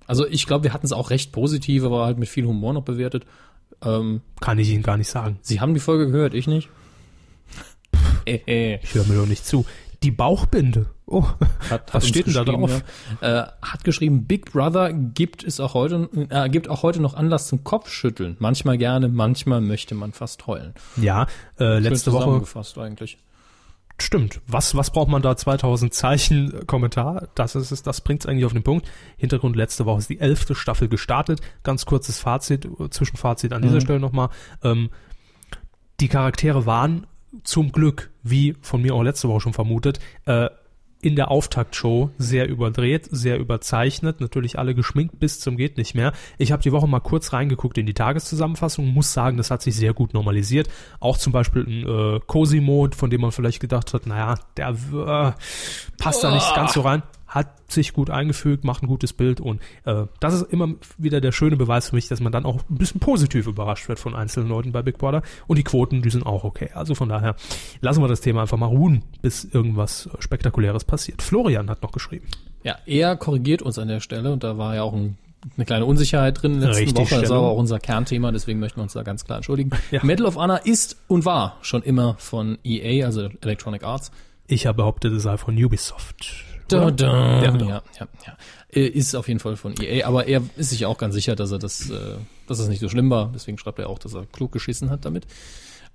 Also 0.07 0.27
ich 0.27 0.45
glaube, 0.45 0.65
wir 0.65 0.73
hatten 0.73 0.85
es 0.85 0.91
auch 0.91 1.09
recht 1.09 1.31
positiv, 1.31 1.83
aber 1.83 2.05
halt 2.05 2.17
mit 2.17 2.29
viel 2.29 2.45
Humor 2.45 2.73
noch 2.73 2.83
bewertet. 2.83 3.25
Ähm, 3.83 4.21
Kann 4.39 4.59
ich 4.59 4.69
Ihnen 4.69 4.83
gar 4.83 4.97
nicht 4.97 5.09
sagen. 5.09 5.39
Sie 5.41 5.61
haben 5.61 5.73
die 5.73 5.79
Folge 5.79 6.11
gehört, 6.11 6.33
ich 6.33 6.47
nicht. 6.47 6.69
äh, 8.25 8.39
äh. 8.45 8.79
Ich 8.83 8.93
höre 8.93 9.05
mir 9.05 9.15
doch 9.15 9.25
nicht 9.25 9.45
zu. 9.45 9.65
Die 10.03 10.11
Bauchbinde. 10.11 10.87
Oh, 11.05 11.23
Hat, 11.23 11.69
hat 11.69 11.93
was 11.93 12.03
uns 12.03 12.09
steht 12.09 12.27
denn 12.27 12.33
da 12.33 12.43
drauf? 12.43 12.83
Ja. 13.21 13.43
Äh, 13.43 13.47
hat 13.61 13.83
geschrieben, 13.83 14.25
Big 14.25 14.51
Brother 14.51 14.93
gibt 14.93 15.43
es 15.43 15.59
auch 15.59 15.73
heute, 15.73 16.09
äh, 16.29 16.49
gibt 16.49 16.69
auch 16.69 16.83
heute 16.83 17.01
noch 17.01 17.13
Anlass 17.13 17.47
zum 17.47 17.63
Kopfschütteln. 17.63 18.37
Manchmal 18.39 18.77
gerne, 18.77 19.09
manchmal 19.09 19.61
möchte 19.61 19.93
man 19.93 20.13
fast 20.13 20.47
heulen. 20.47 20.73
Ja, 20.97 21.27
äh, 21.59 21.79
letzte 21.79 22.05
Schön 22.09 22.13
Woche 22.13 22.23
zusammengefasst 22.23 22.77
eigentlich. 22.77 23.17
Stimmt. 24.01 24.41
Was, 24.47 24.75
was 24.75 24.91
braucht 24.91 25.09
man 25.09 25.21
da? 25.21 25.35
2000 25.37 25.93
Zeichen 25.93 26.53
äh, 26.53 26.65
Kommentar. 26.65 27.27
Das 27.35 27.55
ist 27.55 27.71
es, 27.71 27.83
das 27.83 28.01
bringt 28.01 28.21
es 28.21 28.25
eigentlich 28.27 28.45
auf 28.45 28.53
den 28.53 28.63
Punkt. 28.63 28.87
Hintergrund 29.17 29.55
letzte 29.55 29.85
Woche 29.85 29.99
ist 29.99 30.09
die 30.09 30.19
elfte 30.19 30.55
Staffel 30.55 30.87
gestartet. 30.87 31.39
Ganz 31.63 31.85
kurzes 31.85 32.19
Fazit, 32.19 32.65
äh, 32.65 32.89
Zwischenfazit 32.89 33.53
an 33.53 33.61
dieser 33.61 33.75
Mhm. 33.75 33.81
Stelle 33.81 33.99
nochmal. 33.99 34.29
Ähm, 34.63 34.89
die 35.99 36.07
Charaktere 36.07 36.65
waren 36.65 37.05
zum 37.43 37.71
Glück, 37.71 38.11
wie 38.23 38.55
von 38.61 38.81
mir 38.81 38.93
auch 38.95 39.03
letzte 39.03 39.29
Woche 39.29 39.41
schon 39.41 39.53
vermutet, 39.53 39.99
äh, 40.25 40.49
in 41.01 41.15
der 41.15 41.31
Auftaktshow 41.31 42.11
sehr 42.17 42.47
überdreht, 42.47 43.07
sehr 43.11 43.39
überzeichnet, 43.39 44.21
natürlich 44.21 44.59
alle 44.59 44.75
geschminkt 44.75 45.19
bis 45.19 45.39
zum 45.39 45.57
geht 45.57 45.77
nicht 45.77 45.95
mehr. 45.95 46.13
Ich 46.37 46.51
habe 46.51 46.61
die 46.61 46.71
Woche 46.71 46.87
mal 46.87 46.99
kurz 46.99 47.33
reingeguckt 47.33 47.77
in 47.77 47.85
die 47.85 47.93
Tageszusammenfassung, 47.93 48.87
muss 48.87 49.13
sagen, 49.13 49.37
das 49.37 49.51
hat 49.51 49.61
sich 49.61 49.75
sehr 49.75 49.93
gut 49.93 50.13
normalisiert. 50.13 50.69
Auch 50.99 51.17
zum 51.17 51.33
Beispiel 51.33 51.63
ein 51.63 51.87
äh, 51.87 52.19
Cosimo, 52.25 52.87
von 52.95 53.09
dem 53.09 53.21
man 53.21 53.31
vielleicht 53.31 53.59
gedacht 53.59 53.93
hat, 53.93 54.05
naja, 54.05 54.35
der 54.57 54.69
äh, 54.69 55.31
passt 55.97 56.23
da 56.23 56.31
nicht 56.31 56.55
ganz 56.55 56.73
so 56.73 56.81
rein, 56.81 57.03
hat 57.31 57.71
sich 57.71 57.93
gut 57.93 58.09
eingefügt, 58.09 58.65
macht 58.65 58.83
ein 58.83 58.87
gutes 58.87 59.13
Bild 59.13 59.39
und 59.39 59.61
äh, 59.85 60.03
das 60.19 60.33
ist 60.33 60.51
immer 60.51 60.67
wieder 60.97 61.21
der 61.21 61.31
schöne 61.31 61.55
Beweis 61.55 61.89
für 61.89 61.95
mich, 61.95 62.09
dass 62.09 62.19
man 62.19 62.33
dann 62.33 62.45
auch 62.45 62.57
ein 62.69 62.75
bisschen 62.77 62.99
positiv 62.99 63.47
überrascht 63.47 63.87
wird 63.87 63.99
von 63.99 64.15
einzelnen 64.15 64.49
Leuten 64.49 64.73
bei 64.73 64.81
Big 64.81 64.97
Brother 64.97 65.21
und 65.47 65.57
die 65.57 65.63
Quoten, 65.63 66.01
die 66.01 66.09
sind 66.09 66.25
auch 66.25 66.43
okay. 66.43 66.69
Also 66.73 66.93
von 66.93 67.07
daher 67.07 67.37
lassen 67.79 68.03
wir 68.03 68.09
das 68.09 68.19
Thema 68.19 68.41
einfach 68.41 68.57
mal 68.57 68.65
ruhen, 68.65 69.03
bis 69.21 69.45
irgendwas 69.45 70.09
Spektakuläres 70.19 70.83
passiert. 70.83 71.21
Florian 71.21 71.69
hat 71.69 71.81
noch 71.83 71.93
geschrieben. 71.93 72.27
Ja, 72.63 72.75
er 72.85 73.15
korrigiert 73.15 73.61
uns 73.61 73.79
an 73.79 73.87
der 73.87 74.01
Stelle 74.01 74.33
und 74.33 74.43
da 74.43 74.57
war 74.57 74.75
ja 74.75 74.83
auch 74.83 74.93
ein, 74.93 75.17
eine 75.55 75.65
kleine 75.65 75.85
Unsicherheit 75.85 76.41
drin 76.41 76.55
in 76.55 76.59
der 76.59 76.71
letzten 76.71 76.83
Richtig, 76.83 77.11
Woche. 77.11 77.21
Das 77.21 77.29
war 77.29 77.37
aber 77.37 77.47
auch 77.47 77.57
unser 77.57 77.79
Kernthema, 77.79 78.33
deswegen 78.33 78.59
möchten 78.59 78.79
wir 78.79 78.83
uns 78.83 78.93
da 78.93 79.03
ganz 79.03 79.23
klar 79.23 79.37
entschuldigen. 79.37 79.71
Ja. 79.91 80.03
Medal 80.03 80.27
of 80.27 80.35
Honor 80.35 80.65
ist 80.65 80.97
und 81.07 81.23
war 81.23 81.57
schon 81.61 81.81
immer 81.81 82.15
von 82.17 82.57
EA, 82.65 83.05
also 83.05 83.29
Electronic 83.39 83.85
Arts. 83.85 84.11
Ich 84.47 84.67
habe 84.67 84.77
behauptet, 84.77 85.13
es 85.13 85.23
sei 85.23 85.37
von 85.37 85.55
Ubisoft. 85.55 86.50
Da, 86.71 86.91
da. 86.91 87.43
Ja, 87.43 87.57
Ja, 87.57 87.83
ja, 87.99 88.07
ja, 88.25 88.81
Ist 88.83 89.15
auf 89.15 89.27
jeden 89.27 89.39
Fall 89.39 89.55
von 89.55 89.73
EA, 89.81 90.07
aber 90.07 90.27
er 90.27 90.41
ist 90.55 90.69
sich 90.69 90.85
auch 90.85 90.97
ganz 90.97 91.13
sicher, 91.13 91.35
dass 91.35 91.51
er 91.51 91.59
das, 91.59 91.89
äh, 91.89 92.15
dass 92.47 92.59
das 92.59 92.67
nicht 92.67 92.79
so 92.79 92.89
schlimm 92.89 93.09
war. 93.09 93.31
Deswegen 93.33 93.57
schreibt 93.57 93.79
er 93.79 93.89
auch, 93.89 93.99
dass 93.99 94.13
er 94.13 94.25
klug 94.25 94.51
geschissen 94.51 94.89
hat 94.89 95.05
damit. 95.05 95.25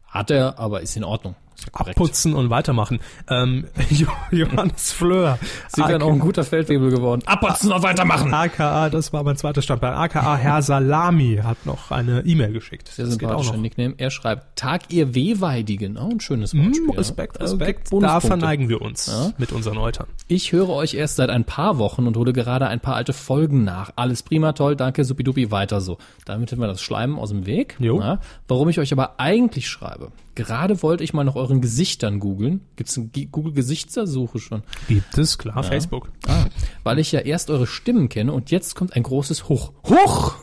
Hat 0.06 0.30
er, 0.30 0.58
aber 0.58 0.82
ist 0.82 0.96
in 0.96 1.04
Ordnung. 1.04 1.34
Abputzen 1.72 2.34
und 2.34 2.50
weitermachen. 2.50 3.00
Ähm, 3.28 3.66
Jo- 3.90 4.06
Johannes 4.30 4.92
Fleur. 4.92 5.38
Sie 5.68 5.80
wären 5.82 6.02
auch 6.02 6.12
ein 6.12 6.18
guter 6.18 6.44
Feldwebel 6.44 6.90
geworden. 6.90 7.22
Abputzen 7.26 7.72
und 7.72 7.82
weitermachen. 7.82 8.32
AKA, 8.32 8.88
das 8.90 9.12
war 9.12 9.22
mein 9.24 9.36
zweiter 9.36 9.62
Standbein. 9.62 9.94
AKA 9.94 10.36
Herr 10.36 10.62
Salami 10.62 11.40
hat 11.42 11.64
noch 11.66 11.90
eine 11.90 12.20
E-Mail 12.24 12.52
geschickt. 12.52 12.88
Sehr 12.88 13.06
das 13.06 13.18
geht 13.18 13.28
auch 13.28 13.30
sympathischer 13.42 13.52
noch. 13.54 13.60
Nickname. 13.62 13.94
Er 13.98 14.10
schreibt, 14.10 14.56
Tag 14.56 14.92
ihr 14.92 15.14
Wehweidigen. 15.14 15.96
Oh, 15.98 16.08
ein 16.10 16.20
schönes 16.20 16.52
Hm, 16.52 16.66
Wortspiel. 16.66 16.90
Respekt, 16.98 17.36
ja. 17.36 17.40
Äh, 17.40 17.44
Respekt. 17.44 17.90
gibt 17.90 18.02
Da 18.02 18.20
verneigen 18.20 18.68
wir 18.68 18.80
uns 18.82 19.06
Ja. 19.06 19.32
mit 19.38 19.52
unseren 19.52 19.78
Eutern. 19.78 20.06
Ich 20.28 20.52
höre 20.52 20.68
euch 20.70 20.94
erst 20.94 21.16
seit 21.16 21.30
ein 21.30 21.44
paar 21.44 21.78
Wochen 21.78 22.06
und 22.06 22.16
hole 22.16 22.32
gerade 22.32 22.66
ein 22.68 22.80
paar 22.80 22.96
alte 22.96 23.12
Folgen 23.12 23.64
nach. 23.64 23.90
Alles 23.96 24.22
prima, 24.22 24.52
toll, 24.52 24.76
danke, 24.76 25.04
supidupi, 25.04 25.50
weiter 25.50 25.80
so. 25.80 25.98
Damit 26.24 26.50
hätten 26.52 26.60
wir 26.60 26.68
das 26.68 26.82
Schleimen 26.82 27.18
aus 27.18 27.30
dem 27.30 27.46
Weg. 27.46 27.76
Jo. 27.78 28.00
Ja. 28.00 28.20
Warum 28.48 28.68
ich 28.68 28.78
euch 28.78 28.92
aber 28.92 29.18
eigentlich 29.18 29.68
schreibe. 29.68 30.12
Gerade 30.36 30.82
wollte 30.82 31.02
ich 31.02 31.12
mal 31.12 31.24
nach 31.24 31.34
euren 31.34 31.60
Gesichtern 31.60 32.20
googeln. 32.20 32.60
Gibt 32.76 32.88
es 32.90 32.96
eine 32.96 33.08
G- 33.08 33.26
Google-Gesichtsersuche 33.26 34.38
schon? 34.38 34.62
Gibt 34.86 35.18
es, 35.18 35.36
klar, 35.38 35.64
Facebook. 35.64 36.12
Ah, 36.28 36.44
weil 36.84 37.00
ich 37.00 37.10
ja 37.10 37.20
erst 37.20 37.50
eure 37.50 37.66
Stimmen 37.66 38.08
kenne 38.08 38.32
und 38.32 38.50
jetzt 38.52 38.76
kommt 38.76 38.94
ein 38.94 39.02
großes 39.02 39.48
Hoch. 39.48 39.72
Hoch! 39.88 40.34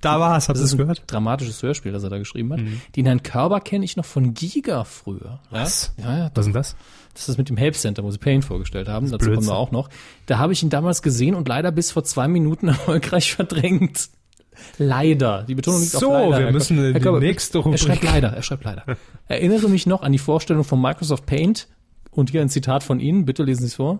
Da 0.00 0.20
war 0.20 0.36
es, 0.36 0.48
habt 0.50 0.58
ihr 0.58 0.62
Das 0.62 0.72
es 0.72 0.76
gehört? 0.76 1.02
dramatisches 1.06 1.62
Hörspiel, 1.62 1.90
das 1.90 2.02
er 2.02 2.10
da 2.10 2.18
geschrieben 2.18 2.52
hat. 2.52 2.60
Den 2.94 3.06
Herrn 3.06 3.22
Körber 3.22 3.60
kenne 3.60 3.86
ich 3.86 3.96
noch 3.96 4.04
von 4.04 4.34
Giga 4.34 4.84
früher. 4.84 5.40
Was? 5.50 5.94
Ja, 5.96 6.16
ja, 6.18 6.30
Was 6.34 6.40
ist 6.40 6.52
denn 6.52 6.52
das? 6.52 6.76
das 7.14 7.22
ist 7.22 7.28
das 7.30 7.38
mit 7.38 7.48
dem 7.48 7.56
Help 7.56 7.74
Center, 7.74 8.04
wo 8.04 8.10
sie 8.10 8.18
Pain 8.18 8.42
vorgestellt 8.42 8.86
haben. 8.86 9.06
Dazu 9.10 9.16
Blödsinn. 9.24 9.34
kommen 9.36 9.46
wir 9.48 9.56
auch 9.56 9.70
noch. 9.70 9.88
Da 10.26 10.36
habe 10.38 10.52
ich 10.52 10.62
ihn 10.62 10.68
damals 10.68 11.00
gesehen 11.00 11.34
und 11.34 11.48
leider 11.48 11.72
bis 11.72 11.90
vor 11.90 12.04
zwei 12.04 12.28
Minuten 12.28 12.68
erfolgreich 12.68 13.34
verdrängt. 13.34 14.10
Leider. 14.78 15.42
Die 15.44 15.54
Betonung 15.54 15.80
liegt 15.80 15.92
So, 15.92 16.12
auf 16.14 16.30
leider. 16.30 16.38
wir 16.38 16.44
Herr 16.46 16.52
müssen 16.52 16.78
in 16.84 16.94
die 16.94 17.00
Körber, 17.00 17.20
nächste 17.20 17.58
Er 17.58 17.64
Rubrik. 17.64 17.80
schreibt 17.80 18.04
leider, 18.04 18.28
er 18.30 18.42
schreibt 18.42 18.64
leider. 18.64 18.84
Erinnere 19.28 19.68
mich 19.68 19.86
noch 19.86 20.02
an 20.02 20.12
die 20.12 20.18
Vorstellung 20.18 20.64
von 20.64 20.80
Microsoft 20.80 21.26
Paint. 21.26 21.68
Und 22.10 22.30
hier 22.30 22.40
ein 22.42 22.48
Zitat 22.48 22.84
von 22.84 23.00
Ihnen. 23.00 23.24
Bitte 23.24 23.42
lesen 23.42 23.62
Sie 23.62 23.66
es 23.66 23.74
vor. 23.74 23.98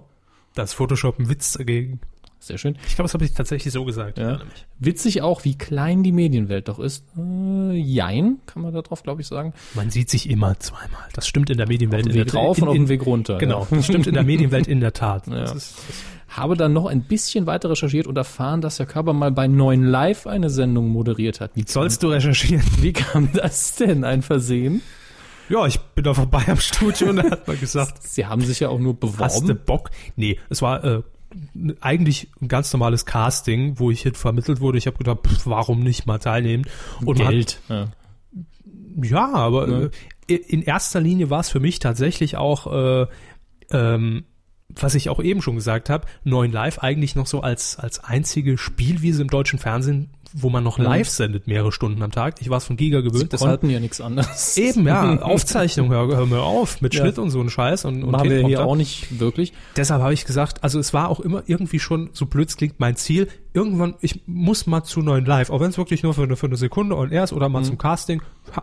Das 0.55 0.73
Photoshop 0.73 1.19
ein 1.19 1.29
Witz 1.29 1.55
dagegen. 1.55 2.01
Sehr 2.47 2.59
schön. 2.59 2.77
Ich 2.87 2.95
glaube, 2.95 3.07
das 3.07 3.15
habe 3.15 3.25
ich 3.25 3.33
tatsächlich 3.33 3.73
so 3.73 3.85
gesagt. 3.87 4.19
Ja. 4.19 4.39
Witzig 4.79 5.23
auch, 5.23 5.45
wie 5.45 5.57
klein 5.57 6.03
die 6.03 6.13
Medienwelt 6.13 6.69
doch 6.69 6.79
ist. 6.79 7.05
Äh, 7.17 7.73
jein, 7.73 8.39
kann 8.45 8.61
man 8.61 8.75
da 8.75 8.83
drauf, 8.83 9.03
glaube 9.03 9.23
ich, 9.23 9.27
sagen. 9.27 9.55
Man 9.73 9.91
sieht 9.91 10.11
sich 10.11 10.29
immer 10.29 10.59
zweimal. 10.61 11.09
Das 11.15 11.27
stimmt 11.27 11.49
in 11.49 11.57
der 11.57 11.67
Medienwelt. 11.67 12.05
Auf 12.07 12.11
dem 12.13 12.17
in 12.19 12.25
Weg 12.27 12.33
der, 12.33 12.41
rauf 12.41 12.59
in, 12.59 12.63
und 12.65 12.69
auf 12.69 12.75
dem 12.75 12.89
Weg 12.91 13.07
runter. 13.07 13.39
Genau, 13.39 13.61
Ja. 13.71 13.77
das 13.77 13.87
stimmt 13.87 14.07
in 14.07 14.13
der 14.15 14.25
Medienwelt 14.25 14.67
in 14.69 14.81
der 14.81 14.93
Tat. 14.93 15.27
Ja. 15.35 15.41
Das 15.41 15.55
ist, 15.55 15.79
das 15.89 16.37
Habe 16.37 16.55
dann 16.57 16.73
noch 16.75 16.85
ein 16.87 17.03
bisschen 17.03 17.47
weiter 17.47 17.71
recherchiert 17.71 18.07
und 18.07 18.19
erfahren, 18.19 18.61
dass 18.61 18.79
Herr 18.79 18.85
Körber 18.87 19.15
mal 19.15 19.33
bei 19.33 19.47
9 19.47 19.83
Live 19.83 20.27
eine 20.27 20.51
Sendung 20.51 20.89
moderiert 20.89 21.41
hat. 21.41 21.53
Wie, 21.55 21.65
sollst 21.67 22.03
du 22.03 22.09
recherchieren? 22.09 22.63
wie 22.81 22.93
kam 22.93 23.31
das 23.33 23.77
denn? 23.77 24.05
Ein 24.05 24.21
Versehen? 24.23 24.83
Ja, 25.49 25.67
ich 25.67 25.79
bin 25.79 26.05
da 26.05 26.15
vorbei 26.15 26.43
am 26.47 26.59
Studio 26.59 27.09
und 27.11 27.19
er 27.19 27.31
hat 27.31 27.47
mal 27.47 27.57
gesagt, 27.61 28.03
Sie 28.03 28.27
haben 28.27 28.43
sich 28.43 28.61
ja 28.61 28.69
auch 28.69 28.79
nur 28.79 28.97
hast 29.19 29.41
du 29.41 29.47
beworben. 29.47 29.61
Bock? 29.67 29.91
Nee, 30.17 30.39
es 30.51 30.63
war 30.63 30.83
äh, 30.85 31.03
eigentlich 31.81 32.29
ein 32.41 32.49
ganz 32.49 32.73
normales 32.73 33.07
Casting, 33.07 33.79
wo 33.79 33.91
ich 33.91 34.03
hin 34.03 34.15
vermittelt 34.15 34.61
wurde. 34.61 34.79
Ich 34.79 34.87
habe 34.87 34.99
gedacht, 34.99 35.27
pff, 35.27 35.47
warum 35.47 35.81
nicht 35.81 36.07
mal 36.07 36.19
teilnehmen? 36.19 36.65
Und 37.05 37.19
Geld. 37.19 37.61
Ja. 37.69 37.81
Hat, 37.81 37.89
ja, 39.03 39.33
aber 39.33 39.67
Ne? 39.67 39.91
in 40.27 40.63
erster 40.63 41.01
Linie 41.01 41.29
war 41.31 41.41
es 41.41 41.51
für 41.51 41.61
mich 41.61 41.81
tatsächlich 41.81 42.37
auch, 42.37 42.73
äh, 42.73 43.07
ähm, 43.71 44.25
was 44.69 44.95
ich 44.95 45.11
auch 45.11 45.23
eben 45.23 45.43
schon 45.43 45.57
gesagt 45.57 45.91
habe, 45.91 46.07
9 46.25 46.51
Live 46.51 46.79
eigentlich 46.79 47.15
noch 47.15 47.27
so 47.27 47.43
als, 47.43 47.79
als 47.79 48.03
einzige 48.03 48.57
Spielwiese 48.57 49.23
im 49.23 49.29
deutschen 49.29 49.59
Fernsehen, 49.59 50.11
wo 50.37 50.51
man 50.51 50.65
noch 50.65 50.79
Mhm. 50.79 50.85
live 50.85 51.09
sendet, 51.09 51.47
mehrere 51.47 51.71
Stunden 51.71 52.03
am 52.03 52.11
Tag. 52.11 52.41
Ich 52.41 52.51
war 52.51 52.59
es 52.59 52.65
von 52.65 52.77
Giga 52.77 52.99
Sie 53.03 53.05
gewöhnt, 53.09 53.33
deshalb 53.33 53.61
konnten 53.61 53.71
ja 53.71 53.79
nichts 53.79 54.01
anderes. 54.01 54.57
Eben, 54.59 54.85
ja, 54.85 55.19
Aufzeichnung, 55.23 55.91
hör, 55.91 56.09
hör 56.09 56.27
mir 56.27 56.43
auf, 56.43 56.81
mit 56.81 56.93
Ja. 56.93 57.03
Schnitt 57.03 57.19
und 57.21 57.31
so 57.31 57.41
ein 57.41 57.49
Scheiß 57.51 57.85
und, 57.85 58.03
und 58.03 58.11
Machen 58.11 58.29
wir 58.29 58.45
hier 58.45 58.67
auch 58.67 58.75
nicht 58.75 59.21
wirklich. 59.21 59.53
Deshalb 59.77 60.03
habe 60.03 60.13
ich 60.13 60.25
gesagt, 60.25 60.65
also 60.65 60.81
es 60.81 60.93
war 60.93 61.09
auch 61.09 61.21
immer 61.21 61.45
irgendwie 61.47 61.79
schon, 61.79 62.11
so 62.13 62.27
blöd 62.27 62.49
es 62.49 62.57
klingt, 62.57 62.81
mein 62.81 62.97
Ziel, 62.97 63.29
irgendwann, 63.53 63.95
ich 64.01 64.23
muss 64.27 64.67
mal 64.67 64.83
zu 64.83 65.01
neuen 65.03 65.25
Live, 65.25 65.51
auch 65.51 65.61
wenn 65.61 65.71
es 65.71 65.79
wirklich 65.79 66.03
nur 66.03 66.15
für 66.15 66.25
eine, 66.25 66.35
für 66.37 66.47
eine 66.47 66.57
Sekunde 66.57 66.97
und 66.97 67.13
erst 67.13 67.33
oder 67.33 67.49
mal 67.49 67.61
Mhm. 67.61 67.65
zum 67.67 67.79
Casting, 67.79 68.21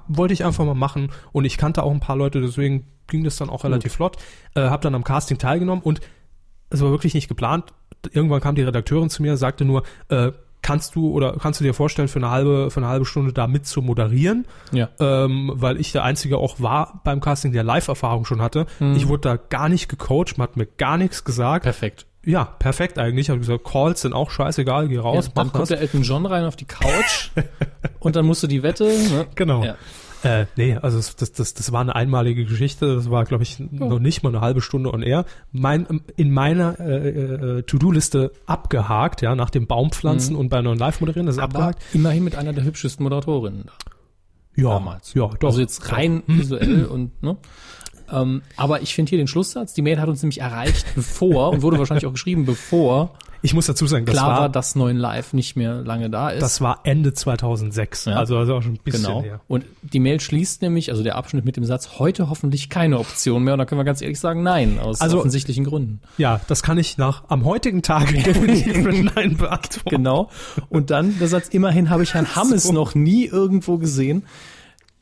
wollte 0.10 0.34
ich 0.34 0.44
einfach 0.44 0.66
mal 0.66 0.74
machen 0.76 1.10
und 1.32 1.46
ich 1.46 1.58
kannte 1.58 1.84
auch 1.84 1.92
ein 1.92 2.02
paar 2.02 2.18
Leute, 2.18 2.42
deswegen 2.42 2.86
ging 3.08 3.24
das 3.24 3.38
dann 3.38 3.50
auch 3.50 3.64
relativ 3.64 3.94
flott, 3.94 4.18
äh, 4.56 4.62
habe 4.62 4.84
dann 4.84 4.94
am 4.94 5.06
Casting 5.06 5.38
teilgenommen 5.38 5.82
und 5.84 6.02
es 6.70 6.82
war 6.82 6.92
wirklich 6.92 7.14
nicht 7.14 7.30
geplant. 7.30 7.74
Irgendwann 8.12 8.42
kam 8.42 8.56
die 8.56 8.62
Redakteurin 8.64 9.10
zu 9.10 9.22
mir, 9.22 9.38
sagte 9.38 9.64
nur, 9.64 9.84
äh, 10.10 10.32
kannst 10.62 10.96
du 10.96 11.12
oder 11.12 11.38
kannst 11.42 11.60
du 11.60 11.64
dir 11.64 11.74
vorstellen, 11.74 12.08
für 12.08 12.20
eine 12.20 12.30
halbe, 12.30 12.72
für 12.72 12.80
eine 12.80 12.88
halbe 12.88 13.06
Stunde 13.06 13.34
da 13.34 13.48
mit 13.48 13.66
zu 13.66 13.82
moderieren? 13.82 14.46
Ja. 14.72 14.90
ähm, 15.00 15.52
weil 15.56 15.80
ich 15.80 15.92
der 15.92 16.04
Einzige 16.04 16.38
auch 16.38 16.60
war 16.60 17.02
beim 17.04 17.20
Casting, 17.20 17.52
der 17.52 17.64
Live-Erfahrung 17.64 18.26
schon 18.26 18.42
hatte. 18.42 18.66
Mhm. 18.80 18.96
Ich 18.96 19.08
wurde 19.08 19.22
da 19.22 19.36
gar 19.38 19.70
nicht 19.70 19.90
gecoacht, 19.90 20.38
man 20.38 20.48
hat 20.48 20.58
mir 20.58 20.66
gar 20.66 20.98
nichts 20.98 21.24
gesagt. 21.24 21.64
Perfekt. 21.64 22.06
Ja, 22.24 22.46
perfekt 22.46 23.00
eigentlich. 23.00 23.26
Ich 23.26 23.30
habe 23.30 23.40
gesagt, 23.40 23.64
Calls 23.64 24.02
sind 24.02 24.14
auch 24.14 24.30
scheißegal, 24.30 24.88
geh 24.88 25.00
raus, 25.00 25.26
ja, 25.26 25.32
dann 25.34 25.48
mach 25.48 25.54
kommt 25.54 25.70
der 25.72 25.82
Elton 25.82 26.04
John 26.04 26.26
rein 26.26 26.46
auf 26.46 26.56
die 26.56 26.66
Couch 26.66 27.32
und 28.00 28.16
dann 28.16 28.26
musst 28.26 28.44
du 28.44 28.48
die 28.48 28.62
Wette. 28.62 28.84
Ne? 28.84 29.26
Genau. 29.34 29.64
Ja. 29.64 29.76
Äh, 30.24 30.46
nee, 30.56 30.76
also 30.76 30.98
das, 30.98 31.32
das, 31.32 31.54
das 31.54 31.72
war 31.72 31.82
eine 31.82 31.96
einmalige 31.96 32.46
Geschichte. 32.46 32.96
Das 32.96 33.10
war, 33.10 33.26
glaube 33.26 33.44
ich, 33.44 33.60
noch 33.60 34.00
nicht 34.00 34.24
mal 34.24 34.30
eine 34.30 34.42
halbe 34.42 34.62
Stunde 34.62 34.94
on 34.94 35.02
air. 35.02 35.26
Mein, 35.52 36.02
in 36.16 36.32
meiner 36.32 36.80
äh, 36.80 37.10
äh, 37.60 37.64
To-Do-Liste 37.64 38.32
abgehakt, 38.46 39.22
ja, 39.22 39.36
nach 39.36 39.50
dem 39.50 39.68
Baumpflanzen 39.68 40.36
und 40.36 40.50
bei 40.50 40.62
neuen 40.62 40.78
Live-Moderieren, 40.80 41.26
das 41.26 41.36
ist 41.36 41.40
Mhm. 41.40 41.44
Aber 41.44 41.56
abgehakt. 41.56 41.84
immerhin 41.96 42.24
mit 42.24 42.36
einer 42.36 42.54
der 42.54 42.64
hübschesten 42.64 43.04
Moderatorinnen 43.04 43.64
da. 43.66 43.74
Ja, 44.56 44.70
damals. 44.70 45.14
ja, 45.14 45.28
doch. 45.40 45.50
also 45.50 45.62
jetzt 45.62 45.92
rein 45.92 46.24
visuell 46.28 46.86
und 46.90 47.24
ne. 47.24 47.38
Ähm, 48.12 48.42
aber 48.58 48.82
ich 48.82 48.94
finde 48.96 49.10
hier 49.10 49.18
den 49.18 49.28
Schlusssatz, 49.28 49.74
die 49.74 49.82
Mail 49.82 50.00
hat 50.00 50.10
uns 50.10 50.22
nämlich 50.22 50.42
erreicht 50.42 50.86
bevor 50.96 51.52
und 51.52 51.62
wurde 51.62 51.78
wahrscheinlich 51.80 52.06
auch 52.06 52.12
geschrieben, 52.14 52.46
bevor 52.46 53.12
Ich 53.44 53.54
muss 53.56 53.66
dazu 53.66 53.88
sagen, 53.88 54.06
das 54.06 54.14
klar 54.16 54.28
war, 54.30 54.40
war, 54.42 54.50
dass 54.50 54.76
9 54.76 54.96
Live 54.98 55.34
nicht 55.34 55.56
mehr 55.56 55.82
lange 55.82 56.10
da 56.12 56.30
ist. 56.30 56.42
das 56.44 56.62
war 56.62 56.82
Ende 56.84 57.14
2006. 57.14 58.06
Ja. 58.06 58.18
Also, 58.18 58.38
also 58.38 58.56
auch 58.56 58.62
schon 58.62 58.74
ein 58.74 58.80
bisschen 58.84 59.04
genau. 59.04 59.24
her. 59.24 59.42
Und 59.48 59.66
die 59.82 60.00
Mail 60.00 60.20
schließt 60.20 60.62
nämlich, 60.62 60.92
also 60.92 61.02
der 61.02 61.16
Abschnitt 61.16 61.44
mit 61.44 61.56
dem 61.58 61.66
Satz, 61.66 61.98
heute 61.98 62.30
hoffentlich 62.30 62.70
keine 62.70 63.00
Option 63.00 63.44
mehr. 63.44 63.54
Und 63.54 63.58
da 63.60 63.66
können 63.66 63.80
wir 63.80 63.86
ganz 63.86 64.02
ehrlich 64.02 64.20
sagen, 64.20 64.44
nein, 64.44 64.78
aus 64.80 65.02
Also- 65.02 65.18
offensichtlichen 65.18 65.64
Gründen. 65.64 66.02
Ja, 66.20 66.40
das 66.48 66.62
kann 66.62 66.78
ich 66.78 66.98
nach 67.00 67.24
am 67.30 67.46
heutigen 67.46 67.82
Tage 67.82 68.14
definitiv 68.24 68.78
mit 68.78 69.16
Nein 69.16 69.38
beantworten. 69.38 69.90
Genau. 69.90 70.30
Und 70.70 70.92
dann 70.92 71.18
der 71.18 71.28
Satz, 71.28 71.48
immerhin 71.48 71.90
habe 71.90 72.04
ich 72.04 72.14
Herrn 72.14 72.28
Hammes 72.36 72.72
noch 72.72 72.94
nie 72.94 73.26
irgendwo 73.26 73.78
gesehen. 73.80 74.24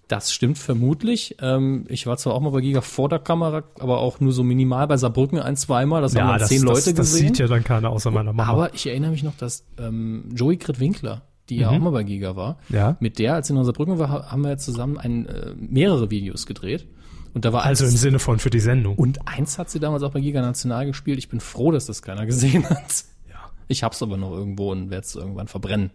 Das 0.09 0.33
stimmt 0.33 0.57
vermutlich. 0.57 1.37
Ähm, 1.41 1.85
ich 1.87 2.05
war 2.07 2.17
zwar 2.17 2.33
auch 2.33 2.41
mal 2.41 2.49
bei 2.49 2.59
Giga 2.61 2.81
vor 2.81 3.07
der 3.09 3.19
Kamera, 3.19 3.63
aber 3.79 3.99
auch 3.99 4.19
nur 4.19 4.33
so 4.33 4.43
minimal 4.43 4.87
bei 4.87 4.97
Saarbrücken 4.97 5.39
ein, 5.39 5.55
zweimal. 5.55 6.01
Das 6.01 6.15
haben 6.15 6.37
dann 6.39 6.47
zehn 6.47 6.61
Leute 6.63 6.73
das, 6.77 6.85
das 6.85 6.95
gesehen. 7.11 7.27
sieht 7.27 7.37
ja 7.39 7.47
dann 7.47 7.63
keiner 7.63 7.91
außer 7.91 8.09
meiner 8.11 8.33
Mama. 8.33 8.51
aber 8.51 8.73
ich 8.73 8.85
erinnere 8.87 9.11
mich 9.11 9.23
noch, 9.23 9.37
dass 9.37 9.63
ähm, 9.77 10.25
Joey 10.35 10.57
Grit-Winkler, 10.57 11.21
die 11.49 11.57
ja 11.57 11.69
auch 11.69 11.79
mal 11.79 11.91
bei 11.91 12.03
Giga 12.03 12.35
war, 12.35 12.57
Mhm. 12.69 12.75
Ja. 12.75 12.97
mit 12.99 13.17
der, 13.19 13.35
als 13.35 13.47
sie 13.47 13.55
in 13.55 13.63
Saarbrücken 13.63 13.97
war, 13.99 14.09
ha- 14.09 14.31
haben 14.31 14.41
wir 14.43 14.57
zusammen 14.57 14.97
ein, 14.97 15.25
äh, 15.27 15.53
mehrere 15.55 16.09
Videos 16.11 16.45
gedreht. 16.47 16.87
Und 17.35 17.45
da 17.45 17.53
war 17.53 17.63
also 17.63 17.85
im 17.85 17.91
eins- 17.91 18.01
Sinne 18.01 18.17
von 18.17 18.39
für 18.39 18.49
die 18.49 18.59
Sendung. 18.59 18.95
und 18.95 19.27
eins 19.27 19.59
hat 19.59 19.69
sie 19.69 19.79
damals 19.79 20.01
auch 20.01 20.11
bei 20.11 20.19
Giga 20.21 20.41
National 20.41 20.87
gespielt. 20.87 21.19
Ich 21.19 21.29
bin 21.29 21.39
froh, 21.39 21.71
dass 21.71 21.85
das 21.85 22.01
keiner 22.01 22.25
gesehen 22.25 22.67
hat. 22.67 23.05
Ja. 23.29 23.35
Ich 23.67 23.83
hab's 23.83 24.01
aber 24.01 24.17
noch 24.17 24.31
irgendwo 24.31 24.71
und 24.71 24.89
werde 24.89 25.05
es 25.05 25.13
irgendwann 25.13 25.47
verbrennen. 25.47 25.91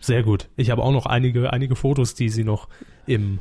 Sehr 0.00 0.22
gut. 0.22 0.48
Ich 0.56 0.70
habe 0.70 0.82
auch 0.82 0.92
noch 0.92 1.06
einige, 1.06 1.52
einige 1.52 1.76
Fotos, 1.76 2.14
die 2.14 2.28
sie 2.28 2.44
noch 2.44 2.68
im 3.06 3.40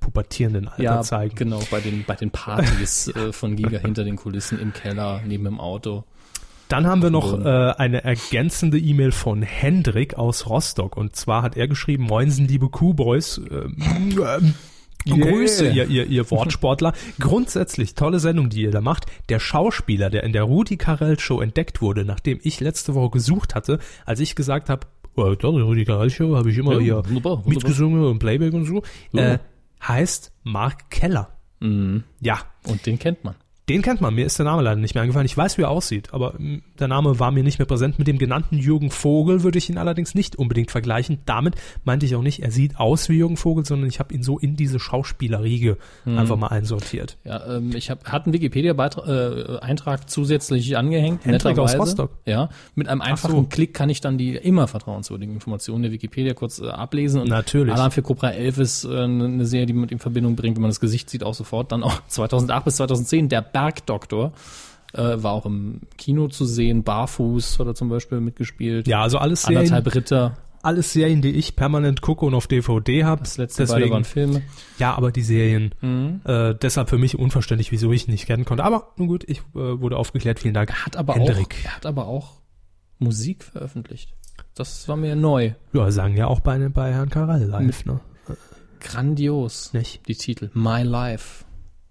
pubertierenden 0.00 0.68
Alter 0.68 1.02
zeigen. 1.02 1.34
genau, 1.36 1.60
bei 1.70 1.80
den, 1.80 2.04
bei 2.06 2.14
den 2.14 2.30
Partys 2.30 3.08
äh, 3.14 3.32
von 3.32 3.54
Giga 3.56 3.78
hinter 3.78 4.04
den 4.04 4.16
Kulissen 4.16 4.58
im 4.58 4.72
Keller, 4.72 5.22
neben 5.26 5.44
dem 5.44 5.60
Auto. 5.60 6.04
Dann 6.68 6.86
haben 6.86 7.02
wir 7.02 7.10
noch 7.10 7.44
äh, 7.44 7.72
eine 7.78 8.04
ergänzende 8.04 8.78
E-Mail 8.78 9.10
von 9.10 9.42
Hendrik 9.42 10.14
aus 10.14 10.48
Rostock. 10.48 10.96
Und 10.96 11.16
zwar 11.16 11.42
hat 11.42 11.56
er 11.56 11.66
geschrieben, 11.66 12.04
Moinsen, 12.04 12.46
liebe 12.46 12.68
Kuhboys. 12.68 13.40
Ähm, 13.50 14.54
ähm, 15.06 15.20
Grüße, 15.20 15.68
ihr, 15.70 15.86
ihr, 15.86 16.06
ihr 16.06 16.30
Wortsportler. 16.30 16.92
Grundsätzlich 17.18 17.94
tolle 17.94 18.20
Sendung, 18.20 18.50
die 18.50 18.62
ihr 18.62 18.70
da 18.70 18.82
macht. 18.82 19.06
Der 19.30 19.40
Schauspieler, 19.40 20.10
der 20.10 20.24
in 20.24 20.32
der 20.32 20.42
Rudi 20.42 20.76
Carell 20.76 21.18
Show 21.18 21.40
entdeckt 21.40 21.80
wurde, 21.80 22.04
nachdem 22.04 22.38
ich 22.42 22.60
letzte 22.60 22.94
Woche 22.94 23.10
gesucht 23.10 23.54
hatte, 23.54 23.78
als 24.04 24.20
ich 24.20 24.36
gesagt 24.36 24.68
habe, 24.68 24.86
oh, 25.20 25.34
doch, 25.34 25.52
die 25.54 25.60
Rudi 25.60 25.84
Carell 25.84 26.10
Show 26.10 26.36
habe 26.36 26.50
ich 26.50 26.58
immer 26.58 26.74
Ja, 26.74 26.78
hier 26.80 26.96
wunderbar, 26.96 27.14
wunderbar. 27.38 27.48
mitgesungen 27.48 28.04
und 28.04 28.18
Playback 28.18 28.52
und 28.54 28.64
so, 28.64 28.82
Ja. 29.12 29.34
äh, 29.34 29.38
heißt 29.86 30.32
Mark 30.44 30.90
Keller. 30.90 31.36
Mhm. 31.60 32.04
Ja, 32.20 32.38
Und 32.66 32.84
den 32.86 32.98
kennt 32.98 33.22
man. 33.24 33.34
Den 33.70 33.82
kennt 33.82 34.00
man, 34.00 34.14
mir 34.14 34.26
ist 34.26 34.36
der 34.38 34.46
Name 34.46 34.62
leider 34.62 34.80
nicht 34.80 34.94
mehr 34.94 35.02
eingefallen. 35.02 35.26
Ich 35.26 35.36
weiß, 35.36 35.56
wie 35.56 35.62
er 35.62 35.70
aussieht, 35.70 36.12
aber 36.12 36.34
mh, 36.36 36.58
der 36.80 36.88
Name 36.88 37.20
war 37.20 37.30
mir 37.30 37.44
nicht 37.44 37.58
mehr 37.60 37.66
präsent. 37.66 37.98
Mit 38.00 38.08
dem 38.08 38.18
genannten 38.18 38.58
Jürgen 38.58 38.90
Vogel 38.90 39.44
würde 39.44 39.58
ich 39.58 39.70
ihn 39.70 39.78
allerdings 39.78 40.14
nicht 40.16 40.34
unbedingt 40.34 40.72
vergleichen. 40.72 41.18
Damit 41.24 41.54
meinte 41.84 42.04
ich 42.04 42.16
auch 42.16 42.22
nicht, 42.22 42.42
er 42.42 42.50
sieht 42.50 42.78
aus 42.80 43.08
wie 43.08 43.14
Jürgen 43.18 43.36
Vogel, 43.36 43.64
sondern 43.64 43.88
ich 43.88 44.00
habe 44.00 44.12
ihn 44.12 44.24
so 44.24 44.38
in 44.40 44.56
diese 44.56 44.80
Schauspielerriege 44.80 45.76
Mhm. 46.04 46.18
einfach 46.18 46.36
mal 46.36 46.48
einsortiert. 46.48 47.16
Ja, 47.24 47.56
ähm, 47.56 47.70
ich 47.76 47.90
hab, 47.90 48.04
hatte 48.10 48.26
einen 48.26 48.32
Wikipedia-Eintrag 48.34 50.08
zusätzlich 50.10 50.76
angehängt. 50.76 51.24
Hendrik 51.24 51.58
aus. 51.58 51.76
Rostock. 51.76 52.10
Ja, 52.26 52.48
mit 52.74 52.88
einem 52.88 53.00
einfachen 53.00 53.32
so. 53.36 53.42
Klick 53.44 53.74
kann 53.74 53.88
ich 53.90 54.00
dann 54.00 54.18
die 54.18 54.34
immer 54.36 54.66
vertrauenswürdigen 54.68 55.34
Informationen 55.34 55.82
der 55.82 55.92
Wikipedia 55.92 56.34
kurz 56.34 56.58
äh, 56.60 56.68
ablesen. 56.68 57.20
Und 57.22 57.28
Natürlich. 57.28 57.72
Alarm 57.74 57.90
für 57.90 58.02
Cobra 58.02 58.30
11 58.30 58.58
ist 58.58 58.84
äh, 58.84 58.88
eine 59.02 59.46
Serie, 59.46 59.66
die 59.66 59.72
man 59.72 59.88
in 59.88 59.98
Verbindung 59.98 60.36
bringt, 60.36 60.56
wenn 60.56 60.62
man 60.62 60.70
das 60.70 60.80
Gesicht 60.80 61.08
sieht, 61.10 61.22
auch 61.22 61.34
sofort. 61.34 61.72
Dann 61.72 61.82
auch 61.82 62.02
2008 62.08 62.64
bis 62.64 62.76
2010 62.76 63.28
der 63.28 63.42
Bergdoktor. 63.64 64.32
Äh, 64.92 65.22
war 65.22 65.32
auch 65.32 65.46
im 65.46 65.82
Kino 65.98 66.26
zu 66.28 66.44
sehen. 66.44 66.82
Barfuß 66.82 67.58
hat 67.60 67.66
er 67.68 67.74
zum 67.76 67.88
Beispiel 67.88 68.20
mitgespielt. 68.20 68.88
Ja, 68.88 69.02
also 69.02 69.18
alles 69.18 69.42
Serien, 69.42 69.72
Anderthalb 69.72 69.94
Ritter. 69.94 70.36
alles 70.62 70.92
Serien, 70.92 71.22
die 71.22 71.30
ich 71.30 71.54
permanent 71.54 72.00
gucke 72.00 72.26
und 72.26 72.34
auf 72.34 72.48
DVD 72.48 73.04
habe. 73.04 73.20
Das 73.22 73.36
letzte 73.38 73.66
beide 73.66 73.88
waren 73.88 74.02
Filme. 74.04 74.42
ja, 74.78 74.92
aber 74.96 75.12
die 75.12 75.22
Serien, 75.22 75.74
Mhm. 75.80 76.22
äh, 76.24 76.54
deshalb 76.60 76.88
für 76.90 76.98
mich 76.98 77.16
unverständlich, 77.16 77.70
wieso 77.70 77.92
ich 77.92 78.08
ihn 78.08 78.10
nicht 78.10 78.26
kennen 78.26 78.44
konnte. 78.44 78.64
Aber 78.64 78.88
nun 78.96 79.06
gut, 79.06 79.22
ich 79.28 79.38
äh, 79.38 79.42
wurde 79.54 79.96
aufgeklärt. 79.96 80.40
Vielen 80.40 80.54
Dank. 80.54 80.72
Hat 80.84 80.96
aber 80.96 81.14
Hendrik. 81.14 81.54
auch, 81.60 81.64
er 81.66 81.76
hat 81.76 81.86
aber 81.86 82.06
auch 82.08 82.40
Musik 82.98 83.44
veröffentlicht. 83.44 84.12
Das 84.56 84.88
war 84.88 84.96
mir 84.96 85.14
neu. 85.14 85.52
Ja, 85.72 85.88
sagen 85.92 86.16
ja 86.16 86.26
auch 86.26 86.40
bei, 86.40 86.58
bei 86.68 86.92
Herrn 86.92 87.10
Karel 87.10 87.44
live, 87.46 87.84
ne? 87.86 88.00
Grandios. 88.80 89.72
Nicht? 89.72 90.06
Die 90.08 90.14
Titel. 90.16 90.50
My 90.54 90.82
Life. 90.82 91.44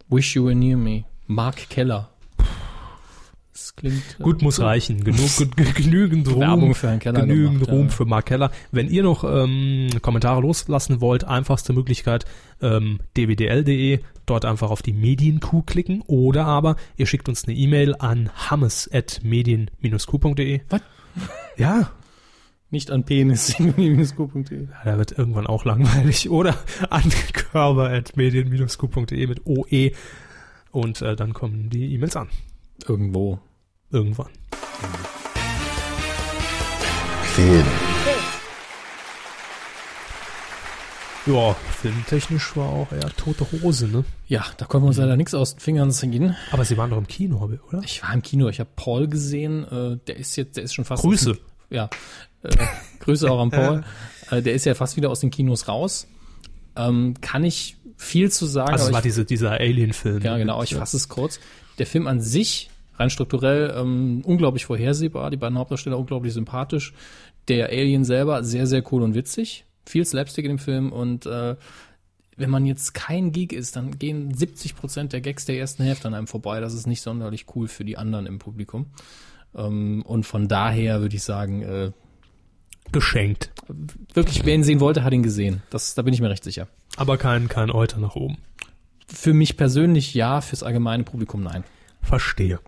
Wish 0.10 0.36
You 0.36 0.46
Were 0.46 0.56
Near 0.56 0.78
Me. 0.78 1.06
Mark 1.32 1.70
Keller. 1.70 2.10
Das 3.54 3.76
klingt. 3.76 4.18
äh, 4.20 4.24
Gut, 4.24 4.42
muss 4.42 4.60
reichen. 4.62 5.04
Genug, 5.04 5.30
ge- 5.56 5.72
genügend 5.76 6.28
Ruhm. 6.28 6.40
Werbung 6.40 6.74
für 6.74 6.88
Herrn 6.88 6.98
Keller 7.00 7.22
Genügend 7.22 7.60
gemacht, 7.60 7.70
Ruhm 7.72 7.84
ja. 7.88 7.90
für 7.90 8.06
Mark 8.06 8.26
Keller. 8.26 8.50
Wenn 8.72 8.90
ihr 8.90 9.04
noch 9.04 9.24
ähm, 9.24 9.90
Kommentare 10.02 10.42
loslassen 10.42 11.02
wollt, 11.02 11.26
einfachste 11.26 11.72
Möglichkeit 11.74 12.26
ähm, 12.62 13.00
dwdl.de, 13.16 14.00
dort 14.26 14.46
einfach 14.46 14.72
auf 14.72 14.82
die 14.82 14.94
Medienkuh 14.94 15.62
klicken 15.64 16.02
oder 16.08 16.46
aber 16.46 16.78
ihr 16.98 17.06
schickt 17.06 17.30
uns 17.30 17.46
eine 17.46 17.56
E-Mail 17.56 17.96
an 18.00 18.32
hammes.medien-q.de. 18.50 20.62
Was? 20.70 20.82
Ja, 21.58 21.92
Nicht 22.72 22.90
an 22.92 23.04
penis-q.de. 23.04 24.68
da 24.86 24.98
wird 24.98 25.12
irgendwann 25.18 25.46
auch 25.48 25.66
langweilig. 25.66 26.30
Oder 26.30 26.56
an 26.90 27.04
körper.medien-q.de 27.34 29.28
mit 29.28 29.42
OE 29.46 29.92
und 30.72 31.02
äh, 31.02 31.16
dann 31.16 31.34
kommen 31.34 31.70
die 31.70 31.94
E-Mails 31.94 32.16
an. 32.16 32.30
Irgendwo. 32.88 33.40
Irgendwann. 33.92 34.30
Film. 37.24 37.66
Ja, 41.26 41.54
filmtechnisch 41.54 42.56
war 42.56 42.70
auch 42.70 42.92
eher 42.92 43.10
tote 43.16 43.46
Hose, 43.52 43.88
ne? 43.88 44.04
Ja, 44.28 44.46
da 44.58 44.66
konnten 44.66 44.86
wir 44.86 44.90
uns 44.90 44.98
leider 44.98 45.16
nichts 45.16 45.34
aus 45.34 45.56
den 45.56 45.60
Fingern 45.60 45.92
ziehen. 45.92 46.36
Aber 46.52 46.66
sie 46.66 46.78
waren 46.78 46.90
doch 46.90 46.98
im 46.98 47.08
Kino, 47.08 47.52
oder? 47.68 47.82
Ich 47.84 48.02
war 48.02 48.14
im 48.14 48.22
Kino, 48.22 48.50
ich 48.50 48.60
habe 48.60 48.70
Paul 48.76 49.08
gesehen, 49.08 49.64
äh, 49.66 49.98
der 50.08 50.18
ist 50.18 50.36
jetzt, 50.38 50.58
der 50.58 50.64
ist 50.64 50.74
schon 50.74 50.86
fast. 50.86 51.04
Grüße. 51.04 51.34
Den, 51.34 51.42
ja, 51.70 51.90
äh, 52.44 52.56
Grüße 53.00 53.30
auch 53.30 53.42
an 53.42 53.52
Paul. 53.52 53.84
äh, 54.32 54.42
der 54.42 54.54
ist 54.54 54.66
ja 54.66 54.74
fast 54.76 54.98
wieder 54.98 55.10
aus 55.10 55.20
den 55.20 55.30
Kinos 55.30 55.68
raus. 55.68 56.08
Ähm, 56.76 57.16
kann 57.22 57.44
ich 57.44 57.78
viel 58.00 58.32
zu 58.32 58.46
sagen. 58.46 58.72
Also 58.72 58.86
es 58.88 58.94
war 58.94 59.00
ich, 59.00 59.04
diese, 59.04 59.26
dieser 59.26 59.52
Alien-Film. 59.52 60.22
ja, 60.22 60.38
genau, 60.38 60.64
ich 60.64 60.74
fasse 60.74 60.98
es 60.98 61.10
kurz. 61.10 61.40
Der 61.78 61.86
Film 61.86 62.08
an 62.08 62.22
sich, 62.22 62.70
rein 62.98 63.10
strukturell, 63.10 63.74
ähm, 63.76 64.22
unglaublich 64.24 64.66
vorhersehbar, 64.66 65.30
die 65.30 65.38
beiden 65.38 65.58
Hauptdarsteller 65.58 65.98
unglaublich 65.98 66.34
sympathisch. 66.34 66.94
Der 67.50 67.68
Alien 67.68 68.06
selber 68.06 68.44
sehr, 68.44 68.68
sehr 68.68 68.84
cool 68.92 69.04
und 69.04 69.16
witzig. 69.16 69.66
Viel 69.86 70.06
Slapstick 70.06 70.46
in 70.46 70.52
dem 70.52 70.60
Film 70.60 70.92
und 70.94 71.26
äh, 71.26 71.56
wenn 72.38 72.50
man 72.50 72.66
jetzt 72.66 72.94
kein 72.94 73.34
Geek 73.34 73.52
ist, 73.52 73.76
dann 73.76 74.00
gehen 74.00 74.34
70 74.34 74.78
Prozent 74.78 75.12
der 75.12 75.20
Gags 75.20 75.46
der 75.46 75.58
ersten 75.58 75.84
Hälfte 75.84 76.08
an 76.08 76.14
einem 76.14 76.28
vorbei. 76.28 76.62
Das 76.62 76.74
ist 76.74 76.88
nicht 76.88 77.02
sonderlich 77.02 77.48
cool 77.54 77.68
für 77.68 77.84
die 77.84 77.98
anderen 77.98 78.28
im 78.28 78.40
Publikum. 78.40 78.86
Ähm, 79.54 80.04
und 80.04 80.26
von 80.26 80.48
daher 80.48 81.02
würde 81.02 81.18
ich 81.18 81.24
sagen, 81.24 81.64
äh, 81.64 81.92
Geschenkt. 82.92 83.52
wirklich, 84.14 84.46
wer 84.46 84.56
ihn 84.56 84.64
sehen 84.64 84.80
wollte, 84.80 85.04
hat 85.04 85.14
ihn 85.14 85.24
gesehen. 85.24 85.62
Das, 85.70 85.96
da 85.96 86.02
bin 86.02 86.14
ich 86.14 86.22
mir 86.22 86.30
recht 86.30 86.44
sicher. 86.44 86.68
Aber 86.98 87.18
kein, 87.18 87.48
kein 87.48 87.72
Euter 87.72 88.00
nach 88.00 88.16
oben. 88.16 88.38
Für 89.08 89.34
mich 89.34 89.58
persönlich 89.58 90.14
ja, 90.14 90.42
fürs 90.42 90.64
allgemeine 90.64 91.04
Publikum 91.04 91.44
nein. 91.44 91.64
Verstehe. 92.02 92.60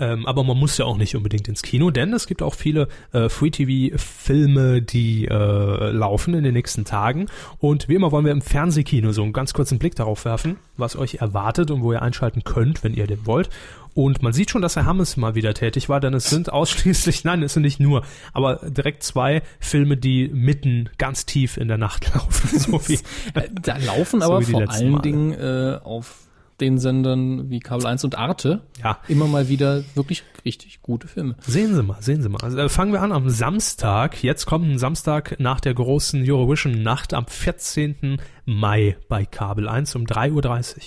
Ähm, 0.00 0.26
aber 0.26 0.42
man 0.44 0.56
muss 0.56 0.78
ja 0.78 0.86
auch 0.86 0.96
nicht 0.96 1.14
unbedingt 1.14 1.46
ins 1.46 1.62
Kino, 1.62 1.90
denn 1.90 2.12
es 2.14 2.26
gibt 2.26 2.42
auch 2.42 2.54
viele 2.54 2.88
äh, 3.12 3.28
Free-TV-Filme, 3.28 4.80
die 4.80 5.26
äh, 5.26 5.90
laufen 5.90 6.34
in 6.34 6.42
den 6.42 6.54
nächsten 6.54 6.86
Tagen. 6.86 7.26
Und 7.58 7.88
wie 7.88 7.94
immer 7.94 8.10
wollen 8.10 8.24
wir 8.24 8.32
im 8.32 8.40
Fernsehkino 8.40 9.12
so 9.12 9.22
einen 9.22 9.34
ganz 9.34 9.52
kurzen 9.52 9.78
Blick 9.78 9.94
darauf 9.94 10.24
werfen, 10.24 10.56
was 10.78 10.96
euch 10.96 11.16
erwartet 11.16 11.70
und 11.70 11.82
wo 11.82 11.92
ihr 11.92 12.00
einschalten 12.00 12.44
könnt, 12.44 12.82
wenn 12.82 12.94
ihr 12.94 13.06
denn 13.06 13.26
wollt. 13.26 13.50
Und 13.94 14.22
man 14.22 14.32
sieht 14.32 14.50
schon, 14.50 14.62
dass 14.62 14.76
Herr 14.76 14.86
Hammes 14.86 15.16
mal 15.16 15.34
wieder 15.34 15.54
tätig 15.54 15.88
war, 15.88 16.00
denn 16.00 16.14
es 16.14 16.30
sind 16.30 16.52
ausschließlich, 16.52 17.24
nein, 17.24 17.42
es 17.42 17.54
sind 17.54 17.62
nicht 17.62 17.80
nur, 17.80 18.02
aber 18.32 18.56
direkt 18.68 19.02
zwei 19.02 19.42
Filme, 19.58 19.96
die 19.96 20.28
mitten 20.28 20.90
ganz 20.98 21.26
tief 21.26 21.56
in 21.56 21.68
der 21.68 21.78
Nacht 21.78 22.10
laufen. 22.14 22.58
So 22.58 22.88
wie, 22.88 22.94
Äh, 23.34 23.48
Da 23.62 23.76
laufen 23.78 24.20
So 24.20 24.26
aber 24.26 24.40
wie 24.40 24.44
die 24.46 24.52
vor 24.52 24.70
allen 24.70 24.90
Male. 24.90 25.02
Dingen 25.02 25.32
äh, 25.32 25.78
auf 25.82 26.16
den 26.60 26.76
Sendern 26.78 27.48
wie 27.48 27.58
Kabel 27.60 27.86
1 27.86 28.04
und 28.04 28.18
Arte 28.18 28.60
ja, 28.84 28.98
immer 29.08 29.26
mal 29.26 29.48
wieder 29.48 29.82
wirklich 29.94 30.22
richtig 30.44 30.82
gute 30.82 31.08
Filme. 31.08 31.34
Sehen 31.40 31.74
Sie 31.74 31.82
mal, 31.82 32.02
sehen 32.02 32.20
Sie 32.22 32.28
mal. 32.28 32.42
Also, 32.42 32.58
äh, 32.58 32.68
fangen 32.68 32.92
wir 32.92 33.00
an 33.00 33.12
am 33.12 33.30
Samstag. 33.30 34.22
Jetzt 34.22 34.44
kommt 34.44 34.68
ein 34.68 34.78
Samstag 34.78 35.36
nach 35.40 35.60
der 35.60 35.72
großen 35.72 36.22
Eurovision-Nacht 36.22 37.14
am 37.14 37.26
14. 37.26 38.18
Mai 38.44 38.98
bei 39.08 39.24
Kabel 39.24 39.68
1 39.70 39.96
um 39.96 40.04
3.30 40.04 40.32
Uhr. 40.32 40.82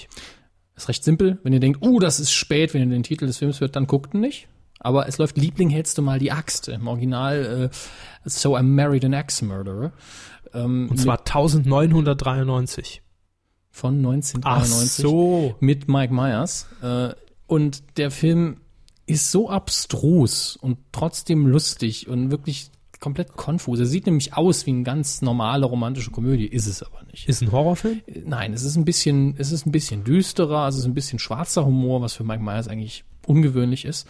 Ist 0.83 0.89
recht 0.89 1.03
simpel. 1.05 1.39
Wenn 1.43 1.53
ihr 1.53 1.61
denkt, 1.61 1.81
uh, 1.81 1.97
das 2.01 2.19
ist 2.19 2.33
spät, 2.33 2.73
wenn 2.73 2.81
ihr 2.81 2.89
den 2.93 3.03
Titel 3.03 3.25
des 3.25 3.37
Films 3.37 3.61
hört, 3.61 3.77
dann 3.77 3.87
guckt 3.87 4.13
ihn 4.13 4.19
nicht. 4.19 4.49
Aber 4.81 5.07
es 5.07 5.17
läuft 5.17 5.37
Liebling, 5.37 5.69
hältst 5.69 5.97
du 5.97 6.01
mal 6.01 6.19
die 6.19 6.33
Axt. 6.33 6.67
Im 6.67 6.87
Original 6.87 7.69
äh, 7.71 8.29
So 8.29 8.57
I 8.57 8.63
Married 8.63 9.05
an 9.05 9.13
Axe 9.13 9.45
Murderer. 9.45 9.93
Ähm, 10.53 10.89
Und 10.91 10.97
zwar 10.97 11.19
1993. 11.19 13.01
von 13.71 13.95
1993 13.95 15.05
Ach 15.05 15.09
so. 15.09 15.55
mit 15.61 15.87
Mike 15.87 16.13
Myers. 16.13 16.67
Äh, 16.81 17.13
und 17.47 17.83
der 17.95 18.11
Film 18.11 18.57
ist 19.05 19.31
so 19.31 19.49
abstrus 19.49 20.57
und 20.57 20.79
trotzdem 20.91 21.47
lustig 21.47 22.09
und 22.09 22.29
wirklich 22.29 22.71
komplett 23.03 23.35
konfus. 23.35 23.79
Er 23.79 23.85
sieht 23.85 24.05
nämlich 24.05 24.33
aus 24.33 24.65
wie 24.65 24.71
eine 24.71 24.83
ganz 24.83 25.21
normale 25.21 25.65
romantische 25.65 26.09
Komödie, 26.09 26.47
ist 26.47 26.67
es 26.67 26.81
aber 26.81 27.03
nicht. 27.11 27.27
Ist 27.27 27.41
ein 27.41 27.51
Horrorfilm? 27.51 28.01
Nein, 28.25 28.53
es 28.53 28.63
ist 28.63 28.77
ein 28.77 28.85
bisschen, 28.85 29.35
es 29.37 29.51
ist 29.51 29.65
ein 29.65 29.73
bisschen 29.73 30.05
düsterer, 30.05 30.59
also 30.59 30.77
es 30.77 30.85
ist 30.85 30.89
ein 30.89 30.93
bisschen 30.93 31.19
schwarzer 31.19 31.65
Humor, 31.65 32.01
was 32.01 32.13
für 32.13 32.23
Mike 32.23 32.41
Myers 32.41 32.69
eigentlich 32.69 33.03
ungewöhnlich 33.27 33.83
ist. 33.83 34.07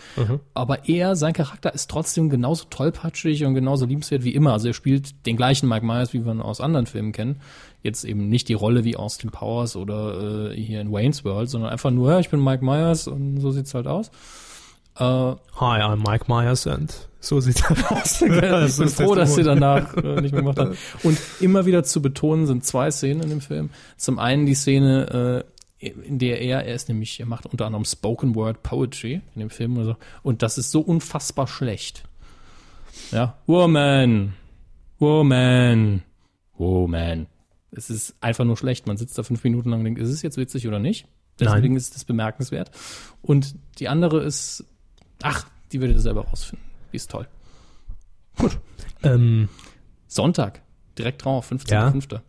Aber 0.54 0.88
er, 0.88 1.16
sein 1.16 1.34
Charakter 1.34 1.74
ist 1.74 1.90
trotzdem 1.90 2.30
genauso 2.30 2.66
tollpatschig 2.70 3.46
und 3.46 3.56
genauso 3.56 3.88
liebenswert 3.88 4.24
wie 4.24 4.36
immer. 4.36 4.54
Also 4.54 4.68
er 4.68 4.74
spielt 4.76 5.26
den 5.26 5.38
gleichen 5.38 5.68
Mike 5.68 5.86
Myers, 5.86 6.14
wie 6.14 6.24
wir 6.24 6.32
ihn 6.32 6.42
aus 6.42 6.62
anderen 6.62 6.86
Filmen 6.86 7.14
kennen. 7.14 7.42
Jetzt 7.82 8.06
eben 8.06 8.30
nicht 8.30 8.48
die 8.48 8.54
Rolle 8.54 8.84
wie 8.84 8.96
Austin 8.96 9.32
Powers 9.32 9.76
oder 9.76 10.52
äh, 10.52 10.56
hier 10.56 10.82
in 10.82 10.92
Wayne's 10.92 11.26
World, 11.26 11.50
sondern 11.50 11.72
einfach 11.72 11.92
nur, 11.92 12.12
ja, 12.12 12.20
ich 12.20 12.30
bin 12.30 12.44
Mike 12.44 12.64
Myers 12.64 13.08
und 13.08 13.40
so 13.40 13.50
sieht's 13.50 13.74
halt 13.74 13.88
aus. 13.88 14.12
Äh, 14.98 15.04
Hi, 15.04 15.82
I'm 15.82 16.04
Mike 16.08 16.26
Myers 16.28 16.68
and 16.68 17.10
so 17.20 17.40
sieht's 17.40 17.68
halt 17.68 17.90
aus. 17.92 18.22
ich 18.22 18.30
bin 18.30 18.42
Das 18.42 18.80
ist 18.80 19.02
froh, 19.02 19.16
dass 19.16 19.36
sie 19.36 19.44
danach 19.44 19.96
äh, 19.96 20.22
nicht 20.22 20.34
mehr 20.34 20.42
gemacht 20.42 20.60
haben. 20.60 20.78
Und 21.04 21.18
immer 21.40 21.66
wieder 21.66 21.84
zu 21.84 22.02
betonen 22.02 22.46
sind 22.46 22.66
zwei 22.66 22.92
Szenen 22.92 23.24
in 23.24 23.30
dem 23.30 23.42
Film. 23.42 23.70
Zum 23.98 24.20
einen 24.20 24.46
die 24.46 24.56
Szene, 24.56 25.46
äh, 25.80 25.90
in 25.90 26.20
der 26.20 26.42
er, 26.42 26.66
er 26.66 26.76
ist 26.76 26.90
nämlich, 26.90 27.20
er 27.20 27.26
macht 27.26 27.46
unter 27.46 27.66
anderem 27.66 27.86
Spoken 27.86 28.36
Word 28.36 28.62
Poetry 28.62 29.22
in 29.36 29.40
dem 29.40 29.50
Film 29.50 29.78
oder 29.78 29.86
so. 29.86 29.96
Und 30.22 30.42
das 30.44 30.58
ist 30.58 30.72
so 30.72 30.82
unfassbar 30.82 31.48
schlecht. 31.48 32.04
Ja, 33.12 33.38
Woman, 33.48 34.34
Woman, 35.00 36.04
Woman. 36.58 37.28
Es 37.72 37.90
ist 37.90 38.16
einfach 38.22 38.46
nur 38.46 38.58
schlecht. 38.58 38.86
Man 38.86 38.98
sitzt 38.98 39.18
da 39.18 39.24
fünf 39.24 39.44
Minuten 39.44 39.70
lang 39.70 39.80
und 39.80 39.86
denkt, 39.86 40.02
ist 40.02 40.10
es 40.10 40.22
jetzt 40.22 40.38
witzig 40.38 40.68
oder 40.68 40.80
nicht? 40.80 41.08
Deswegen 41.40 41.74
Nein. 41.74 41.78
ist 41.78 41.96
es 41.96 42.06
bemerkenswert. 42.06 42.70
Und 43.22 43.56
die 43.80 43.88
andere 43.90 44.22
ist, 44.24 44.66
ach, 45.24 45.46
die 45.72 45.82
werdet 45.82 45.98
ihr 45.98 46.02
selber 46.02 46.26
rausfinden. 46.26 46.68
Die 46.92 46.98
ist 46.98 47.10
toll. 47.10 47.28
Ähm, 49.02 49.50
Sonntag, 50.08 50.62
direkt 50.98 51.26
drauf, 51.26 51.52
15.05. 51.52 52.22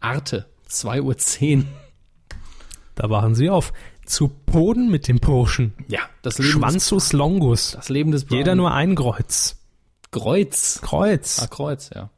Arte, 0.00 0.46
2.10 0.68 1.58
Uhr. 1.58 1.64
da 2.94 3.10
waren 3.10 3.34
sie 3.34 3.50
auf. 3.50 3.72
Zu 4.04 4.28
Boden 4.28 4.88
mit 4.88 5.08
dem 5.08 5.18
Burschen. 5.18 5.74
Ja, 5.88 6.00
das 6.22 6.38
Leben, 6.38 6.52
des, 6.52 6.60
Schwanzus 6.60 7.12
longus. 7.12 7.72
das 7.72 7.88
Leben 7.88 8.12
des 8.12 8.24
Brian. 8.24 8.38
Jeder 8.38 8.54
nur 8.54 8.72
ein 8.72 8.94
Kreuz. 8.94 9.56
Kreuz. 10.12 10.80
Kreuz. 10.80 11.40
Ah, 11.42 11.48
Kreuz, 11.48 11.90
ja. 11.92 12.10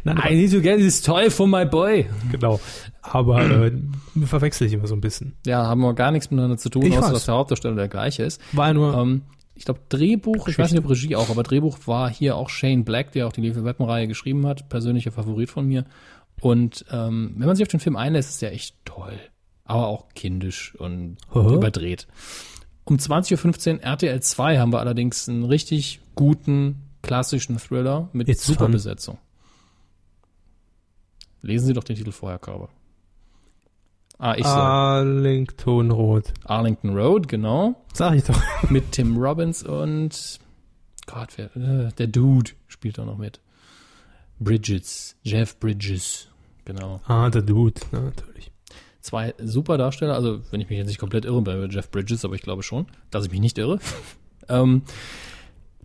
Nein, 0.04 0.18
I 0.28 0.34
need 0.34 0.52
to 0.52 0.60
get 0.60 0.78
this 0.78 1.02
toy 1.02 1.30
for 1.30 1.46
my 1.46 1.64
boy. 1.64 2.06
genau. 2.30 2.60
Aber 3.06 3.44
äh, 3.44 3.72
verwechsel 4.24 4.66
ich 4.66 4.72
immer 4.72 4.86
so 4.86 4.94
ein 4.94 5.00
bisschen. 5.02 5.34
Ja, 5.44 5.66
haben 5.66 5.82
wir 5.82 5.92
gar 5.94 6.10
nichts 6.10 6.30
miteinander 6.30 6.56
zu 6.56 6.70
tun, 6.70 6.82
Ich 6.86 6.92
außer 6.96 7.08
weiß. 7.08 7.12
dass 7.12 7.24
der 7.26 7.34
Hauptdarsteller 7.34 7.76
der 7.76 7.88
gleiche 7.88 8.22
ist. 8.22 8.40
War 8.52 8.68
ja 8.68 8.74
nur, 8.74 8.94
Ähm, 8.96 9.22
ich 9.54 9.66
glaube, 9.66 9.80
Drehbuch, 9.90 10.48
ich 10.48 10.58
weiß 10.58 10.72
nicht, 10.72 10.82
ob 10.82 10.90
Regie 10.90 11.14
auch, 11.14 11.28
aber 11.30 11.42
Drehbuch 11.42 11.78
war 11.86 12.10
hier 12.10 12.34
auch 12.36 12.48
Shane 12.48 12.82
Black, 12.84 13.12
der 13.12 13.26
auch 13.26 13.32
die 13.32 13.42
Lethal 13.42 13.64
Weapon-Reihe 13.64 14.08
geschrieben 14.08 14.46
hat. 14.46 14.68
Persönlicher 14.68 15.12
Favorit 15.12 15.50
von 15.50 15.66
mir. 15.66 15.84
Und 16.40 16.84
ähm, 16.90 17.34
wenn 17.36 17.46
man 17.46 17.54
sich 17.56 17.64
auf 17.64 17.70
den 17.70 17.78
Film 17.80 17.96
einlässt, 17.96 18.30
ist 18.30 18.42
der 18.42 18.52
echt 18.52 18.74
toll. 18.84 19.12
Aber 19.64 19.86
auch 19.86 20.08
kindisch 20.14 20.74
und 20.76 21.18
Aha. 21.30 21.54
überdreht. 21.54 22.06
Um 22.84 22.96
20.15 22.96 23.76
Uhr 23.76 23.82
RTL 23.82 24.20
2 24.20 24.58
haben 24.58 24.72
wir 24.72 24.80
allerdings 24.80 25.28
einen 25.28 25.44
richtig 25.44 26.00
guten, 26.14 26.82
klassischen 27.02 27.58
Thriller 27.58 28.08
mit 28.12 28.28
It's 28.28 28.44
super 28.46 28.64
fun. 28.64 28.72
Besetzung. 28.72 29.18
Lesen 31.42 31.66
Sie 31.66 31.72
doch 31.74 31.84
den 31.84 31.96
Titel 31.96 32.12
vorher, 32.12 32.38
Körber. 32.38 32.68
Ah, 34.18 34.34
ich. 34.36 34.44
Arlington 34.44 35.90
Road. 35.90 36.32
Arlington 36.44 36.96
Road, 36.96 37.28
genau. 37.28 37.74
Sag 37.92 38.14
ich 38.14 38.24
doch. 38.24 38.40
mit 38.70 38.92
Tim 38.92 39.16
Robbins 39.16 39.62
und 39.62 40.40
Gott, 41.06 41.30
wer, 41.36 41.54
äh, 41.56 41.92
der 41.92 42.06
Dude 42.06 42.52
spielt 42.68 42.98
da 42.98 43.04
noch 43.04 43.18
mit. 43.18 43.40
Bridges, 44.38 45.16
Jeff 45.22 45.58
Bridges, 45.58 46.28
genau. 46.64 47.00
Ah, 47.06 47.30
der 47.30 47.42
Dude, 47.42 47.80
ja, 47.92 48.00
natürlich. 48.00 48.50
Zwei 49.00 49.34
super 49.38 49.76
Darsteller, 49.76 50.14
also 50.14 50.40
wenn 50.50 50.60
ich 50.60 50.70
mich 50.70 50.78
jetzt 50.78 50.88
nicht 50.88 50.98
komplett 50.98 51.24
irre 51.24 51.42
bei 51.42 51.56
Jeff 51.66 51.90
Bridges, 51.90 52.24
aber 52.24 52.34
ich 52.34 52.42
glaube 52.42 52.62
schon, 52.62 52.86
dass 53.10 53.26
ich 53.26 53.30
mich 53.30 53.40
nicht 53.40 53.58
irre. 53.58 53.78
ähm, 54.48 54.82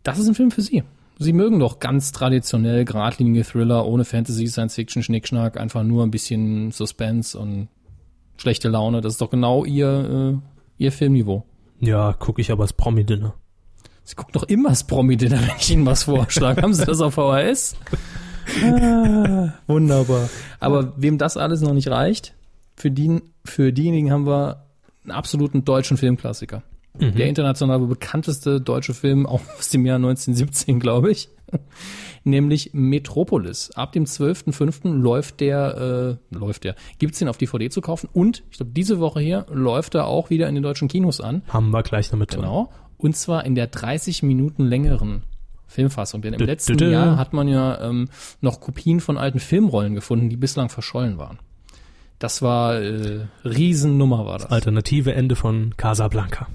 das 0.04 0.20
ist 0.20 0.28
ein 0.28 0.36
Film 0.36 0.52
für 0.52 0.62
Sie. 0.62 0.84
Sie 1.18 1.34
mögen 1.34 1.60
doch 1.60 1.80
ganz 1.80 2.14
traditionell 2.14 2.86
geradlinige 2.86 3.44
Thriller 3.44 3.86
ohne 3.86 4.06
Fantasy, 4.06 4.48
Science 4.48 4.76
Fiction, 4.76 5.04
Schnickschnack, 5.04 5.60
einfach 5.60 5.84
nur 5.84 6.04
ein 6.04 6.12
bisschen 6.12 6.72
Suspense 6.72 7.38
und 7.38 7.68
schlechte 8.40 8.70
Laune. 8.70 9.02
Das 9.02 9.14
ist 9.14 9.22
doch 9.22 9.30
genau 9.30 9.66
Ihr, 9.66 10.40
äh, 10.40 10.84
Ihr 10.84 10.92
Filmniveau. 10.92 11.46
Ja, 11.80 12.14
gucke 12.14 12.42
ich 12.42 12.52
aber 12.52 12.64
das 12.64 12.74
Promi-Dinner. 12.74 13.34
Sie 14.04 14.16
guckt 14.16 14.36
doch 14.36 14.44
immer 14.44 14.70
das 14.70 14.86
Promi-Dinner, 14.86 15.40
wenn 15.42 15.58
ich 15.60 15.72
Ihnen 15.72 15.86
was 15.86 16.04
vorschlage. 16.04 16.62
Haben 16.62 16.74
Sie 16.74 16.86
das 16.86 17.02
auf 17.02 17.14
VHS? 17.16 17.76
Ah, 18.64 19.54
wunderbar. 19.68 20.30
Aber 20.60 20.94
wem 20.98 21.18
das 21.18 21.38
alles 21.38 21.62
noch 21.62 21.74
nicht 21.74 21.90
reicht, 21.90 22.34
für, 22.76 22.90
die, 22.90 23.22
für 23.46 23.72
diejenigen 23.72 24.12
haben 24.12 24.26
wir 24.26 24.66
einen 25.04 25.12
absoluten 25.12 25.66
deutschen 25.66 25.98
Filmklassiker. 25.98 26.64
Der 26.96 27.28
international 27.28 27.80
bekannteste 27.80 28.60
deutsche 28.60 28.94
Film 28.94 29.26
auch 29.26 29.42
aus 29.58 29.70
dem 29.70 29.86
Jahr 29.86 29.98
1917, 29.98 30.80
glaube 30.80 31.12
ich. 31.12 31.30
Nämlich 32.30 32.72
Metropolis. 32.74 33.72
Ab 33.72 33.92
dem 33.92 34.06
12.05. 34.06 34.94
läuft 34.94 35.40
der, 35.40 36.18
äh, 36.32 36.36
läuft 36.36 36.64
der, 36.64 36.76
gibt's 36.98 37.20
den 37.20 37.28
auf 37.28 37.38
DVD 37.38 37.70
zu 37.70 37.82
kaufen 37.82 38.10
und, 38.14 38.44
ich 38.52 38.58
glaube, 38.58 38.72
diese 38.74 39.00
Woche 39.00 39.20
hier 39.20 39.46
läuft 39.52 39.96
er 39.96 40.08
auch 40.08 40.30
wieder 40.30 40.48
in 40.48 40.56
den 40.56 40.64
deutschen 40.64 40.88
Kinos 40.88 41.22
an. 41.22 41.44
Haben 41.48 41.72
wir 41.72 41.84
gleich 41.84 42.12
noch 42.12 42.20
mit 42.20 42.32
drin. 42.32 42.42
Genau. 42.42 42.72
Und 42.98 43.16
zwar 43.16 43.46
in 43.46 43.56
der 43.56 43.68
30 43.68 44.24
Minuten 44.24 44.66
längeren 44.66 45.24
Filmfassung. 45.68 46.22
Denn 46.22 46.34
im 46.34 46.46
letzten. 46.46 46.78
Jahr 46.92 47.18
hat 47.18 47.32
man 47.32 47.48
ja 47.48 47.80
ähm, 47.82 48.10
noch 48.42 48.60
Kopien 48.60 49.00
von 49.00 49.18
alten 49.18 49.40
Filmrollen 49.40 49.96
gefunden, 49.96 50.30
die 50.30 50.38
bislang 50.38 50.70
verschollen 50.70 51.18
waren. 51.18 51.40
Das 52.18 52.42
war 52.42 52.82
äh, 52.82 53.28
Riesennummer 53.46 54.26
war 54.26 54.40
das. 54.40 54.52
Alternative 54.52 55.14
Ende 55.14 55.36
von 55.36 55.76
Casablanca. 55.78 56.48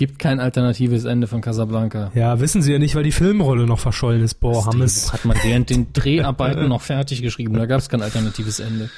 Gibt 0.00 0.18
kein 0.18 0.40
alternatives 0.40 1.04
Ende 1.04 1.26
von 1.26 1.42
Casablanca. 1.42 2.10
Ja, 2.14 2.40
wissen 2.40 2.62
Sie 2.62 2.72
ja 2.72 2.78
nicht, 2.78 2.94
weil 2.94 3.02
die 3.02 3.12
Filmrolle 3.12 3.66
noch 3.66 3.78
verschollen 3.78 4.22
ist. 4.22 4.32
Boah, 4.40 4.64
Das 4.64 4.74
es. 4.80 5.02
Drehbuch 5.02 5.12
hat 5.12 5.24
man 5.26 5.36
während 5.42 5.68
den 5.68 5.92
Dreharbeiten 5.92 6.68
noch 6.68 6.80
fertig 6.80 7.20
geschrieben. 7.20 7.52
Da 7.52 7.66
gab 7.66 7.80
es 7.80 7.90
kein 7.90 8.00
alternatives 8.00 8.60
Ende. 8.60 8.88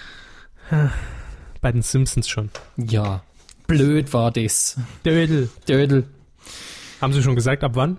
Bei 1.60 1.72
den 1.72 1.82
Simpsons 1.82 2.28
schon. 2.28 2.50
Ja, 2.76 3.24
blöd 3.66 4.12
war 4.12 4.30
das. 4.30 4.76
Dödel. 5.04 5.50
Dödel. 5.68 6.04
Haben 7.00 7.12
Sie 7.12 7.20
schon 7.24 7.34
gesagt, 7.34 7.64
ab 7.64 7.72
wann? 7.74 7.98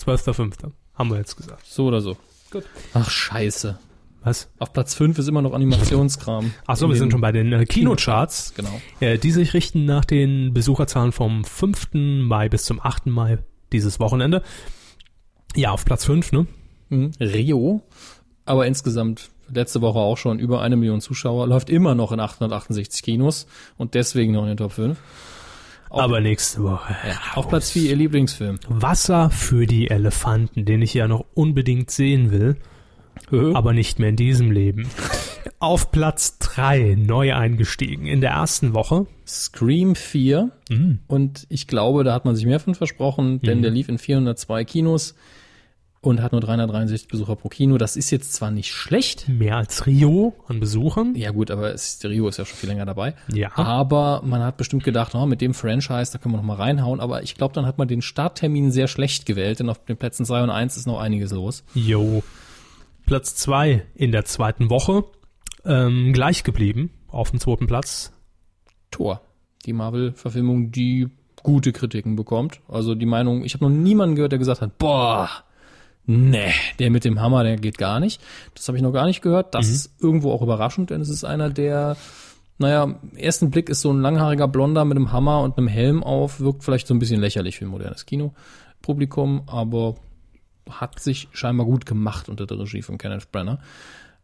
12.05. 0.00 0.72
Haben 0.96 1.10
wir 1.10 1.18
jetzt 1.18 1.36
gesagt. 1.36 1.64
So 1.68 1.86
oder 1.86 2.00
so. 2.00 2.16
Gut. 2.50 2.64
Ach, 2.94 3.08
scheiße. 3.08 3.78
Was? 4.22 4.50
Auf 4.58 4.72
Platz 4.72 4.94
5 4.94 5.18
ist 5.18 5.28
immer 5.28 5.42
noch 5.42 5.52
Animationskram. 5.54 6.52
Ach 6.66 6.76
so, 6.76 6.86
In 6.86 6.92
wir 6.92 6.98
sind 6.98 7.12
schon 7.12 7.20
bei 7.20 7.32
den 7.32 7.52
äh, 7.52 7.64
Kinocharts. 7.64 8.52
Genau. 8.56 8.80
Äh, 9.00 9.18
die 9.18 9.30
sich 9.30 9.54
richten 9.54 9.84
nach 9.84 10.04
den 10.04 10.52
Besucherzahlen 10.52 11.12
vom 11.12 11.44
5. 11.44 11.90
Mai 11.94 12.48
bis 12.48 12.64
zum 12.64 12.80
8. 12.82 13.06
Mai 13.06 13.38
dieses 13.72 14.00
Wochenende. 14.00 14.42
Ja, 15.54 15.70
auf 15.70 15.84
Platz 15.84 16.04
5, 16.04 16.32
ne? 16.32 16.46
Mhm. 16.88 17.12
Rio, 17.20 17.82
aber 18.44 18.66
insgesamt 18.66 19.30
letzte 19.50 19.80
Woche 19.80 19.98
auch 19.98 20.16
schon 20.16 20.38
über 20.38 20.60
eine 20.62 20.76
Million 20.76 21.00
Zuschauer, 21.00 21.46
läuft 21.46 21.70
immer 21.70 21.94
noch 21.94 22.12
in 22.12 22.20
868 22.20 23.02
Kinos 23.02 23.46
und 23.76 23.94
deswegen 23.94 24.32
noch 24.32 24.42
in 24.42 24.48
den 24.48 24.56
Top 24.56 24.72
5. 24.72 24.98
Auf, 25.90 26.00
Aber 26.00 26.20
nächste 26.20 26.62
Woche. 26.62 26.94
ja, 27.06 27.18
auf 27.34 27.48
Platz 27.48 27.70
4 27.70 27.90
ihr 27.90 27.96
Lieblingsfilm. 27.96 28.58
Wasser 28.68 29.30
für 29.30 29.66
die 29.66 29.88
Elefanten, 29.88 30.66
den 30.66 30.82
ich 30.82 30.92
ja 30.92 31.08
noch 31.08 31.24
unbedingt 31.34 31.90
sehen 31.90 32.30
will, 32.30 32.56
aber 33.54 33.72
nicht 33.72 33.98
mehr 33.98 34.08
in 34.10 34.16
diesem 34.16 34.50
Leben. 34.50 34.88
Auf 35.60 35.90
Platz 35.90 36.38
3 36.38 36.96
neu 36.98 37.34
eingestiegen 37.34 38.06
in 38.06 38.20
der 38.20 38.30
ersten 38.30 38.74
Woche. 38.74 39.06
Scream 39.26 39.94
4 39.94 40.50
Mhm. 40.70 40.98
und 41.06 41.46
ich 41.48 41.66
glaube, 41.66 42.04
da 42.04 42.12
hat 42.14 42.24
man 42.24 42.36
sich 42.36 42.44
mehr 42.46 42.60
von 42.60 42.74
versprochen, 42.74 43.40
denn 43.40 43.62
der 43.62 43.70
lief 43.70 43.88
in 43.88 43.98
402 43.98 44.64
Kinos 44.64 45.14
und 46.00 46.22
hat 46.22 46.30
nur 46.32 46.40
363 46.40 47.08
Besucher 47.08 47.34
pro 47.34 47.48
Kino. 47.48 47.76
Das 47.76 47.96
ist 47.96 48.10
jetzt 48.10 48.32
zwar 48.34 48.50
nicht 48.52 48.70
schlecht, 48.72 49.28
Mehr 49.28 49.56
als 49.56 49.86
Rio 49.86 50.34
an 50.46 50.60
Besuchern. 50.60 51.14
ja 51.16 51.30
gut, 51.32 51.50
aber 51.50 51.72
es, 51.74 51.98
Rio 52.04 52.28
ist 52.28 52.36
ja 52.38 52.44
schon 52.44 52.56
viel 52.56 52.68
länger 52.68 52.86
dabei. 52.86 53.14
Ja. 53.32 53.50
Aber 53.56 54.22
man 54.24 54.42
hat 54.42 54.56
bestimmt 54.58 54.84
gedacht, 54.84 55.14
oh, 55.16 55.26
mit 55.26 55.40
dem 55.40 55.54
Franchise, 55.54 56.12
da 56.12 56.18
können 56.18 56.34
wir 56.34 56.38
noch 56.38 56.44
mal 56.44 56.54
reinhauen. 56.54 57.00
Aber 57.00 57.22
ich 57.24 57.34
glaube, 57.34 57.52
dann 57.54 57.66
hat 57.66 57.78
man 57.78 57.88
den 57.88 58.00
Starttermin 58.02 58.70
sehr 58.70 58.86
schlecht 58.86 59.26
gewählt, 59.26 59.58
denn 59.58 59.68
auf 59.70 59.84
den 59.86 59.96
Plätzen 59.96 60.24
2 60.24 60.44
und 60.44 60.50
1 60.50 60.76
ist 60.76 60.86
noch 60.86 61.00
einiges 61.00 61.32
los. 61.32 61.64
Jo. 61.74 62.22
Platz 63.08 63.34
2 63.36 63.86
in 63.94 64.12
der 64.12 64.26
zweiten 64.26 64.68
Woche. 64.68 65.02
Ähm, 65.64 66.12
gleich 66.12 66.44
geblieben. 66.44 66.90
Auf 67.08 67.30
dem 67.30 67.40
zweiten 67.40 67.66
Platz. 67.66 68.12
Tor. 68.90 69.22
Die 69.64 69.72
Marvel-Verfilmung, 69.72 70.72
die 70.72 71.08
gute 71.42 71.72
Kritiken 71.72 72.16
bekommt. 72.16 72.60
Also 72.68 72.94
die 72.94 73.06
Meinung, 73.06 73.44
ich 73.44 73.54
habe 73.54 73.64
noch 73.64 73.70
niemanden 73.70 74.14
gehört, 74.14 74.32
der 74.32 74.38
gesagt 74.38 74.60
hat, 74.60 74.76
boah, 74.76 75.30
nee, 76.04 76.52
der 76.78 76.90
mit 76.90 77.06
dem 77.06 77.18
Hammer, 77.18 77.44
der 77.44 77.56
geht 77.56 77.78
gar 77.78 77.98
nicht. 77.98 78.20
Das 78.54 78.68
habe 78.68 78.76
ich 78.76 78.82
noch 78.82 78.92
gar 78.92 79.06
nicht 79.06 79.22
gehört. 79.22 79.54
Das 79.54 79.68
ist 79.68 80.02
irgendwo 80.02 80.30
auch 80.30 80.42
überraschend, 80.42 80.90
denn 80.90 81.00
es 81.00 81.08
ist 81.08 81.24
einer, 81.24 81.48
der, 81.48 81.96
naja, 82.58 82.84
im 82.84 83.16
ersten 83.16 83.50
Blick 83.50 83.70
ist 83.70 83.80
so 83.80 83.90
ein 83.90 84.02
langhaariger 84.02 84.48
Blonder 84.48 84.84
mit 84.84 84.98
einem 84.98 85.12
Hammer 85.12 85.40
und 85.40 85.56
einem 85.56 85.68
Helm 85.68 86.04
auf, 86.04 86.40
wirkt 86.40 86.62
vielleicht 86.62 86.86
so 86.86 86.92
ein 86.92 86.98
bisschen 86.98 87.22
lächerlich 87.22 87.56
für 87.56 87.64
ein 87.64 87.70
modernes 87.70 88.04
Kinopublikum, 88.04 89.44
aber 89.46 89.94
hat 90.70 91.00
sich 91.00 91.28
scheinbar 91.32 91.66
gut 91.66 91.86
gemacht 91.86 92.28
unter 92.28 92.46
der 92.46 92.58
Regie 92.58 92.82
von 92.82 92.98
Kenneth 92.98 93.30
Brenner. 93.32 93.60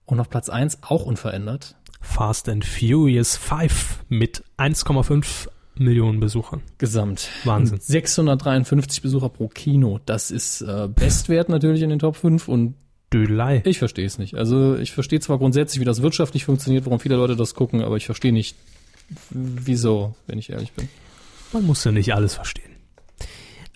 Und 0.07 0.21
auf 0.21 0.29
Platz 0.29 0.49
1 0.49 0.79
auch 0.83 1.07
unverändert. 1.07 1.77
Fast 2.01 2.49
and 2.49 2.65
Furious 2.65 3.37
5 3.37 4.05
mit 4.09 4.45
1,5 4.59 5.49
Millionen 5.77 6.21
Besuchern. 6.21 6.63
Gesamt. 6.79 7.29
Wahnsinn. 7.45 7.81
653 7.81 9.03
Besucher 9.03 9.29
pro 9.29 9.49
Kino. 9.49 9.99
Das 10.05 10.31
ist 10.31 10.61
äh, 10.61 10.89
Bestwert 10.89 11.49
natürlich 11.49 11.83
in 11.83 11.91
den 11.91 11.99
Top 11.99 12.17
5 12.17 12.49
und 12.49 12.75
Dödelei. 13.13 13.63
ich 13.65 13.79
verstehe 13.79 14.07
es 14.07 14.19
nicht. 14.19 14.35
Also 14.35 14.77
ich 14.77 14.93
verstehe 14.93 15.21
zwar 15.21 15.39
grundsätzlich, 15.39 15.81
wie 15.81 15.85
das 15.85 16.03
wirtschaftlich 16.03 16.45
funktioniert, 16.45 16.85
warum 16.85 17.01
viele 17.01 17.17
Leute 17.17 17.37
das 17.37 17.55
gucken, 17.55 17.83
aber 17.83 17.97
ich 17.97 18.07
verstehe 18.07 18.33
nicht, 18.33 18.57
wieso, 19.31 20.15
wenn 20.27 20.39
ich 20.39 20.51
ehrlich 20.51 20.73
bin. 20.73 20.89
Man 21.53 21.65
muss 21.65 21.85
ja 21.85 21.93
nicht 21.93 22.13
alles 22.15 22.35
verstehen. 22.35 22.74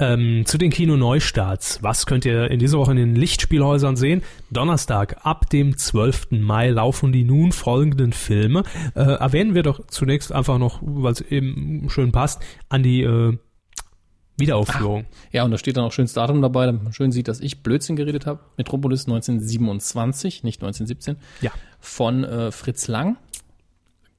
Ähm, 0.00 0.44
zu 0.46 0.58
den 0.58 0.70
Kino-Neustarts. 0.70 1.82
Was 1.82 2.06
könnt 2.06 2.24
ihr 2.24 2.50
in 2.50 2.60
dieser 2.60 2.78
Woche 2.78 2.92
in 2.92 2.96
den 2.96 3.16
Lichtspielhäusern 3.16 3.96
sehen? 3.96 4.22
Donnerstag 4.50 5.24
ab 5.24 5.50
dem 5.50 5.76
12. 5.76 6.28
Mai 6.30 6.70
laufen 6.70 7.10
die 7.10 7.24
nun 7.24 7.50
folgenden 7.50 8.12
Filme. 8.12 8.62
Äh, 8.94 9.00
erwähnen 9.00 9.54
wir 9.54 9.64
doch 9.64 9.86
zunächst 9.88 10.30
einfach 10.30 10.58
noch, 10.58 10.78
weil 10.82 11.12
es 11.12 11.20
eben 11.20 11.88
schön 11.90 12.12
passt, 12.12 12.40
an 12.68 12.84
die 12.84 13.02
äh, 13.02 13.36
Wiederaufführung. 14.36 15.06
Ja, 15.32 15.44
und 15.44 15.50
da 15.50 15.58
steht 15.58 15.76
dann 15.76 15.84
auch 15.84 15.92
schönes 15.92 16.12
Datum 16.12 16.40
dabei, 16.42 16.66
damit 16.66 16.84
man 16.84 16.92
schön 16.92 17.10
sieht, 17.10 17.26
dass 17.26 17.40
ich 17.40 17.62
Blödsinn 17.62 17.96
geredet 17.96 18.24
habe. 18.24 18.40
Metropolis 18.56 19.06
1927, 19.06 20.44
nicht 20.44 20.62
1917. 20.62 21.16
Ja. 21.40 21.50
Von 21.80 22.22
äh, 22.22 22.52
Fritz 22.52 22.86
Lang, 22.86 23.16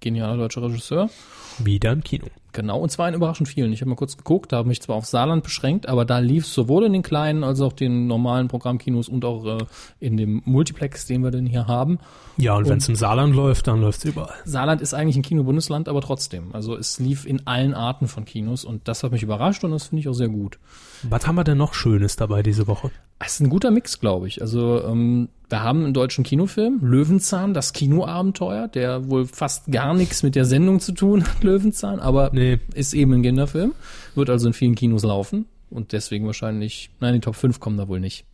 genialer 0.01 0.35
deutscher 0.35 0.61
Regisseur. 0.61 1.09
Wieder 1.57 1.93
im 1.93 2.03
Kino. 2.03 2.27
Genau, 2.51 2.79
und 2.79 2.89
zwar 2.89 3.07
in 3.07 3.13
überraschend 3.13 3.47
vielen. 3.47 3.71
Ich 3.73 3.81
habe 3.81 3.89
mal 3.89 3.95
kurz 3.95 4.17
geguckt, 4.17 4.51
da 4.51 4.57
habe 4.57 4.67
mich 4.67 4.81
zwar 4.81 4.95
auf 4.95 5.05
Saarland 5.05 5.43
beschränkt, 5.43 5.87
aber 5.87 6.03
da 6.03 6.19
lief 6.19 6.47
sowohl 6.47 6.85
in 6.85 6.93
den 6.93 7.03
kleinen 7.03 7.43
als 7.43 7.61
auch 7.61 7.73
den 7.73 8.07
normalen 8.07 8.47
Programmkinos 8.47 9.07
und 9.07 9.23
auch 9.23 9.45
äh, 9.45 9.65
in 9.99 10.17
dem 10.17 10.41
Multiplex, 10.45 11.05
den 11.05 11.23
wir 11.23 11.31
denn 11.31 11.45
hier 11.45 11.67
haben. 11.67 11.99
Ja, 12.37 12.55
und, 12.55 12.67
wenn 12.67 12.79
es 12.79 12.89
im 12.89 12.95
Saarland 12.95 13.35
läuft, 13.35 13.67
dann 13.67 13.81
läuft 13.81 13.99
es 13.99 14.05
überall. 14.05 14.35
Saarland 14.45 14.81
ist 14.81 14.93
eigentlich 14.93 15.17
ein 15.17 15.21
Kinobundesland, 15.21 15.87
aber 15.87 16.01
trotzdem. 16.01 16.49
Also 16.53 16.75
es 16.75 16.99
lief 16.99 17.25
in 17.25 17.45
allen 17.45 17.73
Arten 17.73 18.07
von 18.07 18.25
Kinos 18.25 18.65
und 18.65 18.87
das 18.87 19.03
hat 19.03 19.11
mich 19.11 19.23
überrascht 19.23 19.63
und 19.63 19.71
das 19.71 19.87
finde 19.87 20.01
ich 20.01 20.07
auch 20.07 20.13
sehr 20.13 20.29
gut. 20.29 20.57
Was 21.03 21.27
haben 21.27 21.35
wir 21.35 21.43
denn 21.43 21.57
noch 21.57 21.73
Schönes 21.73 22.15
dabei 22.15 22.41
diese 22.41 22.67
Woche? 22.67 22.91
Es 23.19 23.33
ist 23.33 23.41
ein 23.41 23.49
guter 23.49 23.69
Mix, 23.69 23.99
glaube 23.99 24.27
ich. 24.27 24.41
Also 24.41 24.81
ähm, 24.85 25.27
wir 25.49 25.61
haben 25.61 25.83
einen 25.83 25.93
deutschen 25.93 26.23
Kinofilm, 26.23 26.79
Löwenzahn, 26.81 27.53
das 27.53 27.73
Kinoabenteuer, 27.73 28.67
der 28.69 29.09
wohl 29.09 29.25
fast 29.25 29.71
gar 29.71 29.93
nichts 29.93 30.23
mit 30.23 30.35
der 30.35 30.45
Sendung 30.45 30.79
zu 30.79 30.93
tun 30.93 31.23
hat, 31.23 31.43
Löwenzahn, 31.43 31.99
aber 31.99 32.29
Nee. 32.39 32.59
ist 32.73 32.93
eben 32.93 33.13
ein 33.13 33.21
Kinderfilm, 33.21 33.73
wird 34.15 34.29
also 34.29 34.47
in 34.47 34.53
vielen 34.53 34.75
Kinos 34.75 35.03
laufen 35.03 35.45
und 35.69 35.91
deswegen 35.91 36.25
wahrscheinlich, 36.25 36.89
nein, 36.99 37.13
die 37.13 37.19
Top 37.19 37.35
5 37.35 37.59
kommen 37.59 37.77
da 37.77 37.87
wohl 37.87 37.99
nicht. 37.99 38.25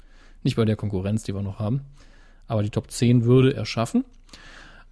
Nicht 0.43 0.55
bei 0.55 0.65
der 0.65 0.75
Konkurrenz, 0.75 1.23
die 1.23 1.33
wir 1.33 1.41
noch 1.41 1.59
haben. 1.59 1.81
Aber 2.47 2.61
die 2.63 2.69
Top 2.69 2.91
10 2.91 3.25
würde 3.25 3.55
er 3.55 3.65
schaffen. 3.65 4.05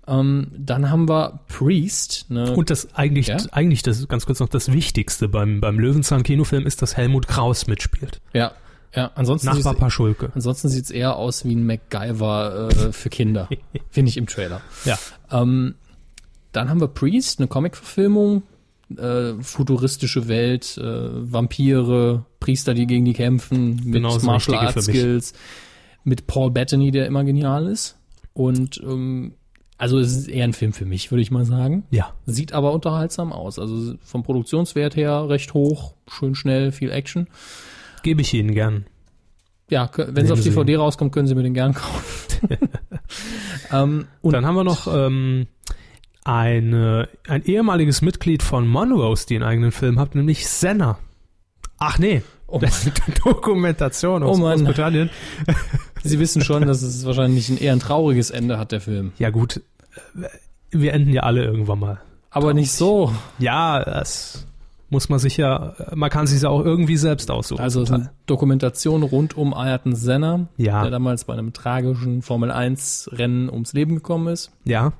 Ähm, 0.07 0.47
dann 0.57 0.89
haben 0.89 1.07
wir 1.07 1.39
Priest. 1.47 2.25
Ne, 2.29 2.51
Und 2.55 2.69
das 2.69 2.93
eigentlich, 2.95 3.27
Ja? 3.27 3.37
eigentlich 3.51 3.83
das 3.83 4.05
ganz 4.07 4.25
kurz 4.25 4.39
noch 4.39 4.49
das 4.49 4.73
Wichtigste 4.73 5.29
beim, 5.29 5.61
beim 5.61 5.79
Löwenzahn-Kinofilm 5.79 6.65
ist, 6.65 6.81
dass 6.81 6.97
Helmut 6.97 7.27
Kraus 7.27 7.67
mitspielt. 7.67 8.19
ja, 8.33 8.51
ja, 8.95 9.09
ansonsten 9.15 9.47
Nachbar 9.47 9.73
sieht's- 9.73 9.79
Paschulke. 9.79 10.31
Ansonsten 10.35 10.69
sieht's 10.69 10.91
eher 10.91 11.15
aus 11.15 11.45
wie 11.45 11.55
ein 11.55 11.65
MacGyver 11.65 12.69
äh, 12.69 12.91
für 12.91 13.09
Kinder, 13.09 13.49
finde 13.89 14.09
ich 14.09 14.17
im 14.17 14.27
Trailer. 14.27 14.61
Ja. 14.85 14.99
Ähm, 15.31 15.75
dann 16.51 16.69
haben 16.69 16.79
wir 16.79 16.89
Priest, 16.89 17.39
eine 17.39 17.47
Comic-Verfilmung, 17.47 18.43
äh, 18.97 19.41
futuristische 19.41 20.27
Welt, 20.27 20.77
äh, 20.77 20.83
Vampire, 21.31 22.25
Priester, 22.39 22.73
die 22.73 22.87
gegen 22.87 23.05
die 23.05 23.13
kämpfen, 23.13 23.75
mit 23.83 23.93
Genau 23.93 24.17
Martial 24.19 24.57
Arts. 24.57 24.85
Skills, 24.85 25.33
mit 26.03 26.27
Paul 26.27 26.51
Bettany, 26.51 26.91
der 26.91 27.07
immer 27.07 27.23
genial 27.23 27.67
ist. 27.67 27.97
Und 28.33 28.81
ähm, 28.83 29.33
also 29.77 29.99
es 29.99 30.15
ist 30.15 30.27
eher 30.27 30.45
ein 30.45 30.53
Film 30.53 30.73
für 30.73 30.85
mich, 30.85 31.11
würde 31.11 31.21
ich 31.21 31.31
mal 31.31 31.45
sagen. 31.45 31.83
Ja. 31.89 32.13
Sieht 32.25 32.53
aber 32.53 32.73
unterhaltsam 32.73 33.33
aus. 33.33 33.59
Also 33.59 33.95
vom 34.03 34.23
Produktionswert 34.23 34.95
her 34.95 35.27
recht 35.29 35.53
hoch, 35.53 35.95
schön 36.07 36.35
schnell, 36.35 36.71
viel 36.71 36.91
Action. 36.91 37.27
Gebe 38.03 38.21
ich 38.21 38.33
Ihnen 38.33 38.53
gern. 38.53 38.85
Ja, 39.69 39.89
wenn 39.95 40.25
es 40.25 40.31
auf. 40.31 40.41
DVD 40.41 40.75
rauskommt, 40.77 41.11
können 41.11 41.27
Sie 41.27 41.35
mir 41.35 41.43
den 41.43 41.53
gern 41.53 41.73
kaufen. 41.73 42.49
ähm, 43.71 44.07
und 44.21 44.33
Dann 44.33 44.45
haben 44.45 44.55
wir 44.55 44.63
noch 44.63 44.87
ähm, 44.87 45.47
eine, 46.25 47.09
ein 47.27 47.43
ehemaliges 47.43 48.01
Mitglied 48.01 48.43
von 48.43 48.67
Monrose, 48.67 49.25
die 49.27 49.35
einen 49.35 49.43
eigenen 49.43 49.71
Film 49.71 49.99
hat, 49.99 50.15
nämlich 50.15 50.47
Senna. 50.47 50.97
Ach 51.77 51.97
nee, 51.99 52.21
Oh 52.47 52.59
das 52.59 52.85
ist 52.85 53.01
eine 53.05 53.15
Dokumentation 53.15 54.21
aus 54.23 54.37
Oh. 54.37 54.41
Großbritannien. 54.41 55.09
Sie 56.03 56.19
wissen 56.19 56.43
schon, 56.43 56.67
dass 56.67 56.81
es 56.81 57.05
wahrscheinlich 57.05 57.49
ein 57.49 57.57
eher 57.57 57.73
ein 57.73 57.79
trauriges 57.79 58.29
Ende 58.29 58.57
hat, 58.59 58.71
der 58.71 58.81
Film. 58.81 59.11
Ja 59.17 59.31
gut, 59.31 59.57
äh, 60.15 60.27
wir 60.71 60.93
enden 60.93 61.11
ja 61.13 61.23
alle 61.23 61.43
irgendwann 61.43 61.79
mal. 61.79 62.01
Aber 62.29 62.53
nicht 62.53 62.71
so. 62.71 63.11
Ja, 63.39 63.83
das 63.83 64.45
muss 64.89 65.09
man 65.09 65.17
sich 65.19 65.37
ja, 65.37 65.73
man 65.95 66.09
kann 66.11 66.27
sich 66.27 66.41
ja 66.43 66.49
auch 66.49 66.63
irgendwie 66.63 66.97
selbst 66.97 67.31
aussuchen. 67.31 67.61
Also 67.61 67.85
Dokumentation 68.27 69.01
rund 69.03 69.35
um 69.35 69.53
Ayrton 69.53 69.95
Senna, 69.95 70.47
Ja. 70.57 70.83
der 70.83 70.91
damals 70.91 71.25
bei 71.25 71.33
einem 71.33 71.53
tragischen 71.53 72.21
Formel 72.21 72.51
1 72.51 73.09
Rennen 73.13 73.49
ums 73.49 73.73
Leben 73.73 73.95
gekommen 73.95 74.27
ist. 74.27 74.51
ja. 74.65 74.93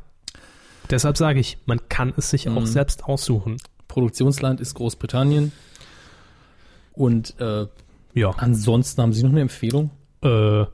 Deshalb 0.89 1.18
sage 1.18 1.39
ich, 1.39 1.57
man 1.65 1.80
kann 1.89 2.14
es 2.18 2.30
sich 2.30 2.47
auch 2.49 2.61
Mhm. 2.61 2.65
selbst 2.65 3.05
aussuchen. 3.05 3.57
Produktionsland 3.88 4.60
ist 4.61 4.73
Großbritannien. 4.76 5.51
Und 6.93 7.39
äh, 7.39 7.68
Ja. 8.14 8.31
ansonsten 8.38 9.01
haben 9.01 9.14
Sie 9.14 9.23
noch 9.23 9.31
eine 9.31 9.41
Empfehlung? 9.41 9.89
Äh, 10.23 10.65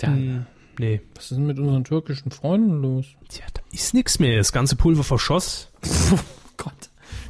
Ja, 0.00 0.08
mh, 0.08 0.46
nee. 0.78 1.00
was 1.14 1.24
ist 1.24 1.36
denn 1.36 1.46
mit 1.46 1.58
unseren 1.58 1.84
türkischen 1.84 2.30
Freunden 2.32 2.82
los? 2.82 3.06
Tja, 3.28 3.44
da 3.54 3.60
ist 3.72 3.94
nix 3.94 4.18
mehr. 4.18 4.38
Das 4.38 4.52
ganze 4.52 4.74
Pulver 4.76 5.04
verschoss. 5.04 5.68
Gott. 6.56 6.72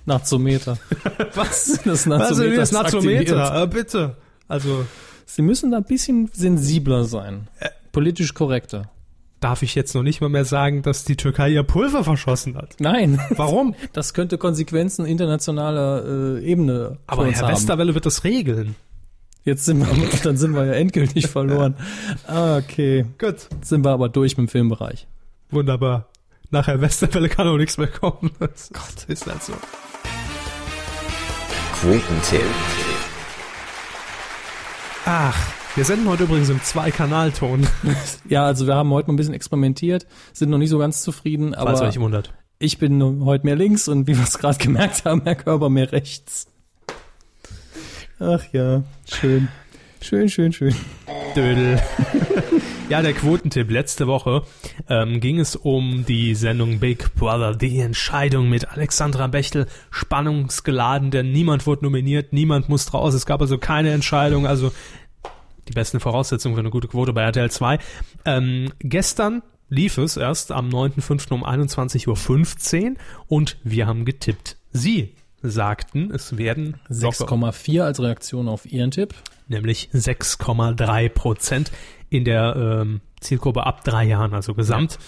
Nazometer. 0.06 0.78
Was? 1.34 1.80
Das 1.84 2.06
Also 2.06 2.10
Nazometer. 2.10 2.56
das 2.56 2.70
ist 2.72 2.76
aktiviert. 2.76 3.28
Nazometer, 3.30 3.62
äh, 3.62 3.66
bitte. 3.66 4.16
Also, 4.48 4.86
Sie 5.26 5.42
müssen 5.42 5.70
da 5.70 5.78
ein 5.78 5.84
bisschen 5.84 6.28
sensibler 6.32 7.04
sein. 7.04 7.48
Politisch 7.92 8.34
korrekter. 8.34 8.90
Darf 9.42 9.62
ich 9.62 9.74
jetzt 9.74 9.94
noch 9.94 10.02
nicht 10.02 10.20
mal 10.20 10.28
mehr 10.28 10.44
sagen, 10.44 10.82
dass 10.82 11.04
die 11.04 11.16
Türkei 11.16 11.50
ihr 11.50 11.62
Pulver 11.62 12.04
verschossen 12.04 12.56
hat. 12.56 12.76
Nein. 12.78 13.20
Warum? 13.30 13.74
Das 13.92 14.14
könnte 14.14 14.38
Konsequenzen 14.38 15.04
internationaler 15.04 16.38
äh, 16.38 16.44
Ebene 16.44 16.98
Aber 17.06 17.26
Herr 17.26 17.42
haben. 17.42 17.52
Westerwelle 17.52 17.94
wird 17.94 18.06
das 18.06 18.24
regeln. 18.24 18.74
Jetzt 19.44 19.64
sind 19.64 19.80
wir, 19.80 20.08
dann 20.22 20.36
sind 20.36 20.54
wir 20.54 20.64
ja 20.64 20.72
endgültig 20.72 21.26
verloren. 21.26 21.74
Ah, 22.26 22.56
okay. 22.58 23.04
Gut. 23.18 23.48
Jetzt 23.50 23.68
sind 23.68 23.84
wir 23.84 23.90
aber 23.90 24.08
durch 24.08 24.36
mit 24.36 24.46
dem 24.46 24.48
Filmbereich. 24.48 25.06
Wunderbar. 25.50 26.08
Nach 26.50 26.66
Herr 26.66 26.80
Westerwelle 26.80 27.28
kann 27.28 27.48
auch 27.48 27.56
nichts 27.56 27.76
mehr 27.76 27.88
kommen. 27.88 28.30
Gott, 28.38 29.04
ist 29.08 29.26
halt 29.26 29.42
so. 29.42 29.52
Quotentipp. 31.80 32.40
Ach, 35.04 35.61
wir 35.74 35.84
senden 35.84 36.08
heute 36.08 36.24
übrigens 36.24 36.50
im 36.50 36.62
Zwei-Kanal-Ton, 36.62 37.66
Ja, 38.28 38.44
also 38.44 38.66
wir 38.66 38.74
haben 38.74 38.90
heute 38.90 39.08
mal 39.08 39.14
ein 39.14 39.16
bisschen 39.16 39.34
experimentiert, 39.34 40.06
sind 40.32 40.50
noch 40.50 40.58
nicht 40.58 40.70
so 40.70 40.78
ganz 40.78 41.02
zufrieden, 41.02 41.54
falls 41.54 41.80
aber 41.80 41.88
euch 41.88 41.98
wundert. 41.98 42.34
ich 42.58 42.78
bin 42.78 43.24
heute 43.24 43.46
mehr 43.46 43.56
links 43.56 43.88
und 43.88 44.06
wie 44.06 44.16
wir 44.16 44.24
es 44.24 44.38
gerade 44.38 44.58
gemerkt 44.58 45.04
haben, 45.04 45.22
Herr 45.24 45.34
Körper 45.34 45.70
mehr 45.70 45.90
rechts. 45.92 46.46
Ach 48.20 48.44
ja, 48.52 48.82
schön. 49.10 49.48
Schön, 50.00 50.28
schön, 50.28 50.52
schön. 50.52 50.74
Dödel. 51.36 51.80
ja, 52.88 53.02
der 53.02 53.12
Quotentipp. 53.12 53.70
Letzte 53.70 54.08
Woche 54.08 54.42
ähm, 54.88 55.20
ging 55.20 55.38
es 55.38 55.54
um 55.54 56.04
die 56.06 56.34
Sendung 56.34 56.80
Big 56.80 57.14
Brother, 57.14 57.54
die 57.54 57.78
Entscheidung 57.78 58.48
mit 58.48 58.68
Alexandra 58.68 59.28
Bechtel. 59.28 59.66
Spannungsgeladen, 59.90 61.12
denn 61.12 61.30
niemand 61.30 61.68
wurde 61.68 61.84
nominiert, 61.84 62.32
niemand 62.32 62.68
muss 62.68 62.92
raus. 62.92 63.14
Es 63.14 63.26
gab 63.26 63.40
also 63.40 63.58
keine 63.58 63.92
Entscheidung, 63.92 64.44
also 64.44 64.72
die 65.68 65.72
besten 65.72 66.00
Voraussetzungen 66.00 66.54
für 66.54 66.60
eine 66.60 66.70
gute 66.70 66.88
Quote 66.88 67.12
bei 67.12 67.22
RTL 67.22 67.50
2. 67.50 67.78
Ähm, 68.24 68.72
gestern 68.80 69.42
lief 69.68 69.96
es 69.98 70.16
erst 70.16 70.52
am 70.52 70.68
9.5. 70.68 71.32
um 71.32 71.44
21.15 71.44 72.90
Uhr 72.90 72.96
und 73.28 73.56
wir 73.64 73.86
haben 73.86 74.04
getippt. 74.04 74.56
Sie 74.72 75.14
sagten, 75.42 76.10
es 76.12 76.36
werden 76.36 76.76
locker- 76.88 77.26
6,4 77.26 77.82
als 77.82 78.00
Reaktion 78.00 78.48
auf 78.48 78.70
Ihren 78.70 78.90
Tipp. 78.90 79.14
nämlich 79.48 79.88
6,3 79.92 81.08
Prozent 81.08 81.72
in 82.10 82.24
der 82.24 82.54
ähm, 82.56 83.00
Zielgruppe 83.20 83.64
ab 83.66 83.84
drei 83.84 84.04
Jahren, 84.04 84.34
also 84.34 84.54
gesamt. 84.54 84.98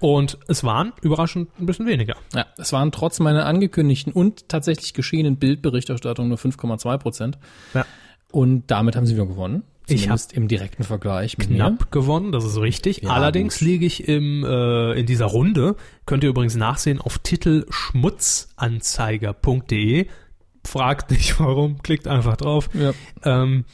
Und 0.00 0.38
es 0.48 0.64
waren 0.64 0.92
überraschend 1.02 1.48
ein 1.58 1.66
bisschen 1.66 1.86
weniger. 1.86 2.16
Ja, 2.34 2.46
es 2.58 2.72
waren 2.72 2.92
trotz 2.92 3.20
meiner 3.20 3.46
angekündigten 3.46 4.12
und 4.12 4.48
tatsächlich 4.48 4.92
geschehenen 4.94 5.36
Bildberichterstattung 5.36 6.28
nur 6.28 6.38
5,2 6.38 6.98
Prozent. 6.98 7.38
Ja. 7.72 7.84
Und 8.30 8.70
damit 8.70 8.96
haben 8.96 9.06
sie 9.06 9.14
wieder 9.14 9.26
gewonnen. 9.26 9.62
Ich 9.86 10.02
Zumindest 10.02 10.32
im 10.32 10.48
direkten 10.48 10.82
Vergleich 10.82 11.36
mit 11.36 11.48
Knapp 11.48 11.78
mir. 11.80 11.86
gewonnen, 11.90 12.32
das 12.32 12.42
ist 12.44 12.58
richtig. 12.58 13.02
Ja, 13.02 13.10
Allerdings 13.10 13.58
gut. 13.58 13.68
liege 13.68 13.84
ich 13.84 14.08
im, 14.08 14.42
äh, 14.44 14.92
in 14.98 15.04
dieser 15.04 15.26
Runde, 15.26 15.76
könnt 16.06 16.24
ihr 16.24 16.30
übrigens 16.30 16.56
nachsehen 16.56 17.02
auf 17.02 17.18
titelschmutzanzeiger.de. 17.18 20.06
Fragt 20.66 21.10
nicht 21.10 21.38
warum, 21.40 21.82
klickt 21.82 22.08
einfach 22.08 22.36
drauf. 22.38 22.70
Ja. 22.72 22.92
Ähm, 23.24 23.64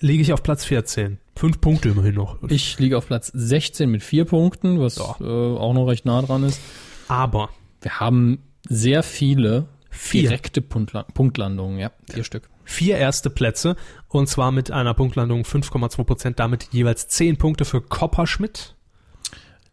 liege 0.00 0.22
ich 0.22 0.32
auf 0.32 0.42
Platz 0.42 0.64
14. 0.64 1.18
Fünf 1.36 1.60
Punkte 1.60 1.90
immerhin 1.90 2.14
noch. 2.14 2.38
Ich 2.48 2.78
liege 2.78 2.96
auf 2.98 3.06
Platz 3.06 3.30
16 3.34 3.90
mit 3.90 4.02
vier 4.02 4.24
Punkten, 4.24 4.80
was 4.80 4.96
Ja. 4.96 5.16
äh, 5.20 5.24
auch 5.58 5.72
noch 5.74 5.86
recht 5.86 6.04
nah 6.04 6.22
dran 6.22 6.42
ist. 6.44 6.60
Aber 7.08 7.50
Wir 7.82 8.00
haben 8.00 8.38
sehr 8.68 9.02
viele 9.02 9.66
Vier. 9.90 10.22
direkte 10.22 10.60
Punktla 10.62 11.04
Punktlandungen, 11.14 11.78
ja, 11.78 11.90
vier 12.10 12.24
Stück. 12.24 12.48
Vier 12.68 12.98
erste 12.98 13.30
Plätze 13.30 13.76
und 14.08 14.28
zwar 14.28 14.52
mit 14.52 14.70
einer 14.70 14.94
Punktlandung 14.94 15.42
5,2 15.42 16.04
Prozent, 16.04 16.38
damit 16.38 16.68
jeweils 16.70 17.08
10 17.08 17.38
Punkte 17.38 17.64
für 17.64 17.80
Kopperschmidt, 17.80 18.74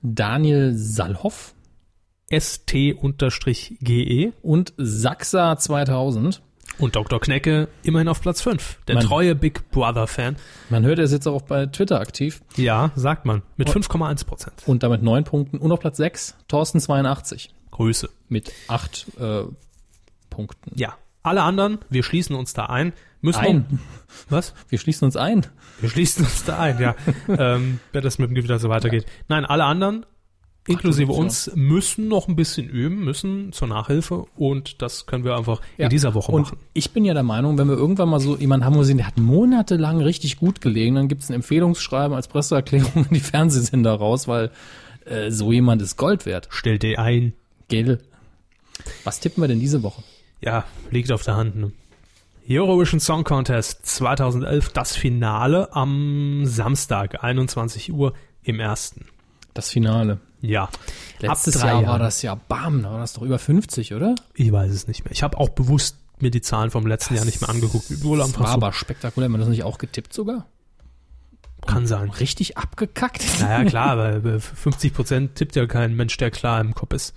Daniel 0.02 0.74
Salhoff 0.76 1.54
ST-GE 2.32 4.34
und 4.42 4.74
Saxa 4.78 5.58
2000. 5.58 6.42
und 6.80 6.96
Dr. 6.96 7.20
Knecke 7.20 7.68
immerhin 7.84 8.08
auf 8.08 8.22
Platz 8.22 8.42
5. 8.42 8.80
Der 8.88 8.96
Mann. 8.96 9.06
treue 9.06 9.36
Big 9.36 9.70
Brother-Fan. 9.72 10.38
Man 10.70 10.84
hört, 10.86 10.98
er 11.00 11.06
ist 11.06 11.12
jetzt 11.12 11.28
auch 11.28 11.42
bei 11.44 11.66
Twitter 11.68 12.00
aktiv 12.00 12.42
Ja, 12.56 12.92
sagt 12.96 13.26
man. 13.26 13.44
Mit 13.58 13.70
5,1 13.70 14.26
Prozent. 14.26 14.64
und 14.66 14.84
damit 14.84 15.04
neun 15.04 15.24
Punkten. 15.24 15.58
Und 15.60 15.72
auf 15.72 15.80
Platz 15.80 15.98
6 15.98 16.36
Thorsten 16.48 16.80
82 16.80 17.54
Grüße. 17.72 18.10
mit 18.30 18.52
acht 18.68 19.06
äh, 19.20 19.44
Punkten. 20.30 20.72
Ja. 20.76 20.96
Alle 21.26 21.42
anderen, 21.44 21.80
wir 21.90 22.04
schließen 22.04 22.36
uns 22.36 22.54
da 22.54 22.66
ein. 22.68 22.94
Müssen 23.22 23.40
Ein. 23.40 23.58
Noch, 23.58 23.80
was? 24.30 24.54
Wir 24.70 24.78
schließen 24.78 25.06
uns 25.06 25.16
ein. 25.18 25.48
Wir 25.82 25.90
schließen 25.90 26.24
uns 26.26 26.44
da 26.44 26.60
ein, 26.60 26.80
ja. 26.80 26.96
ähm, 27.28 27.80
wenn 27.92 28.04
das 28.04 28.20
mit 28.20 28.30
dem 28.30 28.36
Gewitter 28.36 28.60
so 28.60 28.70
weitergeht. 28.70 29.06
Nein, 29.28 29.46
alle 29.46 29.64
anderen, 29.64 30.06
inklusive 30.68 31.12
Ach, 31.12 31.18
uns, 31.18 31.52
müssen 31.56 32.08
noch 32.08 32.28
ein 32.28 32.36
bisschen 32.36 32.70
üben, 32.70 33.04
müssen 33.04 33.52
zur 33.52 33.68
Nachhilfe 33.68 34.26
und 34.36 34.84
das 34.84 35.08
können 35.08 35.24
wir 35.24 35.36
einfach 35.36 35.62
Ja. 35.78 35.86
in 35.86 35.90
dieser 35.90 36.14
Woche 36.14 36.32
Und 36.32 36.44
machen. 36.44 36.58
ich 36.74 36.92
bin 36.92 37.04
ja 37.04 37.16
der 37.16 37.24
Meinung, 37.24 37.58
wenn 37.58 37.68
wir 37.68 37.76
irgendwann 37.76 38.10
mal 38.10 38.20
so 38.20 38.38
jemanden 38.38 38.64
haben, 38.66 38.76
wo 38.76 38.80
wir 38.80 38.86
sehen, 38.86 38.98
der 38.98 39.08
hat 39.08 39.18
monatelang 39.18 40.02
richtig 40.02 40.38
gut 40.38 40.62
gelegen, 40.62 40.94
dann 40.94 41.08
gibt 41.08 41.24
es 41.24 41.30
ein 41.30 41.34
Empfehlungsschreiben 41.34 42.16
als 42.16 42.28
Presseerklärung 42.28 43.06
in 43.10 43.14
die 43.16 43.20
Fernsehsender 43.20 43.94
raus, 43.96 44.28
weil 44.28 44.52
äh, 45.06 45.32
so 45.32 45.52
jemand 45.52 45.82
ist 45.82 45.98
Gold 45.98 46.28
wert. 46.28 46.48
Stell 46.52 46.78
dir 46.78 47.00
ein. 47.00 47.34
Gell? 47.70 48.00
Was 49.04 49.20
tippen 49.20 49.42
wir 49.44 49.48
denn 49.48 49.60
diese 49.60 49.82
Woche? 49.82 50.04
Ja, 50.42 50.66
liegt 50.92 51.12
auf 51.12 51.24
der 51.24 51.36
Hand. 51.36 51.56
Ne? 51.56 51.72
Eurovision 52.48 53.00
Song 53.00 53.24
Contest 53.24 53.86
2011, 53.86 54.70
das 54.70 54.96
Finale 54.96 55.74
am 55.74 56.46
Samstag, 56.46 57.24
21 57.24 57.92
Uhr 57.92 58.14
im 58.44 58.60
ersten. 58.60 59.06
Das 59.54 59.70
Finale. 59.72 60.20
Ja. 60.42 60.70
Letztes 61.20 61.56
Jahr 61.56 61.76
war 61.76 61.82
Jahren. 61.82 62.00
das 62.02 62.22
ja 62.22 62.36
bam, 62.36 62.84
da 62.84 62.92
war 62.92 63.00
das 63.00 63.14
doch 63.14 63.24
über 63.24 63.40
50, 63.40 63.94
oder? 63.96 64.16
Ich 64.36 64.52
weiß 64.52 64.72
es 64.72 64.88
nicht 64.88 65.06
mehr. 65.06 65.12
Ich 65.12 65.24
habe 65.24 65.38
auch 65.38 65.50
bewusst 65.50 65.98
mir 66.20 66.30
die 66.30 66.42
Zahlen 66.42 66.70
vom 66.70 66.86
letzten 66.86 67.16
Jahr 67.16 67.26
nicht 67.26 67.42
mehr 67.42 67.50
angeguckt. 67.50 67.90
Das 67.90 68.04
war 68.04 68.28
so. 68.28 68.44
aber 68.44 68.74
spektakulär. 68.74 69.26
Haben 69.26 69.34
wir 69.34 69.40
das 69.40 69.48
nicht 69.48 69.64
auch 69.64 69.78
getippt 69.78 70.14
sogar? 70.14 70.46
Kann 71.66 71.88
sein. 71.88 72.12
Richtig 72.12 72.58
abgekackt? 72.58 73.24
Naja, 73.40 73.68
klar, 73.68 73.98
weil 73.98 74.20
bei 74.22 74.40
50 74.40 74.94
Prozent 74.94 75.36
tippt 75.36 75.56
ja 75.56 75.66
kein 75.66 75.96
Mensch, 75.96 76.16
der 76.18 76.30
klar 76.30 76.62
im 76.62 76.76
Kopf 76.76 76.94
ist. 76.94 77.16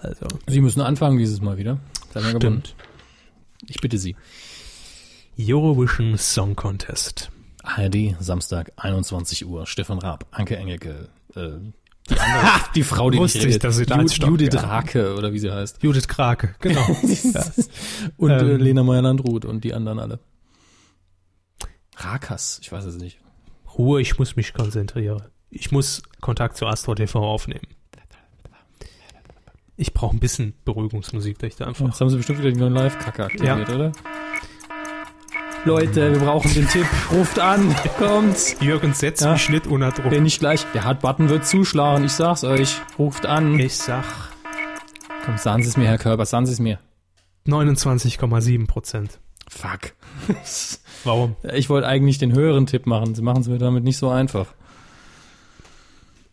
Also, 0.00 0.26
Sie 0.48 0.60
müssen 0.60 0.80
anfangen 0.80 1.18
dieses 1.18 1.40
Mal 1.40 1.56
wieder. 1.56 1.78
Wir 2.14 2.22
gewonnen. 2.22 2.62
stimmt. 2.64 2.74
Ich 3.68 3.80
bitte 3.80 3.98
Sie. 3.98 4.16
Eurovision 5.38 6.16
Song 6.18 6.56
Contest. 6.56 7.30
ARD, 7.62 8.16
Samstag, 8.20 8.72
21 8.76 9.46
Uhr. 9.46 9.66
Stefan 9.66 9.98
Raab, 9.98 10.26
Anke 10.30 10.56
Engelke, 10.56 11.08
äh, 11.36 11.48
die 12.08 12.18
andere, 12.18 12.50
die 12.74 12.82
Frau, 12.82 13.10
die 13.10 13.18
Wusste 13.18 13.38
ich, 13.40 13.44
redet. 13.46 13.64
dass 13.64 13.76
sie 13.76 13.86
da 13.86 13.96
Ju- 13.96 14.00
als 14.00 14.14
Stock- 14.14 14.30
Judith. 14.30 14.54
Rake, 14.62 15.14
oder 15.14 15.32
wie 15.32 15.38
sie 15.38 15.50
heißt. 15.52 15.82
Judith 15.82 16.08
Krake, 16.08 16.54
genau. 16.60 16.80
ja. 17.02 17.44
Und 18.16 18.30
äh, 18.30 18.54
Ähm. 18.54 18.60
Lena 18.60 18.82
Meyer-Landrut 18.82 19.44
und 19.44 19.62
die 19.62 19.74
anderen 19.74 19.98
alle. 19.98 20.18
Rakas, 21.96 22.58
ich 22.62 22.72
weiß 22.72 22.84
es 22.86 22.96
nicht. 22.96 23.18
Ruhe, 23.76 24.00
ich 24.00 24.18
muss 24.18 24.36
mich 24.36 24.54
konzentrieren. 24.54 25.22
Ich 25.50 25.70
muss 25.70 26.02
Kontakt 26.20 26.56
zu 26.56 26.66
Astro 26.66 26.94
TV 26.94 27.20
aufnehmen. 27.22 27.66
Ich 29.82 29.94
brauche 29.94 30.14
ein 30.14 30.20
bisschen 30.20 30.52
Beruhigungsmusik, 30.66 31.38
da 31.38 31.46
ich 31.46 31.56
da 31.56 31.64
einfach. 31.64 31.86
Jetzt 31.86 32.02
haben 32.02 32.10
sie 32.10 32.18
bestimmt 32.18 32.40
wieder 32.40 32.50
den 32.50 32.58
neuen 32.60 32.74
Live-Kacker 32.74 33.24
aktiviert, 33.24 33.66
Ja. 33.66 33.74
oder? 33.74 33.92
Leute, 35.64 36.12
wir 36.12 36.18
brauchen 36.18 36.52
den 36.52 36.68
Tipp. 36.68 36.86
Ruft 37.10 37.38
an, 37.38 37.74
kommt. 37.98 38.60
Jürgen 38.60 38.92
setzt 38.92 39.22
Ja. 39.22 39.32
mich 39.32 39.48
nicht 39.48 39.66
unter 39.66 39.90
Druck. 39.90 40.10
Wenn 40.10 40.24
nicht 40.24 40.38
gleich, 40.38 40.66
der 40.74 40.84
Hard-Button 40.84 41.30
wird 41.30 41.46
zuschlagen, 41.46 42.04
ich 42.04 42.12
sag's 42.12 42.44
euch. 42.44 42.76
Ruft 42.98 43.24
an. 43.24 43.58
Ich 43.58 43.74
sag 43.78 44.04
Komm, 45.24 45.38
sagen 45.38 45.62
Sie 45.62 45.70
es 45.70 45.78
mir, 45.78 45.86
Herr 45.86 45.96
Körber, 45.98 46.26
sagen 46.26 46.44
Sie 46.44 46.52
es 46.52 46.60
mir. 46.60 46.78
29,7 47.46 48.66
Prozent. 48.66 49.18
Fuck. 49.48 49.92
Warum? 51.04 51.36
Ich 51.54 51.70
wollte 51.70 51.86
eigentlich 51.88 52.18
den 52.18 52.34
höheren 52.34 52.66
Tipp 52.66 52.86
machen. 52.86 53.14
Sie 53.14 53.22
machen 53.22 53.40
es 53.40 53.48
mir 53.48 53.56
damit 53.58 53.82
nicht 53.84 53.96
so 53.96 54.10
einfach. 54.10 54.46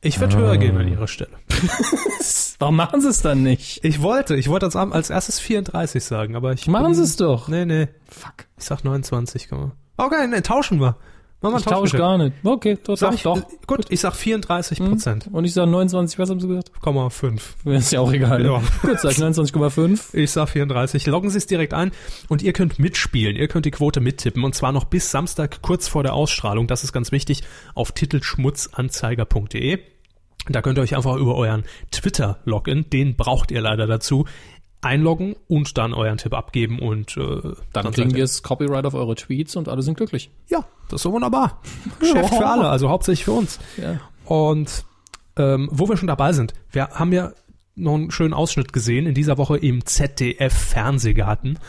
Ich 0.01 0.19
würde 0.19 0.35
höher 0.37 0.57
gehen 0.57 0.77
an 0.77 0.87
ihrer 0.89 1.07
Stelle. 1.07 1.31
Warum 2.59 2.75
machen 2.75 3.01
Sie 3.01 3.09
es 3.09 3.21
dann 3.21 3.43
nicht? 3.43 3.83
Ich 3.83 4.01
wollte, 4.01 4.35
ich 4.35 4.49
wollte 4.49 4.65
als, 4.65 4.75
als 4.75 5.09
erstes 5.09 5.39
34 5.39 6.03
sagen, 6.03 6.35
aber 6.35 6.53
ich. 6.53 6.67
Machen 6.67 6.95
Sie 6.95 7.03
es 7.03 7.15
doch. 7.15 7.47
Nee, 7.47 7.65
nee. 7.65 7.87
Fuck. 8.09 8.45
Ich 8.57 8.65
sag 8.65 8.83
29, 8.83 9.47
komm 9.49 9.59
mal. 9.59 9.71
Okay, 9.97 10.27
nee, 10.27 10.41
tauschen 10.41 10.79
wir. 10.79 10.95
Machen 11.39 11.53
wir 11.53 11.59
Ich 11.59 11.65
tausche 11.65 11.97
gar 11.97 12.17
nicht. 12.17 12.33
Okay, 12.43 12.79
doch, 12.83 12.97
Sag 12.97 13.13
ich, 13.13 13.21
doch. 13.21 13.37
äh, 13.37 13.41
Gut, 13.67 13.85
ich 13.89 13.99
sag 13.99 14.15
34 14.15 14.79
Hm? 14.79 14.87
Prozent. 14.89 15.29
Und 15.31 15.45
ich 15.45 15.53
sage 15.53 15.69
29, 15.69 16.17
was 16.17 16.31
haben 16.31 16.39
Sie 16.39 16.47
gesagt? 16.47 16.71
Komma 16.81 17.11
5. 17.11 17.57
Ist 17.65 17.91
ja 17.91 17.99
auch 17.99 18.11
egal. 18.11 18.43
Ja. 18.43 18.57
Ne? 18.57 18.63
Gut, 18.81 18.99
sag 18.99 19.11
ich 19.11 19.17
29,5. 19.19 20.15
Ich 20.15 20.31
sag 20.31 20.49
34. 20.49 21.05
Loggen 21.05 21.29
Sie 21.29 21.37
es 21.37 21.45
direkt 21.45 21.75
ein 21.75 21.91
und 22.27 22.41
ihr 22.41 22.53
könnt 22.53 22.79
mitspielen. 22.79 23.35
Ihr 23.35 23.47
könnt 23.47 23.67
die 23.67 23.71
Quote 23.71 23.99
mittippen 23.99 24.43
und 24.43 24.55
zwar 24.55 24.71
noch 24.71 24.85
bis 24.85 25.11
Samstag 25.11 25.61
kurz 25.61 25.87
vor 25.87 26.01
der 26.01 26.13
Ausstrahlung. 26.15 26.65
Das 26.65 26.83
ist 26.83 26.91
ganz 26.91 27.11
wichtig 27.11 27.43
auf 27.75 27.91
titelschmutzanzeiger.de. 27.91 29.79
Da 30.49 30.61
könnt 30.61 30.77
ihr 30.77 30.81
euch 30.81 30.95
einfach 30.95 31.15
über 31.17 31.35
euren 31.35 31.63
Twitter-Login, 31.91 32.89
den 32.89 33.15
braucht 33.15 33.51
ihr 33.51 33.61
leider 33.61 33.85
dazu, 33.85 34.25
einloggen 34.81 35.35
und 35.47 35.77
dann 35.77 35.93
euren 35.93 36.17
Tipp 36.17 36.33
abgeben 36.33 36.79
und 36.79 37.17
äh, 37.17 37.41
Dann 37.73 37.85
seid 37.85 37.93
kriegen 37.95 38.13
wir 38.13 38.23
das 38.23 38.43
Copyright 38.43 38.85
auf 38.85 38.93
eure 38.93 39.15
Tweets 39.15 39.55
und 39.55 39.67
alle 39.67 39.81
sind 39.81 39.97
glücklich. 39.97 40.29
Ja, 40.47 40.65
das 40.89 40.99
ist 40.99 41.03
so 41.03 41.11
wunderbar. 41.11 41.61
Geschäft 41.99 42.35
für 42.35 42.45
alle, 42.45 42.69
also 42.69 42.89
hauptsächlich 42.89 43.25
für 43.25 43.33
uns. 43.33 43.59
Ja. 43.77 43.99
Und 44.25 44.85
ähm, 45.35 45.69
wo 45.71 45.89
wir 45.89 45.97
schon 45.97 46.07
dabei 46.07 46.33
sind, 46.33 46.53
wir 46.71 46.89
haben 46.89 47.11
ja 47.11 47.31
noch 47.75 47.95
einen 47.95 48.11
schönen 48.11 48.33
Ausschnitt 48.33 48.73
gesehen 48.73 49.05
in 49.05 49.13
dieser 49.13 49.37
Woche 49.37 49.57
im 49.57 49.85
ZDF 49.85 50.53
Fernsehgarten. 50.53 51.59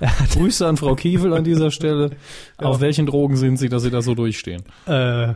Grüße 0.32 0.66
an 0.66 0.78
Frau 0.78 0.94
Kiewel 0.94 1.34
an 1.34 1.44
dieser 1.44 1.70
Stelle. 1.70 2.16
Auf 2.56 2.80
welchen 2.80 3.04
Drogen 3.06 3.36
sind 3.36 3.58
Sie, 3.58 3.68
dass 3.68 3.82
Sie 3.82 3.90
da 3.90 4.00
so 4.00 4.14
durchstehen? 4.14 4.62
Äh, 4.86 5.34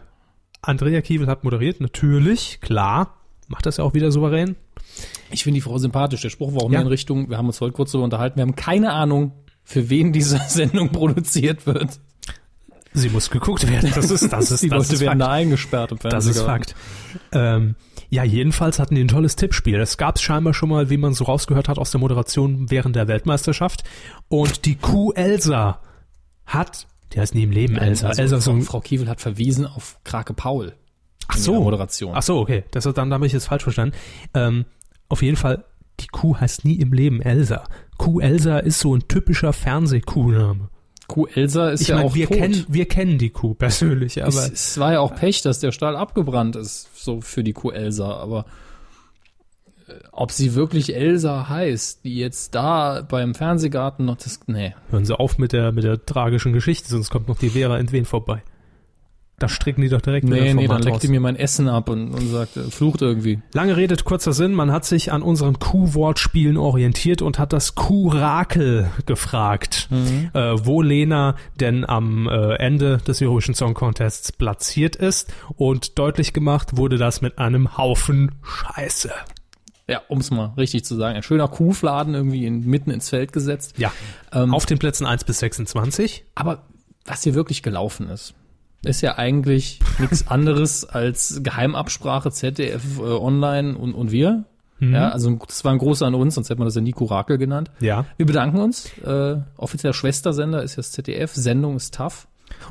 Andrea 0.66 1.00
Kiewel 1.02 1.26
hat 1.26 1.44
moderiert, 1.44 1.80
natürlich, 1.80 2.58
klar, 2.60 3.14
macht 3.48 3.66
das 3.66 3.76
ja 3.78 3.84
auch 3.84 3.94
wieder 3.94 4.10
souverän. 4.10 4.56
Ich 5.30 5.42
finde 5.44 5.56
die 5.58 5.60
Frau 5.60 5.78
sympathisch. 5.78 6.22
Der 6.22 6.30
Spruch 6.30 6.54
war 6.54 6.62
auch 6.62 6.70
Ja. 6.70 6.80
in 6.80 6.86
Richtung, 6.86 7.28
wir 7.30 7.36
haben 7.38 7.46
uns 7.46 7.60
heute 7.60 7.72
kurz 7.72 7.92
darüber 7.92 8.04
unterhalten, 8.04 8.36
wir 8.36 8.42
haben 8.42 8.56
keine 8.56 8.92
Ahnung, 8.92 9.32
für 9.62 9.88
wen 9.90 10.12
diese 10.12 10.38
Sendung 10.48 10.90
produziert 10.90 11.66
wird. 11.66 11.98
Sie 12.96 13.08
muss 13.08 13.28
geguckt 13.30 13.68
werden. 13.68 13.90
Das 13.94 14.10
ist, 14.10 14.32
das 14.32 14.50
ist, 14.52 14.62
die 14.62 14.68
das 14.68 14.78
Leute 14.78 14.94
ist 14.94 15.00
werden 15.00 15.18
Fakt. 15.18 15.30
da 15.30 15.32
eingesperrt 15.34 15.90
im 15.92 15.98
Das 15.98 16.26
ist. 16.26 16.40
Fakt. 16.42 16.76
Ähm, 17.32 17.74
ja, 18.08 18.22
jedenfalls 18.22 18.78
hatten 18.78 18.94
die 18.94 19.00
ein 19.02 19.08
tolles 19.08 19.34
Tippspiel. 19.34 19.78
Das 19.78 19.96
gab 19.98 20.16
es 20.16 20.22
scheinbar 20.22 20.54
schon 20.54 20.68
mal, 20.68 20.90
wie 20.90 20.96
man 20.96 21.12
so 21.12 21.24
rausgehört 21.24 21.68
hat 21.68 21.78
aus 21.78 21.90
der 21.90 21.98
Moderation 22.00 22.70
während 22.70 22.94
der 22.94 23.08
Weltmeisterschaft. 23.08 23.82
Und 24.28 24.64
die 24.64 24.76
Kuh 24.76 25.10
Elsa 25.12 25.80
hat, 26.46 26.86
die 27.14 27.20
heißt 27.20 27.34
nie 27.34 27.44
im 27.44 27.50
Leben 27.50 27.76
Elsa. 27.76 28.08
Also, 28.08 28.22
Elsa 28.22 28.40
Frau, 28.40 28.60
Frau 28.60 28.80
Kiewel 28.80 29.08
hat 29.08 29.20
verwiesen 29.20 29.66
auf 29.66 29.98
Krake 30.04 30.34
Paul. 30.34 30.72
ach 31.28 31.36
so, 31.36 31.60
Moderation. 31.62 32.12
Ach 32.14 32.22
so, 32.22 32.38
okay. 32.40 32.64
Das, 32.70 32.84
dann 32.84 33.12
habe 33.12 33.26
ich 33.26 33.32
jetzt 33.32 33.46
falsch 33.46 33.62
verstanden. 33.62 33.94
Ähm, 34.34 34.64
auf 35.08 35.22
jeden 35.22 35.36
Fall, 35.36 35.64
die 36.00 36.06
Kuh 36.08 36.36
heißt 36.38 36.64
nie 36.64 36.74
im 36.74 36.92
Leben 36.92 37.22
Elsa. 37.22 37.64
Kuh 37.98 38.20
Elsa 38.20 38.58
ist 38.58 38.80
so 38.80 38.94
ein 38.96 39.06
typischer 39.06 39.52
Fernsehkuhname. 39.52 40.68
Kuh 41.06 41.26
Elsa 41.26 41.70
ist 41.70 41.82
Ich 41.82 41.88
ja 41.88 41.96
meine, 41.96 42.08
auch 42.08 42.14
wir 42.14 42.26
tot. 42.26 42.36
kennen, 42.38 42.64
wir 42.68 42.86
kennen 42.88 43.18
die 43.18 43.30
Kuh 43.30 43.54
persönlich, 43.54 44.22
aber 44.22 44.30
es, 44.30 44.50
es 44.50 44.78
war 44.78 44.92
ja 44.94 45.00
auch 45.00 45.14
Pech, 45.14 45.42
dass 45.42 45.60
der 45.60 45.70
Stall 45.70 45.96
abgebrannt 45.96 46.56
ist, 46.56 46.88
so 46.94 47.20
für 47.20 47.44
die 47.44 47.52
Kuh 47.52 47.70
Elsa, 47.70 48.10
aber 48.16 48.46
ob 50.12 50.32
sie 50.32 50.54
wirklich 50.54 50.94
Elsa 50.94 51.48
heißt, 51.48 52.04
die 52.04 52.16
jetzt 52.16 52.54
da 52.54 53.02
beim 53.08 53.34
Fernsehgarten 53.34 54.04
noch 54.04 54.16
das, 54.16 54.40
nee. 54.46 54.74
Hören 54.90 55.04
Sie 55.04 55.18
auf 55.18 55.38
mit 55.38 55.52
der, 55.52 55.72
mit 55.72 55.84
der 55.84 56.04
tragischen 56.04 56.52
Geschichte, 56.52 56.88
sonst 56.88 57.10
kommt 57.10 57.28
noch 57.28 57.38
die 57.38 57.50
Vera 57.50 57.78
Entwen 57.78 58.04
vorbei. 58.04 58.42
Da 59.38 59.48
stricken 59.48 59.82
die 59.82 59.88
doch 59.88 60.00
direkt 60.00 60.26
wieder 60.26 60.36
Nee, 60.36 60.50
vom 60.50 60.56
nee, 60.58 60.68
dann 60.68 60.82
leckt 60.82 61.02
die 61.02 61.08
mir 61.08 61.18
mein 61.18 61.34
Essen 61.34 61.68
ab 61.68 61.88
und, 61.88 62.14
und 62.14 62.28
sagt, 62.28 62.56
äh, 62.56 62.62
flucht 62.70 63.02
irgendwie. 63.02 63.40
Lange 63.52 63.76
Rede, 63.76 63.96
kurzer 63.96 64.32
Sinn, 64.32 64.54
man 64.54 64.70
hat 64.70 64.84
sich 64.84 65.10
an 65.10 65.22
unseren 65.22 65.58
Q-Wortspielen 65.58 66.56
orientiert 66.56 67.20
und 67.20 67.40
hat 67.40 67.52
das 67.52 67.74
Q-Rakel 67.74 68.88
gefragt, 69.06 69.88
äh, 70.34 70.38
wo 70.62 70.82
Lena 70.82 71.34
denn 71.58 71.84
am 71.84 72.28
äh, 72.28 72.54
Ende 72.54 72.98
des 72.98 73.20
Eurovision 73.20 73.56
Song 73.56 73.74
Contests 73.74 74.30
platziert 74.30 74.94
ist 74.94 75.34
und 75.56 75.98
deutlich 75.98 76.32
gemacht 76.32 76.76
wurde 76.76 76.96
das 76.96 77.20
mit 77.20 77.38
einem 77.38 77.76
Haufen 77.76 78.36
Scheiße. 78.44 79.10
Ja, 79.88 80.00
um 80.08 80.20
es 80.20 80.30
mal 80.30 80.54
richtig 80.56 80.84
zu 80.84 80.96
sagen. 80.96 81.16
Ein 81.16 81.22
schöner 81.22 81.48
Kuhfladen 81.48 82.14
irgendwie 82.14 82.46
in, 82.46 82.64
mitten 82.64 82.90
ins 82.90 83.10
Feld 83.10 83.32
gesetzt. 83.32 83.74
Ja, 83.78 83.92
Ähm, 84.32 84.54
auf 84.54 84.66
den 84.66 84.78
Plätzen 84.78 85.06
1 85.06 85.24
bis 85.24 85.40
26. 85.40 86.24
Aber 86.34 86.62
was 87.04 87.22
hier 87.22 87.34
wirklich 87.34 87.62
gelaufen 87.62 88.08
ist, 88.08 88.34
ist 88.82 89.02
ja 89.02 89.18
eigentlich 89.18 89.80
nichts 89.98 90.28
anderes 90.28 90.84
als 90.84 91.40
Geheimabsprache 91.42 92.30
ZDF 92.30 92.98
äh, 92.98 93.02
Online 93.02 93.76
und, 93.76 93.94
und 93.94 94.10
wir. 94.10 94.44
Ja, 94.80 95.10
also 95.10 95.38
das 95.46 95.64
war 95.64 95.72
ein 95.72 95.78
großer 95.78 96.04
an 96.04 96.14
uns, 96.14 96.34
sonst 96.34 96.50
hätte 96.50 96.58
man 96.58 96.66
das 96.66 96.74
ja 96.74 96.80
Nico 96.82 97.04
Rakel 97.06 97.38
genannt. 97.38 97.70
Ja. 97.80 98.04
Wir 98.16 98.26
bedanken 98.26 98.58
uns. 98.58 98.90
Äh, 98.98 99.36
offizieller 99.56 99.94
Schwestersender 99.94 100.62
ist 100.62 100.76
das 100.76 100.92
ZDF. 100.92 101.32
Sendung 101.32 101.76
ist 101.76 101.94
tough. 101.94 102.26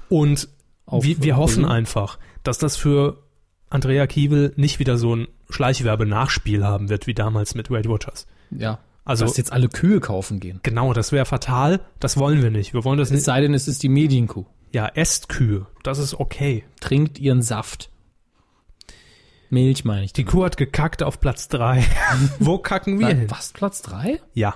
Und 0.10 0.50
Auf 0.86 1.04
wir, 1.04 1.24
wir 1.24 1.38
hoffen 1.38 1.66
einfach, 1.66 2.20
dass 2.44 2.58
das 2.60 2.76
für 2.76 3.24
Andrea 3.70 4.06
Kiewel 4.06 4.54
nicht 4.58 4.80
wieder 4.80 4.98
so 4.98 5.16
ein 5.16 5.28
Schleichwerbe-Nachspiel 5.50 6.64
haben 6.64 6.90
wird, 6.90 7.08
wie 7.08 7.14
damals 7.14 7.56
mit 7.56 7.70
Weight 7.70 7.88
Watchers. 7.88 8.28
Ja. 8.52 8.80
Also, 9.06 9.26
dass 9.26 9.38
jetzt 9.38 9.52
alle 9.52 9.68
Kühe 9.68 10.00
kaufen 10.00 10.40
gehen. 10.40 10.60
Genau, 10.64 10.94
das 10.94 11.12
wäre 11.12 11.26
fatal. 11.26 11.82
Das 12.00 12.18
wollen 12.18 12.42
wir 12.42 12.52
nicht. 12.52 12.74
Wir 12.74 12.86
wollen 12.86 12.98
das 12.98 13.10
es 13.10 13.12
nicht. 13.12 13.20
Es 13.20 13.26
sei 13.26 13.42
denn, 13.42 13.54
es 13.54 13.68
ist 13.68 13.84
die 13.84 13.90
Medienkuh. 13.90 14.46
Ja, 14.72 14.88
esst 14.88 15.30
Kühe. 15.30 15.68
Das 15.84 16.00
ist 16.00 16.20
okay. 16.20 16.64
Trinkt 16.80 17.20
ihren 17.20 17.42
Saft. 17.42 17.90
Milch 19.50 19.86
meine 19.86 20.06
ich. 20.06 20.14
Die 20.14 20.24
Kuh 20.24 20.46
hat 20.46 20.58
gekackt 20.58 21.04
auf 21.04 21.20
Platz 21.20 21.48
3. 21.50 21.86
Wo 22.40 22.58
kacken 22.58 23.00
wir 23.00 23.08
hin? 23.08 23.26
Was, 23.30 23.52
Platz 23.52 23.82
3? 23.84 24.20
Ja. 24.34 24.56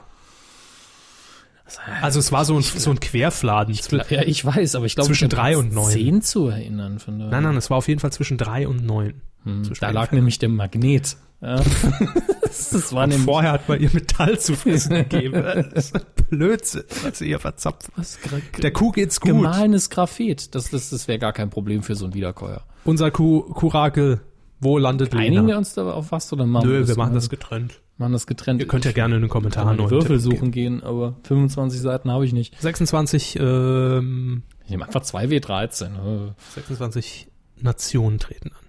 Also, 1.65 1.81
also 2.01 2.19
es 2.19 2.31
war 2.31 2.45
so 2.45 2.55
ein, 2.55 2.61
so 2.61 2.89
ein 2.89 2.99
Querfladen. 2.99 3.73
Ich 3.73 3.81
glaub, 3.81 4.09
ja, 4.09 4.23
ich 4.23 4.43
weiß, 4.43 4.75
aber 4.75 4.85
ich 4.85 4.95
glaube, 4.95 5.07
zwischen 5.07 5.29
3 5.29 5.57
und 5.57 5.73
9. 5.73 5.91
10 5.91 6.21
zu 6.21 6.47
erinnern. 6.47 6.99
Von 6.99 7.17
nein, 7.17 7.43
nein, 7.43 7.57
es 7.57 7.69
war 7.69 7.77
auf 7.77 7.87
jeden 7.89 7.99
Fall 7.99 8.11
zwischen 8.11 8.37
3 8.37 8.67
und 8.67 8.85
9. 8.85 9.21
Hm, 9.47 9.73
da 9.79 9.89
lag 9.91 10.11
nämlich 10.11 10.39
der 10.39 10.49
Magnet. 10.49 11.17
das 11.39 12.93
war 12.93 13.05
nämlich 13.05 13.25
vorher 13.25 13.51
hat 13.51 13.69
man 13.69 13.79
ihr 13.79 13.91
Metall 13.93 14.39
zu 14.39 14.55
fressen 14.55 14.95
gegeben. 15.09 15.43
Das 15.43 15.91
ist 15.91 16.29
Blödsinn, 16.29 16.83
was 17.03 17.21
ihr 17.21 17.39
verzapft. 17.39 17.89
Was, 17.95 18.17
der 18.57 18.71
Kuh 18.71 18.91
geht's 18.91 19.21
gut. 19.21 19.31
Gemahlenes 19.31 19.91
Graphet, 19.91 20.55
das, 20.55 20.71
das, 20.71 20.89
das 20.89 21.07
wäre 21.07 21.19
gar 21.19 21.33
kein 21.33 21.51
Problem 21.51 21.83
für 21.83 21.95
so 21.95 22.05
einen 22.05 22.15
Wiederkäuer. 22.15 22.63
Unser 22.85 23.11
Kuh, 23.11 23.41
Kurakel, 23.41 24.21
wo 24.59 24.77
landet 24.79 25.13
Einigen 25.13 25.21
Lena? 25.21 25.39
Einigen 25.41 25.47
wir 25.47 25.57
uns 25.57 25.73
da 25.75 25.91
auf 25.91 26.11
was 26.11 26.33
oder 26.33 26.45
machen 26.45 26.67
Nö, 26.67 26.87
wir 26.87 26.97
machen 26.97 27.13
das 27.13 27.29
getrennt. 27.29 27.81
Machen 27.97 28.13
das 28.13 28.27
getrennt. 28.27 28.61
Ihr 28.61 28.67
könnt 28.67 28.85
ja 28.85 28.91
gerne 28.91 29.15
in 29.15 29.21
den 29.21 29.29
Kommentaren 29.29 29.79
und 29.79 29.89
Würfel 29.89 30.19
suchen 30.19 30.51
gehen, 30.51 30.83
aber 30.83 31.15
25 31.23 31.79
Seiten 31.79 32.11
habe 32.11 32.25
ich 32.25 32.33
nicht. 32.33 32.59
26, 32.59 33.37
ähm, 33.39 34.43
Ich 34.65 34.71
nehme 34.71 34.85
einfach 34.85 35.01
2W13. 35.01 36.33
26 36.55 37.27
äh. 37.27 37.63
Nationen 37.63 38.19
treten 38.19 38.49
an. 38.49 38.66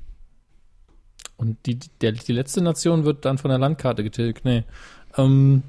Und 1.39 1.57
die, 1.67 1.79
der, 2.01 2.13
die 2.13 2.33
letzte 2.33 2.61
Nation 2.61 3.05
wird 3.05 3.25
dann 3.25 3.39
von 3.39 3.49
der 3.49 3.59
Landkarte 3.59 4.03
getilgt. 4.03 4.45
Nee. 4.45 4.65
Ähm, 5.17 5.63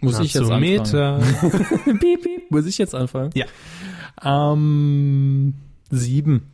muss 0.00 0.18
ich 0.20 0.32
jetzt 0.32 0.50
anfangen? 0.50 0.76
Nazometer. 0.76 1.20
piep, 1.84 2.22
piep. 2.22 2.50
Muss 2.50 2.66
ich 2.66 2.78
jetzt 2.78 2.94
anfangen? 2.94 3.30
Ja. 3.34 3.46
Ähm, 4.22 5.54
sieben. 5.90 6.50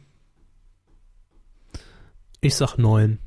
Ich 2.41 2.57
sag 2.57 2.77
neun. 2.79 3.19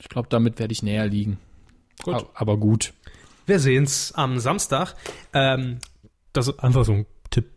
Ich 0.00 0.08
glaube, 0.08 0.28
damit 0.30 0.58
werde 0.58 0.72
ich 0.72 0.82
näher 0.82 1.06
liegen. 1.06 1.38
Gut. 2.02 2.14
Aber, 2.14 2.30
aber 2.34 2.56
gut. 2.56 2.92
Wir 3.46 3.58
sehen's 3.58 4.12
am 4.14 4.38
Samstag. 4.38 4.94
Ähm, 5.32 5.78
das 6.32 6.48
ist 6.48 6.60
einfach 6.60 6.84
so 6.84 6.92
ein 6.92 7.06
Tipp 7.30 7.50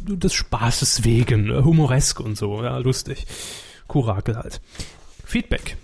des 0.00 0.34
Spaßes 0.34 1.04
wegen, 1.04 1.64
humoresk 1.64 2.18
und 2.20 2.36
so, 2.36 2.62
ja, 2.62 2.76
lustig. 2.78 3.26
Kurakel 3.86 4.36
halt. 4.36 4.60
Feedback. 5.32 5.78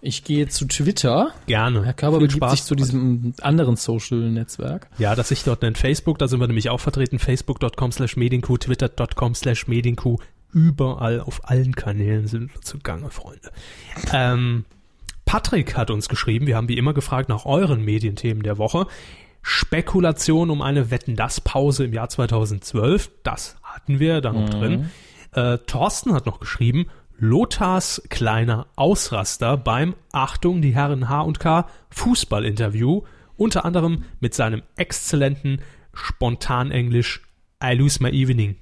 Ich 0.00 0.22
gehe 0.22 0.46
zu 0.46 0.66
Twitter. 0.66 1.32
Gerne. 1.46 1.84
Herr 1.84 1.94
Körber 1.94 2.18
Viel 2.18 2.28
begibt 2.28 2.50
sich 2.50 2.62
zu 2.62 2.76
diesem 2.76 3.34
anderen 3.40 3.74
Social-Netzwerk. 3.74 4.88
Ja, 4.98 5.16
das 5.16 5.28
sich 5.28 5.42
dort 5.42 5.62
nennt 5.62 5.78
Facebook, 5.78 6.18
da 6.18 6.28
sind 6.28 6.38
wir 6.38 6.46
nämlich 6.46 6.70
auch 6.70 6.78
vertreten. 6.78 7.18
Facebook.com 7.18 7.90
slash 7.90 8.16
Medienkuh, 8.16 8.58
Twitter.com 8.58 9.34
slash 9.34 9.66
Medienkuh. 9.66 10.18
Überall 10.52 11.20
auf 11.20 11.48
allen 11.48 11.74
Kanälen 11.74 12.28
sind 12.28 12.54
wir 12.54 12.60
zugange, 12.60 13.10
Freunde. 13.10 13.50
Ähm, 14.12 14.64
Patrick 15.24 15.76
hat 15.76 15.90
uns 15.90 16.08
geschrieben, 16.08 16.46
wir 16.46 16.56
haben 16.56 16.68
wie 16.68 16.78
immer 16.78 16.94
gefragt 16.94 17.28
nach 17.28 17.46
euren 17.46 17.84
Medienthemen 17.84 18.44
der 18.44 18.58
Woche. 18.58 18.86
Spekulation 19.42 20.50
um 20.50 20.62
eine 20.62 20.92
Wetten-Das-Pause 20.92 21.84
im 21.84 21.92
Jahr 21.92 22.08
2012, 22.08 23.10
das 23.24 23.56
hatten 23.62 23.98
wir 23.98 24.20
da 24.20 24.32
noch 24.32 24.50
drin. 24.50 24.90
Äh, 25.32 25.58
Thorsten 25.66 26.12
hat 26.12 26.26
noch 26.26 26.38
geschrieben, 26.38 26.86
Lothars 27.24 28.02
kleiner 28.08 28.66
Ausraster 28.74 29.56
beim, 29.56 29.94
Achtung, 30.10 30.60
die 30.60 30.74
Herren 30.74 31.08
H 31.08 31.20
und 31.20 31.38
K, 31.38 31.68
Fußballinterview, 31.90 33.02
unter 33.36 33.64
anderem 33.64 34.02
mit 34.18 34.34
seinem 34.34 34.62
exzellenten 34.76 35.60
Spontanenglisch 35.92 37.22
I 37.62 37.74
lose 37.74 38.02
my 38.02 38.10
evening. 38.10 38.56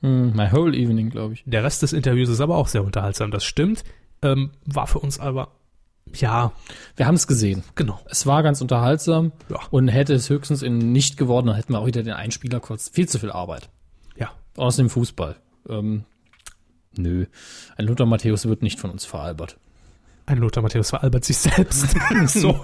Hm, 0.00 0.34
my 0.34 0.50
whole 0.50 0.74
evening, 0.74 1.10
glaube 1.10 1.34
ich. 1.34 1.42
Der 1.44 1.62
Rest 1.62 1.82
des 1.82 1.92
Interviews 1.92 2.30
ist 2.30 2.40
aber 2.40 2.56
auch 2.56 2.68
sehr 2.68 2.84
unterhaltsam, 2.84 3.30
das 3.30 3.44
stimmt. 3.44 3.84
Ähm, 4.22 4.50
war 4.64 4.86
für 4.86 5.00
uns 5.00 5.20
aber, 5.20 5.48
ja, 6.14 6.52
Wir 6.96 7.06
haben 7.06 7.16
es 7.16 7.26
gesehen. 7.26 7.64
genau. 7.74 8.00
Es 8.06 8.24
war 8.24 8.42
ganz 8.42 8.62
unterhaltsam 8.62 9.32
Ja. 9.50 9.58
und 9.70 9.88
hätte 9.88 10.14
es 10.14 10.30
höchstens 10.30 10.62
in 10.62 10.78
nicht 10.90 11.18
geworden, 11.18 11.48
dann 11.48 11.56
hätten 11.56 11.74
wir 11.74 11.80
auch 11.80 11.86
wieder 11.86 12.02
den 12.02 12.14
Einspieler 12.14 12.60
kurz. 12.60 12.88
Viel 12.88 13.08
zu 13.08 13.18
viel 13.18 13.30
Arbeit. 13.30 13.68
Ja, 14.16 14.30
Aus 14.56 14.76
dem 14.76 14.88
Fußball. 14.88 15.36
Ähm, 15.68 16.04
nö. 16.98 17.26
Ein 17.76 17.86
Lothar 17.86 18.06
Matthäus 18.06 18.46
wird 18.46 18.62
nicht 18.62 18.78
von 18.80 18.90
uns 18.90 19.04
veralbert. 19.04 19.56
ein 20.26 20.38
Lothar 20.38 20.62
Matthäus 20.62 20.90
veralbert 20.90 21.24
sich 21.24 21.36
selbst. 21.38 21.94
so, 22.26 22.60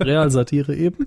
Realsatire 0.00 0.74
eben. 0.74 1.06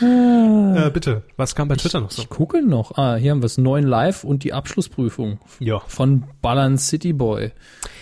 äh, 0.00 0.90
bitte, 0.90 1.22
was 1.36 1.54
kam 1.54 1.68
bei 1.68 1.76
Twitter 1.76 2.00
noch 2.00 2.10
so? 2.10 2.22
Ich 2.22 2.28
gucke 2.28 2.62
noch. 2.62 2.96
Ah, 2.98 3.14
hier 3.16 3.30
haben 3.30 3.42
wir 3.42 3.46
es. 3.46 3.58
Neun 3.58 3.84
Live 3.84 4.24
und 4.24 4.44
die 4.44 4.52
Abschlussprüfung 4.52 5.38
Ja, 5.60 5.80
von 5.86 6.24
Ballern 6.42 6.78
City 6.78 7.12
Boy. 7.12 7.52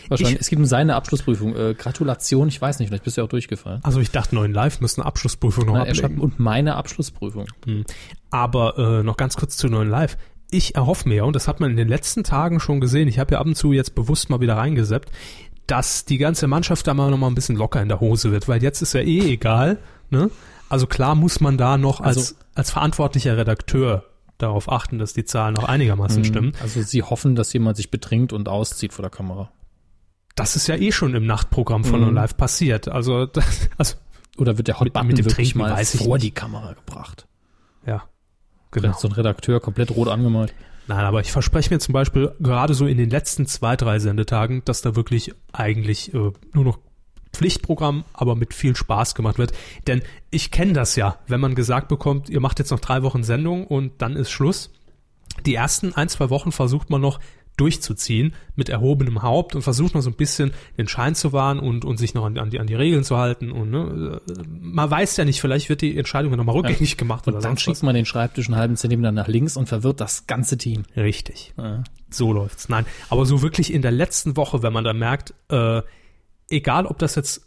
Wahrscheinlich. 0.09 0.34
Ich- 0.36 0.40
es 0.40 0.48
gibt 0.48 0.60
um 0.60 0.66
seine 0.66 0.94
Abschlussprüfung. 0.97 1.55
Äh, 1.55 1.74
Gratulation, 1.74 2.48
ich 2.48 2.60
weiß 2.60 2.78
nicht, 2.78 2.89
vielleicht 2.89 3.05
bist 3.05 3.16
du 3.16 3.20
ja 3.20 3.24
auch 3.26 3.28
durchgefallen. 3.30 3.80
also 3.82 4.01
ich 4.01 4.10
dachte, 4.10 4.34
neuen 4.34 4.52
Live 4.52 4.80
müssen 4.80 5.01
eine 5.02 5.06
Abschlussprüfung 5.06 5.66
noch 5.66 5.76
schreibt, 5.86 6.05
ablegen. 6.05 6.20
und 6.20 6.39
meine 6.40 6.76
Abschlussprüfung. 6.76 7.47
Aber 8.30 8.78
äh, 8.78 9.02
noch 9.02 9.16
ganz 9.16 9.36
kurz 9.36 9.56
zu 9.56 9.68
neuen 9.68 9.89
Live. 9.90 10.16
Ich 10.53 10.74
erhoffe 10.77 11.09
mir, 11.09 11.24
und 11.24 11.35
das 11.35 11.49
hat 11.49 11.61
man 11.61 11.70
in 11.70 11.77
den 11.77 11.89
letzten 11.89 12.23
Tagen 12.24 12.61
schon 12.61 12.81
gesehen, 12.81 13.09
ich 13.09 13.19
habe 13.19 13.33
ja 13.35 13.41
ab 13.41 13.47
und 13.47 13.55
zu 13.57 13.73
jetzt 13.73 13.95
bewusst 13.95 14.29
mal 14.31 14.41
wieder 14.41 14.57
reingeseppt, 14.57 15.11
dass 15.66 16.05
die 16.05 16.19
ganze 16.19 16.47
Mannschaft 16.47 16.87
da 16.87 16.93
mal 16.95 17.11
noch 17.11 17.16
mal 17.19 17.27
ein 17.29 17.35
bisschen 17.35 17.57
locker 17.57 17.81
in 17.83 17.89
der 17.89 18.01
Hose 18.01 18.31
wird, 18.33 18.49
weil 18.49 18.62
jetzt 18.62 18.83
ist 18.83 18.93
ja 18.93 19.01
eh 19.01 19.33
egal. 19.33 19.79
Ne? 20.11 20.31
Also 20.69 20.87
klar 20.87 21.15
muss 21.15 21.41
man 21.41 21.57
da 21.57 21.79
noch 21.79 22.01
als, 22.01 22.16
Also- 22.19 22.35
als 22.55 22.70
verantwortlicher 22.70 23.37
Redakteur 23.37 24.05
darauf 24.39 24.70
achten, 24.70 24.99
dass 24.99 25.12
die 25.15 25.24
Zahlen 25.24 25.57
auch 25.57 25.65
einigermaßen 25.65 26.24
stimmen. 26.24 26.53
Also 26.61 26.83
sie 26.83 27.03
hoffen, 27.03 27.35
dass 27.35 27.53
jemand 27.53 27.77
sich 27.77 27.91
betrinkt 27.91 28.33
und 28.33 28.49
auszieht 28.49 28.93
vor 28.93 29.03
der 29.03 29.11
Kamera. 29.11 29.51
Das 30.35 30.57
ist 30.57 30.66
ja 30.66 30.77
eh 30.77 30.93
schon 30.93 31.15
im 31.15 31.27
Nachtprogramm 31.27 31.85
von 31.85 32.01
Mhm. 32.09 32.15
Live 32.15 32.37
passiert. 32.37 32.89
Also, 32.89 33.24
das, 33.27 33.69
also 33.79 33.95
Oder 34.37 34.59
wird 34.59 34.69
der 34.69 34.81
Hot 34.81 34.85
Mit- 34.87 34.93
Button 34.95 35.07
mit 35.09 35.19
dem 35.19 35.24
wirklich 35.27 35.53
Trinken 35.55 35.59
mal 35.70 35.85
vor 35.85 36.16
nicht. 36.16 36.24
die 36.27 36.31
Kamera 36.33 36.73
gebracht? 36.74 37.27
ja, 37.87 38.03
genau. 38.73 38.97
So 38.99 39.09
ein 39.09 39.12
Redakteur 39.12 39.61
komplett 39.61 39.93
rot 39.93 40.09
angemalt. 40.09 40.53
Nein, 40.89 41.05
aber 41.05 41.20
ich 41.20 41.31
verspreche 41.31 41.73
mir 41.73 41.78
zum 41.78 41.93
Beispiel 41.93 42.32
gerade 42.40 42.74
so 42.74 42.86
in 42.86 42.99
den 42.99 43.09
letzten 43.09 43.47
zwei, 43.47 43.77
drei 43.77 44.01
Sendetagen, 44.01 44.62
dass 44.65 44.82
da 44.82 44.97
wirklich 44.97 45.32
eigentlich 45.53 46.12
äh, 46.12 46.32
nur 46.53 46.65
noch 46.65 46.78
Pflichtprogramm, 47.32 48.05
aber 48.12 48.35
mit 48.35 48.53
viel 48.53 48.77
Spaß 48.77 49.15
gemacht 49.15 49.39
wird. 49.39 49.53
Denn 49.86 50.03
ich 50.31 50.51
kenne 50.51 50.73
das 50.73 50.97
ja, 50.97 51.19
wenn 51.28 51.40
man 51.40 51.55
gesagt 51.55 51.89
bekommt, 51.89 52.28
ihr 52.28 52.40
macht 52.40 52.59
jetzt 52.59 52.70
noch 52.70 52.81
drei 52.81 53.03
Wochen 53.03 53.23
Sendung 53.23 53.66
und 53.66 54.03
dann 54.03 54.16
ist 54.16 54.31
Schluss. 54.31 54.70
Die 55.47 55.55
ersten 55.55 55.94
ein, 55.94 56.09
zwei 56.09 56.31
Wochen 56.31 56.53
versucht 56.53 56.90
man 56.90 57.01
noch 57.01 57.20
durchzuziehen 57.62 58.34
mit 58.56 58.68
erhobenem 58.68 59.22
Haupt 59.22 59.55
und 59.55 59.62
versucht 59.62 59.94
noch 59.94 60.02
so 60.02 60.10
ein 60.10 60.16
bisschen 60.16 60.51
den 60.76 60.89
Schein 60.89 61.14
zu 61.14 61.32
wahren 61.32 61.60
und, 61.60 61.84
und 61.84 61.97
sich 61.97 62.12
noch 62.12 62.24
an, 62.24 62.36
an, 62.36 62.51
die, 62.51 62.59
an 62.59 62.66
die 62.66 62.74
Regeln 62.74 63.05
zu 63.05 63.18
halten. 63.18 63.52
Und 63.52 63.70
ne, 63.70 64.20
äh, 64.28 64.32
man 64.60 64.90
weiß 64.90 65.16
ja 65.16 65.24
nicht, 65.24 65.40
vielleicht 65.40 65.68
wird 65.68 65.80
die 65.80 65.97
Entscheidung 65.97 66.32
ja 66.32 66.36
nochmal 66.36 66.56
rückgängig 66.56 66.97
gemacht 66.97 67.28
Und 67.28 67.34
oder 67.34 67.43
dann 67.43 67.55
was. 67.55 67.62
schiebt 67.62 67.84
man 67.84 67.94
den 67.94 68.05
Schreibtisch 68.05 68.48
einen 68.48 68.56
halben 68.56 68.76
Zentimeter 68.76 69.12
nach 69.12 69.28
links 69.28 69.56
und 69.56 69.68
verwirrt 69.68 70.01
das 70.01 70.26
ganze 70.26 70.59
Team. 70.59 70.82
Richtig. 70.97 71.55
Ja. 71.56 71.84
So 72.10 72.32
läuft's. 72.32 72.68
Nein, 72.68 72.84
aber 73.09 73.24
so 73.26 73.43
wirklich 73.43 73.72
in 73.72 73.80
der 73.80 73.93
letzten 73.93 74.36
Woche, 74.36 74.64
wenn 74.64 74.72
man 74.72 74.82
dann 74.82 74.98
merkt, 74.98 75.34
äh, 75.48 75.82
egal 76.51 76.86
ob 76.86 76.98
das 76.98 77.14
jetzt 77.14 77.47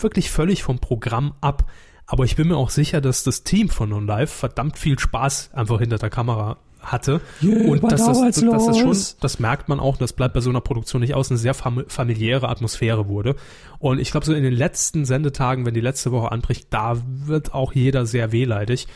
wirklich 0.00 0.30
völlig 0.30 0.62
vom 0.62 0.78
Programm 0.78 1.34
ab, 1.40 1.68
aber 2.06 2.24
ich 2.24 2.36
bin 2.36 2.48
mir 2.48 2.56
auch 2.56 2.70
sicher, 2.70 3.00
dass 3.00 3.24
das 3.24 3.42
Team 3.42 3.68
von 3.68 3.88
Non 3.88 4.06
Live 4.06 4.32
verdammt 4.32 4.78
viel 4.78 4.96
Spaß 4.98 5.50
einfach 5.54 5.80
hinter 5.80 5.98
der 5.98 6.08
Kamera 6.08 6.56
hatte 6.92 7.20
und 7.42 7.82
dass 7.84 8.04
das, 8.04 8.20
dass 8.20 8.66
das 8.66 8.78
schon, 8.78 8.96
das 9.20 9.38
merkt 9.38 9.68
man 9.68 9.80
auch, 9.80 9.96
das 9.96 10.12
bleibt 10.12 10.34
bei 10.34 10.40
so 10.40 10.50
einer 10.50 10.60
Produktion 10.60 11.00
nicht 11.00 11.14
aus, 11.14 11.30
eine 11.30 11.38
sehr 11.38 11.54
fam 11.54 11.84
familiäre 11.88 12.48
Atmosphäre 12.48 13.08
wurde. 13.08 13.36
Und 13.78 13.98
ich 14.00 14.10
glaube, 14.10 14.26
so 14.26 14.34
in 14.34 14.42
den 14.42 14.54
letzten 14.54 15.04
Sendetagen, 15.04 15.66
wenn 15.66 15.74
die 15.74 15.80
letzte 15.80 16.12
Woche 16.12 16.32
anbricht, 16.32 16.68
da 16.70 17.00
wird 17.04 17.54
auch 17.54 17.72
jeder 17.72 18.06
sehr 18.06 18.32
wehleidig. 18.32 18.86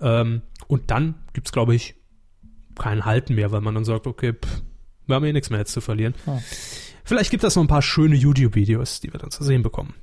Ähm, 0.00 0.42
und 0.66 0.90
dann 0.90 1.14
gibt's, 1.32 1.52
glaube 1.52 1.74
ich, 1.74 1.94
kein 2.78 3.04
Halten 3.04 3.34
mehr, 3.34 3.52
weil 3.52 3.60
man 3.60 3.74
dann 3.74 3.84
sagt, 3.84 4.06
okay, 4.06 4.32
pff, 4.32 4.62
wir 5.06 5.16
haben 5.16 5.24
eh 5.24 5.32
nichts 5.32 5.50
mehr 5.50 5.58
jetzt 5.58 5.72
zu 5.72 5.80
verlieren. 5.80 6.14
Vielleicht 7.04 7.30
gibt 7.30 7.44
es 7.44 7.56
noch 7.56 7.62
ein 7.62 7.68
paar 7.68 7.82
schöne 7.82 8.16
YouTube-Videos, 8.16 9.00
die 9.00 9.12
wir 9.12 9.18
dann 9.18 9.30
zu 9.30 9.44
sehen 9.44 9.62
bekommen. 9.62 9.94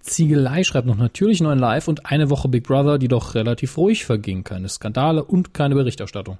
Ziegelei 0.00 0.64
schreibt 0.64 0.86
noch 0.86 0.96
natürlich 0.96 1.40
neuen 1.40 1.58
Live 1.58 1.88
und 1.88 2.06
eine 2.06 2.28
Woche 2.28 2.48
Big 2.48 2.64
Brother, 2.64 2.98
die 2.98 3.08
doch 3.08 3.34
relativ 3.34 3.76
ruhig 3.78 4.04
verging. 4.04 4.44
Keine 4.44 4.68
Skandale 4.68 5.24
und 5.24 5.54
keine 5.54 5.74
Berichterstattung. 5.74 6.38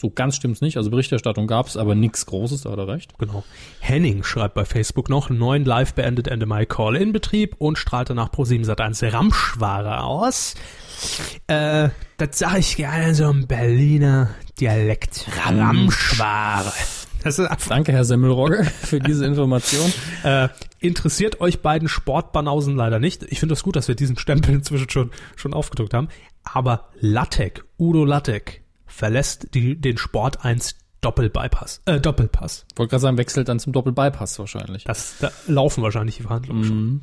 So 0.00 0.10
ganz 0.10 0.36
stimmt's 0.36 0.60
nicht. 0.60 0.76
Also 0.76 0.90
Berichterstattung 0.90 1.48
gab's, 1.48 1.76
aber 1.76 1.96
nichts 1.96 2.24
Großes, 2.26 2.62
da 2.62 2.70
hat 2.70 2.78
er 2.78 2.86
recht. 2.86 3.18
Genau. 3.18 3.42
Henning 3.80 4.22
schreibt 4.22 4.54
bei 4.54 4.64
Facebook 4.64 5.08
noch, 5.08 5.28
neuen 5.28 5.64
Live 5.64 5.94
beendet 5.94 6.28
Ende 6.28 6.46
Mai 6.46 6.66
Call-In-Betrieb 6.66 7.56
und 7.58 7.78
strahlt 7.78 8.08
danach 8.08 8.30
pro 8.30 8.44
7 8.44 8.62
Sat1 8.62 9.12
Ramschware 9.12 10.04
aus. 10.04 10.54
Äh, 11.48 11.88
das 12.16 12.38
sage 12.38 12.60
ich 12.60 12.76
gerne 12.76 13.12
so 13.12 13.28
im 13.28 13.48
Berliner 13.48 14.30
Dialekt. 14.60 15.26
Ramschware. 15.44 16.72
Das 17.24 17.40
ist 17.40 17.50
Danke, 17.68 17.90
Herr 17.90 18.04
Semmelrogge, 18.04 18.64
für 18.80 19.00
diese 19.00 19.26
Information. 19.26 19.92
Äh, 20.22 20.48
interessiert 20.78 21.40
euch 21.40 21.60
beiden 21.60 21.88
Sportbanausen 21.88 22.76
leider 22.76 23.00
nicht. 23.00 23.24
Ich 23.24 23.40
finde 23.40 23.54
es 23.54 23.58
das 23.58 23.64
gut, 23.64 23.74
dass 23.74 23.88
wir 23.88 23.96
diesen 23.96 24.16
Stempel 24.16 24.54
inzwischen 24.54 24.88
schon, 24.90 25.10
schon 25.34 25.54
aufgedruckt 25.54 25.92
haben. 25.92 26.06
Aber 26.44 26.90
Lattek, 27.00 27.64
Udo 27.78 28.04
Lattek, 28.04 28.62
verlässt 28.98 29.54
die, 29.54 29.80
den 29.80 29.96
Sport 29.96 30.44
1 30.44 30.74
Doppelbypass, 31.00 31.82
äh, 31.86 32.00
Doppelpass. 32.00 32.66
Wollte 32.74 32.90
gerade 32.90 33.02
sagen, 33.02 33.18
wechselt 33.18 33.48
dann 33.48 33.60
zum 33.60 33.72
Doppel-Bypass 33.72 34.36
wahrscheinlich. 34.40 34.82
Das, 34.82 35.18
da 35.20 35.30
laufen 35.46 35.84
wahrscheinlich 35.84 36.16
die 36.16 36.22
Verhandlungen 36.24 36.64
schon. 36.64 37.02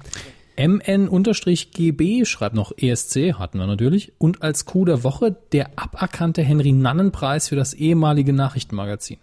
MN-GB 0.58 2.26
schreibt 2.26 2.56
noch 2.56 2.74
ESC, 2.78 3.36
hatten 3.36 3.58
wir 3.58 3.68
natürlich. 3.68 4.12
Und 4.18 4.42
als 4.42 4.66
Coup 4.66 4.86
der 4.86 5.06
Woche 5.06 5.38
der 5.54 5.80
aberkannte 5.80 6.42
Henry-Nannen-Preis 6.42 7.48
für 7.48 7.56
das 7.56 7.74
ehemalige 7.74 8.34
Nachrichtenmagazin. 8.34 9.18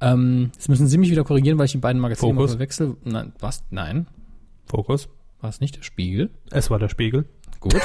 Ähm, 0.00 0.50
jetzt 0.54 0.70
müssen 0.70 0.86
Sie 0.86 0.96
mich 0.96 1.10
wieder 1.10 1.24
korrigieren, 1.24 1.58
weil 1.58 1.66
ich 1.66 1.72
die 1.72 1.78
beiden 1.78 2.00
Magazine 2.00 2.32
Fokus. 2.32 2.52
verwechsel. 2.52 2.96
Nein, 3.04 3.34
was? 3.40 3.62
Nein, 3.68 4.06
Fokus. 4.64 5.10
war 5.42 5.50
es 5.50 5.60
nicht 5.60 5.76
der 5.76 5.82
Spiegel? 5.82 6.30
Es 6.50 6.70
war 6.70 6.78
der 6.78 6.88
Spiegel. 6.88 7.26
Gut. 7.60 7.76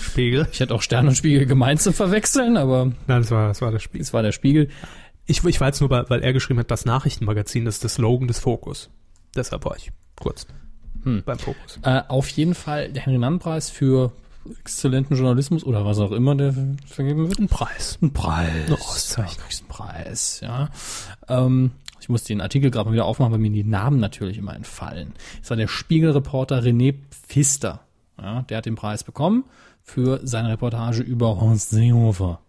Spiegel. 0.00 0.46
Ich 0.52 0.60
hätte 0.60 0.74
auch 0.74 0.82
Stern 0.82 1.08
und 1.08 1.16
Spiegel 1.16 1.46
gemeint 1.46 1.80
zu 1.80 1.92
verwechseln, 1.92 2.56
aber 2.56 2.92
Nein, 3.06 3.22
es 3.22 3.30
war, 3.30 3.50
es 3.50 3.60
war 3.62 3.70
der 3.70 3.78
Spiegel. 3.78 4.02
es 4.02 4.12
war 4.12 4.22
der 4.22 4.32
Spiegel. 4.32 4.68
Ich, 5.26 5.42
ich 5.44 5.60
war 5.60 5.68
jetzt 5.68 5.80
nur, 5.80 5.88
weil, 5.90 6.08
weil 6.10 6.22
er 6.22 6.32
geschrieben 6.34 6.60
hat, 6.60 6.70
das 6.70 6.84
Nachrichtenmagazin 6.84 7.66
ist 7.66 7.82
der 7.82 7.88
Slogan 7.90 8.28
des 8.28 8.38
Fokus. 8.38 8.90
Deshalb 9.34 9.64
war 9.64 9.76
ich 9.76 9.90
kurz 10.16 10.46
Hm. 11.04 11.22
beim 11.24 11.38
Fokus. 11.38 11.78
Äh, 11.82 12.02
auf 12.08 12.28
jeden 12.28 12.54
Fall 12.54 12.90
der 12.90 13.02
Henry-Nannen-Preis 13.04 13.70
für 13.70 14.12
exzellenten 14.60 15.16
Journalismus 15.16 15.64
oder 15.64 15.84
was 15.86 15.98
auch 15.98 16.12
immer 16.12 16.34
der 16.34 16.54
vergeben 16.86 17.28
wird. 17.28 17.38
Ein 17.38 17.48
Preis. 17.48 17.98
Ein 18.02 18.12
Preis. 18.12 18.48
Eine 18.66 18.74
Auszeichnung. 18.76 19.34
Ja, 19.38 19.42
kriegst 19.42 19.60
einen 19.62 19.68
Preis, 19.68 20.40
ja. 20.42 20.68
Ähm, 21.28 21.70
ich 22.00 22.08
muss 22.10 22.24
den 22.24 22.42
Artikel 22.42 22.70
gerade 22.70 22.88
mal 22.90 22.92
wieder 22.92 23.06
aufmachen, 23.06 23.32
weil 23.32 23.38
mir 23.38 23.50
die 23.50 23.64
Namen 23.64 24.00
natürlich 24.00 24.36
immer 24.36 24.54
entfallen. 24.54 25.14
Es 25.42 25.48
war 25.48 25.56
der 25.56 25.68
Spiegelreporter 25.68 26.60
René 26.62 26.94
Pfister. 27.26 27.80
Ja, 28.20 28.42
der 28.42 28.58
hat 28.58 28.66
den 28.66 28.76
Preis 28.76 29.04
bekommen 29.04 29.44
für 29.82 30.20
seine 30.24 30.50
Reportage 30.50 31.02
über 31.02 31.40
Horst 31.40 31.70
Seehofer. 31.70 32.40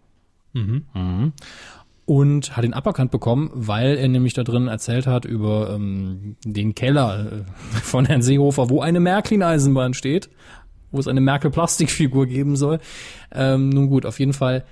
Mhm. 0.52 1.32
Und 2.06 2.56
hat 2.56 2.64
ihn 2.64 2.72
aberkannt 2.72 3.10
bekommen, 3.10 3.50
weil 3.52 3.96
er 3.96 4.08
nämlich 4.08 4.32
da 4.32 4.44
drin 4.44 4.68
erzählt 4.68 5.06
hat 5.06 5.24
über 5.24 5.74
ähm, 5.74 6.36
den 6.44 6.74
Keller 6.74 7.32
äh, 7.32 7.44
von 7.82 8.04
Herrn 8.04 8.22
Seehofer, 8.22 8.70
wo 8.70 8.80
eine 8.80 9.00
Märklin-Eisenbahn 9.00 9.92
steht, 9.92 10.30
wo 10.92 11.00
es 11.00 11.08
eine 11.08 11.20
Merkel-Plastikfigur 11.20 12.26
geben 12.26 12.56
soll. 12.56 12.78
Ähm, 13.32 13.70
nun 13.70 13.88
gut, 13.88 14.06
auf 14.06 14.20
jeden 14.20 14.32
Fall 14.32 14.64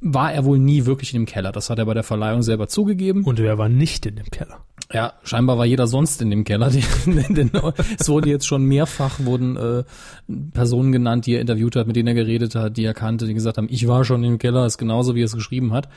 war 0.00 0.32
er 0.32 0.44
wohl 0.44 0.58
nie 0.58 0.86
wirklich 0.86 1.12
in 1.12 1.22
dem 1.22 1.26
Keller. 1.26 1.52
Das 1.52 1.68
hat 1.68 1.78
er 1.78 1.84
bei 1.84 1.94
der 1.94 2.04
Verleihung 2.04 2.42
selber 2.42 2.68
zugegeben. 2.68 3.24
Und 3.24 3.38
wer 3.38 3.58
war 3.58 3.68
nicht 3.68 4.06
in 4.06 4.16
dem 4.16 4.30
Keller? 4.30 4.64
Ja, 4.92 5.12
scheinbar 5.22 5.56
war 5.56 5.66
jeder 5.66 5.86
sonst 5.86 6.20
in 6.20 6.30
dem 6.30 6.42
Keller. 6.42 6.70
Denn 7.06 7.52
es 7.98 8.08
wurde 8.08 8.28
jetzt 8.28 8.46
schon 8.46 8.64
mehrfach 8.64 9.20
wurden 9.20 9.56
äh, 9.56 9.84
Personen 10.52 10.90
genannt, 10.90 11.26
die 11.26 11.34
er 11.34 11.40
interviewt 11.40 11.76
hat, 11.76 11.86
mit 11.86 11.94
denen 11.94 12.08
er 12.08 12.14
geredet 12.14 12.56
hat, 12.56 12.76
die 12.76 12.84
er 12.84 12.94
kannte, 12.94 13.26
die 13.26 13.34
gesagt 13.34 13.56
haben, 13.56 13.68
ich 13.70 13.86
war 13.86 14.04
schon 14.04 14.24
im 14.24 14.38
Keller, 14.38 14.66
ist 14.66 14.78
genauso 14.78 15.14
wie 15.14 15.22
er 15.22 15.26
es 15.26 15.34
geschrieben 15.34 15.72
hat. 15.72 15.88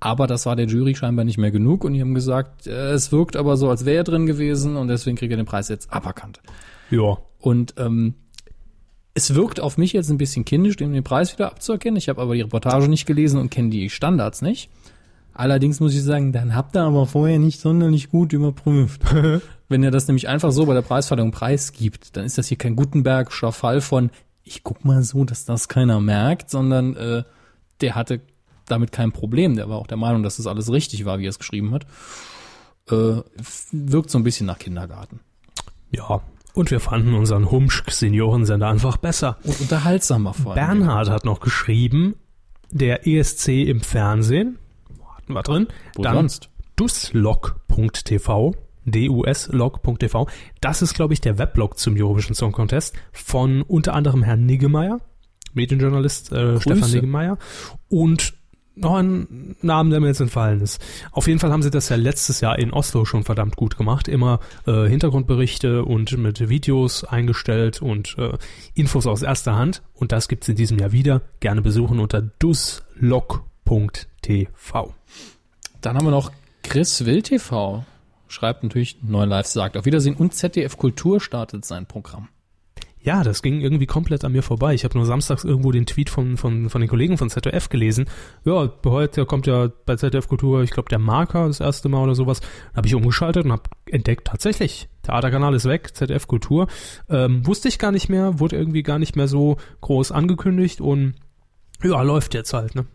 Aber 0.00 0.26
das 0.26 0.44
war 0.44 0.54
der 0.54 0.66
Jury 0.66 0.94
scheinbar 0.94 1.24
nicht 1.24 1.38
mehr 1.38 1.50
genug 1.50 1.84
und 1.84 1.94
die 1.94 2.02
haben 2.02 2.14
gesagt, 2.14 2.66
äh, 2.66 2.90
es 2.90 3.10
wirkt 3.10 3.36
aber 3.36 3.56
so, 3.56 3.70
als 3.70 3.86
wäre 3.86 3.98
er 3.98 4.04
drin 4.04 4.26
gewesen 4.26 4.76
und 4.76 4.88
deswegen 4.88 5.16
kriegt 5.16 5.30
er 5.30 5.38
den 5.38 5.46
Preis 5.46 5.68
jetzt 5.68 5.90
aberkannt. 5.90 6.40
Ja. 6.90 7.16
Und 7.38 7.74
ähm, 7.78 8.14
es 9.14 9.34
wirkt 9.34 9.60
auf 9.60 9.78
mich 9.78 9.94
jetzt 9.94 10.10
ein 10.10 10.18
bisschen 10.18 10.44
kindisch, 10.44 10.76
dem 10.76 10.92
den 10.92 11.04
Preis 11.04 11.32
wieder 11.32 11.46
abzuerkennen. 11.46 11.96
Ich 11.96 12.08
habe 12.08 12.20
aber 12.20 12.34
die 12.34 12.42
Reportage 12.42 12.88
nicht 12.88 13.06
gelesen 13.06 13.40
und 13.40 13.50
kenne 13.50 13.70
die 13.70 13.88
Standards 13.88 14.42
nicht. 14.42 14.70
Allerdings 15.34 15.80
muss 15.80 15.94
ich 15.94 16.02
sagen, 16.02 16.32
dann 16.32 16.54
habt 16.54 16.76
ihr 16.76 16.82
aber 16.82 17.06
vorher 17.06 17.38
nicht 17.38 17.60
sonderlich 17.60 18.10
gut 18.10 18.32
überprüft. 18.32 19.02
Wenn 19.68 19.82
ihr 19.82 19.90
das 19.90 20.06
nämlich 20.06 20.28
einfach 20.28 20.52
so 20.52 20.66
bei 20.66 20.74
der 20.74 20.82
Preisverleihung 20.82 21.30
preisgibt, 21.30 22.16
dann 22.16 22.24
ist 22.24 22.36
das 22.36 22.48
hier 22.48 22.58
kein 22.58 22.76
Gutenbergscher 22.76 23.52
Fall 23.52 23.80
von, 23.80 24.10
ich 24.44 24.62
guck 24.62 24.84
mal 24.84 25.02
so, 25.02 25.24
dass 25.24 25.44
das 25.44 25.68
keiner 25.68 26.00
merkt, 26.00 26.50
sondern 26.50 26.96
äh, 26.96 27.22
der 27.80 27.94
hatte 27.94 28.20
damit 28.66 28.92
kein 28.92 29.12
Problem. 29.12 29.56
Der 29.56 29.68
war 29.68 29.78
auch 29.78 29.86
der 29.86 29.96
Meinung, 29.96 30.22
dass 30.22 30.36
das 30.36 30.46
alles 30.46 30.70
richtig 30.70 31.04
war, 31.04 31.18
wie 31.18 31.26
er 31.26 31.30
es 31.30 31.38
geschrieben 31.38 31.72
hat. 31.72 31.86
Äh, 32.90 33.22
wirkt 33.70 34.10
so 34.10 34.18
ein 34.18 34.24
bisschen 34.24 34.46
nach 34.46 34.58
Kindergarten. 34.58 35.20
Ja. 35.90 36.20
Und 36.54 36.70
wir 36.70 36.80
fanden 36.80 37.14
unseren 37.14 37.50
Humschk-Seniorensender 37.50 38.68
einfach 38.68 38.98
besser. 38.98 39.38
Und 39.44 39.58
unterhaltsamer 39.62 40.34
vor 40.34 40.52
allem. 40.52 40.66
Bernhard 40.66 41.08
hat 41.08 41.24
noch 41.24 41.40
geschrieben, 41.40 42.14
der 42.70 43.06
ESC 43.06 43.48
im 43.48 43.80
Fernsehen, 43.80 44.58
wir 45.28 45.42
drin, 45.42 45.68
Wo 45.94 46.02
dann 46.02 46.14
sonst? 46.14 46.50
duslog.tv, 46.76 48.54
duslog.tv, 48.84 50.28
das 50.60 50.82
ist, 50.82 50.94
glaube 50.94 51.14
ich, 51.14 51.20
der 51.20 51.38
Weblog 51.38 51.78
zum 51.78 51.94
Eurovision 51.96 52.34
Song 52.34 52.52
Contest 52.52 52.94
von 53.12 53.62
unter 53.62 53.94
anderem 53.94 54.22
Herrn 54.22 54.46
Niggemeier, 54.46 55.00
Medienjournalist 55.54 56.32
äh, 56.32 56.60
Stefan 56.60 56.90
Niggemeier 56.90 57.38
und 57.88 58.34
noch 58.74 58.94
ein 58.94 59.54
Namen, 59.60 59.90
der 59.90 60.00
mir 60.00 60.06
jetzt 60.06 60.20
entfallen 60.20 60.60
ist. 60.60 60.82
Auf 61.10 61.26
jeden 61.26 61.38
Fall 61.38 61.52
haben 61.52 61.62
sie 61.62 61.70
das 61.70 61.90
ja 61.90 61.96
letztes 61.96 62.40
Jahr 62.40 62.58
in 62.58 62.72
Oslo 62.72 63.04
schon 63.04 63.22
verdammt 63.22 63.56
gut 63.56 63.76
gemacht. 63.76 64.08
Immer 64.08 64.40
äh, 64.66 64.88
Hintergrundberichte 64.88 65.84
und 65.84 66.16
mit 66.16 66.48
Videos 66.48 67.04
eingestellt 67.04 67.82
und 67.82 68.16
äh, 68.18 68.38
Infos 68.74 69.06
aus 69.06 69.22
erster 69.22 69.56
Hand. 69.56 69.82
Und 69.92 70.12
das 70.12 70.26
gibt's 70.26 70.48
in 70.48 70.56
diesem 70.56 70.78
Jahr 70.78 70.92
wieder. 70.92 71.20
Gerne 71.40 71.60
besuchen 71.60 72.00
unter 72.00 72.22
duslog.tv. 72.22 74.11
Dann 75.80 75.96
haben 75.96 76.06
wir 76.06 76.10
noch 76.10 76.32
Chris 76.62 77.04
Will 77.04 77.22
TV. 77.22 77.84
schreibt 78.28 78.62
natürlich, 78.62 79.02
Neu 79.02 79.24
Live 79.24 79.46
sagt 79.46 79.76
auf 79.76 79.84
Wiedersehen 79.84 80.16
und 80.16 80.32
ZDF 80.32 80.78
Kultur 80.78 81.20
startet 81.20 81.64
sein 81.64 81.86
Programm. 81.86 82.28
Ja, 83.04 83.24
das 83.24 83.42
ging 83.42 83.60
irgendwie 83.60 83.86
komplett 83.86 84.24
an 84.24 84.30
mir 84.30 84.44
vorbei. 84.44 84.74
Ich 84.74 84.84
habe 84.84 84.96
nur 84.96 85.06
samstags 85.06 85.42
irgendwo 85.42 85.72
den 85.72 85.86
Tweet 85.86 86.08
von, 86.08 86.36
von, 86.36 86.70
von 86.70 86.80
den 86.80 86.88
Kollegen 86.88 87.18
von 87.18 87.30
ZDF 87.30 87.68
gelesen. 87.68 88.04
Ja, 88.44 88.70
heute 88.84 89.26
kommt 89.26 89.48
ja 89.48 89.70
bei 89.86 89.96
ZDF 89.96 90.28
Kultur, 90.28 90.62
ich 90.62 90.70
glaube, 90.70 90.88
der 90.88 91.00
Marker 91.00 91.48
das 91.48 91.58
erste 91.58 91.88
Mal 91.88 92.04
oder 92.04 92.14
sowas. 92.14 92.40
Habe 92.76 92.86
ich 92.86 92.94
umgeschaltet 92.94 93.44
und 93.44 93.50
habe 93.50 93.64
entdeckt, 93.86 94.28
tatsächlich, 94.28 94.88
Theaterkanal 95.02 95.52
ist 95.54 95.64
weg, 95.64 95.96
ZDF 95.96 96.28
Kultur. 96.28 96.68
Ähm, 97.08 97.44
wusste 97.44 97.66
ich 97.66 97.80
gar 97.80 97.90
nicht 97.90 98.08
mehr, 98.08 98.38
wurde 98.38 98.56
irgendwie 98.56 98.84
gar 98.84 99.00
nicht 99.00 99.16
mehr 99.16 99.26
so 99.26 99.56
groß 99.80 100.12
angekündigt 100.12 100.80
und 100.80 101.14
ja, 101.82 102.00
läuft 102.02 102.34
jetzt 102.34 102.52
halt, 102.52 102.76
ne? 102.76 102.86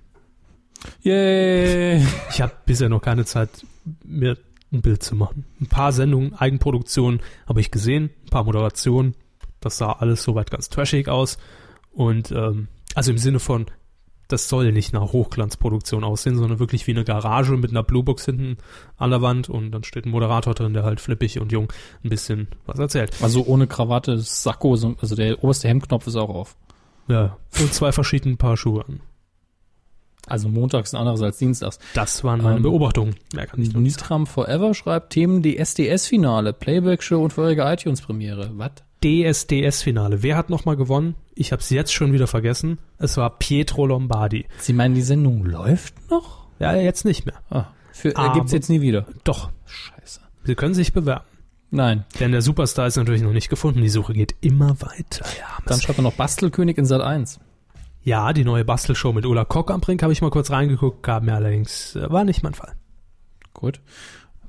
Yay! 1.03 2.05
Ich 2.29 2.41
habe 2.41 2.53
bisher 2.65 2.89
noch 2.89 3.01
keine 3.01 3.25
Zeit, 3.25 3.49
mir 4.03 4.37
ein 4.71 4.81
Bild 4.81 5.03
zu 5.03 5.15
machen. 5.15 5.45
Ein 5.61 5.67
paar 5.67 5.91
Sendungen, 5.91 6.33
Eigenproduktionen 6.35 7.21
habe 7.47 7.61
ich 7.61 7.71
gesehen, 7.71 8.09
ein 8.25 8.29
paar 8.29 8.43
Moderationen. 8.43 9.15
Das 9.59 9.77
sah 9.77 9.93
alles 9.93 10.23
soweit 10.23 10.51
ganz 10.51 10.69
trashig 10.69 11.07
aus. 11.09 11.37
Und 11.91 12.31
ähm, 12.31 12.67
also 12.93 13.11
im 13.11 13.17
Sinne 13.17 13.39
von, 13.39 13.65
das 14.27 14.49
soll 14.49 14.71
nicht 14.73 14.91
nach 14.93 15.13
Hochglanzproduktion 15.13 16.03
aussehen, 16.03 16.35
sondern 16.35 16.59
wirklich 16.59 16.85
wie 16.85 16.91
eine 16.91 17.05
Garage 17.05 17.53
mit 17.55 17.71
einer 17.71 17.83
Bluebox 17.83 18.25
hinten 18.25 18.57
an 18.97 19.09
der 19.09 19.21
Wand 19.21 19.49
und 19.49 19.71
dann 19.71 19.83
steht 19.85 20.05
ein 20.05 20.11
Moderator 20.11 20.53
drin, 20.53 20.73
der 20.73 20.83
halt 20.83 20.99
flippig 20.99 21.39
und 21.39 21.51
jung 21.53 21.71
ein 22.03 22.09
bisschen 22.09 22.49
was 22.65 22.77
erzählt. 22.77 23.15
Also 23.21 23.45
ohne 23.45 23.67
Krawatte, 23.67 24.19
Sakko, 24.19 24.75
so- 24.75 24.95
also 24.99 25.15
der 25.15 25.41
oberste 25.43 25.69
Hemdknopf 25.69 26.07
ist 26.07 26.17
auch 26.17 26.29
auf. 26.29 26.57
Ja, 27.07 27.37
und 27.61 27.73
zwei 27.73 27.93
verschiedene 27.93 28.35
Paar 28.35 28.57
Schuhe 28.57 28.83
an. 28.85 28.99
Also 30.27 30.49
montags 30.49 30.93
ein 30.93 30.97
anderes 30.97 31.21
als 31.21 31.37
dienstags. 31.37 31.79
Das 31.93 32.23
waren 32.23 32.41
meine 32.43 32.57
Ähm, 32.57 32.63
Beobachtungen. 32.63 33.15
Mehr 33.33 33.47
kann 33.47 33.61
ich. 33.61 33.73
Nitram 33.73 34.27
Forever 34.27 34.73
schreibt 34.73 35.11
Themen 35.11 35.41
die 35.41 35.57
SDS-Finale, 35.57 36.53
Playback-Show 36.53 37.23
und 37.23 37.31
vorherige 37.33 37.63
iTunes-Premiere. 37.63 38.51
Was? 38.55 38.71
DSDS-Finale. 39.03 40.23
Wer 40.23 40.37
hat 40.37 40.49
nochmal 40.49 40.75
gewonnen? 40.75 41.15
Ich 41.35 41.51
habe 41.51 41.61
es 41.61 41.69
jetzt 41.69 41.93
schon 41.93 42.13
wieder 42.13 42.27
vergessen. 42.27 42.79
Es 42.97 43.15
war 43.17 43.37
Pietro 43.37 43.85
Lombardi. 43.85 44.45
Sie 44.59 44.73
meinen, 44.73 44.95
die 44.95 45.01
Sendung 45.01 45.45
läuft 45.45 45.93
noch? 46.09 46.47
Ja, 46.59 46.75
jetzt 46.75 47.05
nicht 47.05 47.25
mehr. 47.25 47.35
Ah, 47.49 47.65
für, 47.91 48.09
äh, 48.09 48.33
gibt's 48.33 48.51
jetzt 48.51 48.69
nie 48.69 48.81
wieder. 48.81 49.05
Doch, 49.23 49.51
Scheiße. 49.65 50.21
Sie 50.43 50.55
können 50.55 50.73
sich 50.73 50.93
bewerben. 50.93 51.25
Nein. 51.69 52.05
Denn 52.19 52.31
der 52.31 52.41
Superstar 52.41 52.87
ist 52.87 52.95
natürlich 52.95 53.21
noch 53.21 53.33
nicht 53.33 53.49
gefunden. 53.49 53.81
Die 53.81 53.89
Suche 53.89 54.13
geht 54.13 54.35
immer 54.41 54.79
weiter. 54.81 55.25
Ja, 55.37 55.57
Dann 55.65 55.79
schreibt 55.81 55.99
er 55.99 56.03
noch 56.03 56.13
Bastelkönig 56.13 56.77
in 56.77 56.85
Sat 56.85 57.01
1. 57.01 57.39
ja 58.07 58.31
die 58.31 58.45
neue 58.45 58.63
Bastelshow 58.63 59.11
mit 59.11 59.25
Ulla 59.25 59.43
Kock 59.43 59.69
am 59.69 59.81
Brink 59.81 60.01
habe 60.01 60.13
ich 60.13 60.21
mal 60.21 60.31
kurz 60.31 60.49
reingeguckt, 60.49 61.03
gab 61.03 61.23
mir 61.23 61.35
allerdings, 61.35 61.95
äh, 61.95 62.09
war 62.09 62.23
nicht 62.23 62.41
mein 62.41 62.53
Fall. 62.53 62.73
Gut. 63.53 63.81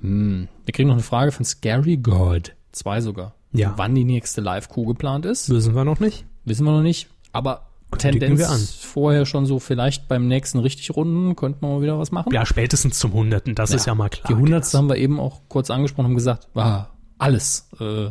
Hm. 0.00 0.48
Wir 0.64 0.72
kriegen 0.72 0.88
noch 0.88 0.94
eine 0.94 1.02
Frage 1.02 1.32
von 1.32 1.44
Scary 1.44 1.96
God. 1.96 2.54
Zwei 2.70 3.00
sogar. 3.00 3.34
Ja. 3.52 3.74
Wann 3.76 3.94
die 3.96 4.04
nächste 4.04 4.40
Live-Coup 4.40 4.86
geplant 4.86 5.26
ist, 5.26 5.50
Wissen 5.50 5.74
wir 5.74 5.84
noch 5.84 5.98
nicht. 5.98 6.24
wissen 6.44 6.64
wir 6.64 6.72
noch 6.72 6.82
nicht. 6.82 7.08
Aber 7.32 7.66
Tendenz 7.96 8.38
wir 8.38 8.48
an. 8.50 8.60
vorher 8.60 9.26
schon 9.26 9.44
so, 9.46 9.58
vielleicht 9.58 10.06
beim 10.06 10.28
nächsten 10.28 10.58
richtig 10.60 10.94
Runden 10.94 11.34
könnte 11.34 11.58
man 11.62 11.72
mal 11.72 11.82
wieder 11.82 11.98
was 11.98 12.12
machen. 12.12 12.32
Ja, 12.32 12.46
spätestens 12.46 12.98
zum 12.98 13.12
Hunderten, 13.12 13.54
das 13.56 13.72
ist 13.72 13.86
ja 13.86 13.94
mal 13.94 14.08
klar. 14.10 14.28
Die 14.28 14.34
hundertste 14.34 14.78
haben 14.78 14.88
wir 14.88 14.96
eben 14.96 15.18
auch 15.18 15.40
kurz 15.48 15.70
angesprochen 15.70 16.04
und 16.04 16.10
haben 16.10 16.16
gesagt, 16.16 16.48
ah, 16.54 16.88
alles 17.18 17.68
äh, 17.80 18.10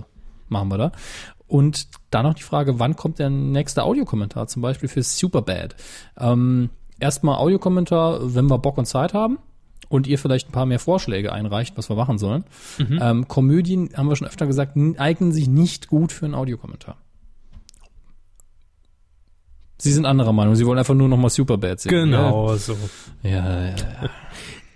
machen 0.50 0.68
wir 0.70 0.78
da. 0.78 0.92
Und 1.48 1.88
dann 2.10 2.24
noch 2.24 2.34
die 2.34 2.44
Frage, 2.44 2.80
wann 2.80 2.96
kommt 2.96 3.20
der 3.20 3.30
nächste 3.30 3.84
Audiokommentar, 3.84 4.48
zum 4.48 4.62
Beispiel 4.62 4.90
für 4.90 5.04
Superbad? 5.04 5.76
Ähm, 6.18 6.70
erstmal 7.00 7.38
Audiokommentar, 7.38 8.36
wenn 8.36 8.50
wir 8.50 8.58
Bock 8.58 8.78
und 8.78 8.86
Zeit 8.86 9.14
haben 9.14 9.40
und 9.90 10.08
ihr 10.08 10.18
vielleicht 10.18 10.50
ein 10.50 10.52
paar 10.52 10.66
mehr 10.66 10.80
Vorschläge 10.80 11.32
einreicht, 11.32 11.78
was 11.78 11.90
wir 11.90 11.96
machen 11.96 12.18
sollen. 12.18 12.46
Mhm. 12.78 13.00
Ähm, 13.02 13.28
Komödien, 13.28 13.90
haben 13.96 14.10
wir 14.10 14.16
schon 14.16 14.28
öfter 14.28 14.48
gesagt, 14.48 14.78
eignen 14.98 15.32
sich 15.32 15.48
nicht 15.48 15.88
gut 15.88 16.12
für 16.12 16.26
einen 16.26 16.36
Audiokommentar. 16.36 16.98
Sie 19.80 19.92
sind 19.94 20.06
anderer 20.06 20.34
Meinung, 20.34 20.56
Sie 20.56 20.66
wollen 20.66 20.80
einfach 20.80 20.96
nur 20.96 21.08
noch 21.08 21.18
mal 21.18 21.30
Superbad 21.30 21.80
sehen. 21.80 21.92
Genau 21.92 22.56
so. 22.56 22.76
Ja, 23.22 23.30
ja, 23.30 23.62
ja. 23.62 23.76
ja. 23.76 24.10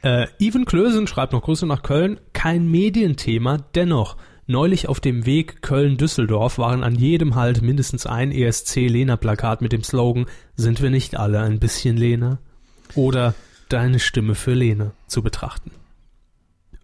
Äh, 0.03 0.27
Even 0.39 0.65
Klösen 0.65 1.07
schreibt 1.07 1.33
noch 1.33 1.41
Grüße 1.41 1.65
nach 1.65 1.83
Köln. 1.83 2.19
Kein 2.33 2.69
Medienthema, 2.69 3.57
dennoch. 3.75 4.17
Neulich 4.51 4.89
auf 4.89 4.99
dem 4.99 5.25
Weg 5.25 5.61
Köln-Düsseldorf 5.61 6.57
waren 6.57 6.83
an 6.83 6.93
jedem 6.93 7.35
Halt 7.35 7.61
mindestens 7.61 8.05
ein 8.05 8.33
ESC-Lena-Plakat 8.33 9.61
mit 9.61 9.71
dem 9.71 9.81
Slogan 9.81 10.25
Sind 10.57 10.81
wir 10.81 10.89
nicht 10.89 11.17
alle 11.17 11.39
ein 11.39 11.57
bisschen 11.57 11.95
Lena? 11.95 12.39
Oder 12.95 13.33
Deine 13.69 13.99
Stimme 13.99 14.35
für 14.35 14.53
Lene 14.53 14.91
zu 15.07 15.23
betrachten. 15.23 15.71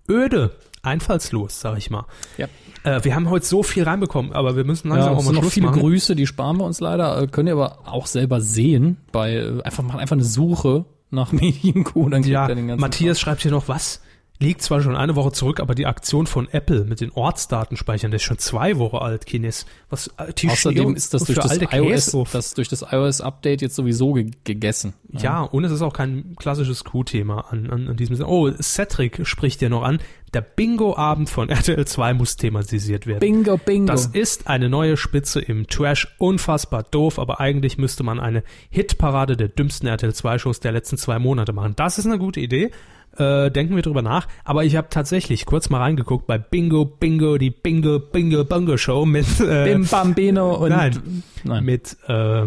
Öde, 0.09 0.51
einfallslos, 0.81 1.59
sag 1.59 1.77
ich 1.77 1.89
mal. 1.89 2.05
Ja. 2.37 2.47
Äh, 2.83 3.03
wir 3.03 3.13
haben 3.13 3.29
heute 3.29 3.45
so 3.45 3.63
viel 3.63 3.83
reinbekommen, 3.83 4.31
aber 4.31 4.55
wir 4.55 4.63
müssen 4.63 4.87
langsam 4.87 5.11
Ja, 5.11 5.19
auch 5.19 5.25
mal 5.25 5.33
noch 5.33 5.41
Schluss 5.41 5.53
viele 5.53 5.65
machen. 5.65 5.81
Grüße, 5.81 6.15
die 6.15 6.25
sparen 6.25 6.55
wir 6.55 6.63
uns 6.63 6.79
leider. 6.79 7.21
Äh, 7.21 7.27
Könnt 7.27 7.49
ihr 7.49 7.55
aber 7.55 7.79
auch 7.85 8.07
selber 8.07 8.39
sehen 8.39 8.95
bei 9.11 9.33
äh, 9.33 9.61
einfach 9.63 9.83
mal 9.83 9.97
einfach 9.99 10.15
eine 10.15 10.23
Suche 10.23 10.85
nach 11.09 11.31
Medienkuh, 11.33 12.07
dann 12.07 12.23
Ja, 12.23 12.47
ihr 12.47 12.55
den 12.55 12.69
ganzen 12.69 12.79
Matthias 12.79 13.19
schreibt 13.19 13.41
hier 13.41 13.51
noch 13.51 13.67
was. 13.67 14.01
Liegt 14.39 14.61
zwar 14.61 14.81
schon 14.81 14.95
eine 14.95 15.15
Woche 15.15 15.31
zurück, 15.31 15.59
aber 15.59 15.73
die 15.73 15.87
Aktion 15.87 16.27
von 16.27 16.47
Apple 16.51 16.83
mit 16.85 17.01
den 17.01 17.11
Ortsdatenspeichern, 17.11 18.11
der 18.11 18.17
ist 18.17 18.23
schon 18.23 18.37
zwei 18.37 18.77
Wochen 18.77 18.97
alt, 18.97 19.25
Kines. 19.25 19.65
Was, 19.89 20.09
äh, 20.17 20.31
die 20.31 20.49
Außerdem 20.49 20.95
ist 20.95 21.15
das 21.15 21.23
durch 21.23 21.39
das, 21.39 21.57
iOS, 21.57 22.15
das 22.31 22.53
durch 22.53 22.67
das 22.67 22.85
iOS-Update 22.91 23.63
jetzt 23.63 23.75
sowieso 23.75 24.13
ge 24.13 24.29
gegessen. 24.43 24.93
Ja, 25.11 25.41
und 25.41 25.63
es 25.63 25.71
ist 25.71 25.81
auch 25.81 25.93
kein 25.93 26.35
klassisches 26.35 26.83
Q-Thema 26.83 27.51
an, 27.51 27.71
an, 27.71 27.87
an 27.87 27.97
diesem 27.97 28.15
Sinne. 28.15 28.29
Oh, 28.29 28.51
Cedric 28.51 29.25
spricht 29.25 29.61
ja 29.63 29.69
noch 29.69 29.81
an. 29.81 29.97
Der 30.35 30.41
Bingo-Abend 30.41 31.31
von 31.31 31.49
RTL 31.49 31.85
2 31.85 32.13
muss 32.13 32.35
thematisiert 32.35 33.07
werden. 33.07 33.21
Bingo, 33.21 33.57
bingo. 33.57 33.87
Das 33.87 34.05
ist 34.05 34.47
eine 34.47 34.69
neue 34.69 34.97
Spitze 34.97 35.39
im 35.39 35.65
Trash. 35.65 36.15
Unfassbar 36.19 36.83
doof, 36.83 37.17
aber 37.17 37.39
eigentlich 37.39 37.79
müsste 37.79 38.03
man 38.03 38.19
eine 38.19 38.43
Hitparade 38.69 39.35
der 39.35 39.47
dümmsten 39.47 39.87
RTL 39.87 40.13
2 40.13 40.37
Shows 40.37 40.59
der 40.59 40.73
letzten 40.73 40.97
zwei 40.97 41.17
Monate 41.17 41.53
machen. 41.53 41.73
Das 41.75 41.97
ist 41.97 42.05
eine 42.05 42.19
gute 42.19 42.39
Idee. 42.39 42.71
Äh, 43.17 43.49
denken 43.49 43.75
wir 43.75 43.81
drüber 43.81 44.01
nach. 44.01 44.27
Aber 44.43 44.63
ich 44.63 44.75
habe 44.75 44.87
tatsächlich 44.89 45.45
kurz 45.45 45.69
mal 45.69 45.79
reingeguckt 45.79 46.27
bei 46.27 46.37
Bingo, 46.37 46.85
Bingo, 46.85 47.37
die 47.37 47.49
Bingo, 47.49 47.99
Bingo, 47.99 48.43
Bongo 48.43 48.77
Show 48.77 49.05
mit, 49.05 49.39
äh, 49.39 49.65
Bim 49.65 49.87
Bambino 49.87 50.55
und 50.55 50.69
nein, 50.69 51.23
nein. 51.43 51.63
mit, 51.63 51.97
äh, 52.07 52.45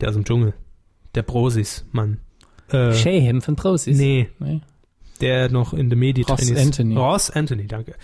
der 0.00 0.08
aus 0.08 0.14
dem 0.14 0.24
Dschungel. 0.24 0.54
Der 1.14 1.22
Brosis, 1.22 1.86
Mann. 1.92 2.18
Äh, 2.70 2.92
Shayham 2.92 3.40
von 3.40 3.56
Prosis. 3.56 3.96
nee, 3.96 4.28
nee. 4.38 4.60
Der 5.20 5.50
noch 5.50 5.72
in 5.72 5.90
The 5.90 5.96
Medi 5.96 6.22
Ross 6.22 6.50
Anthony. 6.56 6.96
Ross 6.96 7.30
Anthony, 7.30 7.66
danke. 7.66 7.94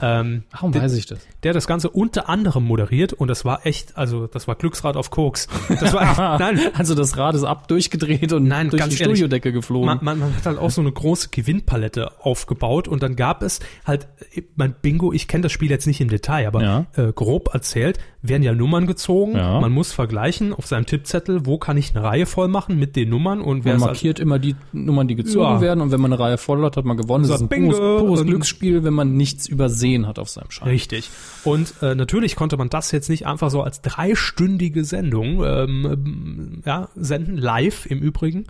Ähm, 0.00 0.44
Warum 0.52 0.72
der- 0.72 0.82
weiß 0.82 0.94
ich 0.94 1.06
das? 1.06 1.18
der 1.42 1.52
das 1.52 1.66
Ganze 1.66 1.90
unter 1.90 2.28
anderem 2.28 2.64
moderiert 2.64 3.12
und 3.12 3.28
das 3.28 3.44
war 3.44 3.66
echt, 3.66 3.96
also 3.98 4.26
das 4.26 4.48
war 4.48 4.54
Glücksrad 4.54 4.96
auf 4.96 5.10
Koks. 5.10 5.46
Das 5.68 5.92
war, 5.92 6.38
nein, 6.38 6.58
Also 6.74 6.94
das 6.94 7.16
Rad 7.16 7.34
ist 7.34 7.44
ab 7.44 7.68
durchgedreht 7.68 8.32
und 8.32 8.44
Nein, 8.44 8.70
durch 8.70 8.80
ganz 8.80 8.94
die 8.96 9.02
ehrlich. 9.02 9.18
Studiodecke 9.18 9.52
geflogen. 9.52 9.86
man, 9.86 9.98
man, 10.02 10.18
man 10.20 10.34
hat 10.36 10.46
halt 10.46 10.58
auch 10.58 10.70
so 10.70 10.80
eine 10.80 10.90
große 10.92 11.28
Gewinnpalette 11.30 12.12
aufgebaut 12.20 12.88
und 12.88 13.02
dann 13.02 13.16
gab 13.16 13.42
es 13.42 13.60
halt, 13.86 14.08
mein 14.56 14.74
Bingo, 14.80 15.12
ich 15.12 15.28
kenne 15.28 15.42
das 15.42 15.52
Spiel 15.52 15.70
jetzt 15.70 15.86
nicht 15.86 16.00
im 16.00 16.08
Detail, 16.08 16.46
aber 16.46 16.62
Ja. 16.62 16.86
äh, 16.96 17.12
grob 17.12 17.50
erzählt, 17.52 17.98
werden 18.22 18.42
ja 18.42 18.54
Nummern 18.54 18.86
gezogen, 18.86 19.36
Ja. 19.36 19.60
man 19.60 19.70
muss 19.72 19.92
vergleichen 19.92 20.54
auf 20.54 20.66
seinem 20.66 20.86
Tippzettel, 20.86 21.44
wo 21.44 21.58
kann 21.58 21.76
ich 21.76 21.94
eine 21.94 22.04
Reihe 22.04 22.24
voll 22.26 22.48
machen 22.48 22.78
mit 22.78 22.96
den 22.96 23.10
Nummern 23.10 23.42
und 23.42 23.64
wer 23.66 23.74
man 23.78 23.88
markiert 23.88 24.18
immer 24.18 24.38
die 24.38 24.56
Nummern, 24.72 25.08
die 25.08 25.14
gezogen 25.14 25.44
Ja. 25.56 25.60
werden 25.60 25.80
und 25.82 25.90
wenn 25.92 26.00
man 26.00 26.12
eine 26.12 26.22
Reihe 26.22 26.38
voll 26.38 26.53
hat, 26.62 26.76
hat 26.76 26.84
man 26.84 26.96
gewonnen. 26.96 27.26
Das 27.26 27.40
ist 27.40 27.42
ein 27.42 27.48
pures, 27.48 27.78
pures 27.78 28.24
Glücksspiel, 28.24 28.84
wenn 28.84 28.94
man 28.94 29.16
nichts 29.16 29.46
übersehen 29.46 30.06
hat 30.06 30.18
auf 30.18 30.28
seinem 30.28 30.50
Schein. 30.50 30.68
Richtig. 30.68 31.10
Und 31.44 31.74
äh, 31.82 31.94
natürlich 31.94 32.36
konnte 32.36 32.56
man 32.56 32.68
das 32.68 32.92
jetzt 32.92 33.08
nicht 33.08 33.26
einfach 33.26 33.50
so 33.50 33.62
als 33.62 33.80
dreistündige 33.82 34.84
Sendung 34.84 35.44
ähm, 35.44 35.86
ähm, 35.90 36.62
ja, 36.64 36.88
senden, 36.94 37.36
live 37.36 37.86
im 37.86 38.00
Übrigen, 38.00 38.46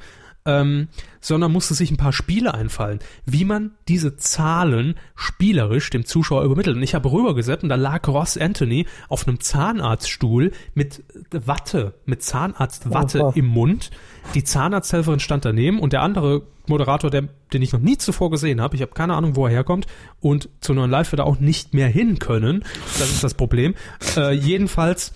ähm, 0.47 0.89
sondern 1.21 1.53
musste 1.53 1.75
sich 1.75 1.91
ein 1.91 1.97
paar 1.97 2.13
Spiele 2.13 2.53
einfallen, 2.53 2.99
wie 3.25 3.45
man 3.45 3.73
diese 3.89 4.17
Zahlen 4.17 4.95
spielerisch 5.15 5.89
dem 5.91 6.05
Zuschauer 6.05 6.45
übermittelt. 6.45 6.77
Und 6.77 6.83
ich 6.83 6.95
habe 6.95 7.11
rübergesetzt 7.11 7.63
und 7.63 7.71
da 7.71 7.77
lag 7.77 8.07
Ross 8.09 8.37
Anthony 8.37 8.87
auf 9.09 9.27
einem 9.27 9.41
Zahnarztstuhl 9.41 10.53
mit 10.75 11.03
Watte, 11.31 11.95
mit 12.05 12.23
Zahnarztwatte 12.23 13.33
im 13.35 13.47
Mund. 13.47 13.91
Die 14.35 14.45
Zahnarzthelferin 14.45 15.21
stand 15.21 15.45
daneben 15.45 15.79
und 15.79 15.93
der 15.93 16.03
andere 16.03 16.43
Moderator, 16.67 17.11
der, 17.11 17.29
den 17.53 17.63
ich 17.63 17.73
noch 17.73 17.81
nie 17.81 17.99
zuvor 17.99 18.31
gesehen 18.31 18.61
habe, 18.61 18.77
ich 18.77 18.83
habe 18.83 18.93
keine 18.93 19.15
Ahnung, 19.15 19.37
wo 19.37 19.47
er 19.47 19.53
herkommt 19.53 19.87
und 20.21 20.49
zu 20.61 20.75
neuen 20.75 20.91
Live 20.91 21.13
wird 21.13 21.21
er 21.21 21.27
auch 21.27 21.39
nicht 21.39 21.75
mehr 21.75 21.89
hin 21.89 22.19
können. 22.19 22.65
Das 22.99 23.11
ist 23.11 23.25
das 23.25 23.35
Problem. 23.35 23.75
Äh, 24.17 24.33
jedenfalls 24.33 25.13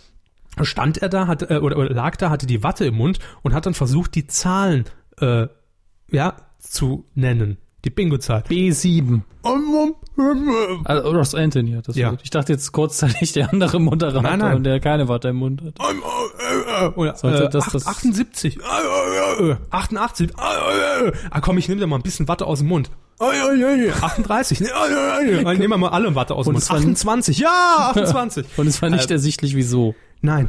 stand 0.62 0.98
er 0.98 1.08
da, 1.08 1.26
hat, 1.26 1.50
äh, 1.50 1.58
oder, 1.58 1.76
oder 1.76 1.90
lag 1.90 2.16
da, 2.16 2.30
hatte 2.30 2.46
die 2.46 2.62
Watte 2.62 2.84
im 2.86 2.96
Mund 2.96 3.18
und 3.42 3.54
hat 3.54 3.66
dann 3.66 3.74
versucht, 3.74 4.14
die 4.14 4.26
Zahlen 4.26 4.84
äh, 5.20 5.46
ja, 6.10 6.36
zu 6.58 7.06
nennen. 7.14 7.58
Die 7.84 7.90
Bingo-Zahl. 7.90 8.42
B7. 8.48 9.22
Also 10.85 11.11
Ross 11.11 11.35
Anthony 11.35 11.73
hat 11.73 11.89
das 11.89 11.97
Ja. 11.97 12.09
gesagt. 12.09 12.23
Ich 12.24 12.31
dachte 12.31 12.53
jetzt 12.53 12.73
kurzzeitig 12.73 13.32
der 13.35 13.53
andere 13.53 13.81
Moderator, 13.81 14.23
Nein, 14.23 14.39
nein. 14.40 14.65
der 14.65 14.81
keine 14.81 15.09
Watte 15.09 15.28
im 15.28 15.36
Mund 15.36 15.62
hat. 15.62 16.95
Oder, 16.97 17.16
Sollte 17.16 17.45
äh, 17.45 17.49
das- 17.51 17.65
acht- 17.66 17.74
das- 17.74 17.86
78. 17.86 18.59
äh, 18.59 19.57
88. 19.70 20.31
Ah 20.36 21.40
komm, 21.40 21.59
ich 21.59 21.69
nehme 21.69 21.81
da 21.81 21.86
mal 21.86 21.97
ein 21.97 22.03
bisschen 22.03 22.28
Watte 22.28 22.47
aus 22.47 22.59
dem 22.59 22.69
Mund. 22.69 22.90
Oi, 23.20 23.35
oi, 23.49 23.65
oi, 23.65 23.90
38. 24.01 24.61
Ne, 24.61 24.69
oi, 24.69 24.95
oi, 24.95 25.36
oi. 25.39 25.45
Dann 25.45 25.59
Nehmen 25.59 25.70
wir 25.70 25.78
mal 25.78 25.89
alle 25.90 26.15
Watte 26.15 26.35
aus 26.35 26.47
dem 26.47 26.51
Und 26.51 26.55
Mund. 26.55 26.62
es 26.65 26.70
war- 26.70 26.77
28. 26.78 27.39
Ja, 27.39 27.90
28. 27.95 28.47
Und 28.57 28.66
es 28.69 28.81
war 28.82 28.90
nicht 28.90 29.11
Äh, 29.11 29.15
ersichtlich, 29.15 29.57
wieso. 29.57 29.95
Nein. 30.20 30.49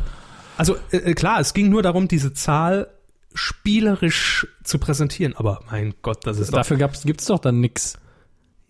Also 0.57 0.75
äh, 0.91 0.97
äh, 0.97 1.13
klar, 1.13 1.39
es 1.39 1.53
ging 1.53 1.69
nur 1.69 1.81
darum, 1.81 2.07
diese 2.07 2.33
Zahl 2.33 2.87
spielerisch 3.33 4.47
zu 4.63 4.77
präsentieren. 4.79 5.35
Aber 5.35 5.61
mein 5.71 5.93
Gott, 6.01 6.25
das 6.25 6.37
ist 6.39 6.51
doch... 6.51 6.57
Dafür 6.59 6.77
gab's, 6.77 7.03
gibt's 7.03 7.25
doch 7.25 7.39
dann 7.39 7.59
nix. 7.59 7.97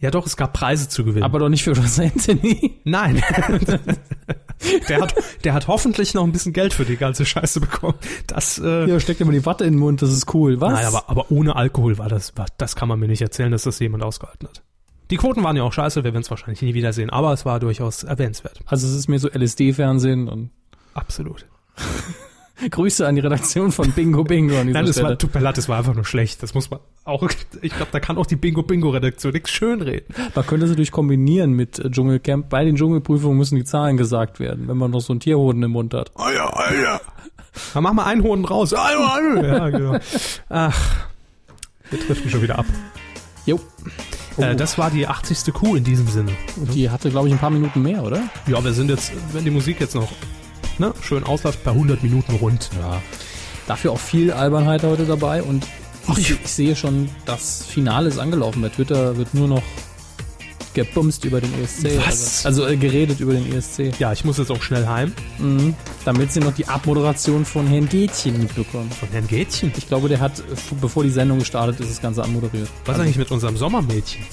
Ja 0.01 0.11
doch, 0.11 0.25
es 0.25 0.37
gab 0.37 0.53
Preise 0.53 0.87
zu 0.87 1.03
gewinnen. 1.03 1.23
Aber 1.23 1.39
doch 1.39 1.49
nicht 1.49 1.63
für 1.63 1.75
Ross 1.75 1.99
Anthony. 1.99 2.79
Nein. 2.85 3.21
der, 4.89 5.01
hat, 5.01 5.13
der 5.43 5.53
hat 5.53 5.67
hoffentlich 5.67 6.13
noch 6.13 6.23
ein 6.23 6.31
bisschen 6.31 6.53
Geld 6.53 6.73
für 6.73 6.85
die 6.85 6.95
ganze 6.95 7.25
Scheiße 7.25 7.59
bekommen. 7.59 7.95
Das, 8.25 8.59
äh, 8.59 8.85
Ja, 8.85 8.99
steckt 9.01 9.19
mal 9.19 9.31
die 9.31 9.45
Watte 9.45 9.65
in 9.65 9.73
den 9.73 9.79
Mund, 9.79 10.01
das 10.01 10.11
ist 10.11 10.33
cool. 10.33 10.61
Was? 10.61 10.73
nein, 10.73 10.85
aber, 10.85 11.09
aber 11.09 11.31
ohne 11.31 11.55
Alkohol 11.57 11.97
war 11.97 12.07
das, 12.07 12.37
war, 12.37 12.45
das 12.57 12.77
kann 12.77 12.87
man 12.87 12.97
mir 12.97 13.07
nicht 13.07 13.21
erzählen, 13.21 13.51
dass 13.51 13.63
das 13.63 13.77
jemand 13.79 14.03
ausgehalten 14.03 14.47
hat. 14.47 14.63
Die 15.11 15.17
Quoten 15.17 15.43
waren 15.43 15.57
ja 15.57 15.63
auch 15.63 15.73
scheiße, 15.73 16.03
wir 16.03 16.13
werden 16.13 16.21
es 16.21 16.29
wahrscheinlich 16.29 16.61
nie 16.61 16.73
wiedersehen, 16.75 17.09
aber 17.09 17.33
es 17.33 17.43
war 17.43 17.59
durchaus 17.59 18.03
erwähnenswert. 18.03 18.61
also 18.67 18.87
es 18.87 18.93
ist 18.93 19.07
mir 19.09 19.19
so 19.19 19.27
LSD-Fernsehen 19.27 20.29
und 20.29 20.51
Absolut. 20.93 21.45
Grüße 22.69 23.07
an 23.07 23.15
die 23.15 23.21
Redaktion 23.21 23.71
von 23.71 23.91
Bingo 23.91 24.23
Bingo 24.23 24.59
an 24.59 24.69
Nein, 24.69 24.85
das 24.85 25.01
war, 25.01 25.17
tut 25.17 25.33
mir 25.33 25.41
leid, 25.41 25.57
das 25.57 25.69
war 25.69 25.77
einfach 25.77 25.95
nur 25.95 26.05
schlecht. 26.05 26.43
Das 26.43 26.53
muss 26.53 26.69
man 26.69 26.79
auch, 27.05 27.27
ich 27.61 27.73
glaube, 27.73 27.91
da 27.91 27.99
kann 27.99 28.17
auch 28.17 28.25
die 28.25 28.35
Bingo-Bingo-Redaktion 28.35 29.33
nichts 29.33 29.49
schönreden. 29.49 30.13
Man 30.35 30.45
könnte 30.45 30.65
es 30.65 30.69
natürlich 30.69 30.91
kombinieren 30.91 31.53
mit 31.53 31.79
äh, 31.79 31.89
Dschungelcamp. 31.89 32.49
Bei 32.49 32.63
den 32.63 32.75
Dschungelprüfungen 32.75 33.37
müssen 33.37 33.55
die 33.55 33.63
Zahlen 33.63 33.97
gesagt 33.97 34.39
werden, 34.39 34.67
wenn 34.67 34.77
man 34.77 34.91
noch 34.91 35.01
so 35.01 35.13
einen 35.13 35.19
Tierhoden 35.19 35.63
im 35.63 35.71
Mund 35.71 35.93
hat. 35.93 36.11
Oh 36.15 36.21
oh 36.23 36.73
ja. 36.83 37.01
Dann 37.73 37.83
mach 37.83 37.93
mal 37.93 38.05
einen 38.05 38.23
Hoden 38.23 38.45
raus. 38.45 38.71
Ja, 38.71 38.83
ah, 38.83 39.41
ja. 39.41 39.69
Genau. 39.69 39.97
Ach, 40.49 41.07
wir 41.89 41.99
driften 41.99 42.29
schon 42.29 42.41
wieder 42.43 42.59
ab. 42.59 42.65
Jo. 43.45 43.59
Äh, 44.37 44.55
das 44.55 44.77
war 44.77 44.91
die 44.91 45.07
80. 45.07 45.51
Kuh 45.53 45.75
in 45.75 45.83
diesem 45.83 46.07
Sinne. 46.07 46.31
Und 46.57 46.73
die 46.75 46.89
hatte, 46.89 47.09
glaube 47.09 47.27
ich, 47.27 47.33
ein 47.33 47.39
paar 47.39 47.49
Minuten 47.49 47.81
mehr, 47.81 48.03
oder? 48.03 48.21
Ja, 48.47 48.63
wir 48.63 48.73
sind 48.73 48.89
jetzt, 48.89 49.11
wenn 49.33 49.43
die 49.43 49.51
Musik 49.51 49.79
jetzt 49.79 49.95
noch 49.95 50.09
ne, 50.79 50.93
schön 51.01 51.23
ausläuft, 51.23 51.63
bei 51.63 51.71
100 51.71 52.03
Minuten 52.03 52.33
rund. 52.35 52.69
Ja. 52.79 53.01
Dafür 53.67 53.91
auch 53.91 53.99
viel 53.99 54.31
Albernheit 54.31 54.83
heute 54.83 55.05
dabei 55.05 55.43
und 55.43 55.65
ich, 56.17 56.31
ich 56.31 56.47
sehe 56.47 56.75
schon, 56.75 57.09
das 57.25 57.63
Finale 57.65 58.09
ist 58.09 58.17
angelaufen. 58.17 58.61
Bei 58.61 58.69
Twitter 58.69 59.17
wird 59.17 59.33
nur 59.33 59.47
noch 59.47 59.63
gebumst 60.73 61.25
über 61.25 61.41
den 61.41 61.51
ESC. 61.63 61.85
Was? 62.05 62.45
Also, 62.45 62.63
also 62.63 62.73
äh, 62.73 62.77
geredet 62.77 63.19
über 63.19 63.33
den 63.33 63.51
ESC. 63.53 63.99
Ja, 63.99 64.11
ich 64.13 64.23
muss 64.25 64.37
jetzt 64.37 64.51
auch 64.51 64.61
schnell 64.61 64.87
heim. 64.87 65.13
Mhm. 65.37 65.75
Damit 66.05 66.31
sie 66.31 66.39
noch 66.39 66.53
die 66.53 66.67
Abmoderation 66.67 67.45
von 67.45 67.67
Herrn 67.67 67.87
Gätchen 67.89 68.37
mitbekommen. 68.39 68.89
Von 68.91 69.09
Herrn 69.09 69.27
Gätchen. 69.27 69.71
Ich 69.77 69.87
glaube, 69.87 70.09
der 70.09 70.19
hat, 70.19 70.43
bevor 70.81 71.03
die 71.03 71.09
Sendung 71.09 71.39
gestartet 71.39 71.79
ist, 71.79 71.89
das 71.89 72.01
Ganze 72.01 72.23
anmoderiert. 72.23 72.69
Was 72.85 72.99
eigentlich 72.99 73.17
mit 73.17 73.31
unserem 73.31 73.57
Sommermädchen? 73.57 74.23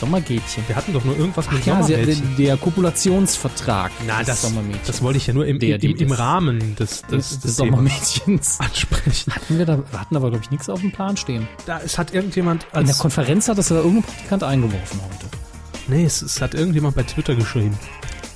Sommergätchen. 0.00 0.64
Wir 0.66 0.74
hatten 0.74 0.92
doch 0.92 1.04
nur 1.04 1.16
irgendwas 1.16 1.48
mit 1.50 1.64
Ja, 1.64 1.80
sie, 1.82 1.92
der, 1.92 2.00
Sommermädchen. 2.04 2.36
der 2.36 2.56
Kopulationsvertrag 2.56 3.92
Na, 4.06 4.18
des 4.18 4.26
das, 4.26 4.42
Sommermädchens. 4.42 4.86
das 4.86 5.02
wollte 5.02 5.18
ich 5.18 5.26
ja 5.28 5.34
nur 5.34 5.46
im, 5.46 5.58
Der, 5.60 5.80
im, 5.80 5.96
im, 5.96 6.10
Rahmen 6.12 6.74
des, 6.76 7.02
des, 7.02 7.38
des, 7.38 7.56
Sommermädchens. 7.56 8.58
ansprechen. 8.60 9.32
Hatten 9.32 9.58
wir 9.58 9.66
da, 9.66 9.78
wir 9.90 10.00
hatten 10.00 10.16
aber, 10.16 10.30
glaube 10.30 10.44
ich, 10.44 10.50
nichts 10.50 10.68
auf 10.68 10.80
dem 10.80 10.90
Plan 10.90 11.16
stehen. 11.16 11.46
Da, 11.66 11.80
es 11.84 11.98
hat 11.98 12.12
irgendjemand 12.14 12.66
In 12.74 12.86
der 12.86 12.94
Konferenz 12.96 13.48
hat 13.48 13.58
das 13.58 13.68
ja 13.68 13.76
irgendein 13.76 14.02
Praktikant 14.02 14.42
eingeworfen 14.42 15.00
heute. 15.04 15.26
Nee, 15.88 16.04
es, 16.04 16.22
es 16.22 16.40
hat 16.40 16.54
irgendjemand 16.54 16.94
bei 16.96 17.02
Twitter 17.02 17.34
geschrieben. 17.34 17.78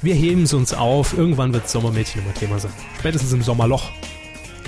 Wir 0.03 0.15
heben 0.15 0.43
es 0.45 0.53
uns 0.53 0.73
auf, 0.75 1.17
irgendwann 1.17 1.53
wird 1.53 1.69
Sommermädchen 1.69 2.23
immer 2.23 2.35
Thema 2.35 2.59
sein. 2.59 2.73
Spätestens 2.99 3.33
im 3.33 3.43
Sommerloch. 3.43 3.91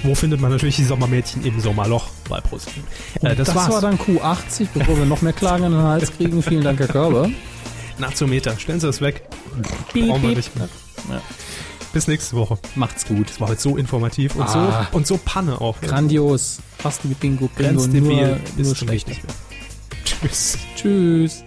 Wo 0.04 0.14
findet 0.14 0.40
man 0.40 0.50
natürlich 0.52 0.76
die 0.76 0.84
Sommermädchen 0.84 1.44
im 1.44 1.58
Sommerloch 1.60 2.08
bei 2.28 2.40
ProSieben. 2.40 2.84
Äh, 3.20 3.34
das, 3.34 3.48
das 3.52 3.56
war 3.70 3.80
dann 3.80 3.98
Q80, 3.98 4.68
bevor 4.72 4.96
wir 4.96 5.04
noch 5.04 5.22
mehr 5.22 5.32
Klagen 5.32 5.64
an 5.64 5.72
den 5.72 5.82
Hals 5.82 6.12
kriegen. 6.16 6.40
Vielen 6.42 6.62
Dank, 6.62 6.78
Herr 6.78 6.86
Körber. 6.88 7.28
Nazometer. 7.98 8.56
Stellen 8.58 8.78
Sie 8.78 8.86
das 8.86 9.00
weg. 9.00 9.24
Piep, 9.92 10.08
Brauchen 10.08 10.22
wir 10.22 10.36
nicht 10.36 10.54
mehr. 10.56 10.68
Ja. 11.10 11.20
Bis 11.92 12.06
nächste 12.06 12.36
Woche. 12.36 12.58
Macht's 12.76 13.06
gut. 13.06 13.28
Das 13.28 13.40
war 13.40 13.48
heute 13.48 13.60
so 13.60 13.76
informativ 13.76 14.36
und, 14.36 14.42
Ah. 14.44 14.86
so, 14.92 14.96
und 14.96 15.06
so 15.06 15.16
Panne 15.18 15.60
auch. 15.60 15.80
Grandios. 15.80 16.58
Fast 16.78 17.00
wie 17.08 17.14
Bingo. 17.14 17.48
Bingo. 17.56 17.70
Grenzdebil. 17.80 18.26
Nur, 18.28 18.38
Bis 18.56 18.66
nur 18.66 18.76
schlecht. 18.76 19.08
nicht 19.08 19.24
mehr. 19.24 19.34
Tschüss. 20.04 20.58
Tschüss. 20.76 21.44